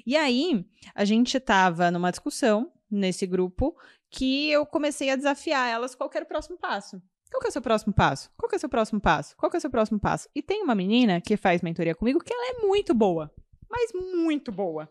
E 0.05 0.16
aí, 0.16 0.66
a 0.94 1.05
gente 1.05 1.39
tava 1.39 1.90
numa 1.90 2.10
discussão 2.10 2.73
nesse 2.90 3.27
grupo 3.27 3.77
que 4.10 4.51
eu 4.51 4.66
comecei 4.66 5.10
a 5.10 5.16
desafiar 5.16 5.69
elas 5.69 5.94
qual 5.94 6.10
era 6.12 6.24
o 6.24 6.28
próximo 6.28 6.59
passo. 6.59 7.01
Qual 7.31 7.40
que 7.40 7.47
é 7.47 7.48
o 7.48 7.52
seu 7.52 7.62
próximo 7.62 7.94
passo? 7.94 8.31
Qual 8.36 8.48
que 8.48 8.56
é 8.56 8.59
o 8.59 8.60
seu 8.60 8.69
próximo 8.69 9.01
passo? 9.01 9.35
Qual 9.36 9.48
que 9.48 9.56
é 9.56 9.59
o 9.59 9.60
seu 9.60 9.70
próximo 9.70 9.98
passo? 9.98 10.28
E 10.35 10.43
tem 10.43 10.62
uma 10.62 10.74
menina 10.74 11.19
que 11.20 11.36
faz 11.36 11.62
mentoria 11.62 11.94
comigo 11.94 12.23
que 12.23 12.32
ela 12.32 12.59
é 12.59 12.66
muito 12.66 12.93
boa, 12.93 13.32
mas 13.70 13.90
muito 13.94 14.52
boa. 14.52 14.90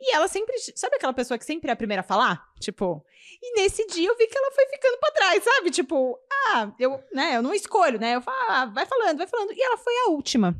E 0.00 0.14
ela 0.14 0.28
sempre, 0.28 0.56
sabe 0.74 0.96
aquela 0.96 1.12
pessoa 1.12 1.36
que 1.36 1.44
sempre 1.44 1.68
é 1.68 1.72
a 1.74 1.76
primeira 1.76 2.00
a 2.00 2.04
falar? 2.04 2.42
Tipo, 2.58 3.04
e 3.42 3.60
nesse 3.60 3.86
dia 3.86 4.08
eu 4.08 4.16
vi 4.16 4.26
que 4.26 4.38
ela 4.38 4.50
foi 4.52 4.66
ficando 4.66 4.98
pra 4.98 5.10
trás, 5.12 5.44
sabe? 5.44 5.70
Tipo, 5.70 6.18
ah, 6.32 6.72
eu, 6.78 6.98
né, 7.12 7.36
eu 7.36 7.42
não 7.42 7.52
escolho, 7.52 8.00
né? 8.00 8.16
Eu 8.16 8.22
falo, 8.22 8.36
ah, 8.48 8.64
vai 8.64 8.86
falando, 8.86 9.18
vai 9.18 9.26
falando. 9.26 9.52
E 9.52 9.62
ela 9.62 9.76
foi 9.76 9.92
a 10.06 10.10
última. 10.10 10.56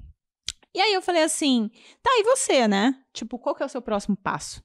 E 0.74 0.80
aí 0.80 0.92
eu 0.92 1.02
falei 1.02 1.22
assim, 1.22 1.70
tá, 2.02 2.10
e 2.18 2.22
você, 2.22 2.68
né? 2.68 2.94
Tipo, 3.12 3.38
qual 3.38 3.54
que 3.54 3.62
é 3.62 3.66
o 3.66 3.68
seu 3.68 3.80
próximo 3.80 4.16
passo? 4.16 4.62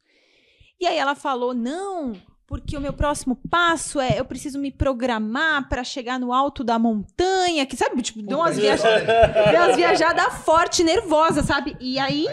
E 0.79 0.85
aí 0.85 0.97
ela 0.97 1.15
falou, 1.15 1.53
não, 1.53 2.13
porque 2.45 2.77
o 2.77 2.81
meu 2.81 2.93
próximo 2.93 3.39
passo 3.49 3.99
é 3.99 4.19
eu 4.19 4.25
preciso 4.25 4.59
me 4.59 4.71
programar 4.71 5.67
pra 5.67 5.83
chegar 5.83 6.19
no 6.19 6.31
alto 6.31 6.63
da 6.63 6.77
montanha, 6.77 7.65
que 7.65 7.75
sabe, 7.75 8.01
tipo, 8.01 8.21
deu 8.21 8.37
umas, 8.37 8.57
viaja 8.57 8.83
deu 9.51 9.61
umas 9.61 9.75
viajadas 9.75 10.33
forte, 10.43 10.83
nervosa, 10.83 11.41
sabe? 11.41 11.75
E 11.79 11.97
aí 11.97 12.27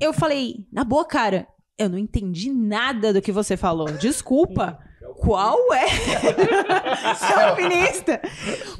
eu 0.00 0.12
falei, 0.12 0.66
na 0.72 0.84
boa, 0.84 1.04
cara, 1.04 1.48
eu 1.76 1.88
não 1.88 1.98
entendi 1.98 2.52
nada 2.52 3.12
do 3.12 3.22
que 3.22 3.32
você 3.32 3.56
falou. 3.56 3.90
Desculpa. 3.92 4.78
Qual 5.20 5.72
é? 5.72 5.88
Seu 7.16 7.40
alpinista. 7.40 8.20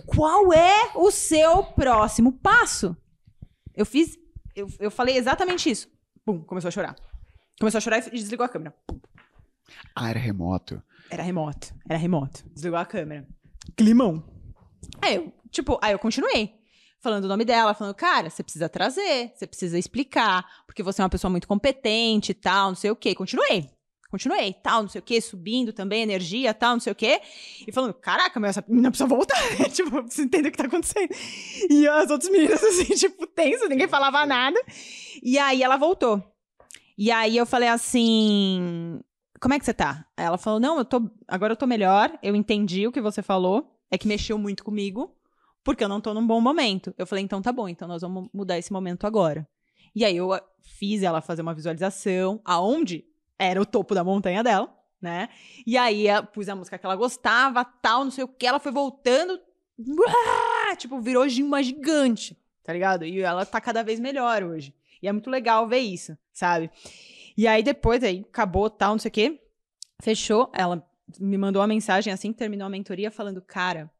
Qual 0.06 0.52
é 0.52 0.92
o 0.94 1.10
seu 1.10 1.64
próximo 1.64 2.32
passo? 2.32 2.96
Eu 3.74 3.84
fiz. 3.84 4.16
Eu, 4.54 4.68
eu 4.78 4.90
falei 4.90 5.16
exatamente 5.16 5.68
isso. 5.68 5.88
Pum, 6.24 6.40
começou 6.44 6.68
a 6.68 6.72
chorar. 6.72 6.94
Começou 7.58 7.78
a 7.78 7.80
chorar 7.80 7.98
e 8.06 8.10
desligou 8.10 8.46
a 8.46 8.48
câmera. 8.48 8.74
Ah, 9.94 10.10
era 10.10 10.18
remoto. 10.18 10.80
Era 11.10 11.22
remoto. 11.22 11.74
Era 11.88 11.98
remoto. 11.98 12.44
Desligou 12.54 12.78
a 12.78 12.86
câmera. 12.86 13.26
Climão. 13.76 14.22
Aí 15.02 15.16
eu, 15.16 15.32
tipo, 15.50 15.78
aí 15.82 15.92
eu 15.92 15.98
continuei. 15.98 16.57
Falando 17.00 17.24
o 17.24 17.28
nome 17.28 17.44
dela, 17.44 17.74
falando, 17.74 17.94
cara, 17.94 18.28
você 18.28 18.42
precisa 18.42 18.68
trazer, 18.68 19.32
você 19.34 19.46
precisa 19.46 19.78
explicar, 19.78 20.44
porque 20.66 20.82
você 20.82 21.00
é 21.00 21.04
uma 21.04 21.10
pessoa 21.10 21.30
muito 21.30 21.46
competente 21.46 22.32
e 22.32 22.34
tal, 22.34 22.68
não 22.70 22.74
sei 22.74 22.90
o 22.90 22.96
quê. 22.96 23.14
Continuei. 23.14 23.70
Continuei, 24.10 24.54
tal, 24.54 24.82
não 24.82 24.88
sei 24.88 25.00
o 25.00 25.04
quê, 25.04 25.20
subindo 25.20 25.70
também, 25.70 26.02
energia, 26.02 26.54
tal, 26.54 26.72
não 26.72 26.80
sei 26.80 26.92
o 26.92 26.96
quê. 26.96 27.20
E 27.66 27.70
falando, 27.70 27.92
caraca, 27.92 28.40
mas 28.40 28.56
essa 28.56 28.64
menina 28.66 28.90
precisa 28.90 29.06
voltar, 29.06 29.38
né? 29.58 29.68
Tipo, 29.68 29.96
eu 29.96 30.04
preciso 30.04 30.26
entender 30.26 30.48
o 30.48 30.50
que 30.52 30.56
tá 30.56 30.64
acontecendo. 30.64 31.10
E 31.68 31.86
as 31.86 32.10
outras 32.10 32.30
meninas, 32.30 32.60
assim, 32.64 32.94
tipo, 32.94 33.26
tenso, 33.26 33.68
ninguém 33.68 33.86
falava 33.86 34.24
nada. 34.24 34.58
E 35.22 35.38
aí 35.38 35.62
ela 35.62 35.76
voltou. 35.76 36.24
E 36.96 37.10
aí 37.10 37.36
eu 37.36 37.44
falei 37.44 37.68
assim, 37.68 38.98
como 39.40 39.52
é 39.52 39.58
que 39.58 39.64
você 39.66 39.74
tá? 39.74 40.06
Aí 40.16 40.24
ela 40.24 40.38
falou, 40.38 40.58
não, 40.58 40.78
eu 40.78 40.84
tô, 40.86 41.08
agora 41.28 41.52
eu 41.52 41.56
tô 41.56 41.66
melhor, 41.66 42.18
eu 42.22 42.34
entendi 42.34 42.86
o 42.86 42.92
que 42.92 43.02
você 43.02 43.22
falou, 43.22 43.78
é 43.90 43.98
que 43.98 44.08
mexeu 44.08 44.38
muito 44.38 44.64
comigo, 44.64 45.14
porque 45.68 45.84
eu 45.84 45.88
não 45.88 46.00
tô 46.00 46.14
num 46.14 46.26
bom 46.26 46.40
momento. 46.40 46.94
Eu 46.96 47.06
falei, 47.06 47.22
então 47.22 47.42
tá 47.42 47.52
bom, 47.52 47.68
então 47.68 47.86
nós 47.86 48.00
vamos 48.00 48.30
mudar 48.32 48.56
esse 48.56 48.72
momento 48.72 49.06
agora. 49.06 49.46
E 49.94 50.02
aí 50.02 50.16
eu 50.16 50.32
ah, 50.32 50.42
fiz 50.62 51.02
ela 51.02 51.20
fazer 51.20 51.42
uma 51.42 51.52
visualização 51.52 52.40
aonde 52.42 53.04
era 53.38 53.60
o 53.60 53.66
topo 53.66 53.94
da 53.94 54.02
montanha 54.02 54.42
dela, 54.42 54.74
né? 54.98 55.28
E 55.66 55.76
aí 55.76 56.08
eu 56.08 56.24
pus 56.24 56.48
a 56.48 56.56
música 56.56 56.78
que 56.78 56.86
ela 56.86 56.96
gostava, 56.96 57.66
tal, 57.66 58.02
não 58.02 58.10
sei 58.10 58.24
o 58.24 58.28
que, 58.28 58.46
ela 58.46 58.58
foi 58.58 58.72
voltando, 58.72 59.38
uá, 59.78 60.74
tipo, 60.74 61.02
virou 61.02 61.26
uma 61.42 61.62
gigante, 61.62 62.34
tá 62.64 62.72
ligado? 62.72 63.04
E 63.04 63.20
ela 63.20 63.44
tá 63.44 63.60
cada 63.60 63.82
vez 63.82 64.00
melhor 64.00 64.42
hoje. 64.42 64.74
E 65.02 65.06
é 65.06 65.12
muito 65.12 65.28
legal 65.28 65.68
ver 65.68 65.80
isso, 65.80 66.16
sabe? 66.32 66.70
E 67.36 67.46
aí 67.46 67.62
depois, 67.62 68.02
aí 68.02 68.24
acabou, 68.26 68.70
tal, 68.70 68.92
não 68.92 68.98
sei 68.98 69.10
o 69.10 69.12
quê, 69.12 69.42
fechou, 70.00 70.50
ela 70.54 70.82
me 71.20 71.36
mandou 71.36 71.60
uma 71.60 71.68
mensagem 71.68 72.10
assim 72.10 72.32
que 72.32 72.38
terminou 72.38 72.66
a 72.66 72.70
mentoria 72.70 73.10
falando, 73.10 73.42
cara, 73.42 73.90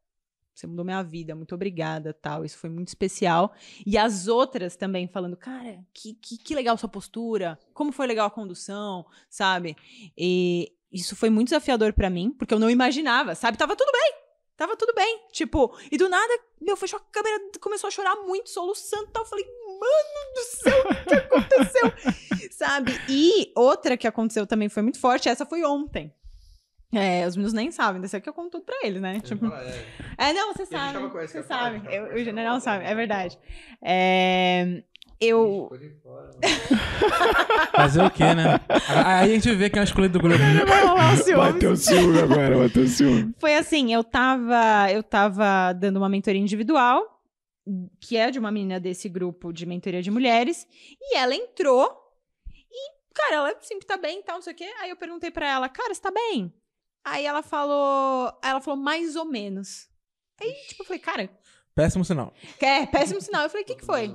você 0.59 0.67
mudou 0.67 0.83
minha 0.83 1.01
vida, 1.01 1.33
muito 1.35 1.55
obrigada, 1.55 2.13
tal. 2.13 2.43
Isso 2.43 2.57
foi 2.57 2.69
muito 2.69 2.89
especial. 2.89 3.53
E 3.85 3.97
as 3.97 4.27
outras 4.27 4.75
também 4.75 5.07
falando, 5.07 5.37
cara, 5.37 5.79
que, 5.93 6.13
que, 6.15 6.37
que 6.37 6.55
legal 6.55 6.77
sua 6.77 6.89
postura, 6.89 7.57
como 7.73 7.91
foi 7.91 8.05
legal 8.05 8.27
a 8.27 8.31
condução, 8.31 9.05
sabe? 9.29 9.75
E 10.17 10.73
isso 10.91 11.15
foi 11.15 11.29
muito 11.29 11.49
desafiador 11.49 11.93
pra 11.93 12.09
mim, 12.09 12.31
porque 12.31 12.53
eu 12.53 12.59
não 12.59 12.69
imaginava, 12.69 13.35
sabe? 13.35 13.57
Tava 13.57 13.75
tudo 13.75 13.91
bem, 13.91 14.13
tava 14.57 14.75
tudo 14.75 14.93
bem. 14.93 15.27
Tipo, 15.31 15.73
e 15.89 15.97
do 15.97 16.09
nada, 16.09 16.33
meu, 16.59 16.75
fechou 16.75 16.99
a 16.99 17.11
câmera, 17.11 17.41
começou 17.61 17.87
a 17.87 17.91
chorar 17.91 18.15
muito, 18.17 18.49
soluçando 18.49 19.05
e 19.05 19.11
tal. 19.11 19.23
Eu 19.23 19.29
falei, 19.29 19.45
mano 19.45 20.33
do 20.35 20.43
céu, 20.43 20.81
o 20.81 21.05
que 21.05 21.13
aconteceu? 21.13 22.49
sabe? 22.51 22.91
E 23.07 23.51
outra 23.55 23.95
que 23.95 24.07
aconteceu 24.07 24.45
também 24.45 24.67
foi 24.67 24.83
muito 24.83 24.99
forte, 24.99 25.29
essa 25.29 25.45
foi 25.45 25.63
ontem. 25.63 26.13
É, 26.91 27.27
os 27.27 27.35
meninos 27.35 27.53
nem 27.53 27.71
sabem, 27.71 28.01
desse 28.01 28.15
aqui 28.15 28.27
eu 28.27 28.33
conto 28.33 28.51
tudo 28.53 28.63
pra 28.63 28.79
eles, 28.83 29.01
né? 29.01 29.19
Tipo, 29.19 29.45
é, 30.17 30.33
não, 30.33 30.53
você 30.53 30.65
sabe. 30.65 30.97
Você 31.07 31.31
que 31.33 31.37
eu 31.39 31.43
sabe. 31.43 31.81
Eu, 31.93 32.15
o 32.15 32.23
general 32.23 32.59
sabe, 32.59 32.85
é 32.85 32.95
verdade. 32.95 33.37
É, 33.81 34.83
eu. 35.19 35.69
Fazer 37.75 38.03
o 38.03 38.09
quê, 38.09 38.33
né? 38.33 38.59
Aí 39.05 39.31
a 39.31 39.33
gente 39.35 39.53
vê 39.53 39.69
quem 39.69 39.79
é 39.79 39.83
o 39.83 39.85
escolhido 39.85 40.17
do 40.17 40.23
grupo. 40.23 40.39
Vai 40.67 40.85
rolar 40.85 41.13
o 41.13 41.17
ciúmes. 41.17 41.53
Bateu 41.53 41.75
ciúme 41.75 42.19
agora, 42.19 42.57
bateu 42.57 42.87
ciúme. 42.87 43.33
Foi 43.37 43.53
assim, 43.55 43.93
eu 43.93 44.03
tava, 44.03 44.91
eu 44.91 45.03
tava 45.03 45.73
dando 45.73 45.97
uma 45.97 46.09
mentoria 46.09 46.41
individual, 46.41 47.21
que 47.99 48.17
é 48.17 48.31
de 48.31 48.39
uma 48.39 48.51
menina 48.51 48.79
desse 48.79 49.07
grupo 49.07 49.53
de 49.53 49.65
mentoria 49.65 50.01
de 50.01 50.09
mulheres, 50.09 50.65
e 50.99 51.17
ela 51.17 51.35
entrou 51.35 51.87
e, 52.51 53.13
cara, 53.13 53.35
ela 53.35 53.55
sempre 53.61 53.85
tá 53.85 53.97
bem 53.97 54.19
e 54.19 54.23
tal, 54.23 54.35
não 54.35 54.41
sei 54.41 54.53
o 54.53 54.55
quê. 54.55 54.71
Aí 54.81 54.89
eu 54.89 54.95
perguntei 54.95 55.29
pra 55.29 55.47
ela, 55.47 55.69
cara, 55.69 55.93
você 55.93 56.01
tá 56.01 56.11
bem? 56.11 56.51
Aí 57.11 57.25
ela 57.25 57.41
falou, 57.41 58.31
ela 58.43 58.61
falou 58.61 58.79
mais 58.79 59.15
ou 59.15 59.25
menos. 59.25 59.89
Aí, 60.41 60.53
tipo, 60.67 60.83
eu 60.83 60.85
falei, 60.85 60.99
cara, 60.99 61.29
Péssimo 61.75 62.03
sinal. 62.03 62.33
é 62.59 62.85
péssimo 62.85 63.21
sinal. 63.21 63.43
Eu 63.43 63.49
falei, 63.49 63.63
o 63.63 63.67
que 63.67 63.75
que 63.75 63.85
foi? 63.85 64.13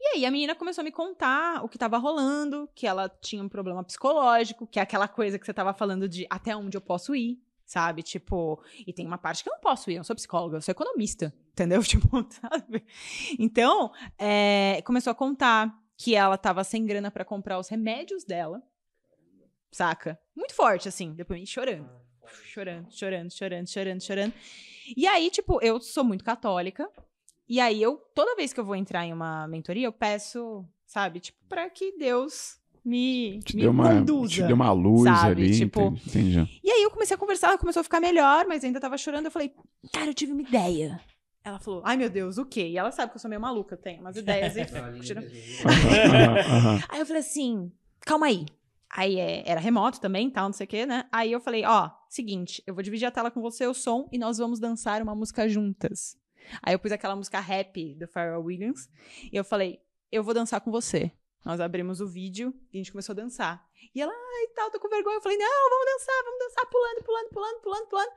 E 0.00 0.06
aí 0.14 0.24
a 0.24 0.30
menina 0.30 0.54
começou 0.54 0.80
a 0.82 0.84
me 0.84 0.92
contar 0.92 1.62
o 1.64 1.68
que 1.68 1.76
tava 1.76 1.98
rolando, 1.98 2.68
que 2.74 2.86
ela 2.86 3.08
tinha 3.08 3.42
um 3.42 3.48
problema 3.48 3.82
psicológico, 3.82 4.66
que 4.66 4.78
é 4.78 4.82
aquela 4.82 5.08
coisa 5.08 5.38
que 5.38 5.44
você 5.44 5.52
tava 5.52 5.74
falando 5.74 6.08
de 6.08 6.26
até 6.30 6.56
onde 6.56 6.76
eu 6.76 6.80
posso 6.80 7.14
ir, 7.16 7.38
sabe? 7.66 8.02
Tipo, 8.02 8.62
e 8.86 8.92
tem 8.92 9.06
uma 9.06 9.18
parte 9.18 9.42
que 9.42 9.50
eu 9.50 9.54
não 9.54 9.60
posso 9.60 9.90
ir, 9.90 9.94
eu 9.94 9.98
não 9.98 10.04
sou 10.04 10.16
psicóloga, 10.16 10.56
eu 10.56 10.62
sou 10.62 10.72
economista, 10.72 11.34
entendeu? 11.52 11.82
Tipo, 11.82 12.24
sabe? 12.30 12.86
Então, 13.38 13.92
é, 14.16 14.80
começou 14.86 15.10
a 15.10 15.14
contar 15.14 15.76
que 15.96 16.14
ela 16.14 16.38
tava 16.38 16.62
sem 16.62 16.86
grana 16.86 17.10
pra 17.10 17.24
comprar 17.24 17.58
os 17.58 17.68
remédios 17.68 18.24
dela, 18.24 18.62
saca? 19.78 20.18
Muito 20.36 20.54
forte, 20.54 20.88
assim, 20.88 21.12
depois 21.12 21.48
chorando. 21.48 21.88
Chorando, 22.44 22.88
chorando, 22.90 23.30
chorando, 23.30 23.68
chorando, 23.68 24.02
chorando. 24.02 24.34
E 24.96 25.06
aí, 25.06 25.30
tipo, 25.30 25.60
eu 25.62 25.80
sou 25.80 26.02
muito 26.02 26.24
católica. 26.24 26.88
E 27.48 27.60
aí, 27.60 27.80
eu, 27.80 27.96
toda 28.14 28.34
vez 28.34 28.52
que 28.52 28.58
eu 28.60 28.64
vou 28.64 28.74
entrar 28.74 29.06
em 29.06 29.12
uma 29.12 29.46
mentoria, 29.46 29.86
eu 29.86 29.92
peço, 29.92 30.64
sabe, 30.84 31.20
tipo, 31.20 31.38
pra 31.48 31.70
que 31.70 31.96
Deus 31.96 32.58
me, 32.84 33.38
Te 33.40 33.54
me 33.54 33.62
deu, 33.62 33.70
uma, 33.70 33.88
conduza. 33.88 34.34
te 34.34 34.42
deu 34.42 34.56
uma 34.56 34.72
luz 34.72 35.04
sabe? 35.04 35.42
ali. 35.42 35.56
Tipo, 35.56 35.80
entendi. 35.82 36.40
entendi. 36.40 36.60
E 36.64 36.70
aí 36.70 36.82
eu 36.82 36.90
comecei 36.90 37.14
a 37.14 37.18
conversar, 37.18 37.48
ela 37.48 37.58
começou 37.58 37.80
a 37.80 37.84
ficar 37.84 38.00
melhor, 38.00 38.46
mas 38.46 38.64
ainda 38.64 38.80
tava 38.80 38.98
chorando. 38.98 39.26
Eu 39.26 39.30
falei, 39.30 39.52
cara, 39.92 40.10
eu 40.10 40.14
tive 40.14 40.32
uma 40.32 40.42
ideia. 40.42 41.00
Ela 41.44 41.60
falou, 41.60 41.82
ai 41.84 41.96
meu 41.96 42.10
Deus, 42.10 42.36
o 42.36 42.44
quê? 42.44 42.66
E 42.68 42.76
ela 42.76 42.90
sabe 42.90 43.12
que 43.12 43.16
eu 43.16 43.20
sou 43.20 43.28
meio 43.28 43.40
maluca, 43.40 43.74
eu 43.74 43.78
tenho 43.80 44.00
umas 44.00 44.16
ideias. 44.18 44.56
E... 44.56 44.60
Aí 46.90 47.00
eu 47.00 47.06
falei 47.06 47.20
assim, 47.20 47.72
calma 48.00 48.26
aí. 48.26 48.44
Aí 48.90 49.18
é, 49.18 49.48
era 49.48 49.60
remoto 49.60 50.00
também, 50.00 50.30
tal, 50.30 50.46
não 50.46 50.52
sei 50.52 50.64
o 50.64 50.68
quê, 50.68 50.86
né? 50.86 51.08
Aí 51.12 51.30
eu 51.30 51.40
falei, 51.40 51.64
ó, 51.64 51.90
seguinte, 52.08 52.62
eu 52.66 52.74
vou 52.74 52.82
dividir 52.82 53.06
a 53.06 53.10
tela 53.10 53.30
com 53.30 53.40
você, 53.40 53.66
o 53.66 53.74
som, 53.74 54.08
e 54.10 54.18
nós 54.18 54.38
vamos 54.38 54.58
dançar 54.58 55.02
uma 55.02 55.14
música 55.14 55.48
juntas. 55.48 56.16
Aí 56.62 56.74
eu 56.74 56.78
pus 56.78 56.92
aquela 56.92 57.14
música 57.14 57.38
Happy, 57.38 57.94
do 57.94 58.08
Pharrell 58.08 58.42
Williams, 58.42 58.88
e 59.30 59.36
eu 59.36 59.44
falei, 59.44 59.80
eu 60.10 60.24
vou 60.24 60.32
dançar 60.32 60.60
com 60.60 60.70
você. 60.70 61.12
Nós 61.44 61.60
abrimos 61.60 62.00
o 62.00 62.06
vídeo 62.06 62.52
e 62.72 62.76
a 62.76 62.78
gente 62.78 62.90
começou 62.90 63.12
a 63.12 63.16
dançar. 63.16 63.66
E 63.94 64.02
ela, 64.02 64.12
ai, 64.12 64.46
tal, 64.54 64.70
tô 64.70 64.80
com 64.80 64.88
vergonha. 64.88 65.16
Eu 65.16 65.22
falei, 65.22 65.38
não, 65.38 65.70
vamos 65.70 65.86
dançar, 65.86 66.24
vamos 66.24 66.38
dançar, 66.40 66.66
pulando, 66.66 67.04
pulando, 67.04 67.28
pulando, 67.30 67.60
pulando, 67.60 67.86
pulando. 67.86 68.10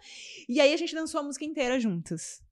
E 0.49 0.59
aí 0.59 0.73
a 0.73 0.77
gente 0.77 0.95
dançou 0.95 1.19
a 1.19 1.23
música 1.23 1.45
inteira 1.45 1.79
juntas. 1.79 2.43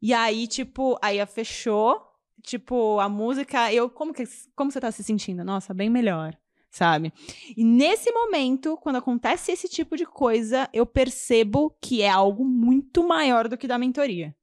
E 0.00 0.12
aí, 0.12 0.46
tipo, 0.46 0.98
aí 1.00 1.20
a 1.20 1.26
fechou, 1.26 2.02
tipo, 2.42 2.98
a 2.98 3.08
música, 3.08 3.72
eu, 3.72 3.88
como 3.88 4.12
que, 4.12 4.24
como 4.56 4.70
você 4.70 4.80
tá 4.80 4.90
se 4.90 5.04
sentindo? 5.04 5.44
Nossa, 5.44 5.72
bem 5.72 5.88
melhor, 5.88 6.36
sabe? 6.72 7.12
E 7.54 7.62
nesse 7.62 8.10
momento, 8.10 8.78
quando 8.78 8.96
acontece 8.96 9.52
esse 9.52 9.68
tipo 9.68 9.94
de 9.94 10.06
coisa, 10.06 10.68
eu 10.72 10.86
percebo 10.86 11.76
que 11.80 12.00
é 12.00 12.08
algo 12.08 12.44
muito 12.44 13.06
maior 13.06 13.46
do 13.46 13.58
que 13.58 13.68
da 13.68 13.78
mentoria. 13.78 14.34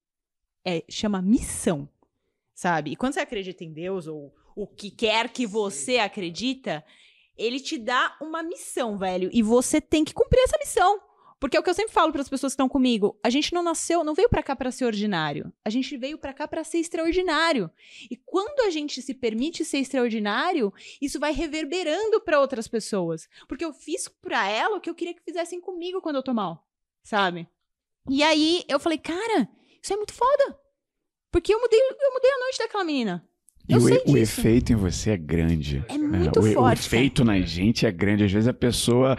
É, 0.64 0.84
chama 0.88 1.24
missão, 1.24 1.90
sabe? 2.54 2.92
E 2.92 2.96
quando 2.96 3.14
você 3.14 3.20
acredita 3.20 3.64
em 3.64 3.74
Deus, 3.74 4.06
ou 4.06 4.32
o 4.56 4.68
que 4.68 4.92
quer 4.92 5.30
que 5.30 5.48
você 5.48 5.98
acredita, 5.98 6.86
ele 7.36 7.60
te 7.60 7.80
dá 7.80 8.16
uma 8.22 8.44
missão, 8.44 8.98
velho. 8.98 9.30
E 9.34 9.42
você 9.42 9.82
tem 9.82 10.06
que 10.06 10.14
cumprir 10.14 10.44
essa 10.44 10.58
missão. 10.60 11.02
Porque 11.40 11.56
é 11.56 11.60
o 11.60 11.64
que 11.64 11.70
eu 11.70 11.74
sempre 11.74 11.94
falo 11.94 12.12
para 12.12 12.22
as 12.22 12.28
pessoas 12.28 12.52
que 12.52 12.56
estão 12.56 12.68
comigo. 12.68 13.18
A 13.24 13.30
gente 13.30 13.54
não 13.54 13.64
nasceu, 13.64 14.04
não 14.04 14.14
veio 14.14 14.28
pra 14.28 14.44
cá 14.44 14.56
pra 14.56 14.72
ser 14.72 14.86
ordinário. 14.86 15.54
A 15.64 15.70
gente 15.70 15.96
veio 15.96 16.18
pra 16.18 16.34
cá 16.34 16.48
pra 16.48 16.64
ser 16.64 16.80
extraordinário. 16.80 17.72
E 18.12 18.18
quando 18.18 18.60
a 18.68 18.70
gente 18.70 19.02
se 19.02 19.14
permite 19.14 19.64
ser 19.64 19.78
extraordinário, 19.78 20.74
isso 21.02 21.20
vai 21.20 21.32
reverberando 21.32 22.20
pra 22.22 22.42
outras 22.42 22.68
pessoas. 22.68 23.30
Porque 23.48 23.64
eu 23.64 23.72
fiz 23.72 24.08
pra 24.08 24.50
ela 24.50 24.78
o 24.78 24.82
que 24.82 24.90
eu 24.90 24.96
queria 24.96 25.14
que 25.14 25.24
fizessem 25.24 25.62
comigo 25.62 26.02
quando 26.02 26.18
eu 26.18 26.24
tô 26.24 26.34
mal, 26.34 26.68
sabe? 27.04 27.48
E 28.10 28.22
aí 28.22 28.64
eu 28.68 28.80
falei, 28.80 28.98
cara, 28.98 29.48
isso 29.82 29.94
é 29.94 29.96
muito 29.96 30.14
foda. 30.14 30.60
Porque 31.32 31.54
eu 31.54 31.62
mudei, 31.62 31.80
eu 31.80 32.14
mudei 32.14 32.32
a 32.32 32.40
noite 32.40 32.58
daquela 32.58 32.84
menina. 32.84 33.29
E 33.70 33.74
Eu 33.74 33.78
o, 33.78 33.82
sei 33.82 34.02
o 34.08 34.18
efeito 34.18 34.74
em 34.74 34.76
você 34.76 35.12
é 35.12 35.18
grande. 35.18 35.86
É 35.88 35.96
né? 35.98 36.18
muito 36.20 36.40
o, 36.40 36.44
o 36.44 36.54
forte, 36.54 36.80
efeito 36.88 37.24
na 37.24 37.40
gente 37.42 37.86
é 37.86 37.92
grande. 37.92 38.24
Às 38.24 38.32
vezes 38.32 38.48
a 38.48 38.54
pessoa, 38.54 39.16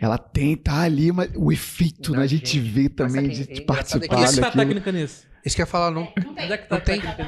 ela 0.00 0.16
tem, 0.16 0.56
tá 0.56 0.80
ali, 0.80 1.12
mas 1.12 1.30
o 1.36 1.52
efeito 1.52 2.12
Na 2.12 2.26
gente 2.26 2.54
gente. 2.54 2.60
vê 2.70 2.88
também 2.88 3.28
de, 3.28 3.42
é 3.42 3.58
é 3.58 3.60
participar 3.60 4.16
Onde 4.16 4.24
é 4.24 4.32
que 4.32 4.40
tá 4.40 4.48
a 4.48 4.52
técnica 4.52 4.90
nisso? 4.92 5.26
Isso 5.44 5.54
que 5.56 5.62
eu 5.62 5.64
ia 5.64 5.70
falar, 5.70 5.90
não. 5.90 6.10
Onde 6.26 6.40
é 6.52 6.56
que 6.56 6.66
tá 6.68 6.76
a 6.76 6.78
Não 6.78 6.84
tem. 6.84 7.00
técnica 7.00 7.24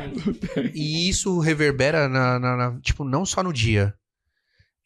nisso? 0.63 0.71
E 0.75 1.09
isso 1.09 1.39
reverbera 1.41 2.09
na, 2.09 2.39
na- 2.39 2.57
na- 2.57 2.81
tipo, 2.81 3.05
não 3.05 3.25
só 3.27 3.43
no 3.43 3.53
dia. 3.53 3.95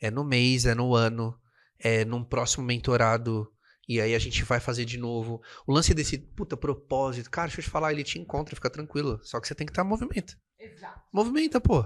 É 0.03 0.11
no 0.11 0.25
mês, 0.25 0.67
é 0.67 0.75
no 0.75 0.95
ano, 0.95 1.35
é 1.79 2.05
num 2.05 2.23
próximo 2.25 2.65
mentorado. 2.65 3.47
E 3.89 4.01
aí 4.01 4.15
a 4.15 4.19
gente 4.19 4.43
vai 4.45 4.59
fazer 4.59 4.85
de 4.85 4.99
novo. 4.99 5.41
O 5.67 5.73
lance 5.73 5.95
desse, 5.95 6.19
puta, 6.19 6.57
propósito. 6.57 7.31
Cara, 7.31 7.47
deixa 7.49 7.61
eu 7.61 7.65
te 7.65 7.71
falar, 7.71 7.93
ele 7.93 8.03
te 8.03 8.19
encontra, 8.19 8.55
fica 8.55 8.69
tranquilo. 8.71 9.21
Só 9.23 9.41
que 9.41 9.47
você 9.47 9.55
tem 9.55 9.67
que 9.67 9.71
estar 9.71 9.85
em 9.85 9.89
movimento. 9.89 10.37
Movimenta, 11.13 11.61
pô. 11.61 11.85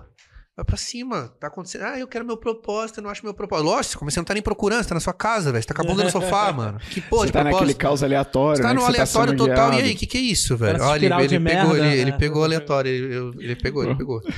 Vai 0.57 0.65
pra 0.65 0.77
cima. 0.77 1.29
Tá 1.41 1.47
acontecendo. 1.47 1.85
Ah, 1.85 1.99
eu 1.99 2.09
quero 2.09 2.25
meu 2.25 2.37
propósito, 2.37 2.99
eu 2.99 3.03
não 3.05 3.11
acho 3.11 3.25
meu 3.25 3.33
propósito. 3.33 3.67
Lógico, 3.67 4.05
mas 4.05 4.15
você 4.15 4.21
não 4.21 4.25
tá 4.25 4.35
nem 4.35 4.43
procurando, 4.43 4.83
você 4.83 4.89
tá 4.89 4.95
na 4.95 5.01
sua 5.01 5.13
casa, 5.13 5.53
velho. 5.53 5.63
Você 5.63 5.69
tá 5.69 5.75
com 5.75 5.83
a 5.83 5.85
bunda 5.85 6.05
no 6.05 6.11
sofá, 6.11 6.53
mano. 6.53 6.79
Que 6.81 7.01
porra 7.01 7.23
Você 7.23 7.27
de 7.29 7.33
tá 7.33 7.39
naquele 7.45 7.59
propósito. 7.59 7.79
caos 7.79 8.03
aleatório, 8.03 8.57
Você 8.57 8.63
tá 8.63 8.69
né, 8.69 8.75
no 8.75 8.81
tá 8.81 8.87
aleatório 8.89 9.31
sendo 9.31 9.47
total. 9.47 9.69
E 9.69 9.71
guiado. 9.71 9.87
aí, 9.87 9.95
o 9.95 9.97
que, 9.97 10.07
que 10.07 10.19
é 10.19 10.21
isso, 10.21 10.57
velho? 10.57 10.83
Olha, 10.83 11.07
ele, 11.07 11.15
ele 11.15 11.41
pegou, 11.41 11.41
merda, 11.41 11.79
ele, 11.79 12.01
ele 12.01 12.11
né? 12.11 12.19
pegou 12.19 12.45
aleatório. 12.45 12.91
Ele, 12.91 13.45
ele 13.45 13.57
pegou, 13.57 13.85
ele 13.85 13.95
pegou. 13.95 14.21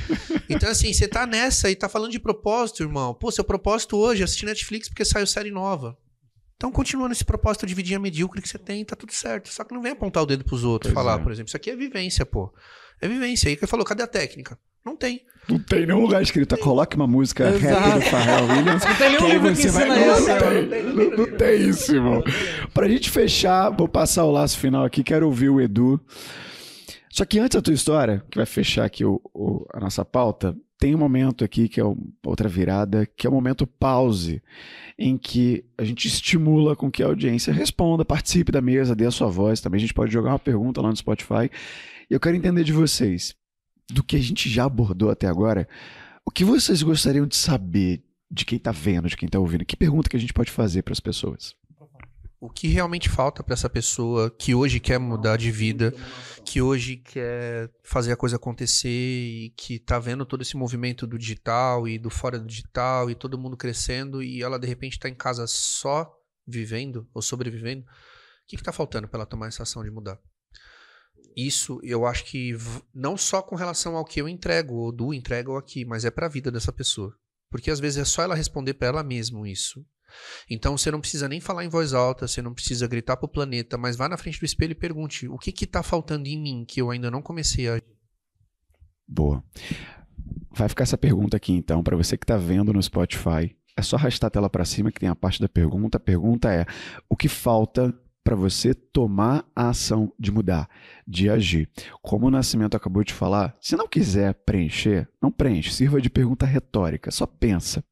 Então, 0.48 0.68
assim, 0.68 0.92
você 0.92 1.08
tá 1.08 1.26
nessa 1.26 1.70
e 1.70 1.74
tá 1.76 1.88
falando 1.88 2.10
de 2.10 2.18
propósito, 2.20 2.82
irmão. 2.82 3.14
Pô, 3.14 3.30
seu 3.30 3.42
propósito 3.42 3.96
hoje 3.96 4.20
é 4.20 4.24
assistir 4.24 4.44
Netflix 4.44 4.86
porque 4.88 5.04
saiu 5.04 5.26
série 5.26 5.50
nova. 5.50 5.96
Então, 6.62 6.70
continua 6.70 7.08
nesse 7.08 7.24
propósito 7.24 7.66
de 7.66 7.74
vidinha 7.74 7.98
medíocre 7.98 8.40
que 8.40 8.48
você 8.48 8.56
tem, 8.56 8.84
tá 8.84 8.94
tudo 8.94 9.12
certo. 9.12 9.48
Só 9.52 9.64
que 9.64 9.74
não 9.74 9.82
vem 9.82 9.90
apontar 9.90 10.22
o 10.22 10.26
dedo 10.26 10.44
pros 10.44 10.62
outros, 10.62 10.92
Pois 10.92 11.04
falar, 11.04 11.18
é. 11.18 11.22
por 11.24 11.32
exemplo. 11.32 11.48
Isso 11.48 11.56
aqui 11.56 11.68
é 11.70 11.74
vivência, 11.74 12.24
pô. 12.24 12.54
É 13.00 13.08
vivência. 13.08 13.48
Aí 13.48 13.56
que 13.56 13.64
ele 13.64 13.68
falou, 13.68 13.84
cadê 13.84 14.04
a 14.04 14.06
técnica? 14.06 14.56
Não 14.86 14.94
tem. 14.94 15.22
Não 15.48 15.58
tem 15.58 15.84
nenhum 15.86 16.02
lugar 16.02 16.22
escrito, 16.22 16.56
coloque 16.58 16.94
uma 16.94 17.08
música 17.08 17.50
rap 17.50 17.94
do 17.94 18.00
Pharrell 18.02 18.44
Williams. 18.46 18.84
Não 18.86 18.94
tem 18.96 19.10
nenhum 19.10 19.28
livro 19.28 19.48
que 19.50 19.56
você 19.56 19.70
vai... 19.70 19.88
Não, 19.88 20.16
isso. 20.16 20.28
não, 20.28 20.36
né? 20.36 20.62
tem, 20.68 20.82
não, 20.84 21.16
não 21.16 21.36
tem 21.36 21.68
isso, 21.68 21.94
irmão. 21.96 22.22
Pra 22.72 22.86
gente 22.88 23.10
fechar, 23.10 23.70
vou 23.70 23.88
passar 23.88 24.24
o 24.24 24.30
laço 24.30 24.56
final 24.56 24.84
aqui, 24.84 25.02
quero 25.02 25.26
ouvir 25.26 25.48
o 25.50 25.60
Edu. 25.60 26.00
Só 27.10 27.24
que 27.24 27.40
antes 27.40 27.56
da 27.56 27.62
tua 27.62 27.74
história, 27.74 28.24
que 28.30 28.36
vai 28.38 28.46
fechar 28.46 28.84
aqui 28.84 29.04
o- 29.04 29.20
o- 29.34 29.66
a 29.74 29.80
nossa 29.80 30.04
pauta, 30.04 30.56
tem 30.82 30.96
um 30.96 30.98
momento 30.98 31.44
aqui 31.44 31.68
que 31.68 31.80
é 31.80 31.84
outra 32.26 32.48
virada, 32.48 33.06
que 33.06 33.24
é 33.24 33.30
o 33.30 33.32
momento 33.32 33.68
pause, 33.68 34.42
em 34.98 35.16
que 35.16 35.64
a 35.78 35.84
gente 35.84 36.08
estimula 36.08 36.74
com 36.74 36.90
que 36.90 37.04
a 37.04 37.06
audiência 37.06 37.52
responda, 37.52 38.04
participe 38.04 38.50
da 38.50 38.60
mesa, 38.60 38.92
dê 38.92 39.06
a 39.06 39.12
sua 39.12 39.28
voz. 39.28 39.60
Também 39.60 39.78
a 39.78 39.80
gente 39.80 39.94
pode 39.94 40.12
jogar 40.12 40.32
uma 40.32 40.40
pergunta 40.40 40.82
lá 40.82 40.88
no 40.88 40.96
Spotify. 40.96 41.48
E 42.10 42.12
eu 42.12 42.18
quero 42.18 42.34
entender 42.34 42.64
de 42.64 42.72
vocês, 42.72 43.32
do 43.92 44.02
que 44.02 44.16
a 44.16 44.20
gente 44.20 44.50
já 44.50 44.64
abordou 44.64 45.08
até 45.08 45.28
agora, 45.28 45.68
o 46.26 46.32
que 46.32 46.42
vocês 46.42 46.82
gostariam 46.82 47.28
de 47.28 47.36
saber 47.36 48.02
de 48.28 48.44
quem 48.44 48.58
tá 48.58 48.72
vendo, 48.72 49.08
de 49.08 49.16
quem 49.16 49.28
tá 49.28 49.38
ouvindo? 49.38 49.64
Que 49.64 49.76
pergunta 49.76 50.10
que 50.10 50.16
a 50.16 50.20
gente 50.20 50.32
pode 50.32 50.50
fazer 50.50 50.82
para 50.82 50.94
as 50.94 51.00
pessoas? 51.00 51.54
O 52.42 52.50
que 52.50 52.66
realmente 52.66 53.08
falta 53.08 53.40
pra 53.40 53.54
essa 53.54 53.70
pessoa 53.70 54.28
que 54.28 54.52
hoje 54.52 54.80
quer 54.80 54.98
mudar 54.98 55.36
de 55.36 55.52
vida, 55.52 55.94
que 56.44 56.60
hoje 56.60 56.96
quer 56.96 57.70
fazer 57.84 58.10
a 58.10 58.16
coisa 58.16 58.34
acontecer 58.34 58.88
e 58.88 59.54
que 59.56 59.78
tá 59.78 59.96
vendo 60.00 60.26
todo 60.26 60.42
esse 60.42 60.56
movimento 60.56 61.06
do 61.06 61.16
digital 61.16 61.86
e 61.86 62.00
do 62.00 62.10
fora 62.10 62.40
do 62.40 62.44
digital 62.44 63.08
e 63.08 63.14
todo 63.14 63.38
mundo 63.38 63.56
crescendo 63.56 64.20
e 64.20 64.42
ela 64.42 64.58
de 64.58 64.66
repente 64.66 64.98
tá 64.98 65.08
em 65.08 65.14
casa 65.14 65.46
só 65.46 66.12
vivendo 66.44 67.08
ou 67.14 67.22
sobrevivendo, 67.22 67.82
o 67.82 67.86
que 68.48 68.56
que 68.56 68.62
tá 68.64 68.72
faltando 68.72 69.06
pra 69.06 69.18
ela 69.18 69.26
tomar 69.26 69.46
essa 69.46 69.62
ação 69.62 69.84
de 69.84 69.90
mudar? 69.92 70.18
Isso 71.36 71.78
eu 71.84 72.04
acho 72.04 72.24
que 72.24 72.56
não 72.92 73.16
só 73.16 73.40
com 73.40 73.54
relação 73.54 73.96
ao 73.96 74.04
que 74.04 74.20
eu 74.20 74.28
entrego 74.28 74.74
ou 74.74 74.90
do 74.90 75.14
entrego 75.14 75.56
aqui, 75.56 75.84
mas 75.84 76.04
é 76.04 76.10
pra 76.10 76.26
vida 76.26 76.50
dessa 76.50 76.72
pessoa. 76.72 77.16
Porque 77.48 77.70
às 77.70 77.78
vezes 77.78 77.98
é 77.98 78.04
só 78.04 78.22
ela 78.22 78.34
responder 78.34 78.74
pra 78.74 78.88
ela 78.88 79.04
mesma 79.04 79.48
isso. 79.48 79.86
Então 80.48 80.76
você 80.76 80.90
não 80.90 81.00
precisa 81.00 81.28
nem 81.28 81.40
falar 81.40 81.64
em 81.64 81.68
voz 81.68 81.92
alta, 81.92 82.26
você 82.26 82.42
não 82.42 82.54
precisa 82.54 82.86
gritar 82.86 83.16
pro 83.16 83.28
planeta, 83.28 83.78
mas 83.78 83.96
vá 83.96 84.08
na 84.08 84.16
frente 84.16 84.38
do 84.38 84.46
espelho 84.46 84.72
e 84.72 84.76
pergunte: 84.76 85.28
o 85.28 85.38
que 85.38 85.52
que 85.52 85.66
tá 85.66 85.82
faltando 85.82 86.28
em 86.28 86.40
mim 86.40 86.64
que 86.66 86.80
eu 86.80 86.90
ainda 86.90 87.10
não 87.10 87.22
comecei 87.22 87.68
a 87.68 87.80
Boa. 89.06 89.44
Vai 90.54 90.68
ficar 90.68 90.84
essa 90.84 90.96
pergunta 90.96 91.36
aqui 91.36 91.52
então, 91.52 91.82
para 91.82 91.96
você 91.96 92.16
que 92.16 92.26
tá 92.26 92.36
vendo 92.36 92.72
no 92.72 92.82
Spotify. 92.82 93.54
É 93.76 93.82
só 93.82 93.96
arrastar 93.96 94.28
a 94.28 94.30
tela 94.30 94.50
para 94.50 94.64
cima 94.64 94.92
que 94.92 95.00
tem 95.00 95.08
a 95.08 95.14
parte 95.14 95.40
da 95.40 95.48
pergunta. 95.48 95.96
A 95.96 96.00
pergunta 96.00 96.52
é: 96.52 96.64
o 97.08 97.16
que 97.16 97.28
falta 97.28 97.94
para 98.24 98.36
você 98.36 98.72
tomar 98.72 99.44
a 99.54 99.70
ação 99.70 100.12
de 100.18 100.30
mudar, 100.30 100.68
de 101.06 101.28
agir? 101.28 101.68
Como 102.00 102.26
o 102.26 102.30
Nascimento 102.30 102.76
acabou 102.76 103.02
de 103.02 103.12
falar, 103.12 103.56
se 103.60 103.76
não 103.76 103.88
quiser 103.88 104.34
preencher, 104.34 105.08
não 105.20 105.30
preenche, 105.30 105.72
sirva 105.72 106.00
de 106.00 106.08
pergunta 106.08 106.46
retórica, 106.46 107.10
só 107.10 107.26
pensa. 107.26 107.84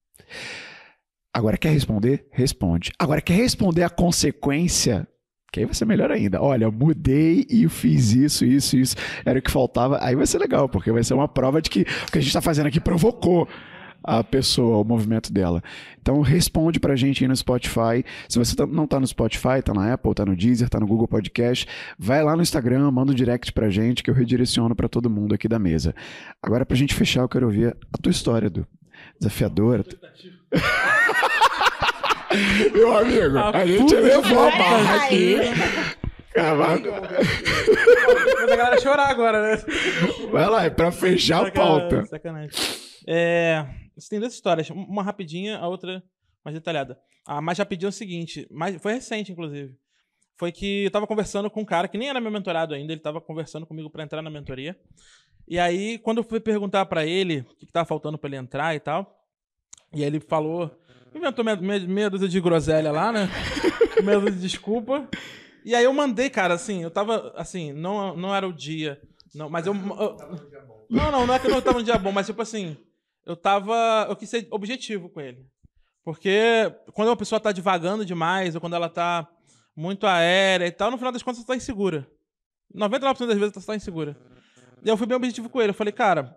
Agora, 1.33 1.57
quer 1.57 1.71
responder? 1.71 2.27
Responde. 2.33 2.91
Agora, 2.99 3.21
quer 3.21 3.35
responder 3.35 3.83
a 3.85 3.91
consequência? 3.91 5.07
Que 5.53 5.61
aí 5.61 5.67
vai 5.67 5.75
ser 5.75 5.85
melhor 5.85 6.11
ainda. 6.11 6.41
Olha, 6.41 6.71
mudei 6.71 7.45
e 7.51 7.69
fiz 7.69 8.13
isso, 8.13 8.45
isso, 8.45 8.77
isso. 8.77 8.97
Era 9.25 9.39
o 9.39 9.43
que 9.43 9.51
faltava. 9.51 9.99
Aí 10.03 10.15
vai 10.15 10.27
ser 10.27 10.39
legal, 10.39 10.69
porque 10.69 10.93
vai 10.93 11.03
ser 11.03 11.15
uma 11.15 11.27
prova 11.29 11.61
de 11.61 11.69
que 11.69 11.81
o 11.81 11.85
que 12.13 12.19
a 12.19 12.21
gente 12.21 12.29
está 12.29 12.41
fazendo 12.41 12.67
aqui 12.67 12.79
provocou 12.81 13.49
a 14.03 14.25
pessoa, 14.25 14.79
o 14.79 14.85
movimento 14.85 15.33
dela. 15.33 15.63
Então 16.01 16.21
responde 16.21 16.79
pra 16.81 16.97
gente 16.97 17.23
aí 17.23 17.29
no 17.29 17.37
Spotify. 17.37 18.03
Se 18.29 18.39
você 18.39 18.55
tá- 18.57 18.67
não 18.67 18.87
tá 18.87 18.99
no 18.99 19.07
Spotify, 19.07 19.61
tá 19.63 19.75
na 19.75 19.93
Apple, 19.93 20.15
tá 20.15 20.25
no 20.25 20.35
Deezer, 20.37 20.69
tá 20.71 20.81
no 20.81 20.87
Google 20.87 21.07
Podcast, 21.09 21.67
vai 21.99 22.23
lá 22.25 22.35
no 22.35 22.43
Instagram, 22.43 22.91
manda 22.91 23.13
um 23.13 23.15
direct 23.15 23.53
pra 23.53 23.69
gente 23.69 24.03
que 24.03 24.11
eu 24.11 24.15
redireciono 24.15 24.75
pra 24.75 24.89
todo 24.89 25.11
mundo 25.11 25.35
aqui 25.35 25.47
da 25.49 25.59
mesa. 25.59 25.95
Agora 26.43 26.65
pra 26.65 26.77
gente 26.77 26.95
fechar, 26.95 27.21
eu 27.23 27.29
quero 27.29 27.47
ouvir 27.47 27.77
a 27.93 27.99
tua 27.99 28.11
história, 28.11 28.49
do 28.49 28.67
Desafiadora. 29.19 29.85
Meu 32.73 32.97
amigo, 32.97 33.39
a 33.39 33.67
gente 33.67 33.95
levou 33.95 34.49
a 34.49 34.51
barra 34.51 35.05
aqui. 35.05 35.37
Cavado. 36.33 36.89
A 36.93 38.47
galera 38.57 38.81
chorar 38.81 39.09
agora, 39.11 39.43
né? 39.43 39.63
Vai 40.31 40.49
lá, 40.49 40.65
é 40.65 40.71
pra 40.71 40.93
fechar 40.93 41.47
a 41.47 41.51
pauta. 41.51 42.05
Sacanagem. 42.07 42.51
É, 43.07 43.67
você 43.97 44.11
tem 44.11 44.21
duas 44.21 44.33
histórias. 44.33 44.71
Uma 44.71 45.03
rapidinha, 45.03 45.59
a 45.59 45.67
outra 45.67 46.03
mais 46.45 46.55
detalhada. 46.55 46.99
A 47.27 47.41
mais 47.41 47.59
rapidinha 47.59 47.89
é 47.89 47.91
o 47.91 47.93
seguinte, 47.93 48.47
mais, 48.51 48.81
foi 48.81 48.95
recente, 48.95 49.33
inclusive. 49.33 49.75
Foi 50.39 50.51
que 50.51 50.85
eu 50.85 50.91
tava 50.91 51.07
conversando 51.07 51.51
com 51.51 51.61
um 51.61 51.65
cara 51.65 51.87
que 51.87 51.99
nem 51.99 52.09
era 52.09 52.21
meu 52.21 52.31
mentorado 52.31 52.75
ainda, 52.75 52.93
ele 52.93 53.01
tava 53.01 53.21
conversando 53.21 53.67
comigo 53.67 53.91
pra 53.91 54.03
entrar 54.03 54.23
na 54.23 54.31
mentoria. 54.31 54.75
E 55.47 55.59
aí, 55.59 55.99
quando 55.99 56.19
eu 56.19 56.25
fui 56.25 56.41
perguntar 56.41 56.87
pra 56.87 57.05
ele 57.05 57.41
o 57.41 57.57
que, 57.57 57.67
que 57.67 57.73
tava 57.73 57.85
faltando 57.85 58.17
pra 58.17 58.29
ele 58.29 58.37
entrar 58.37 58.75
e 58.75 58.81
tal, 58.81 59.20
e 59.93 60.01
aí 60.03 60.05
ele 60.05 60.21
falou, 60.21 60.71
inventou 61.15 61.45
meia, 61.45 61.57
meia, 61.57 61.81
meia 61.81 62.11
dúzia 62.11 62.29
de 62.29 62.41
groselha 62.41 62.93
lá, 62.93 63.11
né? 63.13 63.29
meia 64.05 64.19
dúzia 64.19 64.37
de 64.37 64.41
desculpa. 64.41 65.09
E 65.65 65.75
aí 65.75 65.85
eu 65.85 65.93
mandei, 65.93 66.31
cara, 66.31 66.55
assim, 66.55 66.83
eu 66.83 66.91
tava, 66.91 67.33
assim, 67.37 67.73
não, 67.73 68.17
não 68.17 68.35
era 68.35 68.49
o 68.49 68.53
dia 68.53 69.01
Não, 69.35 69.49
mas 69.51 69.67
eu. 69.67 69.75
eu- 69.75 70.17
não, 70.89 71.11
não, 71.13 71.27
não 71.27 71.35
é 71.35 71.39
que 71.39 71.47
eu 71.47 71.51
não 71.51 71.61
tava 71.61 71.79
no 71.79 71.85
dia 71.85 71.99
bom, 71.99 72.11
mas 72.11 72.27
tipo 72.27 72.41
assim, 72.43 72.77
eu 73.27 73.37
tava. 73.37 74.07
Eu 74.09 74.17
quis 74.17 74.29
ser 74.29 74.49
objetivo 74.51 75.09
com 75.09 75.21
ele. 75.21 75.47
Porque 76.03 76.73
quando 76.95 77.09
uma 77.09 77.17
pessoa 77.17 77.39
tá 77.39 77.53
divagando 77.53 78.05
demais, 78.05 78.55
ou 78.55 78.61
quando 78.61 78.75
ela 78.75 78.89
tá 78.89 79.29
muito 79.77 80.07
aérea 80.07 80.67
e 80.67 80.73
tal, 80.73 80.91
no 80.91 80.97
final 80.99 81.13
das 81.13 81.23
contas 81.23 81.41
você 81.41 81.47
tá 81.47 81.55
insegura. 81.55 82.09
99% 82.75 83.27
das 83.27 83.39
vezes 83.39 83.53
você 83.55 83.67
tá 83.67 83.77
insegura. 83.77 84.17
E 84.83 84.89
eu 84.89 84.97
fui 84.97 85.07
bem 85.07 85.17
objetivo 85.17 85.49
com 85.51 85.61
ele. 85.61 85.71
Eu 85.71 85.75
falei, 85.75 85.93
cara, 85.93 86.37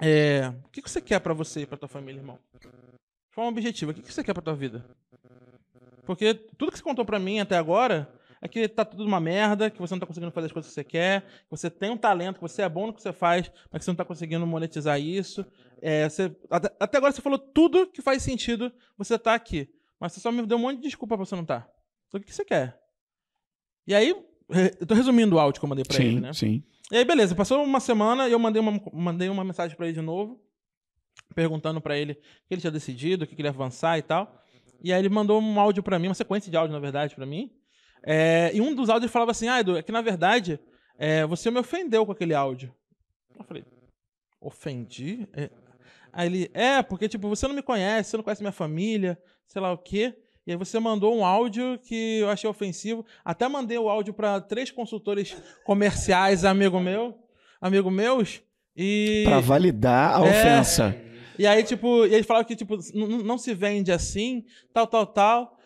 é, 0.00 0.48
o 0.64 0.68
que 0.68 0.80
você 0.80 1.00
quer 1.00 1.20
pra 1.20 1.34
você 1.34 1.60
e 1.62 1.66
pra 1.66 1.76
tua 1.78 1.88
família, 1.88 2.20
irmão? 2.20 2.38
De 2.60 3.34
forma 3.34 3.50
objetiva, 3.50 3.92
o 3.92 3.94
que 3.94 4.12
você 4.12 4.24
quer 4.24 4.32
pra 4.34 4.42
tua 4.42 4.54
vida? 4.54 4.84
Porque 6.04 6.34
tudo 6.34 6.70
que 6.72 6.78
você 6.78 6.84
contou 6.84 7.04
pra 7.04 7.18
mim 7.18 7.40
até 7.40 7.56
agora 7.56 8.12
é 8.40 8.48
que 8.48 8.68
tá 8.68 8.84
tudo 8.84 9.04
uma 9.04 9.18
merda, 9.20 9.70
que 9.70 9.78
você 9.80 9.94
não 9.94 9.98
tá 10.00 10.06
conseguindo 10.06 10.30
fazer 10.32 10.46
as 10.46 10.52
coisas 10.52 10.70
que 10.70 10.74
você 10.74 10.84
quer, 10.84 11.22
que 11.22 11.50
você 11.50 11.68
tem 11.70 11.90
um 11.90 11.96
talento, 11.96 12.36
que 12.36 12.42
você 12.42 12.62
é 12.62 12.68
bom 12.68 12.86
no 12.86 12.94
que 12.94 13.02
você 13.02 13.12
faz, 13.12 13.50
mas 13.72 13.80
que 13.80 13.84
você 13.84 13.90
não 13.90 13.96
tá 13.96 14.04
conseguindo 14.04 14.46
monetizar 14.46 15.00
isso. 15.00 15.44
É, 15.82 16.08
você- 16.08 16.34
até, 16.50 16.74
até 16.78 16.98
agora 16.98 17.12
você 17.12 17.20
falou 17.20 17.38
tudo 17.38 17.86
que 17.88 18.00
faz 18.00 18.22
sentido 18.22 18.72
você 18.96 19.18
tá 19.18 19.34
aqui. 19.34 19.68
Mas 19.98 20.12
você 20.12 20.20
só 20.20 20.30
me 20.30 20.44
deu 20.46 20.58
um 20.58 20.60
monte 20.60 20.76
de 20.76 20.82
desculpa 20.84 21.16
pra 21.16 21.24
você 21.24 21.34
não 21.34 21.42
estar. 21.42 21.68
Então 22.08 22.20
o 22.20 22.22
que 22.22 22.32
você 22.32 22.44
quer? 22.44 22.78
E 23.86 23.94
aí, 23.94 24.14
eu 24.80 24.86
tô 24.86 24.94
resumindo 24.94 25.36
o 25.36 25.38
áudio 25.38 25.60
que 25.60 25.64
eu 25.64 25.68
mandei 25.68 25.84
pra 25.84 25.96
ele, 25.98 26.14
Sim, 26.14 26.20
né? 26.20 26.32
sim. 26.32 26.64
E 26.90 26.96
aí, 26.96 27.04
beleza, 27.04 27.34
passou 27.34 27.62
uma 27.64 27.80
semana 27.80 28.28
e 28.28 28.32
eu 28.32 28.38
mandei 28.38 28.60
uma, 28.60 28.80
mandei 28.92 29.28
uma 29.28 29.42
mensagem 29.44 29.76
pra 29.76 29.86
ele 29.86 29.94
de 29.94 30.00
novo, 30.00 30.40
perguntando 31.34 31.80
pra 31.80 31.98
ele 31.98 32.12
o 32.12 32.16
que 32.16 32.54
ele 32.54 32.60
tinha 32.60 32.70
decidido, 32.70 33.24
o 33.24 33.26
que 33.26 33.34
que 33.34 33.42
ele 33.42 33.48
ia 33.48 33.52
avançar 33.52 33.98
e 33.98 34.02
tal. 34.02 34.40
E 34.82 34.92
aí 34.92 35.00
ele 35.00 35.08
mandou 35.08 35.40
um 35.40 35.58
áudio 35.58 35.82
pra 35.82 35.98
mim, 35.98 36.08
uma 36.08 36.14
sequência 36.14 36.50
de 36.50 36.56
áudio, 36.56 36.72
na 36.72 36.78
verdade, 36.78 37.14
pra 37.14 37.26
mim. 37.26 37.50
É, 38.04 38.52
e 38.54 38.60
um 38.60 38.72
dos 38.74 38.88
áudios 38.88 39.10
falava 39.10 39.32
assim: 39.32 39.48
Ah, 39.48 39.60
Edu, 39.60 39.76
é 39.76 39.82
que 39.82 39.90
na 39.90 40.00
verdade 40.00 40.60
é, 40.96 41.26
você 41.26 41.50
me 41.50 41.58
ofendeu 41.58 42.06
com 42.06 42.12
aquele 42.12 42.34
áudio. 42.34 42.72
Eu 43.36 43.44
falei: 43.44 43.64
Ofendi? 44.40 45.28
É. 45.32 45.50
Aí 46.12 46.28
ele: 46.28 46.50
É, 46.54 46.82
porque 46.82 47.08
tipo, 47.08 47.28
você 47.28 47.48
não 47.48 47.54
me 47.54 47.62
conhece, 47.62 48.10
você 48.10 48.16
não 48.16 48.24
conhece 48.24 48.42
minha 48.42 48.52
família, 48.52 49.20
sei 49.48 49.60
lá 49.60 49.72
o 49.72 49.78
quê. 49.78 50.16
E 50.46 50.52
aí 50.52 50.56
você 50.56 50.78
mandou 50.78 51.14
um 51.16 51.24
áudio 51.24 51.78
que 51.80 52.18
eu 52.18 52.30
achei 52.30 52.48
ofensivo. 52.48 53.04
Até 53.24 53.48
mandei 53.48 53.76
o 53.78 53.88
áudio 53.88 54.14
pra 54.14 54.40
três 54.40 54.70
consultores 54.70 55.36
comerciais, 55.64 56.44
amigo 56.44 56.78
meu, 56.78 57.18
amigo 57.60 57.90
meus. 57.90 58.40
E 58.76 59.24
Pra 59.26 59.40
validar 59.40 60.20
a 60.20 60.26
É. 60.26 60.30
ofensa. 60.30 60.96
e 61.38 61.46
aí, 61.46 61.64
tipo, 61.64 62.06
e 62.06 62.14
ele 62.14 62.22
falava 62.22 62.44
que, 62.44 62.54
tipo, 62.54 62.76
não 62.94 63.36
se 63.38 63.54
vende 63.54 63.90
assim, 63.90 64.44
tal, 64.72 64.86
tal, 64.86 65.06
tal. 65.06 65.58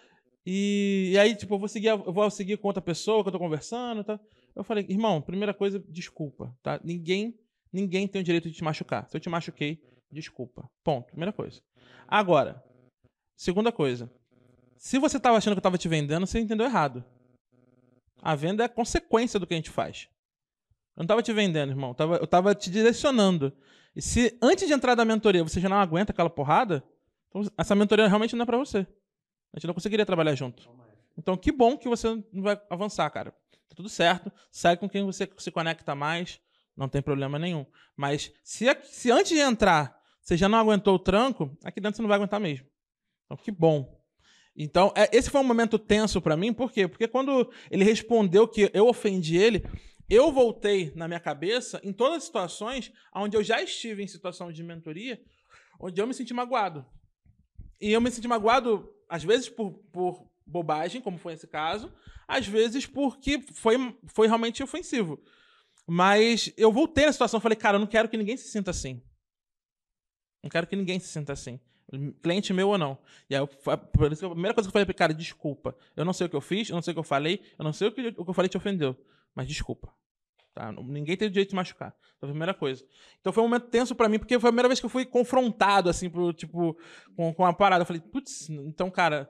E, 0.47 1.11
e 1.13 1.19
aí, 1.19 1.35
tipo, 1.37 1.55
eu 1.55 1.59
vou 1.59 1.69
seguir, 1.69 1.89
eu 1.89 2.13
vou 2.13 2.31
seguir 2.31 2.57
com 2.57 2.69
outra 2.69 2.81
pessoa 2.83 3.23
que 3.23 3.29
eu 3.29 3.33
tô 3.33 3.39
conversando, 3.39 4.03
tá? 4.03 4.19
Eu 4.57 4.65
falei, 4.65 4.87
irmão, 4.89 5.21
primeira 5.21 5.53
coisa, 5.53 5.79
desculpa, 5.89 6.57
tá? 6.63 6.81
Ninguém, 6.83 7.35
ninguém 7.73 8.09
tem 8.09 8.21
o 8.23 8.25
direito 8.25 8.49
de 8.49 8.55
te 8.57 8.65
machucar. 8.65 9.07
Se 9.09 9.17
eu 9.17 9.21
te 9.21 9.29
machuquei, 9.29 9.79
desculpa. 10.11 10.69
Ponto. 10.83 11.07
Primeira 11.09 11.33
coisa. 11.33 11.61
Agora, 12.09 12.63
segunda 13.37 13.71
coisa. 13.71 14.11
Se 14.81 14.99
você 14.99 15.21
tava 15.21 15.37
achando 15.37 15.53
que 15.53 15.59
eu 15.59 15.63
tava 15.63 15.77
te 15.77 15.87
vendendo, 15.89 16.27
você 16.27 16.41
entendeu 16.41 16.65
errado. 16.65 17.05
A 18.23 18.35
venda 18.35 18.65
é 18.65 18.69
consequência 18.69 19.39
do 19.39 19.47
que 19.47 19.53
a 19.53 19.57
gente 19.57 19.69
faz. 19.69 20.09
Eu 20.97 21.03
não 21.03 21.07
tava 21.07 21.23
te 21.23 21.35
vendendo, 21.35 21.71
irmão. 21.71 21.91
Eu 21.91 21.95
tava, 21.95 22.17
eu 22.17 22.27
tava 22.27 22.55
te 22.55 22.71
direcionando. 22.71 23.53
E 23.95 24.01
se 24.01 24.39
antes 24.41 24.67
de 24.67 24.73
entrar 24.73 24.95
da 24.95 25.05
mentoria 25.05 25.45
você 25.45 25.61
já 25.61 25.69
não 25.69 25.77
aguenta 25.77 26.13
aquela 26.13 26.31
porrada, 26.31 26.83
então 27.29 27.43
essa 27.59 27.75
mentoria 27.75 28.09
realmente 28.09 28.35
não 28.35 28.45
é 28.45 28.47
pra 28.47 28.57
você. 28.57 28.79
A 29.53 29.59
gente 29.59 29.67
não 29.67 29.75
conseguiria 29.75 30.07
trabalhar 30.07 30.35
junto. 30.35 30.67
Então 31.17 31.37
que 31.37 31.53
bom 31.53 31.77
que 31.77 31.87
você 31.87 32.09
não 32.33 32.43
vai 32.43 32.59
avançar, 32.71 33.11
cara. 33.11 33.33
Tá 33.69 33.77
tudo 33.77 33.89
certo. 33.91 34.33
Segue 34.51 34.81
com 34.81 34.89
quem 34.89 35.05
você 35.05 35.31
se 35.37 35.51
conecta 35.51 35.95
mais. 35.95 36.41
Não 36.75 36.89
tem 36.89 37.03
problema 37.03 37.39
nenhum. 37.39 37.67
Mas 37.95 38.33
se, 38.43 38.65
se 38.85 39.11
antes 39.11 39.33
de 39.33 39.41
entrar 39.41 40.01
você 40.23 40.39
já 40.39 40.49
não 40.49 40.59
aguentou 40.59 40.95
o 40.95 40.99
tranco, 40.99 41.55
aqui 41.63 41.83
dentro 41.83 41.97
você 41.97 42.03
não 42.03 42.09
vai 42.09 42.17
aguentar 42.17 42.41
mesmo. 42.41 42.67
Então 43.27 43.37
que 43.37 43.51
bom. 43.51 44.00
Então, 44.63 44.93
é- 44.95 45.09
esse 45.17 45.31
foi 45.31 45.41
um 45.41 45.45
momento 45.45 45.79
tenso 45.79 46.21
pra 46.21 46.37
mim, 46.37 46.53
por 46.53 46.71
quê? 46.71 46.87
Porque 46.87 47.09
quando 47.09 47.51
ele 47.71 47.83
respondeu 47.83 48.47
que 48.47 48.71
eu 48.75 48.87
ofendi 48.87 49.39
ele, 49.39 49.65
eu 50.07 50.31
voltei 50.31 50.93
na 50.95 51.09
minha 51.09 51.19
cabeça 51.19 51.81
em 51.83 51.95
todas 51.95 52.19
as 52.19 52.25
situações 52.25 52.93
onde 53.15 53.35
eu 53.35 53.43
já 53.43 53.63
estive 53.63 54.03
em 54.03 54.07
situação 54.07 54.53
de 54.53 54.63
mentoria, 54.63 55.19
onde 55.81 55.99
eu 55.99 56.07
me 56.07 56.13
senti 56.13 56.35
magoado. 56.35 56.85
E 57.81 57.91
eu 57.91 58.03
me 58.03 58.11
senti 58.11 58.29
magoado, 58.29 58.95
às 59.09 59.25
vezes, 59.25 59.49
por, 59.49 59.73
por 59.91 60.31
bobagem, 60.47 61.01
como 61.01 61.17
foi 61.17 61.33
esse 61.33 61.47
caso, 61.47 61.91
às 62.29 62.47
vezes 62.47 62.85
porque 62.85 63.41
foi, 63.55 63.77
foi 64.09 64.27
realmente 64.27 64.63
ofensivo. 64.63 65.19
Mas 65.87 66.53
eu 66.55 66.71
voltei 66.71 67.07
na 67.07 67.13
situação 67.13 67.41
falei, 67.41 67.57
cara, 67.57 67.77
eu 67.77 67.81
não 67.81 67.87
quero 67.87 68.11
que 68.11 68.17
ninguém 68.19 68.37
se 68.37 68.51
sinta 68.51 68.73
assim. 68.73 69.03
Não 70.43 70.51
quero 70.51 70.67
que 70.67 70.77
ninguém 70.77 71.01
se 71.01 71.09
sinta 71.09 71.33
assim. 71.33 71.59
Cliente 72.23 72.53
meu 72.53 72.69
ou 72.69 72.79
não. 72.79 72.99
E 73.29 73.35
aí, 73.35 73.41
eu, 73.41 73.47
por 73.47 74.13
isso 74.13 74.27
a 74.27 74.31
primeira 74.31 74.55
coisa 74.55 74.69
que 74.69 74.71
eu 74.71 74.73
falei 74.73 74.87
pra 74.87 74.95
cara, 74.95 75.13
desculpa. 75.15 75.77
Eu 75.97 76.05
não 76.05 76.13
sei 76.13 76.27
o 76.27 76.31
que 76.31 76.37
eu 76.37 76.41
fiz, 76.41 76.69
eu 76.69 76.75
não 76.75 76.83
sei 76.83 76.93
o 76.93 76.95
que 76.95 77.01
eu 77.01 77.05
falei, 77.05 77.43
eu 77.59 77.65
não 77.65 77.73
sei 77.73 77.89
o 77.89 77.93
que, 77.93 78.09
o 78.17 78.25
que 78.25 78.31
eu 78.31 78.35
falei 78.35 78.49
te 78.49 78.57
ofendeu. 78.57 78.97
Mas 79.35 79.49
desculpa. 79.49 79.93
Tá? 80.55 80.73
Ninguém 80.73 81.17
tem 81.17 81.29
o 81.29 81.31
direito 81.31 81.51
de 81.51 81.57
machucar. 81.57 81.95
Então, 82.17 82.29
a 82.29 82.33
primeira 82.33 82.53
coisa. 82.53 82.85
Então 83.21 83.33
foi 83.33 83.43
um 83.43 83.47
momento 83.47 83.69
tenso 83.69 83.95
pra 83.95 84.09
mim, 84.09 84.19
porque 84.19 84.39
foi 84.39 84.49
a 84.49 84.53
primeira 84.53 84.69
vez 84.69 84.79
que 84.79 84.87
eu 84.87 84.91
fui 84.91 85.05
confrontado, 85.05 85.89
assim, 85.89 86.11
pro, 86.11 86.33
tipo, 86.33 86.77
com, 87.17 87.33
com 87.33 87.45
a 87.47 87.53
parada. 87.53 87.83
Eu 87.83 87.87
falei, 87.87 88.03
putz, 88.03 88.49
então, 88.51 88.91
cara, 88.91 89.29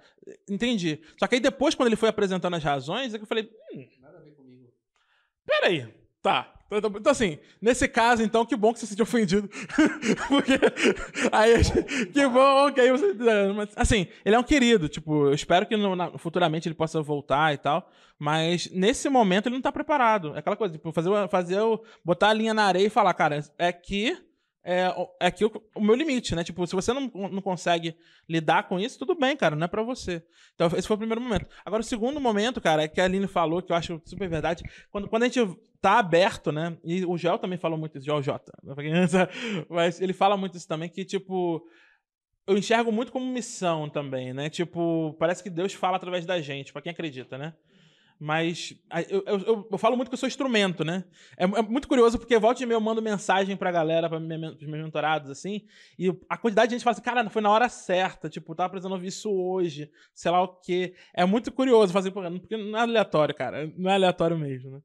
entendi. 0.48 1.00
Só 1.18 1.26
que 1.26 1.36
aí 1.36 1.40
depois, 1.40 1.74
quando 1.74 1.88
ele 1.88 1.96
foi 1.96 2.08
apresentando 2.08 2.56
as 2.56 2.64
razões, 2.64 3.14
é 3.14 3.18
que 3.18 3.22
eu 3.22 3.28
falei, 3.28 3.50
hum, 3.72 3.88
peraí, 5.46 5.94
tá. 6.22 6.59
Então, 6.70 6.90
então, 6.96 7.10
assim, 7.12 7.38
nesse 7.60 7.88
caso, 7.88 8.22
então, 8.22 8.44
que 8.46 8.54
bom 8.56 8.72
que 8.72 8.78
você 8.78 8.86
se 8.86 8.90
sentiu 8.90 9.02
ofendido. 9.02 9.48
Porque 10.28 10.52
aí, 11.32 11.54
que 12.12 12.28
bom 12.28 12.72
que 12.72 12.80
aí 12.80 12.90
você. 12.90 13.14
mas, 13.54 13.70
Assim, 13.76 14.06
ele 14.24 14.34
é 14.34 14.38
um 14.38 14.42
querido, 14.44 14.88
tipo, 14.88 15.26
eu 15.26 15.34
espero 15.34 15.66
que 15.66 15.76
no- 15.76 15.96
na- 15.96 16.16
futuramente 16.18 16.68
ele 16.68 16.74
possa 16.74 17.02
voltar 17.02 17.52
e 17.54 17.58
tal. 17.58 17.90
Mas 18.18 18.70
nesse 18.70 19.08
momento 19.08 19.46
ele 19.46 19.54
não 19.56 19.62
tá 19.62 19.72
preparado. 19.72 20.34
É 20.36 20.40
aquela 20.40 20.56
coisa, 20.56 20.74
tipo, 20.74 20.92
fazer, 20.92 21.10
fazer 21.30 21.58
botar 22.04 22.28
a 22.28 22.34
linha 22.34 22.52
na 22.54 22.64
areia 22.64 22.86
e 22.86 22.90
falar, 22.90 23.14
cara, 23.14 23.42
é 23.58 23.68
aqui. 23.68 24.16
É, 24.62 24.92
é 25.20 25.26
aqui 25.26 25.44
o, 25.44 25.52
o 25.74 25.80
meu 25.80 25.94
limite, 25.94 26.34
né? 26.34 26.44
Tipo, 26.44 26.66
se 26.66 26.74
você 26.74 26.92
não, 26.92 27.10
não 27.14 27.40
consegue 27.40 27.96
lidar 28.28 28.64
com 28.68 28.78
isso, 28.78 28.98
tudo 28.98 29.14
bem, 29.14 29.36
cara, 29.36 29.56
não 29.56 29.64
é 29.64 29.68
pra 29.68 29.82
você. 29.82 30.22
Então, 30.54 30.68
esse 30.76 30.86
foi 30.86 30.96
o 30.96 30.98
primeiro 30.98 31.20
momento. 31.20 31.46
Agora, 31.64 31.80
o 31.80 31.84
segundo 31.84 32.20
momento, 32.20 32.60
cara, 32.60 32.82
é 32.82 32.88
que 32.88 33.00
a 33.00 33.04
Aline 33.04 33.26
falou, 33.26 33.62
que 33.62 33.72
eu 33.72 33.76
acho 33.76 34.00
super 34.04 34.28
verdade. 34.28 34.62
Quando, 34.90 35.08
quando 35.08 35.22
a 35.22 35.26
gente 35.28 35.40
tá 35.80 35.98
aberto, 35.98 36.52
né? 36.52 36.76
E 36.84 37.04
o 37.06 37.16
Gel 37.16 37.38
também 37.38 37.58
falou 37.58 37.78
muito 37.78 37.96
isso, 37.96 38.04
Gel 38.04 38.22
J. 38.22 38.52
pra 38.62 38.82
quem 38.82 38.92
não 38.92 39.08
sabe, 39.08 39.32
Mas 39.68 40.00
ele 40.00 40.12
fala 40.12 40.36
muito 40.36 40.56
isso 40.56 40.68
também, 40.68 40.88
que, 40.88 41.04
tipo. 41.04 41.66
Eu 42.46 42.58
enxergo 42.58 42.90
muito 42.90 43.12
como 43.12 43.30
missão 43.30 43.88
também, 43.88 44.32
né? 44.32 44.50
Tipo, 44.50 45.14
parece 45.20 45.42
que 45.42 45.48
Deus 45.48 45.72
fala 45.72 45.96
através 45.96 46.26
da 46.26 46.40
gente, 46.40 46.72
pra 46.72 46.82
quem 46.82 46.90
acredita, 46.90 47.38
né? 47.38 47.54
Mas 48.22 48.74
eu, 49.08 49.24
eu- 49.26 49.68
eu 49.72 49.78
falo 49.78 49.96
muito 49.96 50.10
que 50.10 50.14
eu 50.14 50.18
sou 50.18 50.26
instrumento, 50.26 50.84
né? 50.84 51.04
É, 51.38 51.44
é 51.44 51.62
muito 51.62 51.88
curioso 51.88 52.18
porque 52.18 52.38
volta 52.38 52.62
e 52.62 52.66
meia 52.66 52.76
eu 52.76 52.80
mando 52.80 53.00
mensagem 53.00 53.56
pra 53.56 53.72
galera, 53.72 54.10
pra 54.10 54.20
minha, 54.20 54.54
pros 54.54 54.68
meus 54.68 54.84
mentorados, 54.84 55.30
assim, 55.30 55.62
e 55.98 56.08
a 56.28 56.36
quantidade 56.36 56.68
de 56.68 56.74
gente 56.74 56.84
fala 56.84 56.92
assim, 56.92 57.00
cara, 57.02 57.30
foi 57.30 57.40
na 57.40 57.50
hora 57.50 57.66
certa, 57.70 58.28
tipo, 58.28 58.54
tava 58.54 58.68
precisando 58.68 58.92
ouvir 58.92 59.06
isso 59.08 59.30
hoje, 59.32 59.90
sei 60.14 60.30
lá 60.30 60.42
o 60.42 60.48
quê. 60.48 60.94
É 61.14 61.24
muito 61.24 61.50
curioso 61.50 61.94
fazer, 61.94 62.10
porque 62.10 62.56
não 62.58 62.78
é 62.78 62.82
aleatório, 62.82 63.34
cara. 63.34 63.72
Não 63.74 63.90
é 63.90 63.94
aleatório 63.94 64.36
mesmo, 64.36 64.70
né? 64.70 64.80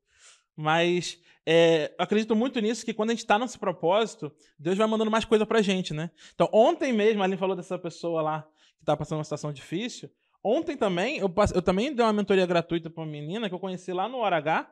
Mas 0.56 1.20
é, 1.46 1.94
eu 2.00 2.04
acredito 2.06 2.34
muito 2.38 2.62
nisso, 2.62 2.86
que 2.86 2.94
quando 2.94 3.10
a 3.10 3.14
gente 3.14 3.26
tá 3.26 3.38
nesse 3.38 3.60
propósito, 3.60 4.32
Deus 4.58 4.78
vai 4.78 4.88
mandando 4.88 5.12
mais 5.12 5.26
coisa 5.26 5.46
pra 5.46 5.62
gente, 5.62 5.94
né? 5.94 6.10
Então, 6.34 6.50
ontem 6.54 6.94
mesmo, 6.94 7.22
a 7.22 7.26
Aline 7.26 7.38
falou 7.38 7.56
dessa 7.56 7.78
pessoa 7.78 8.22
lá 8.22 8.48
que 8.80 8.86
tá 8.86 8.96
passando 8.96 9.18
uma 9.18 9.24
situação 9.26 9.52
difícil. 9.52 10.10
Ontem 10.48 10.78
também, 10.78 11.18
eu, 11.18 11.28
passe- 11.28 11.56
eu 11.56 11.62
também 11.62 11.92
dei 11.92 12.06
uma 12.06 12.14
mentoria 12.14 12.46
gratuita 12.46 12.88
pra 12.88 13.02
uma 13.04 13.12
menina 13.12 13.50
que 13.50 13.56
eu 13.56 13.60
conheci 13.60 13.92
lá 13.92 14.08
no 14.08 14.18
Hora 14.20 14.38
H, 14.38 14.72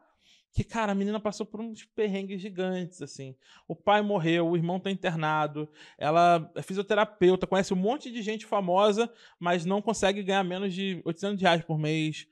que, 0.51 0.63
cara, 0.63 0.91
a 0.91 0.95
menina 0.95 1.19
passou 1.19 1.47
por 1.47 1.59
uns 1.59 1.83
perrengues 1.83 2.39
gigantes, 2.39 3.01
assim. 3.01 3.35
O 3.67 3.75
pai 3.75 4.03
morreu, 4.03 4.49
o 4.49 4.55
irmão 4.55 4.79
tá 4.79 4.91
internado, 4.91 5.67
ela 5.97 6.51
é 6.55 6.61
fisioterapeuta, 6.61 7.47
conhece 7.47 7.73
um 7.73 7.77
monte 7.77 8.11
de 8.11 8.21
gente 8.21 8.45
famosa, 8.45 9.11
mas 9.39 9.65
não 9.65 9.81
consegue 9.81 10.21
ganhar 10.21 10.43
menos 10.43 10.71
de 10.75 11.01
800 11.03 11.41
reais 11.41 11.63
por 11.63 11.79
mês. 11.79 12.27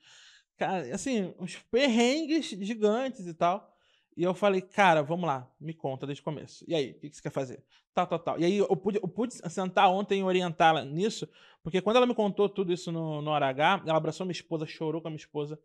Cara, 0.56 0.94
assim, 0.94 1.34
uns 1.40 1.56
perrengues 1.68 2.46
gigantes 2.46 3.26
e 3.26 3.34
tal. 3.34 3.71
E 4.16 4.22
eu 4.22 4.34
falei, 4.34 4.60
cara, 4.60 5.02
vamos 5.02 5.26
lá, 5.26 5.48
me 5.60 5.72
conta 5.72 6.06
desde 6.06 6.20
o 6.20 6.24
começo. 6.24 6.64
E 6.68 6.74
aí, 6.74 6.90
o 6.92 7.00
que 7.00 7.10
você 7.16 7.22
quer 7.22 7.30
fazer? 7.30 7.62
Tal, 7.94 8.06
tal, 8.06 8.18
tal. 8.18 8.38
E 8.40 8.44
aí 8.44 8.58
eu 8.58 8.76
pude, 8.76 8.98
eu 9.02 9.08
pude 9.08 9.34
sentar 9.50 9.90
ontem 9.90 10.20
e 10.20 10.22
orientá-la 10.22 10.84
nisso, 10.84 11.28
porque 11.62 11.80
quando 11.80 11.96
ela 11.96 12.06
me 12.06 12.14
contou 12.14 12.48
tudo 12.48 12.72
isso 12.72 12.90
no, 12.92 13.20
no 13.22 13.30
hora 13.30 13.48
H, 13.48 13.82
ela 13.86 13.96
abraçou 13.96 14.26
minha 14.26 14.32
esposa, 14.32 14.66
chorou 14.66 15.00
com 15.00 15.08
a 15.08 15.10
minha 15.10 15.18
esposa. 15.18 15.58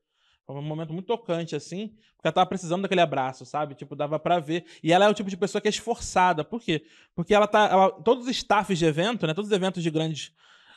Foi 0.45 0.56
um 0.56 0.61
momento 0.61 0.94
muito 0.94 1.06
tocante, 1.07 1.57
assim, 1.57 1.90
porque 2.15 2.26
ela 2.26 2.32
tava 2.32 2.45
precisando 2.48 2.82
daquele 2.84 3.02
abraço, 3.02 3.45
sabe? 3.45 3.76
Tipo, 3.76 3.98
dava 3.98 4.18
pra 4.18 4.40
ver. 4.40 4.64
E 4.82 4.94
ela 4.94 5.03
é 5.03 5.10
o 5.10 5.14
tipo 5.14 5.30
de 5.30 5.36
pessoa 5.36 5.61
que 5.61 5.68
é 5.68 5.69
esforçada. 5.69 6.41
Por 6.45 6.61
quê? 6.61 6.86
Porque 7.14 7.34
ela 7.34 7.48
tá. 7.48 7.68
ela- 7.69 7.91
todos 7.91 8.26
os 8.26 8.32
staffs 8.32 8.80
de 8.80 8.86
evento, 8.86 9.28
né? 9.28 9.34
Todos 9.34 9.52
os 9.52 9.56
eventos 9.56 9.84
de 9.84 9.90
grandes, 9.90 10.32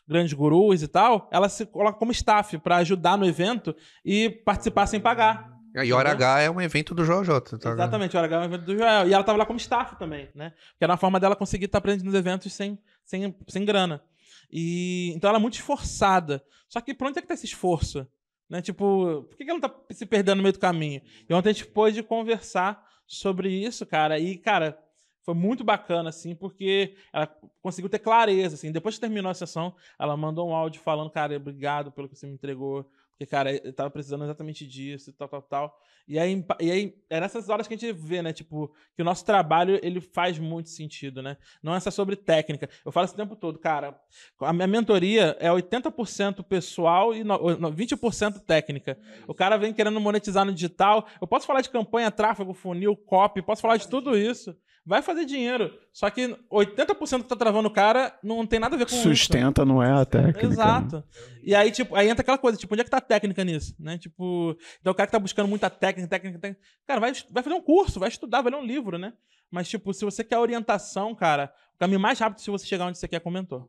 grandes 0.09 0.32
gurus 0.32 0.82
e 0.82 0.88
tal, 0.88 1.28
ela 1.30 1.48
se 1.48 1.66
coloca 1.66 1.97
como 2.01 2.10
staff 2.10 2.59
pra 2.59 2.78
ajudar 2.78 3.16
no 3.16 3.24
evento 3.24 3.72
e 4.05 4.28
participar 4.28 4.88
sem 4.88 4.98
pagar. 5.01 5.59
E 5.74 5.92
Hora 5.92 6.10
H 6.12 6.40
é 6.40 6.51
um 6.51 6.60
evento 6.60 6.94
do 6.94 7.05
JJ, 7.05 7.59
tá? 7.59 7.70
Exatamente, 7.70 8.16
o 8.16 8.18
Hora 8.18 8.26
H 8.26 8.36
é 8.36 8.40
um 8.40 8.44
evento 8.44 8.64
do 8.64 8.76
Joel. 8.76 9.09
E 9.09 9.14
ela 9.14 9.24
tava 9.24 9.38
lá 9.38 9.47
como 9.47 9.59
staff 9.59 9.97
também, 9.97 10.28
né? 10.34 10.52
Que 10.78 10.84
era 10.84 10.92
uma 10.92 10.97
forma 10.97 11.20
dela 11.20 11.36
conseguir 11.36 11.66
estar 11.66 11.80
presente 11.80 12.05
nos 12.05 12.14
eventos 12.14 12.52
sem, 12.52 12.78
sem, 13.05 13.34
sem 13.48 13.64
grana. 13.64 14.02
E, 14.51 15.12
então 15.14 15.28
ela 15.28 15.38
é 15.38 15.40
muito 15.40 15.55
esforçada. 15.55 16.42
Só 16.68 16.80
que 16.80 16.94
por 16.94 17.09
onde 17.09 17.18
é 17.18 17.22
que 17.22 17.28
tá 17.28 17.34
esse 17.34 17.47
esforço? 17.47 18.06
Né? 18.48 18.60
Tipo, 18.60 19.24
por 19.28 19.36
que 19.36 19.44
que 19.44 19.51
ela 19.51 19.60
não 19.60 19.68
tá 19.68 19.74
se 19.90 20.05
perdendo 20.05 20.38
no 20.38 20.42
meio 20.42 20.52
do 20.52 20.59
caminho? 20.59 21.01
E 21.28 21.32
ontem 21.32 21.51
a 21.51 21.52
gente 21.52 21.66
pôde 21.66 22.02
conversar 22.02 22.84
sobre 23.06 23.48
isso, 23.48 23.86
cara. 23.86 24.18
E, 24.18 24.36
cara, 24.36 24.76
foi 25.24 25.34
muito 25.34 25.62
bacana, 25.62 26.09
assim, 26.09 26.34
porque 26.34 26.97
ela 27.12 27.26
conseguiu 27.62 27.88
ter 27.88 28.01
clareza, 28.01 28.56
assim. 28.56 28.72
Depois 28.72 28.97
que 28.97 29.01
terminou 29.01 29.30
a 29.30 29.34
sessão, 29.34 29.74
ela 29.98 30.16
mandou 30.16 30.48
um 30.48 30.55
áudio 30.55 30.80
falando, 30.80 31.10
cara, 31.10 31.36
obrigado 31.36 31.92
pelo 31.92 32.09
que 32.09 32.16
você 32.16 32.26
me 32.26 32.34
entregou. 32.34 32.90
Porque, 33.20 33.30
cara, 33.30 33.55
eu 33.55 33.70
tava 33.70 33.90
precisando 33.90 34.24
exatamente 34.24 34.66
disso, 34.66 35.12
tal, 35.12 35.28
tal, 35.28 35.42
tal. 35.42 35.78
E 36.09 36.18
aí, 36.18 36.42
e 36.59 36.70
aí, 36.70 36.94
é 37.10 37.20
nessas 37.20 37.51
horas 37.51 37.68
que 37.68 37.74
a 37.74 37.76
gente 37.76 37.92
vê, 37.92 38.22
né? 38.22 38.32
Tipo, 38.32 38.74
que 38.97 39.02
o 39.02 39.05
nosso 39.05 39.26
trabalho, 39.26 39.78
ele 39.82 40.01
faz 40.01 40.38
muito 40.38 40.70
sentido, 40.70 41.20
né? 41.22 41.36
Não 41.62 41.74
é 41.74 41.80
só 41.80 41.90
sobre 41.90 42.16
técnica. 42.16 42.70
Eu 42.82 42.90
falo 42.90 43.05
esse 43.05 43.14
tempo 43.14 43.36
todo, 43.36 43.59
cara, 43.59 44.01
a 44.40 44.52
minha 44.55 44.66
mentoria 44.66 45.36
é 45.38 45.52
80% 45.52 46.42
pessoal 46.42 47.14
e 47.14 47.22
no- 47.22 47.59
no- 47.59 47.70
20% 47.70 48.40
técnica. 48.40 48.98
O 49.28 49.34
cara 49.34 49.59
vem 49.59 49.74
querendo 49.74 50.01
monetizar 50.01 50.47
no 50.47 50.55
digital. 50.55 51.06
Eu 51.20 51.26
posso 51.26 51.47
falar 51.47 51.60
de 51.60 51.68
campanha, 51.68 52.10
tráfego, 52.10 52.55
funil, 52.55 52.97
copy, 52.97 53.42
posso 53.42 53.60
falar 53.60 53.76
de 53.76 53.86
tudo 53.86 54.16
isso. 54.16 54.56
Vai 54.85 55.02
fazer 55.02 55.24
dinheiro. 55.24 55.73
Só 55.93 56.09
que 56.11 56.36
80% 56.51 57.23
que 57.23 57.28
tá 57.28 57.36
travando 57.36 57.69
o 57.69 57.73
cara 57.73 58.19
não 58.23 58.47
tem 58.47 58.59
nada 58.59 58.74
a 58.74 58.78
ver 58.78 58.86
com 58.86 58.94
isso. 58.94 59.02
Sustenta, 59.02 59.65
não 59.65 59.82
é 59.82 59.93
a 59.93 60.05
técnica. 60.05 60.47
né? 60.47 60.52
Exato. 60.52 61.05
E 61.43 61.55
aí, 61.55 61.70
tipo, 61.70 61.94
aí 61.94 62.09
entra 62.09 62.23
aquela 62.23 62.39
coisa, 62.39 62.59
tipo, 62.59 62.74
onde 62.74 62.81
é 62.81 62.85
que 62.85 62.90
tá 62.90 62.97
a 62.97 63.02
técnica 63.02 63.44
nisso? 63.44 63.74
Né? 63.78 63.98
Tipo, 63.98 64.57
então 64.81 64.93
o 64.93 64.94
cara 64.94 65.07
que 65.07 65.12
tá 65.12 65.19
buscando 65.19 65.48
muita 65.48 65.69
técnica, 65.69 66.09
técnica, 66.09 66.39
técnica. 66.39 66.62
Cara, 66.86 67.01
vai, 67.01 67.12
vai 67.31 67.43
fazer 67.43 67.55
um 67.55 67.61
curso, 67.61 68.01
vai 68.01 68.09
estudar, 68.09 68.40
vai 68.43 68.52
ler 68.52 68.59
um 68.59 68.65
livro, 68.65 68.98
né? 68.98 69.12
Mas, 69.51 69.69
tipo, 69.69 69.93
se 69.93 70.05
você 70.05 70.24
quer 70.24 70.39
orientação, 70.39 71.15
cara, 71.15 71.52
o 71.74 71.78
caminho 71.78 72.01
mais 72.01 72.19
rápido 72.19 72.40
se 72.40 72.51
você 72.51 72.65
chegar 72.66 72.86
onde 72.86 72.98
você 72.98 73.09
quer 73.09 73.16
é 73.16 73.20
com 73.20 73.28
o 73.31 73.32
mentor. 73.32 73.69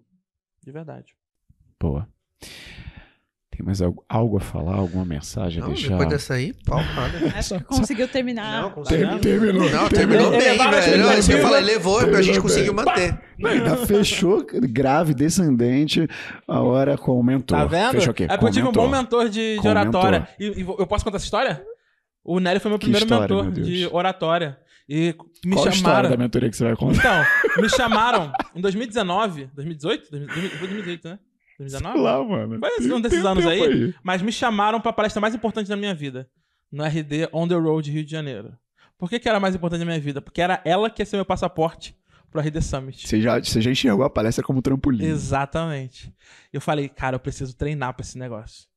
De 0.64 0.72
verdade. 0.72 1.16
Boa. 1.80 2.08
Tem 3.56 3.65
mais 3.65 3.82
algo, 3.82 4.02
algo 4.07 4.38
a 4.38 4.40
falar? 4.40 4.76
Alguma 4.76 5.03
mensagem 5.03 5.61
a 5.61 5.65
Não, 5.65 5.73
deixar? 5.73 5.90
depois 5.90 6.07
dessa 6.10 6.36
aí, 6.36 6.53
pau. 6.65 6.80
Acho 7.36 7.57
que 7.57 7.64
conseguiu 7.65 8.07
terminar. 8.07 8.61
Não, 8.61 8.72
conseguiu. 8.72 9.19
terminou. 9.19 9.69
Não, 9.69 9.90
terminou 9.90 10.32
bem, 10.32 10.40
velho. 10.40 10.94
ele 10.94 11.03
Não, 11.03 11.11
eu 11.14 11.41
falei, 11.41 11.61
levou, 11.61 11.98
a 11.99 12.03
gente 12.03 12.11
Terminou 12.14 12.41
conseguiu 12.41 12.73
bem. 12.73 12.86
manter. 12.86 13.22
Ainda 13.44 13.76
fechou 13.86 14.45
grave, 14.48 15.14
descendente, 15.14 16.07
a 16.48 16.61
hora 16.61 16.98
com 16.98 17.19
o 17.19 17.23
mentor. 17.23 17.57
Tá 17.57 17.65
vendo? 17.65 17.91
Fechou 17.91 18.11
o 18.11 18.14
quê? 18.14 18.23
É 18.23 18.28
porque 18.30 18.45
eu 18.45 18.52
tive 18.52 18.68
um 18.68 18.72
bom 18.72 18.88
mentor 18.88 19.28
de, 19.28 19.60
de 19.60 19.68
oratória. 19.68 20.28
E, 20.40 20.45
e 20.45 20.61
eu 20.61 20.88
posso 20.88 21.03
contar 21.03 21.18
essa 21.18 21.26
história? 21.26 21.61
O 22.23 22.40
Nélio 22.40 22.61
foi 22.61 22.69
meu 22.69 22.80
Que 22.80 22.86
primeiro 22.86 23.06
história, 23.06 23.36
mentor 23.36 23.44
meu 23.52 23.64
de 23.65 23.88
oratória. 23.91 24.57
E 24.88 25.15
me 25.45 25.56
Qual 25.56 25.65
a 25.65 25.69
história 25.69 25.73
chamaram. 25.73 26.10
da 26.10 26.18
mentoria 26.18 26.49
que 26.49 26.56
você 26.56 26.64
vai 26.64 26.76
contar? 26.76 27.28
Então, 27.44 27.64
me 27.64 27.69
chamaram 27.69 28.32
em 28.56 28.61
2019, 28.61 29.49
2018? 29.53 30.10
2018, 30.11 30.49
foi 30.57 30.68
2018, 30.68 31.07
né? 31.10 31.19
2019? 31.62 31.94
Sei 31.96 32.04
lá, 32.04 32.24
mano. 32.24 32.60
Foi 32.60 32.70
Tem- 32.78 32.92
um 32.94 33.02
desses 33.02 33.26
anos 33.26 33.44
tempo 33.46 33.64
aí, 33.66 33.94
Mas 34.04 34.22
me 34.22 34.32
chamaram 34.32 34.80
pra 34.82 34.92
palestra 34.94 35.20
mais 35.22 35.34
importante 35.36 35.68
da 35.68 35.76
minha 35.78 35.94
vida. 35.96 36.30
No 36.72 36.84
RD 36.84 37.28
On 37.34 37.48
The 37.48 37.56
Road 37.56 37.92
Rio 37.92 38.04
de 38.06 38.12
Janeiro. 38.12 38.54
Por 38.98 39.10
que, 39.10 39.20
que 39.20 39.28
era 39.28 39.40
mais 39.40 39.56
importante 39.56 39.80
da 39.80 39.86
minha 39.86 40.00
vida? 40.00 40.22
Porque 40.22 40.42
era 40.42 40.62
ela 40.64 40.90
que 40.90 41.02
ia 41.02 41.06
ser 41.06 41.16
meu 41.18 41.26
passaporte 41.26 41.96
pro 42.30 42.40
RD 42.40 42.62
Summit. 42.62 43.08
Você 43.08 43.20
já, 43.20 43.40
você 43.40 43.60
já 43.62 43.72
enxergou 43.72 44.06
a 44.06 44.10
palestra 44.10 44.44
como 44.44 44.62
trampolim. 44.62 45.04
Exatamente. 45.06 46.14
Eu 46.54 46.62
falei, 46.62 46.88
cara, 46.88 47.16
eu 47.16 47.20
preciso 47.20 47.56
treinar 47.56 47.94
pra 47.94 48.04
esse 48.06 48.18
negócio. 48.18 48.70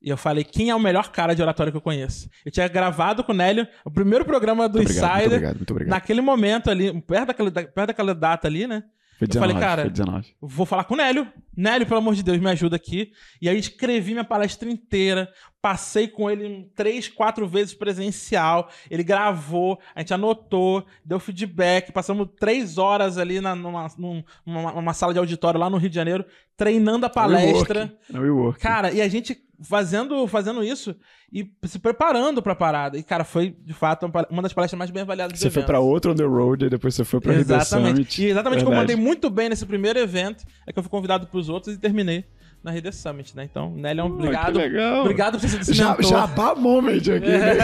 E 0.00 0.08
eu 0.10 0.16
falei, 0.16 0.44
quem 0.44 0.68
é 0.70 0.74
o 0.74 0.80
melhor 0.80 1.10
cara 1.10 1.34
de 1.34 1.42
oratória 1.42 1.70
que 1.72 1.76
eu 1.76 1.80
conheço? 1.82 2.28
Eu 2.44 2.52
tinha 2.52 2.68
gravado 2.68 3.24
com 3.24 3.32
o 3.32 3.34
Nélio 3.34 3.66
o 3.84 3.90
primeiro 3.90 4.24
programa 4.24 4.68
do 4.68 4.76
Muito 4.78 4.90
obrigado, 4.90 5.08
muito 5.10 5.16
Insider. 5.20 5.32
obrigado, 5.38 5.56
muito 5.56 5.70
obrigado. 5.70 5.90
Naquele 5.94 6.20
momento 6.20 6.70
ali, 6.70 7.00
perto 7.02 7.26
daquela, 7.28 7.50
perto 7.50 7.86
daquela 7.86 8.14
data 8.14 8.46
ali, 8.46 8.66
né? 8.66 8.84
Foi 9.18 9.26
eu 9.26 9.28
19, 9.28 9.52
falei, 9.52 9.68
cara, 9.68 9.82
foi 9.82 9.90
19. 9.90 10.34
Vou 10.40 10.66
falar 10.66 10.84
com 10.84 10.94
o 10.94 10.96
Nélio. 10.96 11.26
Nélio, 11.56 11.86
pelo 11.86 11.98
amor 11.98 12.14
de 12.14 12.22
Deus, 12.22 12.38
me 12.38 12.50
ajuda 12.50 12.76
aqui. 12.76 13.12
E 13.40 13.48
aí 13.48 13.58
escrevi 13.58 14.12
minha 14.12 14.24
palestra 14.24 14.68
inteira. 14.68 15.28
Passei 15.64 16.06
com 16.06 16.30
ele 16.30 16.70
três, 16.76 17.08
quatro 17.08 17.48
vezes 17.48 17.72
presencial. 17.72 18.68
Ele 18.90 19.02
gravou, 19.02 19.78
a 19.94 20.00
gente 20.00 20.12
anotou, 20.12 20.84
deu 21.02 21.18
feedback. 21.18 21.90
Passamos 21.90 22.28
três 22.38 22.76
horas 22.76 23.16
ali 23.16 23.40
na, 23.40 23.54
numa, 23.54 23.86
num- 23.96 24.22
numa, 24.44 24.72
numa 24.72 24.92
sala 24.92 25.14
de 25.14 25.18
auditório 25.18 25.58
lá 25.58 25.70
no 25.70 25.78
Rio 25.78 25.88
de 25.88 25.94
Janeiro, 25.96 26.22
treinando 26.54 27.06
a 27.06 27.08
palestra. 27.08 27.96
No 28.10 28.20
WeWork. 28.20 28.60
Cara, 28.60 28.92
e 28.92 29.00
a 29.00 29.08
gente 29.08 29.38
fazendo, 29.62 30.26
fazendo 30.26 30.62
isso 30.62 30.94
e 31.32 31.50
se 31.64 31.78
preparando 31.78 32.42
pra 32.42 32.54
parada. 32.54 32.98
E, 32.98 33.02
cara, 33.02 33.24
foi, 33.24 33.56
de 33.64 33.72
fato, 33.72 34.04
uma 34.28 34.42
das 34.42 34.52
palestras 34.52 34.76
mais 34.78 34.90
bem 34.90 35.00
avaliadas 35.00 35.38
Você 35.40 35.48
foi 35.48 35.62
pra 35.62 35.80
outro 35.80 36.12
on 36.12 36.14
the 36.14 36.24
road 36.24 36.66
e 36.66 36.68
depois 36.68 36.94
você 36.94 37.04
foi 37.06 37.20
pra 37.22 37.32
Exatamente. 37.32 37.94
Summit. 37.94 38.22
E 38.22 38.26
exatamente 38.26 38.62
como 38.64 38.74
eu 38.74 38.80
Verdade. 38.80 38.96
mandei 38.98 39.10
muito 39.12 39.30
bem 39.30 39.48
nesse 39.48 39.64
primeiro 39.64 39.98
evento, 39.98 40.44
é 40.66 40.72
que 40.74 40.78
eu 40.78 40.82
fui 40.82 40.90
convidado 40.90 41.26
pros 41.28 41.48
outros 41.48 41.74
e 41.74 41.78
terminei 41.78 42.26
na 42.64 42.72
RD 42.72 42.90
Summit, 42.92 43.36
né? 43.36 43.44
Então, 43.44 43.70
Nélio, 43.76 44.06
obrigado. 44.06 44.56
legal. 44.56 45.02
Obrigado 45.02 45.32
por 45.38 45.42
ter 45.42 45.48
sido 45.48 45.74
Já, 45.74 45.94
jabá 46.00 46.54
moment 46.54 46.96
aqui. 46.96 47.28
né? 47.28 47.58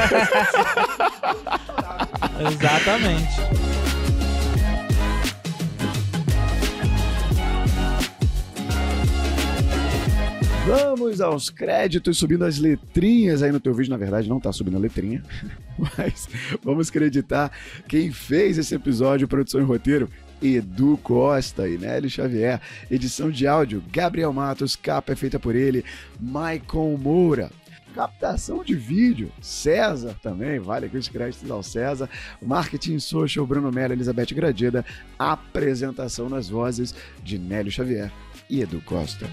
Exatamente. 2.52 3.70
Vamos 10.66 11.20
aos 11.22 11.48
créditos, 11.48 12.18
subindo 12.18 12.44
as 12.44 12.58
letrinhas 12.58 13.42
aí 13.42 13.50
no 13.50 13.58
teu 13.58 13.72
vídeo. 13.72 13.90
Na 13.90 13.96
verdade, 13.96 14.28
não 14.28 14.38
tá 14.38 14.52
subindo 14.52 14.76
a 14.76 14.80
letrinha, 14.80 15.22
mas 15.96 16.28
vamos 16.62 16.90
creditar 16.90 17.50
quem 17.88 18.12
fez 18.12 18.58
esse 18.58 18.74
episódio, 18.74 19.26
produção 19.26 19.62
e 19.62 19.64
roteiro. 19.64 20.10
Edu 20.42 20.98
Costa 21.02 21.68
e 21.68 21.76
Nélio 21.76 22.10
Xavier. 22.10 22.60
Edição 22.90 23.30
de 23.30 23.46
áudio, 23.46 23.82
Gabriel 23.92 24.32
Matos. 24.32 24.76
Capa 24.76 25.12
é 25.12 25.16
feita 25.16 25.38
por 25.38 25.54
ele, 25.54 25.84
Maicon 26.20 26.96
Moura. 26.96 27.50
Captação 27.94 28.62
de 28.62 28.74
vídeo, 28.74 29.32
César 29.40 30.14
também, 30.22 30.60
vale 30.60 30.86
aqui 30.86 30.96
os 30.96 31.08
créditos 31.08 31.50
ao 31.50 31.62
César. 31.62 32.08
Marketing 32.40 33.00
Social, 33.00 33.44
Bruno 33.44 33.72
Mello, 33.72 33.94
Elizabeth 33.94 34.32
Gradida. 34.32 34.84
Apresentação 35.18 36.28
nas 36.28 36.48
vozes 36.48 36.94
de 37.22 37.38
Nélio 37.38 37.72
Xavier 37.72 38.12
e 38.48 38.60
Edu 38.60 38.80
Costa. 38.82 39.26